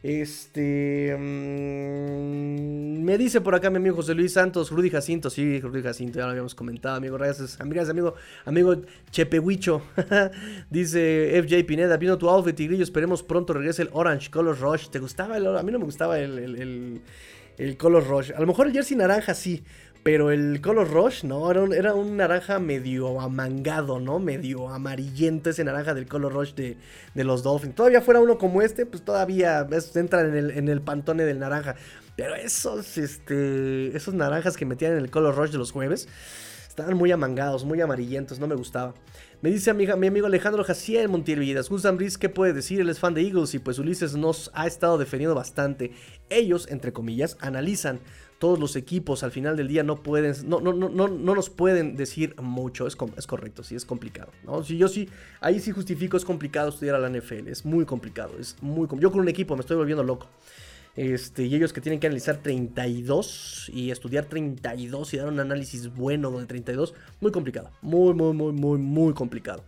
Este. 0.06 1.18
Mm, 1.18 3.02
me 3.04 3.18
dice 3.18 3.42
por 3.42 3.56
acá 3.56 3.72
mi 3.72 3.78
amigo 3.78 3.96
José 3.96 4.14
Luis 4.14 4.34
Santos, 4.34 4.70
Rudy 4.70 4.92
Jacinto. 4.92 5.32
Sí, 5.32 5.60
Rudy 5.60 5.82
Jacinto, 5.82 6.20
ya 6.20 6.26
lo 6.26 6.32
habíamos 6.32 6.54
comentado, 6.54 6.98
amigo. 6.98 7.18
Gracias, 7.18 7.60
amigas, 7.60 7.90
amigo, 7.90 8.14
amigo 8.46 8.84
Chepehuicho. 9.10 9.82
dice 10.70 11.42
FJ 11.42 11.64
Pineda, 11.66 11.98
vino 11.98 12.20
tu 12.20 12.30
outfit, 12.30 12.56
Tigrillo. 12.56 12.84
Esperemos 12.84 13.24
pronto 13.24 13.54
regrese 13.54 13.82
el 13.82 13.90
Orange 13.94 14.30
Color 14.30 14.60
Rush. 14.60 14.90
¿Te 14.90 15.00
gustaba 15.00 15.38
el 15.38 15.48
A 15.48 15.64
mí 15.64 15.72
no 15.72 15.80
me 15.80 15.86
gustaba 15.86 16.20
el, 16.20 16.38
el, 16.38 17.02
el 17.58 17.78
Color 17.78 18.08
Rush. 18.08 18.32
A 18.32 18.40
lo 18.40 18.46
mejor 18.46 18.68
el 18.68 18.74
jersey 18.74 18.96
naranja 18.96 19.34
sí, 19.34 19.64
pero 20.06 20.30
el 20.30 20.62
Color 20.62 20.92
Rush, 20.92 21.24
¿no? 21.24 21.50
Era 21.50 21.96
un, 21.96 22.16
naranja 22.16 22.60
medio 22.60 23.20
amangado, 23.20 24.00
¿no? 24.00 24.20
Medio 24.20 24.70
amarillento 24.70 25.50
ese 25.50 25.64
naranja 25.64 25.96
del 25.96 26.06
Color 26.06 26.32
Rush 26.32 26.54
de, 26.54 26.78
los 27.16 27.42
Dolphins. 27.42 27.74
Todavía 27.74 28.02
fuera 28.02 28.20
uno 28.20 28.38
como 28.38 28.62
este, 28.62 28.86
pues 28.86 29.04
todavía 29.04 29.68
entran 29.96 30.28
en 30.28 30.36
el, 30.36 30.52
en 30.52 30.70
el 30.70 30.82
pantone 30.82 31.24
del 31.24 31.40
naranja. 31.40 31.76
Pero 32.16 32.36
esos, 32.36 33.00
este, 33.00 33.98
esos 33.98 34.14
naranjas 34.14 34.58
que 34.58 34.68
metían 34.68 34.92
en 34.92 35.00
el 35.00 35.10
Color 35.10 35.36
Rush 35.38 35.50
de 35.50 35.58
los 35.58 35.72
jueves, 35.72 36.08
estaban 36.70 36.96
muy 36.96 37.12
amangados, 37.12 37.66
muy 37.66 37.82
amarillentos, 37.82 38.38
no 38.38 38.46
me 38.46 38.54
gustaba. 38.54 38.94
Me 39.42 39.50
dice 39.50 39.74
mi 39.74 39.88
amigo 39.88 40.28
Alejandro 40.28 40.64
Jaciel 40.64 41.10
Montiel 41.10 41.64
Gustan 41.68 41.98
Brice, 41.98 42.20
¿qué 42.20 42.30
puede 42.30 42.54
decir? 42.54 42.80
Él 42.80 42.90
es 42.90 43.00
fan 43.00 43.16
de 43.16 43.22
Eagles 43.22 43.56
y 43.56 43.60
pues 43.60 43.80
Ulises 43.80 44.16
nos 44.16 44.52
ha 44.54 44.68
estado 44.68 45.00
defendiendo 45.00 45.34
bastante. 45.34 45.94
Ellos, 46.30 46.68
entre 46.70 46.94
comillas, 46.94 47.38
analizan 47.42 48.02
todos 48.40 48.60
los 48.60 48.76
equipos 48.76 49.24
al 49.24 49.32
final 49.32 49.56
del 49.56 49.68
día 49.68 49.84
no 49.84 50.04
pueden, 50.04 50.34
no, 50.48 50.60
no, 50.60 50.74
no, 50.74 50.90
no, 50.90 51.08
no 51.08 51.36
nos 51.36 51.50
pueden 51.50 51.96
decir 51.96 52.36
mucho, 52.42 52.88
es, 52.88 52.98
es 53.18 53.28
correcto, 53.28 53.64
sí, 53.64 53.76
es 53.76 53.86
complicado, 53.86 54.32
¿no? 54.44 54.64
Si 54.64 54.78
yo 54.78 54.88
sí, 54.88 55.10
ahí 55.42 55.60
sí 55.60 55.72
justifico, 55.72 56.18
es 56.18 56.26
complicado 56.26 56.70
estudiar 56.70 56.96
a 56.96 57.00
la 57.00 57.10
NFL, 57.10 57.48
es 57.48 57.66
muy 57.66 57.86
complicado, 57.86 58.34
es 58.40 58.58
muy 58.62 58.88
Yo 59.00 59.12
con 59.12 59.22
un 59.22 59.30
equipo 59.30 59.56
me 59.56 59.62
estoy 59.62 59.78
volviendo 59.78 60.04
loco. 60.04 60.28
Este, 60.96 61.44
y 61.44 61.54
ellos 61.54 61.74
que 61.74 61.82
tienen 61.82 62.00
que 62.00 62.08
analizar 62.08 62.38
32 62.38 63.70
y 63.74 63.92
estudiar 63.92 64.26
32 64.26 65.14
y 65.14 65.18
dar 65.18 65.28
un 65.28 65.42
análisis 65.42 65.94
bueno 65.94 66.32
de 66.32 66.46
32, 66.46 66.94
muy 67.20 67.32
complicado, 67.32 67.70
muy, 67.82 68.14
muy, 68.14 68.34
muy, 68.34 68.54
muy, 68.54 68.78
muy 68.78 69.14
complicado. 69.14 69.64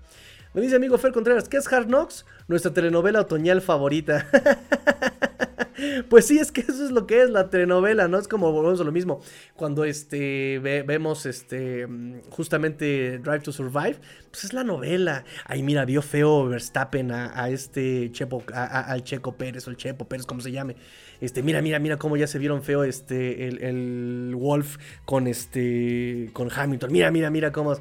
Me 0.54 0.62
dice 0.62 0.78
amigo 0.78 0.98
Fer 0.98 1.12
Contreras, 1.12 1.50
¿qué 1.50 1.58
es 1.58 1.72
Hard 1.72 1.88
Knocks? 1.88 2.26
Nuestra 2.48 2.74
telenovela 2.74 3.22
otoñal 3.22 3.62
favorita. 3.62 4.26
Pues 6.10 6.26
sí, 6.26 6.40
es 6.40 6.52
que 6.52 6.62
eso 6.62 6.86
es 6.86 6.92
lo 6.92 7.08
que 7.08 7.22
es 7.22 7.30
la 7.30 7.50
telenovela, 7.50 8.08
¿no? 8.08 8.18
Es 8.18 8.28
como 8.28 8.52
volvemos 8.52 8.82
a 8.82 8.84
lo 8.84 8.92
mismo. 8.92 9.22
Cuando 9.56 9.84
este 9.86 10.60
vemos 10.60 11.26
este 11.26 11.88
justamente 12.30 13.20
Drive 13.20 13.42
to 13.42 13.52
Survive, 13.52 13.98
pues 14.32 14.46
es 14.46 14.54
la 14.54 14.64
novela. 14.64 15.24
Ay, 15.46 15.64
mira, 15.64 15.86
vio 15.86 16.02
feo 16.02 16.48
Verstappen 16.48 17.12
a, 17.12 17.50
este 17.50 18.12
Chepo, 18.12 18.44
al 18.54 19.04
Checo 19.04 19.36
Pérez 19.38 19.68
o 19.68 19.72
el 19.72 19.78
Chepo 19.78 20.08
Pérez, 20.08 20.26
como 20.26 20.42
se 20.42 20.52
llame. 20.52 20.76
Este, 21.22 21.42
mira, 21.42 21.62
mira, 21.62 21.80
mira 21.80 21.98
cómo 21.98 22.18
ya 22.18 22.28
se 22.28 22.38
vieron 22.40 22.62
feo 22.62 22.84
este 22.84 23.48
el, 23.48 23.64
el 23.64 24.36
Wolf 24.36 24.78
con 25.06 25.28
este 25.28 26.30
con 26.34 26.50
Hamilton. 26.52 26.92
Mira, 26.92 27.12
mira, 27.12 27.30
mira 27.30 27.52
cómo 27.52 27.76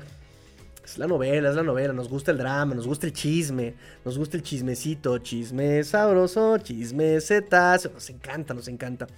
es 0.86 0.98
la 0.98 1.08
novela, 1.08 1.50
es 1.50 1.56
la 1.56 1.64
novela, 1.64 1.92
nos 1.92 2.08
gusta 2.08 2.30
el 2.30 2.38
drama, 2.38 2.74
nos 2.74 2.86
gusta 2.86 3.08
el 3.08 3.12
chisme, 3.12 3.74
nos 4.04 4.16
gusta 4.16 4.36
el 4.36 4.44
chismecito, 4.44 5.18
chisme 5.18 5.82
sabroso, 5.82 6.58
chisme 6.58 7.20
zetas, 7.20 7.90
nos 7.92 8.08
encanta, 8.08 8.54
nos 8.54 8.68
encanta. 8.68 9.08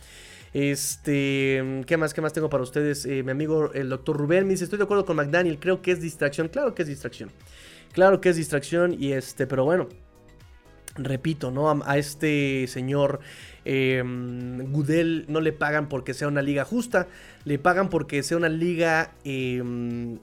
Este, 0.55 1.83
¿qué 1.87 1.97
más, 1.99 2.14
qué 2.14 2.23
más 2.23 2.33
tengo 2.33 2.49
para 2.49 2.62
ustedes? 2.62 3.05
Eh, 3.05 3.23
mi 3.23 3.33
amigo 3.33 3.71
el 3.75 3.91
doctor 3.91 4.16
Rubén 4.16 4.47
me 4.47 4.53
dice, 4.53 4.64
estoy 4.64 4.79
de 4.79 4.85
acuerdo 4.85 5.05
con 5.05 5.16
McDaniel, 5.16 5.59
creo 5.61 5.83
que 5.83 5.93
es 5.93 6.01
distracción, 6.01 6.49
claro 6.49 6.75
que 6.75 6.83
es 6.83 6.89
distracción, 6.89 7.31
claro 7.93 8.23
que 8.23 8.31
es 8.31 8.37
distracción 8.37 8.97
y 8.99 9.12
este, 9.12 9.47
pero 9.47 9.66
bueno, 9.66 9.91
repito, 10.97 11.51
¿no? 11.51 11.69
A, 11.85 11.99
este 11.99 12.66
señor 12.66 13.21
eh, 13.66 14.03
no 14.03 15.41
le 15.43 15.53
pagan 15.53 15.91
porque 15.91 16.14
sea 16.14 16.29
una 16.29 16.41
liga 16.41 16.64
justa, 16.64 17.09
le 17.45 17.59
pagan 17.59 17.91
porque 17.91 18.22
sea 18.22 18.38
una 18.38 18.49
liga... 18.49 19.13
Eh, 19.25 20.18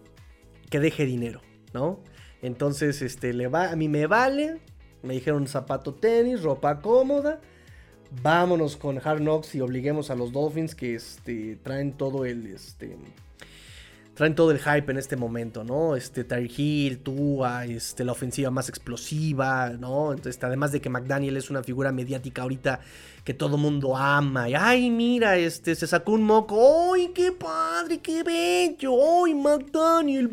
que 0.69 0.79
deje 0.79 1.05
dinero, 1.05 1.41
¿no? 1.73 1.99
Entonces, 2.41 3.01
este, 3.01 3.33
le 3.33 3.47
va, 3.47 3.71
a 3.71 3.75
mí 3.75 3.89
me 3.89 4.07
vale, 4.07 4.59
me 5.03 5.13
dijeron 5.13 5.47
zapato 5.47 5.95
tenis, 5.95 6.43
ropa 6.43 6.81
cómoda, 6.81 7.41
vámonos 8.21 8.77
con 8.77 8.99
Hard 9.03 9.19
Knocks 9.19 9.55
y 9.55 9.61
obliguemos 9.61 10.09
a 10.09 10.15
los 10.15 10.31
Dolphins 10.31 10.75
que 10.75 10.95
este, 10.95 11.57
traen 11.57 11.93
todo 11.93 12.25
el, 12.25 12.47
este, 12.47 12.97
traen 14.15 14.33
todo 14.33 14.51
el 14.51 14.59
hype 14.59 14.89
en 14.89 14.97
este 14.97 15.17
momento, 15.17 15.63
¿no? 15.63 15.95
Este, 15.95 16.23
Tyreek 16.23 16.57
Hill, 16.57 16.99
Tua, 16.99 17.65
este, 17.65 18.05
la 18.05 18.13
ofensiva 18.13 18.49
más 18.49 18.69
explosiva, 18.69 19.69
¿no? 19.71 20.13
Entonces, 20.13 20.41
además 20.41 20.71
de 20.71 20.79
que 20.79 20.89
McDaniel 20.89 21.35
es 21.35 21.49
una 21.49 21.61
figura 21.63 21.91
mediática 21.91 22.43
ahorita 22.43 22.79
que 23.25 23.33
todo 23.33 23.57
mundo 23.57 23.97
ama. 23.97 24.45
Ay, 24.57 24.89
mira, 24.89 25.37
este, 25.37 25.75
se 25.75 25.85
sacó 25.85 26.13
un 26.13 26.23
moco. 26.23 26.93
¡Ay, 26.93 27.11
qué 27.13 27.33
padre, 27.33 27.99
qué 27.99 28.23
bello! 28.23 28.95
¡Ay, 29.25 29.35
McDaniel! 29.35 30.29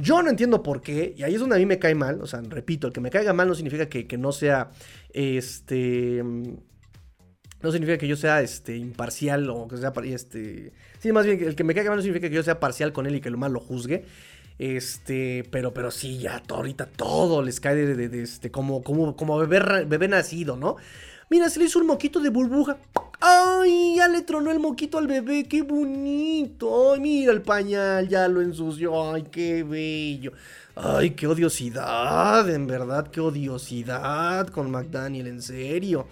Yo 0.00 0.22
no 0.22 0.30
entiendo 0.30 0.62
por 0.62 0.80
qué, 0.80 1.14
y 1.14 1.22
ahí 1.22 1.34
es 1.34 1.40
donde 1.40 1.56
a 1.56 1.58
mí 1.58 1.66
me 1.66 1.78
cae 1.78 1.94
mal. 1.94 2.22
O 2.22 2.26
sea, 2.26 2.40
repito, 2.40 2.86
el 2.86 2.94
que 2.94 3.00
me 3.00 3.10
caiga 3.10 3.34
mal 3.34 3.46
no 3.46 3.54
significa 3.54 3.90
que, 3.90 4.06
que 4.06 4.16
no 4.16 4.32
sea, 4.32 4.70
este 5.12 6.22
no 7.62 7.70
significa 7.70 7.98
que 7.98 8.08
yo 8.08 8.16
sea 8.16 8.40
este, 8.40 8.76
imparcial 8.76 9.48
o 9.50 9.68
que 9.68 9.76
sea. 9.76 9.92
Este, 10.04 10.72
sí, 11.02 11.12
más 11.12 11.26
bien, 11.26 11.42
el 11.42 11.56
que 11.56 11.64
me 11.64 11.74
caiga 11.74 11.90
mal 11.90 11.98
no 11.98 12.02
significa 12.02 12.28
que 12.28 12.34
yo 12.36 12.42
sea 12.42 12.60
parcial 12.60 12.92
con 12.92 13.06
él 13.06 13.16
y 13.16 13.20
que 13.20 13.30
lo 13.30 13.36
mal 13.36 13.52
lo 13.52 13.60
juzgue. 13.60 14.04
Este, 14.58 15.44
pero, 15.50 15.74
pero 15.74 15.90
sí, 15.90 16.18
ya 16.18 16.40
ahorita 16.48 16.86
todo 16.86 17.42
les 17.42 17.58
cae 17.58 17.74
de, 17.74 18.22
este, 18.22 18.52
como, 18.52 18.82
como, 18.82 19.16
como 19.16 19.36
bebé, 19.38 19.84
bebé 19.84 20.06
nacido, 20.06 20.56
¿no? 20.56 20.76
Mira, 21.30 21.48
se 21.48 21.58
le 21.58 21.64
hizo 21.64 21.80
un 21.80 21.86
moquito 21.86 22.20
de 22.20 22.28
burbuja. 22.28 22.76
¡Ay! 23.20 23.94
Ya 23.96 24.06
le 24.06 24.22
tronó 24.22 24.50
el 24.50 24.60
moquito 24.60 24.98
al 24.98 25.06
bebé, 25.06 25.44
qué 25.44 25.62
bonito. 25.62 26.92
¡Ay, 26.92 27.00
mira 27.00 27.32
el 27.32 27.42
pañal! 27.42 28.08
Ya 28.08 28.28
lo 28.28 28.42
ensució. 28.42 29.14
¡Ay, 29.14 29.24
qué 29.32 29.62
bello! 29.62 30.32
¡Ay, 30.76 31.10
qué 31.12 31.26
odiosidad! 31.26 32.48
En 32.50 32.66
verdad, 32.66 33.08
qué 33.08 33.20
odiosidad 33.20 34.48
con 34.48 34.70
McDaniel, 34.70 35.26
en 35.26 35.40
serio. 35.40 36.06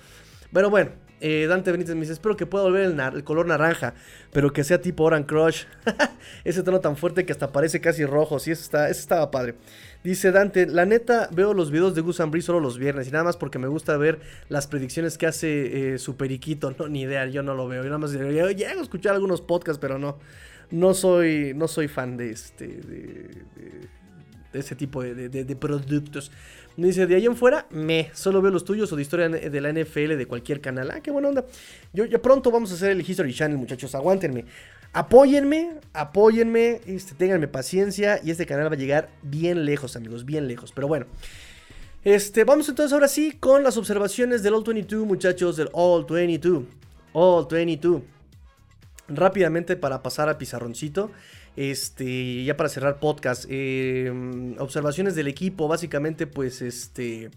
Pero 0.52 0.70
bueno, 0.70 0.92
eh, 1.20 1.46
Dante 1.46 1.70
Benítez 1.70 1.94
me 1.94 2.00
dice, 2.00 2.14
espero 2.14 2.36
que 2.36 2.46
pueda 2.46 2.64
volver 2.64 2.94
el, 3.14 3.24
color 3.24 3.46
naranja, 3.46 3.94
pero 4.32 4.52
que 4.52 4.64
sea 4.64 4.80
tipo 4.80 5.04
Oran 5.04 5.24
Crush. 5.24 5.64
Ese 6.44 6.62
tono 6.62 6.80
tan 6.80 6.96
fuerte 6.96 7.26
que 7.26 7.32
hasta 7.32 7.52
parece 7.52 7.80
casi 7.80 8.06
rojo. 8.06 8.38
Sí, 8.38 8.50
eso, 8.50 8.62
está, 8.62 8.88
estaba 8.88 9.30
padre. 9.30 9.54
Dice 10.02 10.32
Dante, 10.32 10.66
la 10.66 10.86
neta 10.86 11.28
veo 11.30 11.52
los 11.52 11.70
videos 11.70 11.94
de 11.94 12.00
Gus 12.00 12.20
Ambrí 12.20 12.40
solo 12.40 12.58
los 12.58 12.78
viernes 12.78 13.08
y 13.08 13.10
nada 13.10 13.24
más 13.24 13.36
porque 13.36 13.58
me 13.58 13.68
gusta 13.68 13.98
ver 13.98 14.20
las 14.48 14.66
predicciones 14.66 15.18
que 15.18 15.26
hace 15.26 15.94
eh, 15.94 15.98
su 15.98 16.16
periquito. 16.16 16.74
No, 16.80 16.88
ni 16.88 17.02
idea, 17.02 17.26
yo 17.26 17.42
no 17.42 17.54
lo 17.54 17.68
veo. 17.68 17.82
Yo 17.82 17.88
nada 17.88 17.98
más 17.98 18.12
llego 18.12 18.46
a 18.46 18.82
escuchar 18.82 19.14
algunos 19.14 19.42
podcasts, 19.42 19.78
pero 19.78 19.98
no. 19.98 20.18
No 20.70 20.94
soy, 20.94 21.52
no 21.54 21.68
soy 21.68 21.88
fan 21.88 22.16
de 22.16 22.30
este. 22.30 22.66
de, 22.66 23.44
ese 24.52 24.74
tipo 24.76 25.02
de, 25.02 25.28
de 25.28 25.56
productos. 25.56 26.30
Dice, 26.76 27.06
de 27.06 27.14
ahí 27.16 27.26
en 27.26 27.36
fuera, 27.36 27.66
me, 27.70 28.10
solo 28.14 28.40
veo 28.40 28.50
los 28.50 28.64
tuyos 28.64 28.90
o 28.92 28.96
de 28.96 29.02
historia 29.02 29.28
de 29.28 29.60
la 29.60 29.72
NFL 29.72 30.16
de 30.16 30.26
cualquier 30.26 30.60
canal. 30.60 30.90
Ah, 30.90 31.00
qué 31.00 31.10
buena 31.10 31.28
onda. 31.28 31.44
Yo 31.92 32.04
ya 32.04 32.22
pronto 32.22 32.50
vamos 32.50 32.70
a 32.70 32.74
hacer 32.74 32.92
el 32.92 33.00
History 33.00 33.34
Channel, 33.34 33.58
muchachos. 33.58 33.94
Aguántenme. 33.94 34.44
Apóyenme, 34.92 35.74
apóyenme, 35.92 36.80
este, 36.86 37.14
ténganme 37.14 37.46
paciencia 37.46 38.20
y 38.24 38.32
este 38.32 38.44
canal 38.44 38.70
va 38.70 38.74
a 38.74 38.78
llegar 38.78 39.08
bien 39.22 39.64
lejos, 39.64 39.94
amigos, 39.94 40.24
bien 40.24 40.48
lejos. 40.48 40.72
Pero 40.72 40.88
bueno, 40.88 41.06
este, 42.02 42.44
vamos 42.44 42.68
entonces 42.68 42.92
ahora 42.92 43.08
sí 43.08 43.32
con 43.38 43.62
las 43.62 43.76
observaciones 43.76 44.42
del 44.42 44.54
All 44.54 44.64
22, 44.64 45.06
muchachos, 45.06 45.56
del 45.56 45.68
All 45.72 46.06
22. 46.08 46.64
All 47.12 47.46
22. 47.48 48.02
Rápidamente 49.08 49.76
para 49.76 50.02
pasar 50.02 50.28
al 50.28 50.38
pizarroncito. 50.38 51.10
Este, 51.56 52.44
ya 52.44 52.56
para 52.56 52.68
cerrar 52.68 53.00
podcast, 53.00 53.46
em, 53.48 54.56
observaciones 54.58 55.14
del 55.14 55.28
equipo, 55.28 55.68
básicamente 55.68 56.26
pues 56.26 56.62
este... 56.62 57.30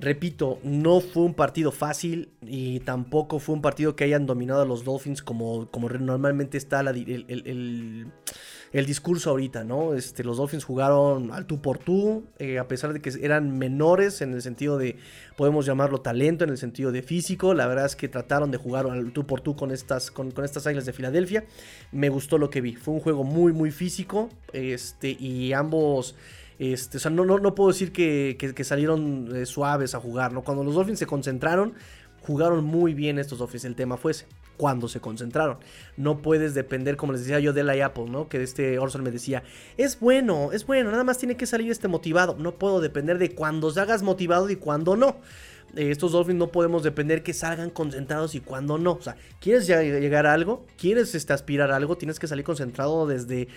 Repito, 0.00 0.60
no 0.62 1.00
fue 1.00 1.24
un 1.24 1.34
partido 1.34 1.72
fácil 1.72 2.30
y 2.40 2.78
tampoco 2.80 3.40
fue 3.40 3.56
un 3.56 3.62
partido 3.62 3.96
que 3.96 4.04
hayan 4.04 4.26
dominado 4.26 4.62
a 4.62 4.64
los 4.64 4.84
Dolphins 4.84 5.22
como, 5.22 5.68
como 5.72 5.88
normalmente 5.88 6.56
está 6.56 6.78
el, 6.78 7.26
el 7.28 8.06
discurso 8.72 9.30
ahorita, 9.30 9.64
¿no? 9.64 9.94
Este, 9.94 10.24
los 10.24 10.36
Dolphins 10.36 10.64
jugaron 10.64 11.32
al 11.32 11.46
tú 11.46 11.60
por 11.60 11.78
tú, 11.78 12.24
eh, 12.38 12.58
a 12.58 12.68
pesar 12.68 12.92
de 12.92 13.00
que 13.00 13.10
eran 13.22 13.58
menores 13.58 14.20
en 14.20 14.34
el 14.34 14.42
sentido 14.42 14.78
de, 14.78 14.96
podemos 15.36 15.66
llamarlo 15.66 16.00
talento, 16.00 16.44
en 16.44 16.50
el 16.50 16.58
sentido 16.58 16.92
de 16.92 17.02
físico. 17.02 17.54
La 17.54 17.66
verdad 17.66 17.86
es 17.86 17.96
que 17.96 18.08
trataron 18.08 18.50
de 18.50 18.58
jugar 18.58 18.86
al 18.86 19.12
tú 19.12 19.26
por 19.26 19.40
tú 19.40 19.56
con 19.56 19.70
estas, 19.70 20.10
con, 20.10 20.32
estas 20.44 20.66
águilas 20.66 20.86
de 20.86 20.92
Filadelfia. 20.92 21.44
Me 21.92 22.08
gustó 22.08 22.38
lo 22.38 22.50
que 22.50 22.60
vi. 22.60 22.76
Fue 22.76 22.94
un 22.94 23.00
juego 23.00 23.24
muy, 23.24 23.52
muy 23.52 23.70
físico. 23.70 24.28
Este, 24.52 25.10
y 25.10 25.52
ambos. 25.52 26.14
Este, 26.58 26.96
o 26.96 27.00
sea, 27.00 27.10
no, 27.10 27.24
no, 27.24 27.38
no 27.38 27.54
puedo 27.54 27.70
decir 27.70 27.92
que, 27.92 28.64
salieron 28.64 29.34
eh, 29.34 29.46
suaves 29.46 29.94
a 29.94 30.00
jugar, 30.00 30.32
¿no? 30.32 30.42
Cuando 30.42 30.64
los 30.64 30.74
Dolphins 30.74 30.98
se 30.98 31.06
concentraron, 31.06 31.74
jugaron 32.22 32.64
muy 32.64 32.94
bien 32.94 33.18
estos 33.18 33.38
Dolphins. 33.38 33.64
El 33.64 33.76
tema 33.76 33.96
fue 33.96 34.12
ese 34.12 34.26
cuando 34.58 34.88
se 34.88 35.00
concentraron. 35.00 35.56
No 35.96 36.20
puedes 36.20 36.52
depender, 36.52 36.98
como 36.98 37.12
les 37.12 37.22
decía 37.22 37.40
yo, 37.40 37.54
de 37.54 37.64
la 37.64 37.72
Apple, 37.86 38.10
¿no? 38.10 38.28
Que 38.28 38.42
este 38.42 38.78
Orson 38.78 39.02
me 39.02 39.10
decía, 39.10 39.42
es 39.78 39.98
bueno, 39.98 40.52
es 40.52 40.66
bueno, 40.66 40.90
nada 40.90 41.04
más 41.04 41.16
tiene 41.16 41.38
que 41.38 41.46
salir 41.46 41.70
este 41.70 41.88
motivado. 41.88 42.36
No 42.38 42.52
puedo 42.52 42.82
depender 42.82 43.16
de 43.16 43.34
cuando 43.34 43.70
se 43.70 43.80
hagas 43.80 44.02
motivado 44.02 44.50
y 44.50 44.56
cuando 44.56 44.96
no. 44.96 45.16
Eh, 45.76 45.90
estos 45.90 46.12
Dolphins 46.12 46.38
no 46.38 46.48
podemos 46.48 46.82
depender 46.82 47.22
que 47.22 47.32
salgan 47.32 47.70
concentrados 47.70 48.34
y 48.34 48.40
cuando 48.40 48.78
no. 48.78 48.92
O 48.92 49.02
sea, 49.02 49.16
¿quieres 49.40 49.66
llegar 49.66 50.26
a 50.26 50.32
algo? 50.32 50.66
¿Quieres 50.76 51.14
este, 51.14 51.32
aspirar 51.32 51.70
a 51.70 51.76
algo? 51.76 51.96
Tienes 51.96 52.18
que 52.18 52.26
salir 52.26 52.44
concentrado 52.44 53.06
desde 53.06 53.48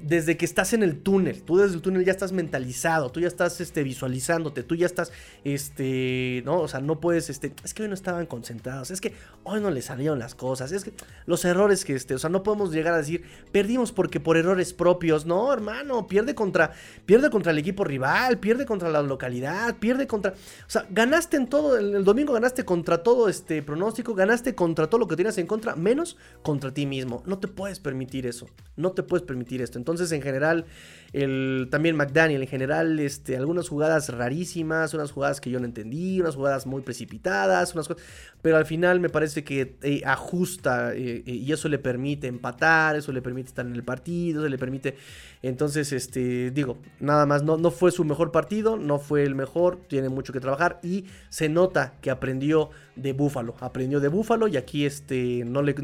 desde 0.00 0.36
que 0.36 0.44
estás 0.44 0.72
en 0.72 0.82
el 0.82 0.98
túnel, 0.98 1.42
tú 1.42 1.56
desde 1.56 1.76
el 1.76 1.82
túnel 1.82 2.04
ya 2.04 2.12
estás 2.12 2.32
mentalizado, 2.32 3.10
tú 3.10 3.20
ya 3.20 3.28
estás 3.28 3.60
este, 3.60 3.82
visualizándote, 3.82 4.62
tú 4.62 4.74
ya 4.74 4.86
estás, 4.86 5.12
este, 5.44 6.42
no, 6.44 6.60
o 6.60 6.68
sea, 6.68 6.80
no 6.80 7.00
puedes, 7.00 7.30
este, 7.30 7.52
es 7.64 7.72
que 7.72 7.82
hoy 7.82 7.88
no 7.88 7.94
estaban 7.94 8.26
concentrados, 8.26 8.90
es 8.90 9.00
que 9.00 9.14
hoy 9.44 9.60
no 9.60 9.70
les 9.70 9.86
salieron 9.86 10.18
las 10.18 10.34
cosas, 10.34 10.72
es 10.72 10.84
que 10.84 10.92
los 11.24 11.44
errores 11.44 11.84
que, 11.84 11.94
este, 11.94 12.14
o 12.14 12.18
sea, 12.18 12.30
no 12.30 12.42
podemos 12.42 12.72
llegar 12.72 12.94
a 12.94 12.98
decir, 12.98 13.22
perdimos 13.52 13.92
porque 13.92 14.20
por 14.20 14.36
errores 14.36 14.72
propios, 14.72 15.26
no, 15.26 15.52
hermano, 15.52 16.06
pierde 16.06 16.34
contra, 16.34 16.72
pierde 17.06 17.30
contra 17.30 17.52
el 17.52 17.58
equipo 17.58 17.84
rival, 17.84 18.38
pierde 18.38 18.66
contra 18.66 18.90
la 18.90 19.02
localidad, 19.02 19.76
pierde 19.78 20.06
contra, 20.06 20.32
o 20.32 20.70
sea, 20.70 20.86
ganaste 20.90 21.36
en 21.36 21.48
todo, 21.48 21.78
el, 21.78 22.04
domingo 22.04 22.32
ganaste 22.32 22.64
contra 22.64 23.02
todo 23.02 23.28
este 23.28 23.62
pronóstico, 23.62 24.14
ganaste 24.14 24.54
contra 24.54 24.88
todo 24.88 25.00
lo 25.00 25.08
que 25.08 25.16
tienes 25.16 25.38
en 25.38 25.46
contra, 25.46 25.74
menos 25.74 26.16
contra 26.42 26.72
ti 26.72 26.86
mismo, 26.86 27.22
no 27.26 27.38
te 27.38 27.48
puedes 27.48 27.80
permitir 27.80 28.26
eso, 28.26 28.46
no 28.76 28.92
te 28.92 29.02
puedes 29.02 29.26
permitir 29.26 29.62
esto, 29.62 29.78
entonces, 29.86 30.10
en 30.10 30.20
general, 30.20 30.66
el, 31.12 31.68
también 31.70 31.96
McDaniel, 31.96 32.42
en 32.42 32.48
general, 32.48 32.98
este, 32.98 33.36
algunas 33.36 33.68
jugadas 33.68 34.08
rarísimas, 34.10 34.94
unas 34.94 35.12
jugadas 35.12 35.40
que 35.40 35.50
yo 35.50 35.58
no 35.60 35.66
entendí, 35.66 36.20
unas 36.20 36.34
jugadas 36.34 36.66
muy 36.66 36.82
precipitadas, 36.82 37.74
unas 37.74 37.88
cosas, 37.88 38.02
pero 38.42 38.56
al 38.56 38.66
final 38.66 39.00
me 39.00 39.08
parece 39.08 39.44
que 39.44 39.76
eh, 39.82 40.02
ajusta 40.04 40.94
eh, 40.94 41.22
eh, 41.26 41.32
y 41.32 41.52
eso 41.52 41.68
le 41.68 41.78
permite 41.78 42.26
empatar, 42.26 42.96
eso 42.96 43.12
le 43.12 43.22
permite 43.22 43.48
estar 43.48 43.66
en 43.66 43.74
el 43.74 43.82
partido, 43.82 44.42
eso 44.42 44.48
le 44.48 44.58
permite, 44.58 44.96
entonces, 45.42 45.92
este, 45.92 46.50
digo, 46.50 46.78
nada 47.00 47.26
más, 47.26 47.42
no, 47.42 47.56
no 47.56 47.70
fue 47.70 47.92
su 47.92 48.04
mejor 48.04 48.32
partido, 48.32 48.76
no 48.76 48.98
fue 48.98 49.22
el 49.22 49.34
mejor, 49.34 49.78
tiene 49.88 50.08
mucho 50.08 50.32
que 50.32 50.40
trabajar 50.40 50.80
y 50.82 51.04
se 51.28 51.48
nota 51.48 51.94
que 52.00 52.10
aprendió 52.10 52.70
de 52.96 53.12
Búfalo, 53.12 53.54
aprendió 53.60 54.00
de 54.00 54.08
Búfalo 54.08 54.48
y 54.48 54.56
aquí, 54.56 54.86
este, 54.86 55.44
no 55.46 55.62
le, 55.62 55.74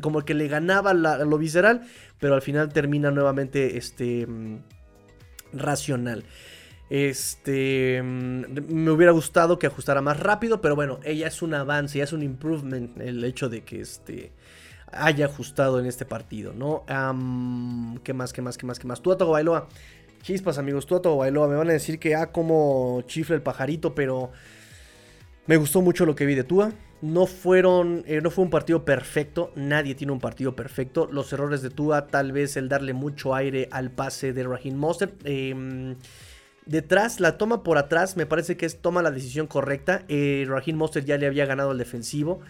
como 0.00 0.24
que 0.24 0.34
le 0.34 0.48
ganaba 0.48 0.94
lo 0.94 1.38
visceral, 1.38 1.82
pero 2.18 2.34
al 2.34 2.42
final 2.42 2.72
termina 2.72 3.10
nuevamente 3.10 3.76
este 3.76 4.26
racional. 5.52 6.24
Este 6.90 8.02
mm, 8.02 8.72
me 8.72 8.90
hubiera 8.90 9.12
gustado 9.12 9.58
que 9.58 9.66
ajustara 9.66 10.00
más 10.00 10.18
rápido, 10.18 10.60
pero 10.60 10.74
bueno, 10.74 11.00
ella 11.04 11.28
es 11.28 11.42
un 11.42 11.54
avance, 11.54 11.98
ya 11.98 12.04
es 12.04 12.12
un 12.12 12.22
improvement 12.22 12.98
el 13.00 13.22
hecho 13.24 13.48
de 13.48 13.62
que 13.62 13.80
este 13.80 14.32
haya 14.92 15.26
ajustado 15.26 15.80
en 15.80 15.86
este 15.86 16.04
partido, 16.04 16.52
¿no? 16.54 16.84
¿Qué 18.02 18.14
más, 18.14 18.32
qué 18.32 18.42
más, 18.42 18.56
qué 18.56 18.66
más, 18.66 18.78
qué 18.78 18.86
más? 18.86 19.02
Tú 19.02 19.12
a 19.12 19.16
Bailoa. 19.16 19.68
Chispas, 20.22 20.58
amigos, 20.58 20.86
tú 20.86 20.96
a 20.96 21.00
Bailoa. 21.00 21.48
Me 21.48 21.56
van 21.56 21.68
a 21.68 21.72
decir 21.72 21.98
que 21.98 22.14
ah, 22.14 22.32
como 22.32 23.02
chifle 23.06 23.36
el 23.36 23.42
pajarito, 23.42 23.94
pero 23.94 24.30
me 25.46 25.56
gustó 25.56 25.82
mucho 25.82 26.06
lo 26.06 26.14
que 26.14 26.26
vi 26.26 26.34
de 26.34 26.44
Tua. 26.44 26.72
No 27.00 27.26
fueron, 27.26 28.02
eh, 28.06 28.20
no 28.20 28.30
fue 28.30 28.44
un 28.44 28.50
partido 28.50 28.84
perfecto, 28.84 29.52
nadie 29.54 29.94
tiene 29.94 30.12
un 30.12 30.18
partido 30.18 30.56
perfecto. 30.56 31.08
Los 31.10 31.32
errores 31.32 31.62
de 31.62 31.70
Tua, 31.70 32.08
tal 32.08 32.32
vez 32.32 32.56
el 32.56 32.68
darle 32.68 32.92
mucho 32.92 33.34
aire 33.36 33.68
al 33.70 33.90
pase 33.90 34.32
de 34.32 34.42
Raheem 34.42 34.74
Mostert. 34.74 35.14
Em, 35.24 35.94
detrás, 36.66 37.20
la 37.20 37.38
toma 37.38 37.62
por 37.62 37.78
atrás, 37.78 38.16
me 38.16 38.26
parece 38.26 38.56
que 38.56 38.66
es 38.66 38.80
toma 38.80 39.02
la 39.02 39.12
decisión 39.12 39.46
correcta. 39.46 40.02
Eh, 40.08 40.44
Raheem 40.48 40.76
Mostert 40.76 41.06
ya 41.06 41.18
le 41.18 41.26
había 41.26 41.46
ganado 41.46 41.70
al 41.70 41.78
defensivo. 41.78 42.40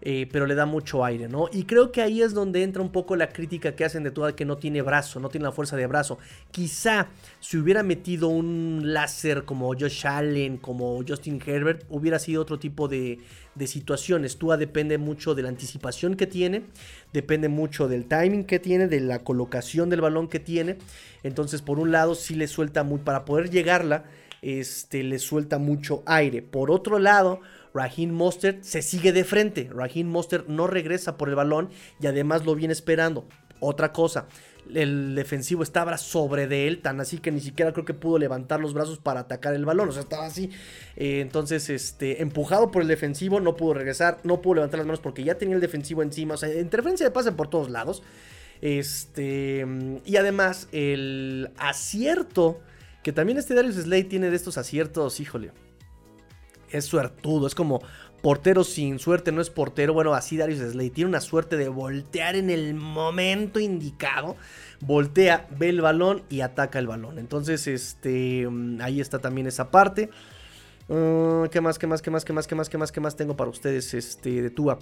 Eh, 0.00 0.28
pero 0.30 0.46
le 0.46 0.54
da 0.54 0.64
mucho 0.64 1.04
aire, 1.04 1.28
¿no? 1.28 1.48
Y 1.52 1.64
creo 1.64 1.90
que 1.90 2.02
ahí 2.02 2.22
es 2.22 2.32
donde 2.32 2.62
entra 2.62 2.80
un 2.82 2.92
poco 2.92 3.16
la 3.16 3.30
crítica 3.30 3.74
que 3.74 3.84
hacen 3.84 4.04
de 4.04 4.12
Tua 4.12 4.36
que 4.36 4.44
no 4.44 4.56
tiene 4.56 4.80
brazo, 4.80 5.18
no 5.18 5.28
tiene 5.28 5.44
la 5.44 5.52
fuerza 5.52 5.76
de 5.76 5.88
brazo. 5.88 6.18
Quizá 6.52 7.08
si 7.40 7.56
hubiera 7.56 7.82
metido 7.82 8.28
un 8.28 8.80
láser 8.84 9.44
como 9.44 9.66
Josh 9.74 10.06
Allen, 10.06 10.58
como 10.58 11.02
Justin 11.06 11.42
Herbert, 11.44 11.84
hubiera 11.88 12.20
sido 12.20 12.42
otro 12.42 12.60
tipo 12.60 12.86
de, 12.86 13.18
de 13.56 13.66
situaciones. 13.66 14.36
Tua 14.36 14.56
depende 14.56 14.98
mucho 14.98 15.34
de 15.34 15.42
la 15.42 15.48
anticipación 15.48 16.14
que 16.14 16.28
tiene, 16.28 16.62
depende 17.12 17.48
mucho 17.48 17.88
del 17.88 18.06
timing 18.06 18.44
que 18.44 18.60
tiene, 18.60 18.86
de 18.86 19.00
la 19.00 19.24
colocación 19.24 19.90
del 19.90 20.00
balón 20.00 20.28
que 20.28 20.38
tiene. 20.38 20.78
Entonces, 21.24 21.60
por 21.60 21.80
un 21.80 21.90
lado, 21.90 22.14
sí 22.14 22.36
le 22.36 22.46
suelta 22.46 22.84
muy, 22.84 23.00
para 23.00 23.24
poder 23.24 23.50
llegarla, 23.50 24.04
este, 24.42 25.02
le 25.02 25.18
suelta 25.18 25.58
mucho 25.58 26.04
aire. 26.06 26.40
Por 26.40 26.70
otro 26.70 27.00
lado, 27.00 27.40
Raheem 27.78 28.10
Mostert 28.10 28.64
se 28.64 28.82
sigue 28.82 29.12
de 29.12 29.22
frente. 29.22 29.70
Raheem 29.72 30.08
Mostert 30.08 30.48
no 30.48 30.66
regresa 30.66 31.16
por 31.16 31.28
el 31.28 31.36
balón 31.36 31.70
y 32.00 32.08
además 32.08 32.44
lo 32.44 32.56
viene 32.56 32.72
esperando. 32.72 33.28
Otra 33.60 33.92
cosa, 33.92 34.26
el 34.74 35.14
defensivo 35.14 35.62
estaba 35.62 35.96
sobre 35.96 36.48
de 36.48 36.66
él, 36.66 36.80
tan 36.80 37.00
así 37.00 37.18
que 37.18 37.30
ni 37.30 37.40
siquiera 37.40 37.72
creo 37.72 37.84
que 37.84 37.94
pudo 37.94 38.18
levantar 38.18 38.60
los 38.60 38.74
brazos 38.74 38.98
para 38.98 39.20
atacar 39.20 39.54
el 39.54 39.64
balón, 39.64 39.88
o 39.88 39.92
sea, 39.92 40.02
estaba 40.02 40.26
así. 40.26 40.50
Eh, 40.96 41.20
entonces, 41.20 41.70
este, 41.70 42.20
empujado 42.22 42.70
por 42.70 42.82
el 42.82 42.88
defensivo, 42.88 43.40
no 43.40 43.56
pudo 43.56 43.74
regresar, 43.74 44.18
no 44.24 44.40
pudo 44.42 44.56
levantar 44.56 44.78
las 44.78 44.86
manos 44.86 45.00
porque 45.00 45.24
ya 45.24 45.36
tenía 45.36 45.54
el 45.54 45.60
defensivo 45.60 46.02
encima, 46.02 46.34
o 46.34 46.36
sea, 46.36 46.52
interferencia 46.52 47.06
de 47.06 47.12
pase 47.12 47.32
por 47.32 47.48
todos 47.48 47.70
lados. 47.70 48.02
Este, 48.60 49.64
y 50.04 50.16
además, 50.16 50.68
el 50.72 51.50
acierto, 51.58 52.60
que 53.02 53.12
también 53.12 53.38
este 53.38 53.54
Darius 53.54 53.76
Slade 53.76 54.04
tiene 54.04 54.30
de 54.30 54.36
estos 54.36 54.58
aciertos, 54.58 55.20
híjole, 55.20 55.52
es 56.70 56.84
suertudo, 56.84 57.46
es 57.46 57.54
como 57.54 57.82
portero 58.20 58.64
sin 58.64 58.98
suerte 58.98 59.32
no 59.32 59.40
es 59.40 59.50
portero. 59.50 59.94
Bueno, 59.94 60.14
así 60.14 60.36
Darius 60.36 60.58
Slade 60.58 60.90
tiene 60.90 61.08
una 61.08 61.20
suerte 61.20 61.56
de 61.56 61.68
voltear 61.68 62.36
en 62.36 62.50
el 62.50 62.74
momento 62.74 63.60
indicado. 63.60 64.36
Voltea, 64.80 65.46
ve 65.56 65.68
el 65.68 65.80
balón 65.80 66.22
y 66.28 66.40
ataca 66.40 66.78
el 66.78 66.86
balón. 66.86 67.18
Entonces, 67.18 67.66
este, 67.66 68.46
mm, 68.48 68.80
ahí 68.80 69.00
está 69.00 69.18
también 69.18 69.46
esa 69.46 69.70
parte. 69.70 70.10
Ah, 70.88 71.46
¿Qué 71.50 71.60
más, 71.60 71.78
qué 71.78 71.86
más, 71.86 72.02
qué 72.02 72.10
más, 72.10 72.24
qué 72.24 72.32
más, 72.32 72.46
qué 72.46 72.54
más, 72.54 72.68
qué 72.68 72.78
más, 72.78 72.92
qué 72.92 73.00
más 73.00 73.16
tengo 73.16 73.36
para 73.36 73.50
ustedes 73.50 73.94
este, 73.94 74.42
de 74.42 74.50
Tua? 74.50 74.78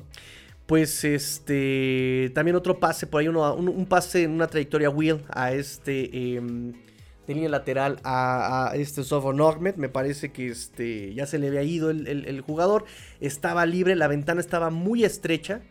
Pues 0.67 1.05
este, 1.05 2.33
también 2.35 2.57
otro 2.57 2.81
pase, 2.81 3.07
por 3.07 3.21
ahí 3.21 3.29
un, 3.29 3.87
pase 3.89 4.25
en 4.25 4.33
una 4.33 4.47
trayectoria 4.49 4.91
Will 4.91 5.23
a 5.31 5.53
este... 5.53 6.35
Em, 6.37 6.75
de 7.27 7.35
línea 7.35 7.49
lateral 7.49 7.99
a, 8.05 8.73
este 8.75 9.03
Sofon 9.03 9.41
Ahmed. 9.41 9.77
Me 9.77 9.89
parece 9.89 10.33
que 10.33 10.49
este, 10.49 11.15
ya 11.15 11.27
se 11.27 11.39
le 11.39 11.49
había 11.49 11.63
ido 11.63 11.91
el, 11.91 12.41
jugador. 12.41 12.85
Estaba 13.21 13.67
libre, 13.67 13.97
la 13.97 14.09
ventana 14.09 14.41
estaba 14.41 14.71
muy 14.71 15.05
estrecha. 15.05 15.63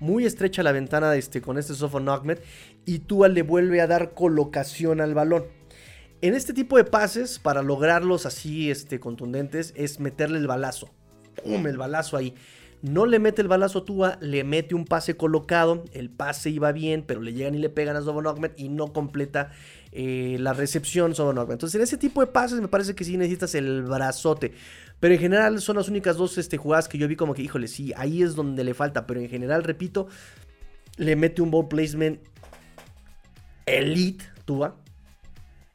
Muy 0.00 0.26
estrecha 0.26 0.62
la 0.62 0.72
ventana 0.72 1.14
este, 1.14 1.40
con 1.40 1.56
este 1.56 1.74
Sofon 1.74 2.08
Ahmed. 2.08 2.38
Y 2.84 3.00
Tua 3.00 3.28
le 3.28 3.42
vuelve 3.42 3.80
a 3.80 3.86
dar 3.86 4.14
colocación 4.14 5.00
al 5.00 5.14
balón. 5.14 5.44
En 6.20 6.34
este 6.34 6.52
tipo 6.54 6.76
de 6.76 6.84
pases, 6.84 7.38
para 7.38 7.62
lograrlos 7.62 8.26
así 8.26 8.70
este, 8.70 8.98
contundentes, 8.98 9.72
es 9.76 10.00
meterle 10.00 10.38
el 10.38 10.46
balazo. 10.46 10.90
¡Pum! 11.42 11.66
El 11.66 11.76
balazo 11.76 12.16
ahí. 12.16 12.34
No 12.84 13.06
le 13.06 13.18
mete 13.18 13.40
el 13.40 13.48
balazo 13.48 13.78
a 13.78 13.84
Tua, 13.86 14.18
le 14.20 14.44
mete 14.44 14.74
un 14.74 14.84
pase 14.84 15.16
colocado. 15.16 15.84
El 15.92 16.10
pase 16.10 16.50
iba 16.50 16.70
bien, 16.70 17.02
pero 17.06 17.22
le 17.22 17.32
llegan 17.32 17.54
y 17.54 17.58
le 17.58 17.70
pegan 17.70 17.96
a 17.96 18.02
Sofon 18.02 18.26
Ahmed 18.26 18.50
y 18.56 18.68
no 18.68 18.92
completa 18.92 19.52
eh, 19.96 20.38
la 20.40 20.52
recepción 20.52 21.14
son 21.14 21.38
Entonces, 21.38 21.76
en 21.76 21.82
ese 21.82 21.96
tipo 21.96 22.20
de 22.20 22.26
pases 22.26 22.60
me 22.60 22.66
parece 22.66 22.96
que 22.96 23.04
sí 23.04 23.16
necesitas 23.16 23.54
el 23.54 23.84
brazote. 23.84 24.52
Pero 24.98 25.14
en 25.14 25.20
general 25.20 25.60
son 25.60 25.76
las 25.76 25.88
únicas 25.88 26.16
dos 26.16 26.36
este, 26.36 26.56
jugadas 26.56 26.88
que 26.88 26.98
yo 26.98 27.06
vi 27.06 27.14
como 27.14 27.32
que, 27.32 27.42
híjole, 27.42 27.68
sí, 27.68 27.92
ahí 27.96 28.20
es 28.20 28.34
donde 28.34 28.64
le 28.64 28.74
falta. 28.74 29.06
Pero 29.06 29.20
en 29.20 29.28
general, 29.28 29.62
repito, 29.62 30.08
le 30.96 31.14
mete 31.14 31.42
un 31.42 31.52
ball 31.52 31.68
placement 31.68 32.18
elite, 33.66 34.24
Tua. 34.44 34.76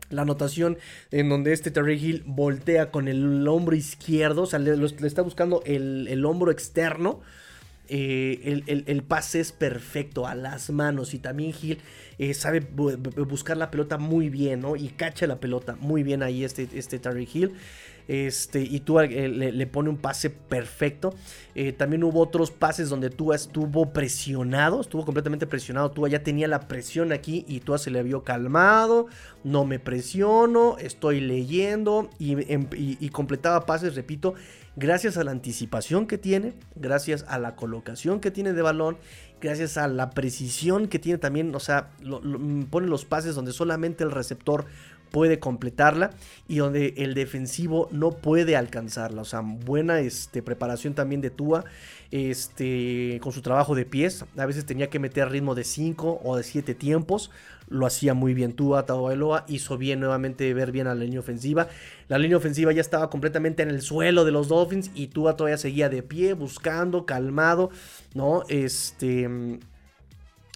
La 0.09 0.23
anotación 0.23 0.77
en 1.11 1.29
donde 1.29 1.53
este 1.53 1.71
Terry 1.71 1.93
Hill 1.93 2.23
voltea 2.25 2.91
con 2.91 3.07
el 3.07 3.47
hombro 3.47 3.75
izquierdo, 3.75 4.41
o 4.41 4.45
sea, 4.47 4.59
le, 4.59 4.85
está 5.07 5.21
buscando 5.21 5.61
el, 5.65 6.07
el 6.09 6.25
hombro 6.25 6.51
externo. 6.51 7.21
Eh, 7.89 8.61
el, 8.67 9.03
pase 9.03 9.39
es 9.39 9.51
perfecto 9.51 10.27
a 10.27 10.35
las 10.35 10.69
manos 10.69 11.15
y 11.15 11.19
también 11.19 11.53
Gil 11.53 11.79
eh, 12.19 12.35
sabe 12.35 12.59
buscar 12.59 13.57
la 13.57 13.71
pelota 13.71 13.97
muy 13.97 14.29
bien, 14.29 14.61
¿no? 14.61 14.75
Y 14.75 14.89
cacha 14.89 15.25
la 15.25 15.39
pelota 15.39 15.75
muy 15.79 16.03
bien 16.03 16.21
ahí 16.21 16.43
este, 16.43 16.69
este 16.73 16.99
Terry 16.99 17.27
Hill. 17.31 17.53
Este, 18.07 18.61
y 18.61 18.79
tú 18.79 18.99
eh, 18.99 19.27
le, 19.27 19.67
pone 19.67 19.89
un 19.89 19.97
pase 19.97 20.31
perfecto. 20.31 21.13
también 21.77 22.03
hubo 22.03 22.21
otros 22.21 22.49
pases 22.49 22.89
donde 22.89 23.11
tú 23.11 23.33
estuvo 23.33 23.93
presionado, 23.93 24.81
estuvo 24.81 25.05
completamente 25.05 25.45
presionado. 25.47 25.91
Tú 25.91 26.07
ya 26.07 26.23
tenía 26.23 26.47
la 26.47 26.67
presión 26.67 27.11
aquí 27.11 27.45
y 27.47 27.59
tú 27.59 27.77
se 27.77 27.91
le 27.91 28.03
vio 28.03 28.23
calmado. 28.23 29.07
No 29.43 29.65
me 29.65 29.79
presiono, 29.79 30.77
estoy 30.79 31.21
leyendo 31.21 32.09
y, 32.19 32.51
em, 32.51 32.67
y 32.71 33.09
completaba 33.09 33.65
pases, 33.65 33.95
repito, 33.95 34.35
gracias 34.75 35.17
a 35.17 35.23
la 35.23 35.31
anticipación 35.31 36.07
que 36.07 36.17
tiene, 36.17 36.53
gracias 36.75 37.25
a 37.27 37.39
la 37.39 37.55
colocación 37.55 38.19
que 38.19 38.31
tiene 38.31 38.53
de 38.53 38.61
balón, 38.61 38.97
gracias 39.41 39.77
a 39.77 39.87
la 39.87 40.11
precisión 40.11 40.87
que 40.87 40.99
tiene 40.99 41.17
también, 41.17 41.53
o 41.55 41.59
sea, 41.59 41.91
pone 42.69 42.87
los 42.87 43.05
pases 43.05 43.35
donde 43.35 43.51
solamente 43.51 44.03
el 44.03 44.11
receptor 44.11 44.65
puede 45.11 45.39
completarla 45.39 46.11
y 46.47 46.57
donde 46.57 46.93
el 46.97 47.13
defensivo 47.13 47.87
no 47.91 48.11
puede 48.11 48.55
alcanzarla. 48.55 49.21
O 49.21 49.25
sea, 49.25 49.41
buena 49.41 49.99
este, 49.99 50.41
preparación 50.41 50.93
también 50.93 51.21
de 51.21 51.29
Tua 51.29 51.65
este, 52.11 53.19
con 53.21 53.31
su 53.31 53.41
trabajo 53.41 53.75
de 53.75 53.85
pies. 53.85 54.25
A 54.37 54.45
veces 54.45 54.65
tenía 54.65 54.89
que 54.89 54.99
meter 54.99 55.29
ritmo 55.29 55.55
de 55.55 55.63
5 55.63 56.21
o 56.23 56.37
de 56.37 56.43
7 56.43 56.75
tiempos. 56.75 57.31
Lo 57.67 57.85
hacía 57.85 58.13
muy 58.13 58.33
bien 58.33 58.53
Tua 58.53 58.85
Tagovailoa. 58.85 59.45
Hizo 59.47 59.77
bien 59.77 59.99
nuevamente 59.99 60.53
ver 60.53 60.71
bien 60.71 60.87
a 60.87 60.95
la 60.95 61.03
línea 61.03 61.19
ofensiva. 61.19 61.67
La 62.07 62.17
línea 62.17 62.37
ofensiva 62.37 62.71
ya 62.71 62.81
estaba 62.81 63.09
completamente 63.09 63.63
en 63.63 63.69
el 63.69 63.81
suelo 63.81 64.25
de 64.25 64.31
los 64.31 64.47
Dolphins 64.47 64.91
y 64.95 65.07
Tua 65.07 65.35
todavía 65.35 65.57
seguía 65.57 65.89
de 65.89 66.03
pie, 66.03 66.33
buscando, 66.33 67.05
calmado, 67.05 67.69
¿no? 68.13 68.43
Este... 68.49 69.59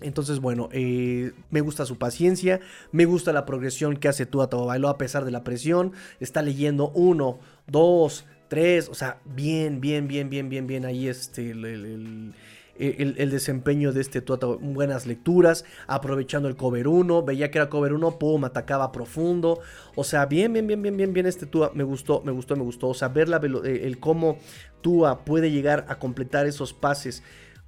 Entonces, 0.04 0.40
bueno, 0.40 0.70
eh, 0.72 1.32
me 1.50 1.62
gusta 1.62 1.86
su 1.86 1.98
paciencia, 1.98 2.60
me 2.92 3.06
gusta 3.06 3.34
la 3.34 3.46
progresión 3.46 3.98
que 3.98 4.08
hace 4.08 4.26
Tua 4.26 4.50
Tagovailoa 4.50 4.92
a 4.92 4.98
pesar 4.98 5.26
de 5.26 5.32
la 5.32 5.44
presión. 5.44 5.94
Está 6.20 6.42
leyendo 6.42 6.90
uno, 6.90 7.40
dos, 7.68 8.26
tres, 8.48 8.90
o 8.90 8.94
sea, 8.94 9.20
bien, 9.26 9.82
bien, 9.82 10.08
bien, 10.08 10.30
bien, 10.30 10.50
bien, 10.50 10.68
bien 10.68 10.86
ahí 10.86 11.08
este, 11.08 11.52
el, 11.52 13.32
desempeño 13.32 13.94
de 13.94 14.02
este 14.02 14.22
Tua 14.22 14.38
buenas 14.62 15.06
lecturas, 15.06 15.66
aprovechando 15.88 16.48
el 16.48 16.56
cover 16.56 16.88
1, 16.88 17.24
veía 17.24 17.50
que 17.50 17.58
era 17.58 17.70
cover 17.70 17.94
1, 17.94 18.20
pum, 18.20 18.44
atacaba 18.44 18.92
profundo, 18.92 19.60
o 19.96 20.04
sea, 20.04 20.26
bien, 20.26 20.54
bien, 20.54 20.68
bien, 20.68 20.82
bien, 20.82 20.98
bien, 20.98 21.14
bien 21.14 21.26
este 21.26 21.46
Tua, 21.46 21.72
me 21.74 21.84
gustó, 21.84 22.22
me 22.24 22.32
gustó, 22.32 22.56
me 22.56 22.64
gustó, 22.64 22.90
o 22.90 22.94
sea, 22.94 23.08
ver 23.08 23.30
la, 23.30 23.38
el 23.38 24.00
cómo 24.00 24.38
Tua 24.82 25.24
puede 25.26 25.52
llegar 25.52 25.86
a 25.88 25.98
completar 25.98 26.46
esos 26.46 26.74
pases 26.74 27.24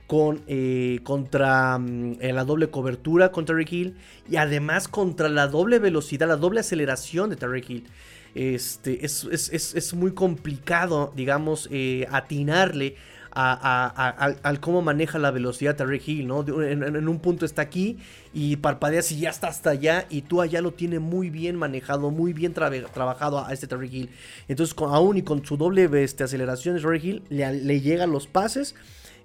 con, 0.07 0.41
eh, 0.47 0.99
contra 1.03 1.77
mm, 1.77 2.17
la 2.21 2.43
doble 2.43 2.69
cobertura 2.69 3.31
contra 3.31 3.55
Terry 3.55 3.67
Hill 3.69 3.95
y 4.29 4.35
además 4.35 4.87
contra 4.87 5.29
la 5.29 5.47
doble 5.47 5.79
velocidad, 5.79 6.27
la 6.27 6.35
doble 6.35 6.59
aceleración 6.59 7.29
de 7.29 7.35
Terry 7.35 7.63
Hill. 7.67 7.87
Este, 8.35 9.05
es, 9.05 9.93
muy 9.93 10.11
complicado, 10.11 11.13
digamos, 11.15 11.69
eh, 11.71 12.05
atinarle 12.11 12.97
al 13.35 14.59
cómo 14.61 14.81
maneja 14.81 15.19
la 15.19 15.29
velocidad 15.29 15.75
Terry 15.75 16.01
Hill, 16.05 16.27
¿no? 16.27 16.45
En, 16.63 17.07
un 17.07 17.19
punto 17.19 17.45
está 17.45 17.63
aquí 17.63 17.97
y 18.33 18.55
parpadeas 18.57 19.11
y 19.11 19.19
ya 19.19 19.29
está 19.29 19.49
hasta 19.49 19.71
allá 19.71 20.05
y 20.09 20.21
tú 20.21 20.41
allá 20.41 20.61
lo 20.61 20.71
tiene 20.71 20.99
muy 20.99 21.29
bien 21.29 21.57
manejado, 21.57 22.11
muy 22.11 22.31
bien 22.31 22.53
trabajado 22.53 23.45
a, 23.45 23.51
este 23.51 23.67
Terry 23.67 23.89
Hill. 23.91 24.09
Entonces, 24.47 24.75
aún 24.79 25.17
y 25.17 25.21
con 25.21 25.45
su 25.45 25.57
doble 25.57 25.89
este, 26.01 26.23
aceleración, 26.23 26.79
Terry 26.79 26.99
Hill 27.03 27.23
le, 27.29 27.53
le 27.53 27.81
llegan 27.81 28.11
los 28.11 28.27
pases 28.27 28.75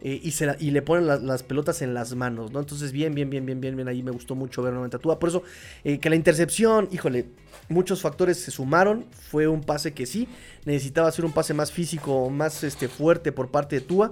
eh, 0.02 0.20
y, 0.58 0.70
le 0.70 0.80
ponen 0.82 1.06
las 1.06 1.42
pelotas 1.42 1.82
en 1.82 1.92
las 1.92 2.14
manos, 2.14 2.52
¿no? 2.52 2.60
Entonces, 2.60 2.90
bien, 2.90 3.14
bien, 3.14 3.28
bien, 3.28 3.44
bien, 3.44 3.60
bien, 3.60 3.76
bien, 3.76 3.86
ahí 3.86 4.02
me 4.02 4.10
gustó 4.10 4.34
mucho 4.34 4.62
ver 4.62 4.72
nuevamente 4.72 4.96
a 4.96 5.18
Por 5.18 5.28
eso, 5.28 5.42
eh, 5.84 5.98
que 5.98 6.08
la 6.08 6.16
intercepción, 6.16 6.88
híjole, 6.90 7.26
muchos 7.68 8.00
factores 8.00 8.38
se 8.38 8.50
sumaron. 8.50 9.04
Fue 9.30 9.46
un 9.46 9.60
pase 9.62 9.92
que 9.92 10.06
sí, 10.06 10.26
necesitaba 10.64 11.12
ser 11.12 11.26
un 11.26 11.32
pase 11.32 11.52
más 11.52 11.70
físico, 11.70 12.30
más 12.30 12.64
este, 12.64 12.88
fuerte 12.88 13.30
por 13.30 13.50
parte 13.50 13.76
de 13.76 13.82
Tua. 13.82 14.10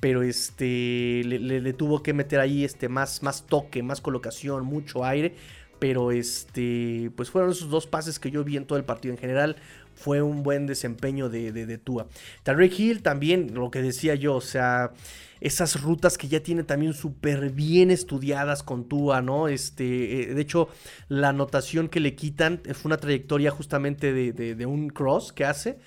Pero 0.00 0.22
este 0.22 1.22
le, 1.24 1.72
tuvo 1.72 2.02
que 2.02 2.12
meter 2.12 2.38
ahí 2.38 2.64
este, 2.64 2.88
más, 2.88 3.22
más 3.22 3.46
toque, 3.46 3.82
más 3.82 4.00
colocación, 4.00 4.64
mucho 4.64 5.04
aire. 5.04 5.34
Pero 5.78 6.12
este, 6.12 7.10
pues 7.16 7.30
fueron 7.30 7.50
esos 7.50 7.68
dos 7.68 7.86
pases 7.86 8.18
que 8.18 8.30
yo 8.30 8.44
vi 8.44 8.56
en 8.56 8.66
todo 8.66 8.78
el 8.78 8.84
partido 8.84 9.12
en 9.14 9.18
general 9.18 9.56
fue 9.96 10.22
un 10.22 10.42
buen 10.42 10.66
desempeño 10.66 11.28
de, 11.28 11.50
de, 11.52 11.78
Tua. 11.78 12.06
Tarek 12.42 12.78
Hill 12.78 13.02
también, 13.02 13.54
lo 13.54 13.70
que 13.70 13.82
decía 13.82 14.14
yo, 14.14 14.36
o 14.36 14.40
sea, 14.40 14.92
esas 15.40 15.80
rutas 15.82 16.18
que 16.18 16.28
ya 16.28 16.40
tiene 16.40 16.62
también 16.62 16.92
súper 16.92 17.50
bien 17.50 17.90
estudiadas 17.90 18.62
con 18.62 18.84
Tua, 18.84 19.22
¿no? 19.22 19.48
Este, 19.48 20.22
eh, 20.22 20.34
de 20.34 20.40
hecho, 20.40 20.68
la 21.08 21.30
anotación 21.30 21.88
que 21.88 22.00
le 22.00 22.14
quitan 22.14 22.60
fue 22.74 22.88
una 22.90 22.98
trayectoria 22.98 23.50
justamente 23.50 24.12
de, 24.12 24.66
un 24.66 24.88
cross 24.90 25.32
que 25.32 25.44
hace. 25.44 25.78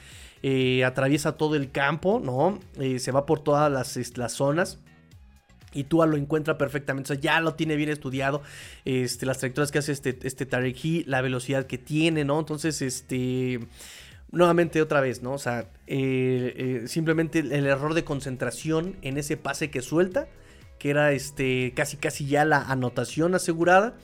Eh, 0.41 0.85
atraviesa 0.85 1.33
todo 1.33 1.55
el 1.55 1.71
campo, 1.71 2.21
¿no? 2.23 2.59
Eh, 2.79 2.99
se 2.99 3.11
va 3.11 3.25
por 3.25 3.41
todas 3.41 3.71
las, 3.71 4.17
las 4.17 4.33
zonas. 4.33 4.79
Y 5.73 5.83
Tua 5.83 6.05
lo 6.07 6.17
encuentra 6.17 6.57
perfectamente. 6.57 7.13
O 7.13 7.15
sea, 7.15 7.21
ya 7.21 7.41
lo 7.41 7.53
tiene 7.53 7.75
bien 7.75 7.89
estudiado. 7.89 8.41
Este, 8.85 9.25
las 9.25 9.37
trayectorias 9.37 9.71
que 9.71 9.79
hace 9.79 9.91
este, 9.91 10.17
este 10.23 10.45
Tarek 10.45 10.83
Hill, 10.83 11.03
la 11.07 11.21
velocidad 11.21 11.67
que 11.67 11.77
tiene, 11.77 12.23
¿no? 12.23 12.39
Entonces, 12.39 12.81
este 12.81 13.59
nuevamente 14.31 14.81
otra 14.81 15.01
vez, 15.01 15.21
¿no? 15.21 15.33
O 15.33 15.37
sea, 15.37 15.69
eh, 15.87 16.53
eh, 16.83 16.87
simplemente 16.87 17.39
el 17.39 17.65
error 17.65 17.93
de 17.93 18.03
concentración 18.03 18.95
en 19.01 19.17
ese 19.17 19.37
pase 19.37 19.69
que 19.69 19.81
suelta, 19.81 20.27
que 20.77 20.89
era 20.89 21.11
este 21.11 21.73
casi 21.75 21.97
casi 21.97 22.25
ya 22.25 22.45
la 22.45 22.61
anotación 22.61 23.35
asegurada. 23.35 23.95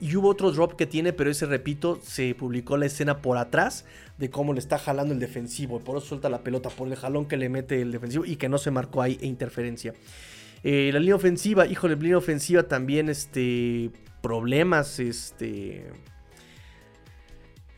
Y 0.00 0.16
hubo 0.16 0.28
otro 0.28 0.50
drop 0.50 0.74
que 0.74 0.86
tiene, 0.86 1.12
pero 1.12 1.30
ese, 1.30 1.46
repito, 1.46 2.00
se 2.02 2.34
publicó 2.34 2.76
la 2.76 2.86
escena 2.86 3.22
por 3.22 3.38
atrás 3.38 3.84
de 4.18 4.28
cómo 4.28 4.52
le 4.52 4.58
está 4.58 4.76
jalando 4.76 5.14
el 5.14 5.20
defensivo. 5.20 5.80
Por 5.80 5.96
eso 5.96 6.06
suelta 6.06 6.28
la 6.28 6.42
pelota, 6.42 6.68
por 6.68 6.88
el 6.88 6.96
jalón 6.96 7.26
que 7.26 7.36
le 7.36 7.48
mete 7.48 7.80
el 7.80 7.92
defensivo 7.92 8.24
y 8.24 8.36
que 8.36 8.48
no 8.48 8.58
se 8.58 8.70
marcó 8.70 9.02
ahí 9.02 9.18
e 9.22 9.26
interferencia. 9.26 9.94
Eh, 10.64 10.90
la 10.92 10.98
línea 10.98 11.14
ofensiva, 11.14 11.66
híjole, 11.66 11.94
la 11.94 12.02
línea 12.02 12.18
ofensiva 12.18 12.64
también, 12.64 13.08
este, 13.08 13.90
problemas 14.20 14.98
este, 14.98 15.86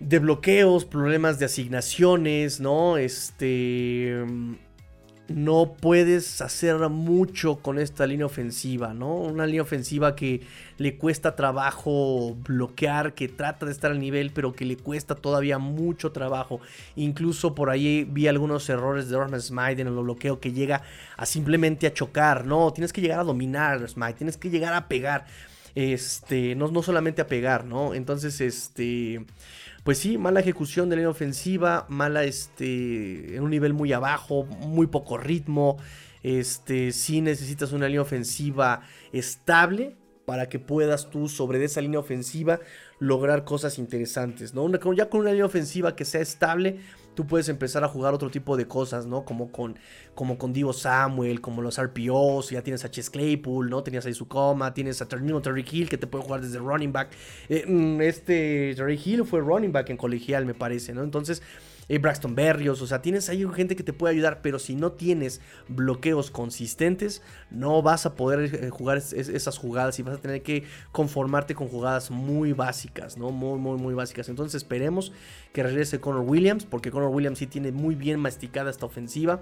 de 0.01 0.19
bloqueos, 0.19 0.85
problemas 0.85 1.39
de 1.39 1.47
asignaciones, 1.47 2.61
¿no? 2.61 2.97
Este 2.97 4.25
no 5.29 5.75
puedes 5.75 6.41
hacer 6.41 6.77
mucho 6.89 7.57
con 7.57 7.79
esta 7.79 8.07
línea 8.07 8.27
ofensiva, 8.27 8.95
¿no? 8.95 9.17
Una 9.17 9.47
línea 9.47 9.63
ofensiva 9.63 10.15
que 10.15 10.43
le 10.79 10.97
cuesta 10.99 11.35
trabajo 11.35 12.37
bloquear, 12.37 13.15
que 13.15 13.29
trata 13.29 13.67
de 13.67 13.73
estar 13.73 13.91
al 13.91 13.99
nivel, 13.99 14.31
pero 14.33 14.53
que 14.53 14.65
le 14.65 14.77
cuesta 14.77 15.17
todavía 15.17 15.59
mucho 15.59 16.13
trabajo. 16.13 16.61
Incluso 16.95 17.55
por 17.55 17.71
ahí 17.71 18.05
vi 18.09 18.29
algunos 18.29 18.69
errores 18.69 19.09
de 19.09 19.17
Orman 19.17 19.41
Smite 19.41 19.83
en 19.83 19.89
el 19.89 19.95
bloqueo 19.95 20.39
que 20.39 20.53
llega 20.53 20.83
a 21.17 21.27
simplemente 21.27 21.87
a 21.89 21.93
chocar, 21.93 22.47
¿no? 22.47 22.73
Tienes 22.73 22.93
que 22.93 23.01
llegar 23.01 23.21
a 23.21 23.25
dominar 23.25 23.89
Smite, 23.89 24.15
tienes 24.15 24.37
que 24.37 24.51
llegar 24.51 24.75
a 24.75 24.87
pegar. 24.87 25.27
Este, 25.75 26.55
no, 26.55 26.69
no 26.69 26.83
solamente 26.83 27.21
a 27.21 27.27
pegar, 27.27 27.65
¿no? 27.65 27.93
Entonces, 27.93 28.41
este 28.41 29.27
pues 29.87 29.99
sí, 29.99 30.19
mala 30.19 30.41
ejecución 30.41 30.89
de 30.89 30.97
la 30.97 31.01
línea 31.03 31.11
ofensiva, 31.11 31.87
mala 31.89 32.25
este, 32.25 33.37
en 33.37 33.45
un 33.45 33.51
nivel 33.51 33.73
muy 33.73 33.93
abajo, 33.93 34.43
muy 34.43 34.89
poco 34.89 35.17
ritmo. 35.17 35.77
Este, 36.25 36.91
sí 36.91 37.21
necesitas 37.21 37.71
una 37.71 37.87
línea 37.87 38.03
ofensiva 38.03 38.81
estable 39.13 39.95
para 40.25 40.49
que 40.49 40.59
puedas 40.59 41.09
tú 41.09 41.29
sobre 41.29 41.65
esa 41.65 41.81
línea 41.81 42.01
ofensiva 42.01 42.59
lograr 42.99 43.45
cosas 43.45 43.79
interesantes, 43.79 44.55
¿no? 44.55 44.69
ya 44.93 45.09
con 45.09 45.21
una 45.21 45.31
línea 45.31 45.47
ofensiva 45.47 45.95
que 45.95 46.05
sea 46.05 46.21
estable, 46.21 46.81
tú 47.17 47.27
puedes 47.27 47.49
empezar 47.49 47.83
a 47.83 47.89
jugar 47.89 48.15
otro 48.15 48.31
tipo 48.31 48.57
de 48.57 48.69
cosas, 48.69 49.07
¿no? 49.07 49.25
Como 49.25 49.51
con, 49.51 49.77
como 50.15 50.39
con 50.39 50.53
Divo 50.53 50.73
Samuel, 50.73 51.41
como 51.41 51.63
los 51.63 51.81
RPOs, 51.83 52.51
ya 52.51 52.63
tienes 52.63 52.85
a 52.85 52.91
Chess 52.91 53.11
Claypool, 53.11 53.69
¿no? 53.69 53.83
Tenías 53.83 54.07
a 54.07 54.11
Isukoma, 54.11 54.73
tienes 54.75 55.03
a 55.03 55.09
mismo 55.17 55.41
Terry 55.41 55.65
Hill 55.69 55.89
que 55.89 55.99
te 55.99 56.07
puede 56.07 56.25
jugar 56.25 56.43
desde 56.43 56.59
running 56.59 56.93
back. 56.93 57.09
Eh, 57.49 57.65
mm, 57.67 58.01
este 58.03 58.75
Terry 58.77 59.01
Hill 59.03 59.25
fue 59.25 59.41
running 59.41 59.73
back 59.73 59.91
en 59.91 59.97
colegial, 59.97 60.45
me 60.47 60.55
parece, 60.55 60.93
¿no? 60.93 61.03
Entonces 61.03 61.43
eh, 61.89 61.99
Braxton 61.99 62.35
Berrios, 62.35 62.83
o 62.83 62.87
sea, 62.87 63.01
tienes 63.03 63.29
ahí 63.29 63.47
gente 63.55 63.77
que 63.77 63.83
te 63.83 63.93
puede 63.93 64.15
ayudar, 64.15 64.41
pero 64.43 64.59
si 64.59 64.75
no 64.75 64.93
tienes 64.93 65.41
bloqueos 65.69 66.31
consistentes, 66.31 67.23
no 67.51 67.83
vas 67.83 68.07
a 68.07 68.15
poder 68.15 68.55
eh, 68.55 68.71
jugar 68.71 68.99
esas 68.99 69.59
jugadas 69.59 69.99
y 69.99 70.03
vas 70.03 70.17
a 70.17 70.21
tener 70.21 70.43
que 70.43 70.65
conformarte 70.93 71.55
con 71.55 71.69
jugadas 71.69 72.11
muy 72.11 72.53
básicas, 72.53 73.17
¿no? 73.17 73.31
Muy, 73.31 73.59
muy, 73.59 73.79
muy 73.79 73.95
básicas. 73.95 74.29
Entonces 74.29 74.63
esperemos 74.63 75.13
que 75.53 75.63
regrese 75.63 76.01
Connor 76.01 76.23
Williams, 76.23 76.65
porque 76.65 76.91
Connor 76.91 77.11
Williams 77.11 77.39
sí 77.39 77.47
tiene 77.47 77.73
muy 77.73 77.95
bien 77.95 78.21
masticada 78.21 78.71
esta 78.71 78.87
ofensiva. 78.87 79.41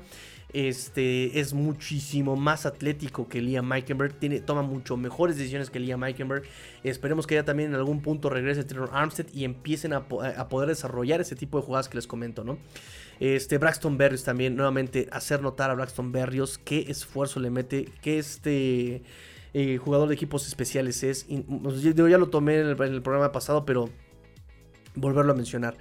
Este 0.55 1.40
es 1.40 1.52
muchísimo 1.52 2.36
más 2.36 2.64
atlético 2.64 3.28
que 3.28 3.43
Liam 3.43 3.66
Meikenberg. 3.66 4.14
Tiene, 4.14 4.39
toma 4.39 4.62
mucho 4.62 4.97
mejores 4.97 5.36
decisiones 5.36 5.68
que 5.68 5.81
Liam 5.81 5.98
Meikenberg. 5.98 6.44
Esperemos 6.85 7.26
que 7.26 7.35
ya 7.35 7.44
también 7.44 7.70
en 7.70 7.74
algún 7.74 8.01
punto 8.01 8.31
regrese 8.31 8.62
Trevor 8.62 8.90
Armstead 8.93 9.26
y 9.35 9.43
empiecen 9.43 9.93
a, 9.93 10.06
poder 10.06 10.68
desarrollar 10.68 11.20
ese 11.20 11.35
tipo 11.35 11.59
de 11.59 11.66
jugadas 11.66 11.89
que 11.89 11.97
les 11.97 12.06
comento, 12.06 12.44
¿no? 12.44 12.59
Este, 13.18 13.59
Braxton 13.59 13.98
Berrios 13.98 14.22
también, 14.22 14.55
nuevamente, 14.55 15.09
hacer 15.10 15.43
notar 15.43 15.72
a 15.72 15.74
Braxton 15.74 16.12
Berrios 16.12 16.59
qué 16.59 16.85
esfuerzo 16.89 17.40
le 17.40 17.51
mete, 17.51 17.86
que 18.01 18.18
este 18.20 19.02
eh, 19.55 19.78
jugador 19.78 20.09
de 20.09 20.14
equipos 20.14 20.47
especiales 20.47 21.02
es. 21.02 21.26
Yo 21.28 22.09
ya 22.09 22.16
lo 22.18 22.28
tomé 22.28 22.60
en 22.60 22.68
el 22.68 23.02
programa 23.02 23.32
pasado, 23.32 23.64
pero 23.64 23.90
volverlo 24.94 25.32
a 25.32 25.36
mencionar. 25.36 25.76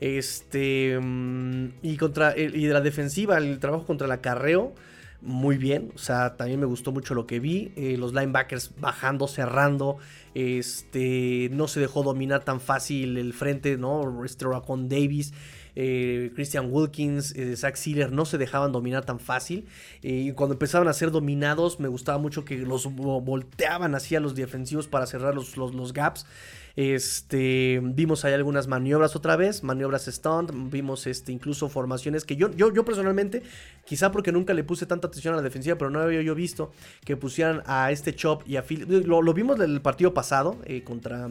Este. 0.00 0.98
Mm, 1.00 1.72
y 1.82 1.96
contra. 1.96 2.36
Y 2.36 2.66
de 2.66 2.72
la 2.72 2.80
defensiva, 2.80 3.38
el 3.38 3.58
trabajo 3.60 3.86
contra 3.86 4.06
el 4.06 4.12
acarreo. 4.12 4.74
Muy 5.22 5.58
bien. 5.58 5.92
O 5.94 5.98
sea, 5.98 6.36
también 6.36 6.58
me 6.58 6.66
gustó 6.66 6.92
mucho 6.92 7.14
lo 7.14 7.26
que 7.26 7.40
vi. 7.40 7.72
Eh, 7.76 7.96
los 7.98 8.14
linebackers 8.14 8.72
bajando, 8.80 9.28
cerrando. 9.28 9.98
Este. 10.34 11.50
No 11.52 11.68
se 11.68 11.80
dejó 11.80 12.02
dominar 12.02 12.44
tan 12.44 12.60
fácil 12.60 13.18
el 13.18 13.34
frente, 13.34 13.76
¿no? 13.76 14.24
Este 14.24 14.46
con 14.66 14.88
Davis. 14.88 15.34
Eh, 15.76 16.32
Christian 16.34 16.68
Wilkins, 16.70 17.32
eh, 17.36 17.56
Zach 17.56 17.76
Sealer 17.76 18.10
no 18.10 18.24
se 18.24 18.38
dejaban 18.38 18.72
dominar 18.72 19.04
tan 19.04 19.20
fácil. 19.20 19.66
y 20.02 20.32
cuando 20.32 20.54
empezaban 20.54 20.88
a 20.88 20.92
ser 20.92 21.10
dominados, 21.10 21.78
me 21.78 21.88
gustaba 21.88 22.18
mucho 22.18 22.44
que 22.44 22.58
los 22.58 22.92
volteaban 22.92 23.94
hacia 23.94 24.18
los 24.20 24.34
defensivos 24.34 24.88
para 24.88 25.06
cerrar 25.06 25.34
los, 25.34 25.56
los 25.56 25.92
gaps. 25.92 26.26
Este, 26.76 27.80
vimos 27.82 28.24
ahí 28.24 28.32
algunas 28.32 28.66
maniobras 28.66 29.16
otra 29.16 29.36
vez, 29.36 29.62
maniobras 29.62 30.06
stunt, 30.06 30.50
vimos 30.70 31.06
este, 31.06 31.32
incluso 31.32 31.68
formaciones 31.68 32.24
que 32.24 32.36
yo, 32.36 32.50
yo, 32.52 32.72
yo 32.72 32.84
personalmente, 32.84 33.42
quizá 33.84 34.10
porque 34.12 34.32
nunca 34.32 34.54
le 34.54 34.64
puse 34.64 34.86
tanta 34.86 35.08
atención 35.08 35.34
a 35.34 35.38
la 35.38 35.42
defensiva, 35.42 35.76
pero 35.76 35.90
no 35.90 36.00
había 36.00 36.22
yo 36.22 36.34
visto 36.34 36.72
que 37.04 37.16
pusieran 37.16 37.62
a 37.66 37.90
este 37.90 38.14
Chop 38.14 38.42
y 38.46 38.56
a 38.56 38.62
Phil. 38.62 38.86
Lo, 39.06 39.34
vimos 39.34 39.56
en 39.56 39.70
el 39.70 39.80
partido 39.80 40.14
pasado 40.14 40.56
eh, 40.64 40.82
contra, 40.82 41.28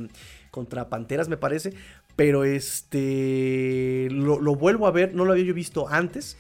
contra 0.51 0.89
Panteras, 0.89 1.29
me 1.29 1.37
parece, 1.37 1.73
pero 2.15 2.43
este, 2.43 4.07
lo, 4.11 4.39
lo 4.39 4.55
vuelvo 4.55 4.87
a 4.87 4.91
ver, 4.91 5.13
no 5.13 5.25
lo 5.25 5.31
había 5.31 5.45
yo 5.45 5.53
visto 5.53 5.87
antes 5.87 6.37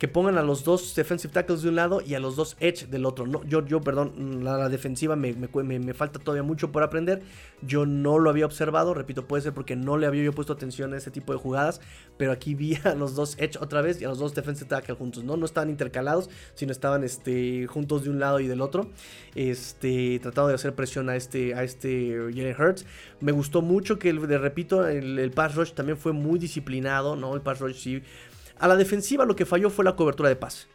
que 0.00 0.08
pongan 0.08 0.38
a 0.38 0.42
los 0.42 0.64
dos 0.64 0.94
defensive 0.94 1.30
tackles 1.30 1.60
de 1.60 1.68
un 1.68 1.76
lado 1.76 2.00
y 2.00 2.14
a 2.14 2.20
los 2.20 2.34
dos 2.34 2.56
edge 2.58 2.86
del 2.86 3.04
otro. 3.04 3.26
No, 3.26 3.44
yo, 3.44 3.66
yo, 3.66 3.82
perdón, 3.82 4.42
la, 4.42 4.70
defensiva 4.70 5.14
me, 5.14 5.34
me, 5.34 5.92
falta 5.92 6.18
todavía 6.18 6.42
mucho 6.42 6.72
por 6.72 6.82
aprender. 6.82 7.20
Yo 7.60 7.84
no 7.84 8.18
lo 8.18 8.30
había 8.30 8.46
observado, 8.46 8.94
repito, 8.94 9.28
puede 9.28 9.42
ser 9.42 9.52
porque 9.52 9.76
no 9.76 9.98
le 9.98 10.06
había 10.06 10.22
yo 10.24 10.32
puesto 10.32 10.54
atención 10.54 10.94
a 10.94 10.96
ese 10.96 11.10
tipo 11.10 11.34
de 11.34 11.38
jugadas, 11.38 11.82
pero 12.16 12.32
aquí 12.32 12.54
vi 12.54 12.78
a 12.84 12.94
los 12.94 13.14
dos 13.14 13.36
edge 13.38 13.58
otra 13.60 13.82
vez 13.82 14.00
y 14.00 14.06
a 14.06 14.08
los 14.08 14.18
dos 14.18 14.34
defensive 14.34 14.70
tackles 14.70 14.96
juntos, 14.96 15.22
¿no? 15.22 15.36
No 15.36 15.44
estaban 15.44 15.68
intercalados, 15.68 16.30
sino 16.54 16.72
estaban 16.72 17.04
este, 17.04 17.66
juntos 17.66 18.04
de 18.04 18.08
un 18.08 18.20
lado 18.20 18.40
y 18.40 18.46
del 18.46 18.62
otro, 18.62 18.88
este, 19.34 20.18
tratando 20.20 20.48
de 20.48 20.54
hacer 20.54 20.74
presión 20.74 21.10
a 21.10 21.16
este, 21.16 21.54
a 21.54 21.62
este 21.62 22.16
Jalen 22.34 22.56
Hurts. 22.58 22.86
Me 23.20 23.32
gustó 23.32 23.60
mucho 23.60 23.98
que, 23.98 24.14
le 24.14 24.38
repito, 24.38 24.88
el, 24.88 25.18
el 25.18 25.30
pass 25.30 25.56
rush 25.56 25.72
también 25.72 25.98
fue 25.98 26.12
muy 26.12 26.38
disciplinado, 26.38 27.16
¿no? 27.16 27.34
El 27.34 27.42
pass 27.42 27.60
rush 27.60 27.76
sí 27.76 28.02
a 28.60 28.68
la 28.68 28.76
defensiva 28.76 29.24
lo 29.24 29.34
que 29.34 29.46
falló 29.46 29.70
fue 29.70 29.84
la 29.84 29.96
cobertura 29.96 30.28
de 30.28 30.36
pase. 30.36 30.68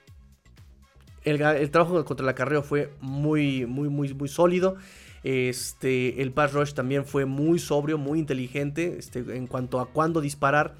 El, 1.24 1.72
trabajo 1.72 2.04
contra 2.06 2.24
el 2.24 2.30
acarreo 2.30 2.62
fue 2.62 2.92
muy, 3.00 3.66
muy, 3.66 3.90
muy, 3.90 4.14
muy 4.14 4.28
sólido. 4.28 4.76
Este, 5.24 6.22
el 6.22 6.32
pass 6.32 6.54
rush 6.54 6.74
también 6.74 7.04
fue 7.06 7.26
muy 7.26 7.58
sobrio, 7.58 7.98
muy 7.98 8.20
inteligente 8.20 8.98
este, 9.00 9.20
en 9.36 9.48
cuanto 9.48 9.80
a 9.80 9.88
cuándo 9.88 10.22
disparar. 10.22 10.76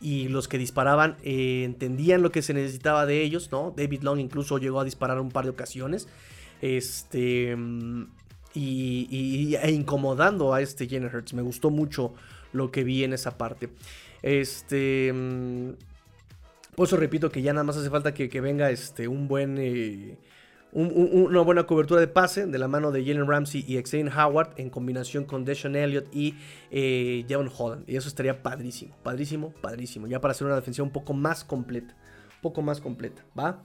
Y 0.00 0.28
los 0.28 0.46
que 0.46 0.58
disparaban 0.58 1.16
eh, 1.24 1.62
entendían 1.64 2.22
lo 2.22 2.30
que 2.30 2.42
se 2.42 2.54
necesitaba 2.54 3.06
de 3.06 3.22
ellos, 3.22 3.50
¿no? 3.50 3.74
David 3.76 4.02
Long 4.02 4.20
incluso 4.20 4.58
llegó 4.58 4.80
a 4.80 4.84
disparar 4.84 5.20
un 5.20 5.30
par 5.30 5.44
de 5.44 5.50
ocasiones. 5.50 6.08
Este. 6.60 7.56
Y, 8.54 9.56
e 9.60 9.70
incomodando 9.70 10.54
a 10.54 10.60
este 10.60 10.88
Jenner 10.88 11.14
Hurts. 11.14 11.34
Me 11.34 11.42
gustó 11.42 11.70
mucho 11.70 12.14
lo 12.52 12.70
que 12.70 12.84
vi 12.84 13.02
en 13.02 13.12
esa 13.12 13.36
parte. 13.36 13.68
Este. 14.22 15.12
Por 16.78 16.86
eso 16.86 16.96
repito 16.96 17.28
que 17.28 17.42
ya 17.42 17.52
nada 17.52 17.64
más 17.64 17.76
hace 17.76 17.90
falta 17.90 18.14
que, 18.14 18.40
venga 18.40 18.70
este, 18.70 19.08
un 19.08 19.26
buen, 19.26 19.58
eh, 19.58 20.16
una 20.70 21.40
buena 21.40 21.64
cobertura 21.64 22.00
de 22.00 22.06
pase 22.06 22.46
de 22.46 22.56
la 22.56 22.68
mano 22.68 22.92
de 22.92 23.04
Jalen 23.04 23.26
Ramsey 23.26 23.64
y 23.66 23.82
Xavier 23.82 24.12
Howard 24.16 24.50
en 24.58 24.70
combinación 24.70 25.24
con 25.24 25.44
Deshaun 25.44 25.74
Elliott 25.74 26.06
y 26.14 26.36
eh, 26.70 27.26
Javon 27.28 27.50
Holland. 27.58 27.82
Y 27.88 27.96
eso 27.96 28.06
estaría 28.06 28.44
padrísimo, 28.44 28.96
padrísimo, 29.02 29.52
padrísimo. 29.60 30.06
Ya 30.06 30.20
para 30.20 30.30
hacer 30.30 30.46
una 30.46 30.54
defensiva 30.54 30.86
un 30.86 30.92
poco 30.92 31.14
más 31.14 31.42
completa. 31.42 31.96
Un 32.36 32.42
poco 32.42 32.62
más 32.62 32.80
completa, 32.80 33.24
¿va? 33.36 33.60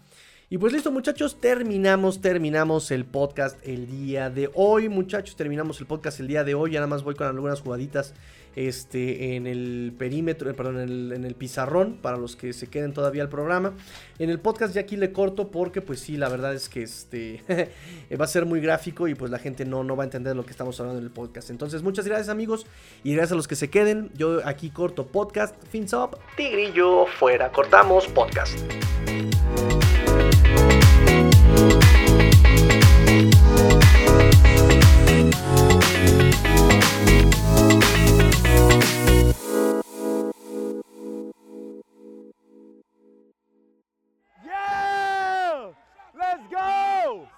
Y 0.50 0.58
pues 0.58 0.74
listo 0.74 0.92
muchachos, 0.92 1.40
terminamos, 1.40 2.20
terminamos 2.20 2.90
el 2.90 3.06
podcast 3.06 3.60
el 3.68 3.86
día 3.86 4.32
de 4.32 4.50
hoy 4.56 4.90
muchachos, 4.90 5.36
terminamos 5.36 5.80
el 5.80 5.86
podcast 5.86 6.20
el 6.20 6.28
día 6.28 6.44
de 6.44 6.54
hoy, 6.54 6.72
ya 6.72 6.80
nada 6.80 6.88
más 6.88 7.04
voy 7.04 7.16
con 7.16 7.28
algunas 7.28 7.62
jugaditas 7.62 8.14
este, 8.56 9.36
en 9.36 9.48
el 9.48 9.94
perímetro, 9.98 10.50
eh, 10.50 10.54
perdón, 10.54 10.80
en 10.80 11.26
el, 11.26 11.36
pizarrón 11.36 11.98
para 12.02 12.18
los 12.18 12.36
que 12.36 12.54
se 12.54 12.68
queden 12.68 12.94
todavía 12.94 13.24
al 13.24 13.30
programa. 13.30 13.74
En 14.20 14.30
el 14.30 14.40
podcast 14.40 14.74
ya 14.74 14.82
aquí 14.82 14.98
le 14.98 15.12
corto 15.12 15.50
porque 15.50 15.82
pues 15.82 16.00
sí, 16.00 16.18
la 16.18 16.30
verdad 16.30 16.54
es 16.54 16.70
que 16.70 16.84
este 16.84 17.44
va 18.20 18.26
a 18.26 18.28
ser 18.28 18.46
muy 18.46 18.62
gráfico 18.62 19.08
y 19.08 19.16
pues 19.16 19.32
la 19.32 19.40
gente 19.40 19.66
no, 19.66 19.84
no 19.84 19.96
va 19.96 20.04
a 20.04 20.06
entender 20.06 20.36
lo 20.36 20.46
que 20.46 20.52
estamos 20.52 20.80
hablando 20.80 21.00
en 21.00 21.06
el 21.06 21.12
podcast. 21.12 21.50
Entonces 21.50 21.82
muchas 21.82 22.06
gracias 22.06 22.30
amigos 22.30 22.66
y 23.04 23.14
gracias 23.14 23.32
a 23.34 23.36
los 23.36 23.48
que 23.48 23.56
se 23.56 23.70
queden. 23.70 24.12
Yo 24.16 24.42
aquí 24.46 24.70
corto 24.70 25.08
podcast, 25.08 25.56
fins 25.68 25.94
up, 25.94 26.18
tigrillo 26.38 27.06
fuera, 27.08 27.52
cortamos 27.52 28.08
podcast. 28.08 28.58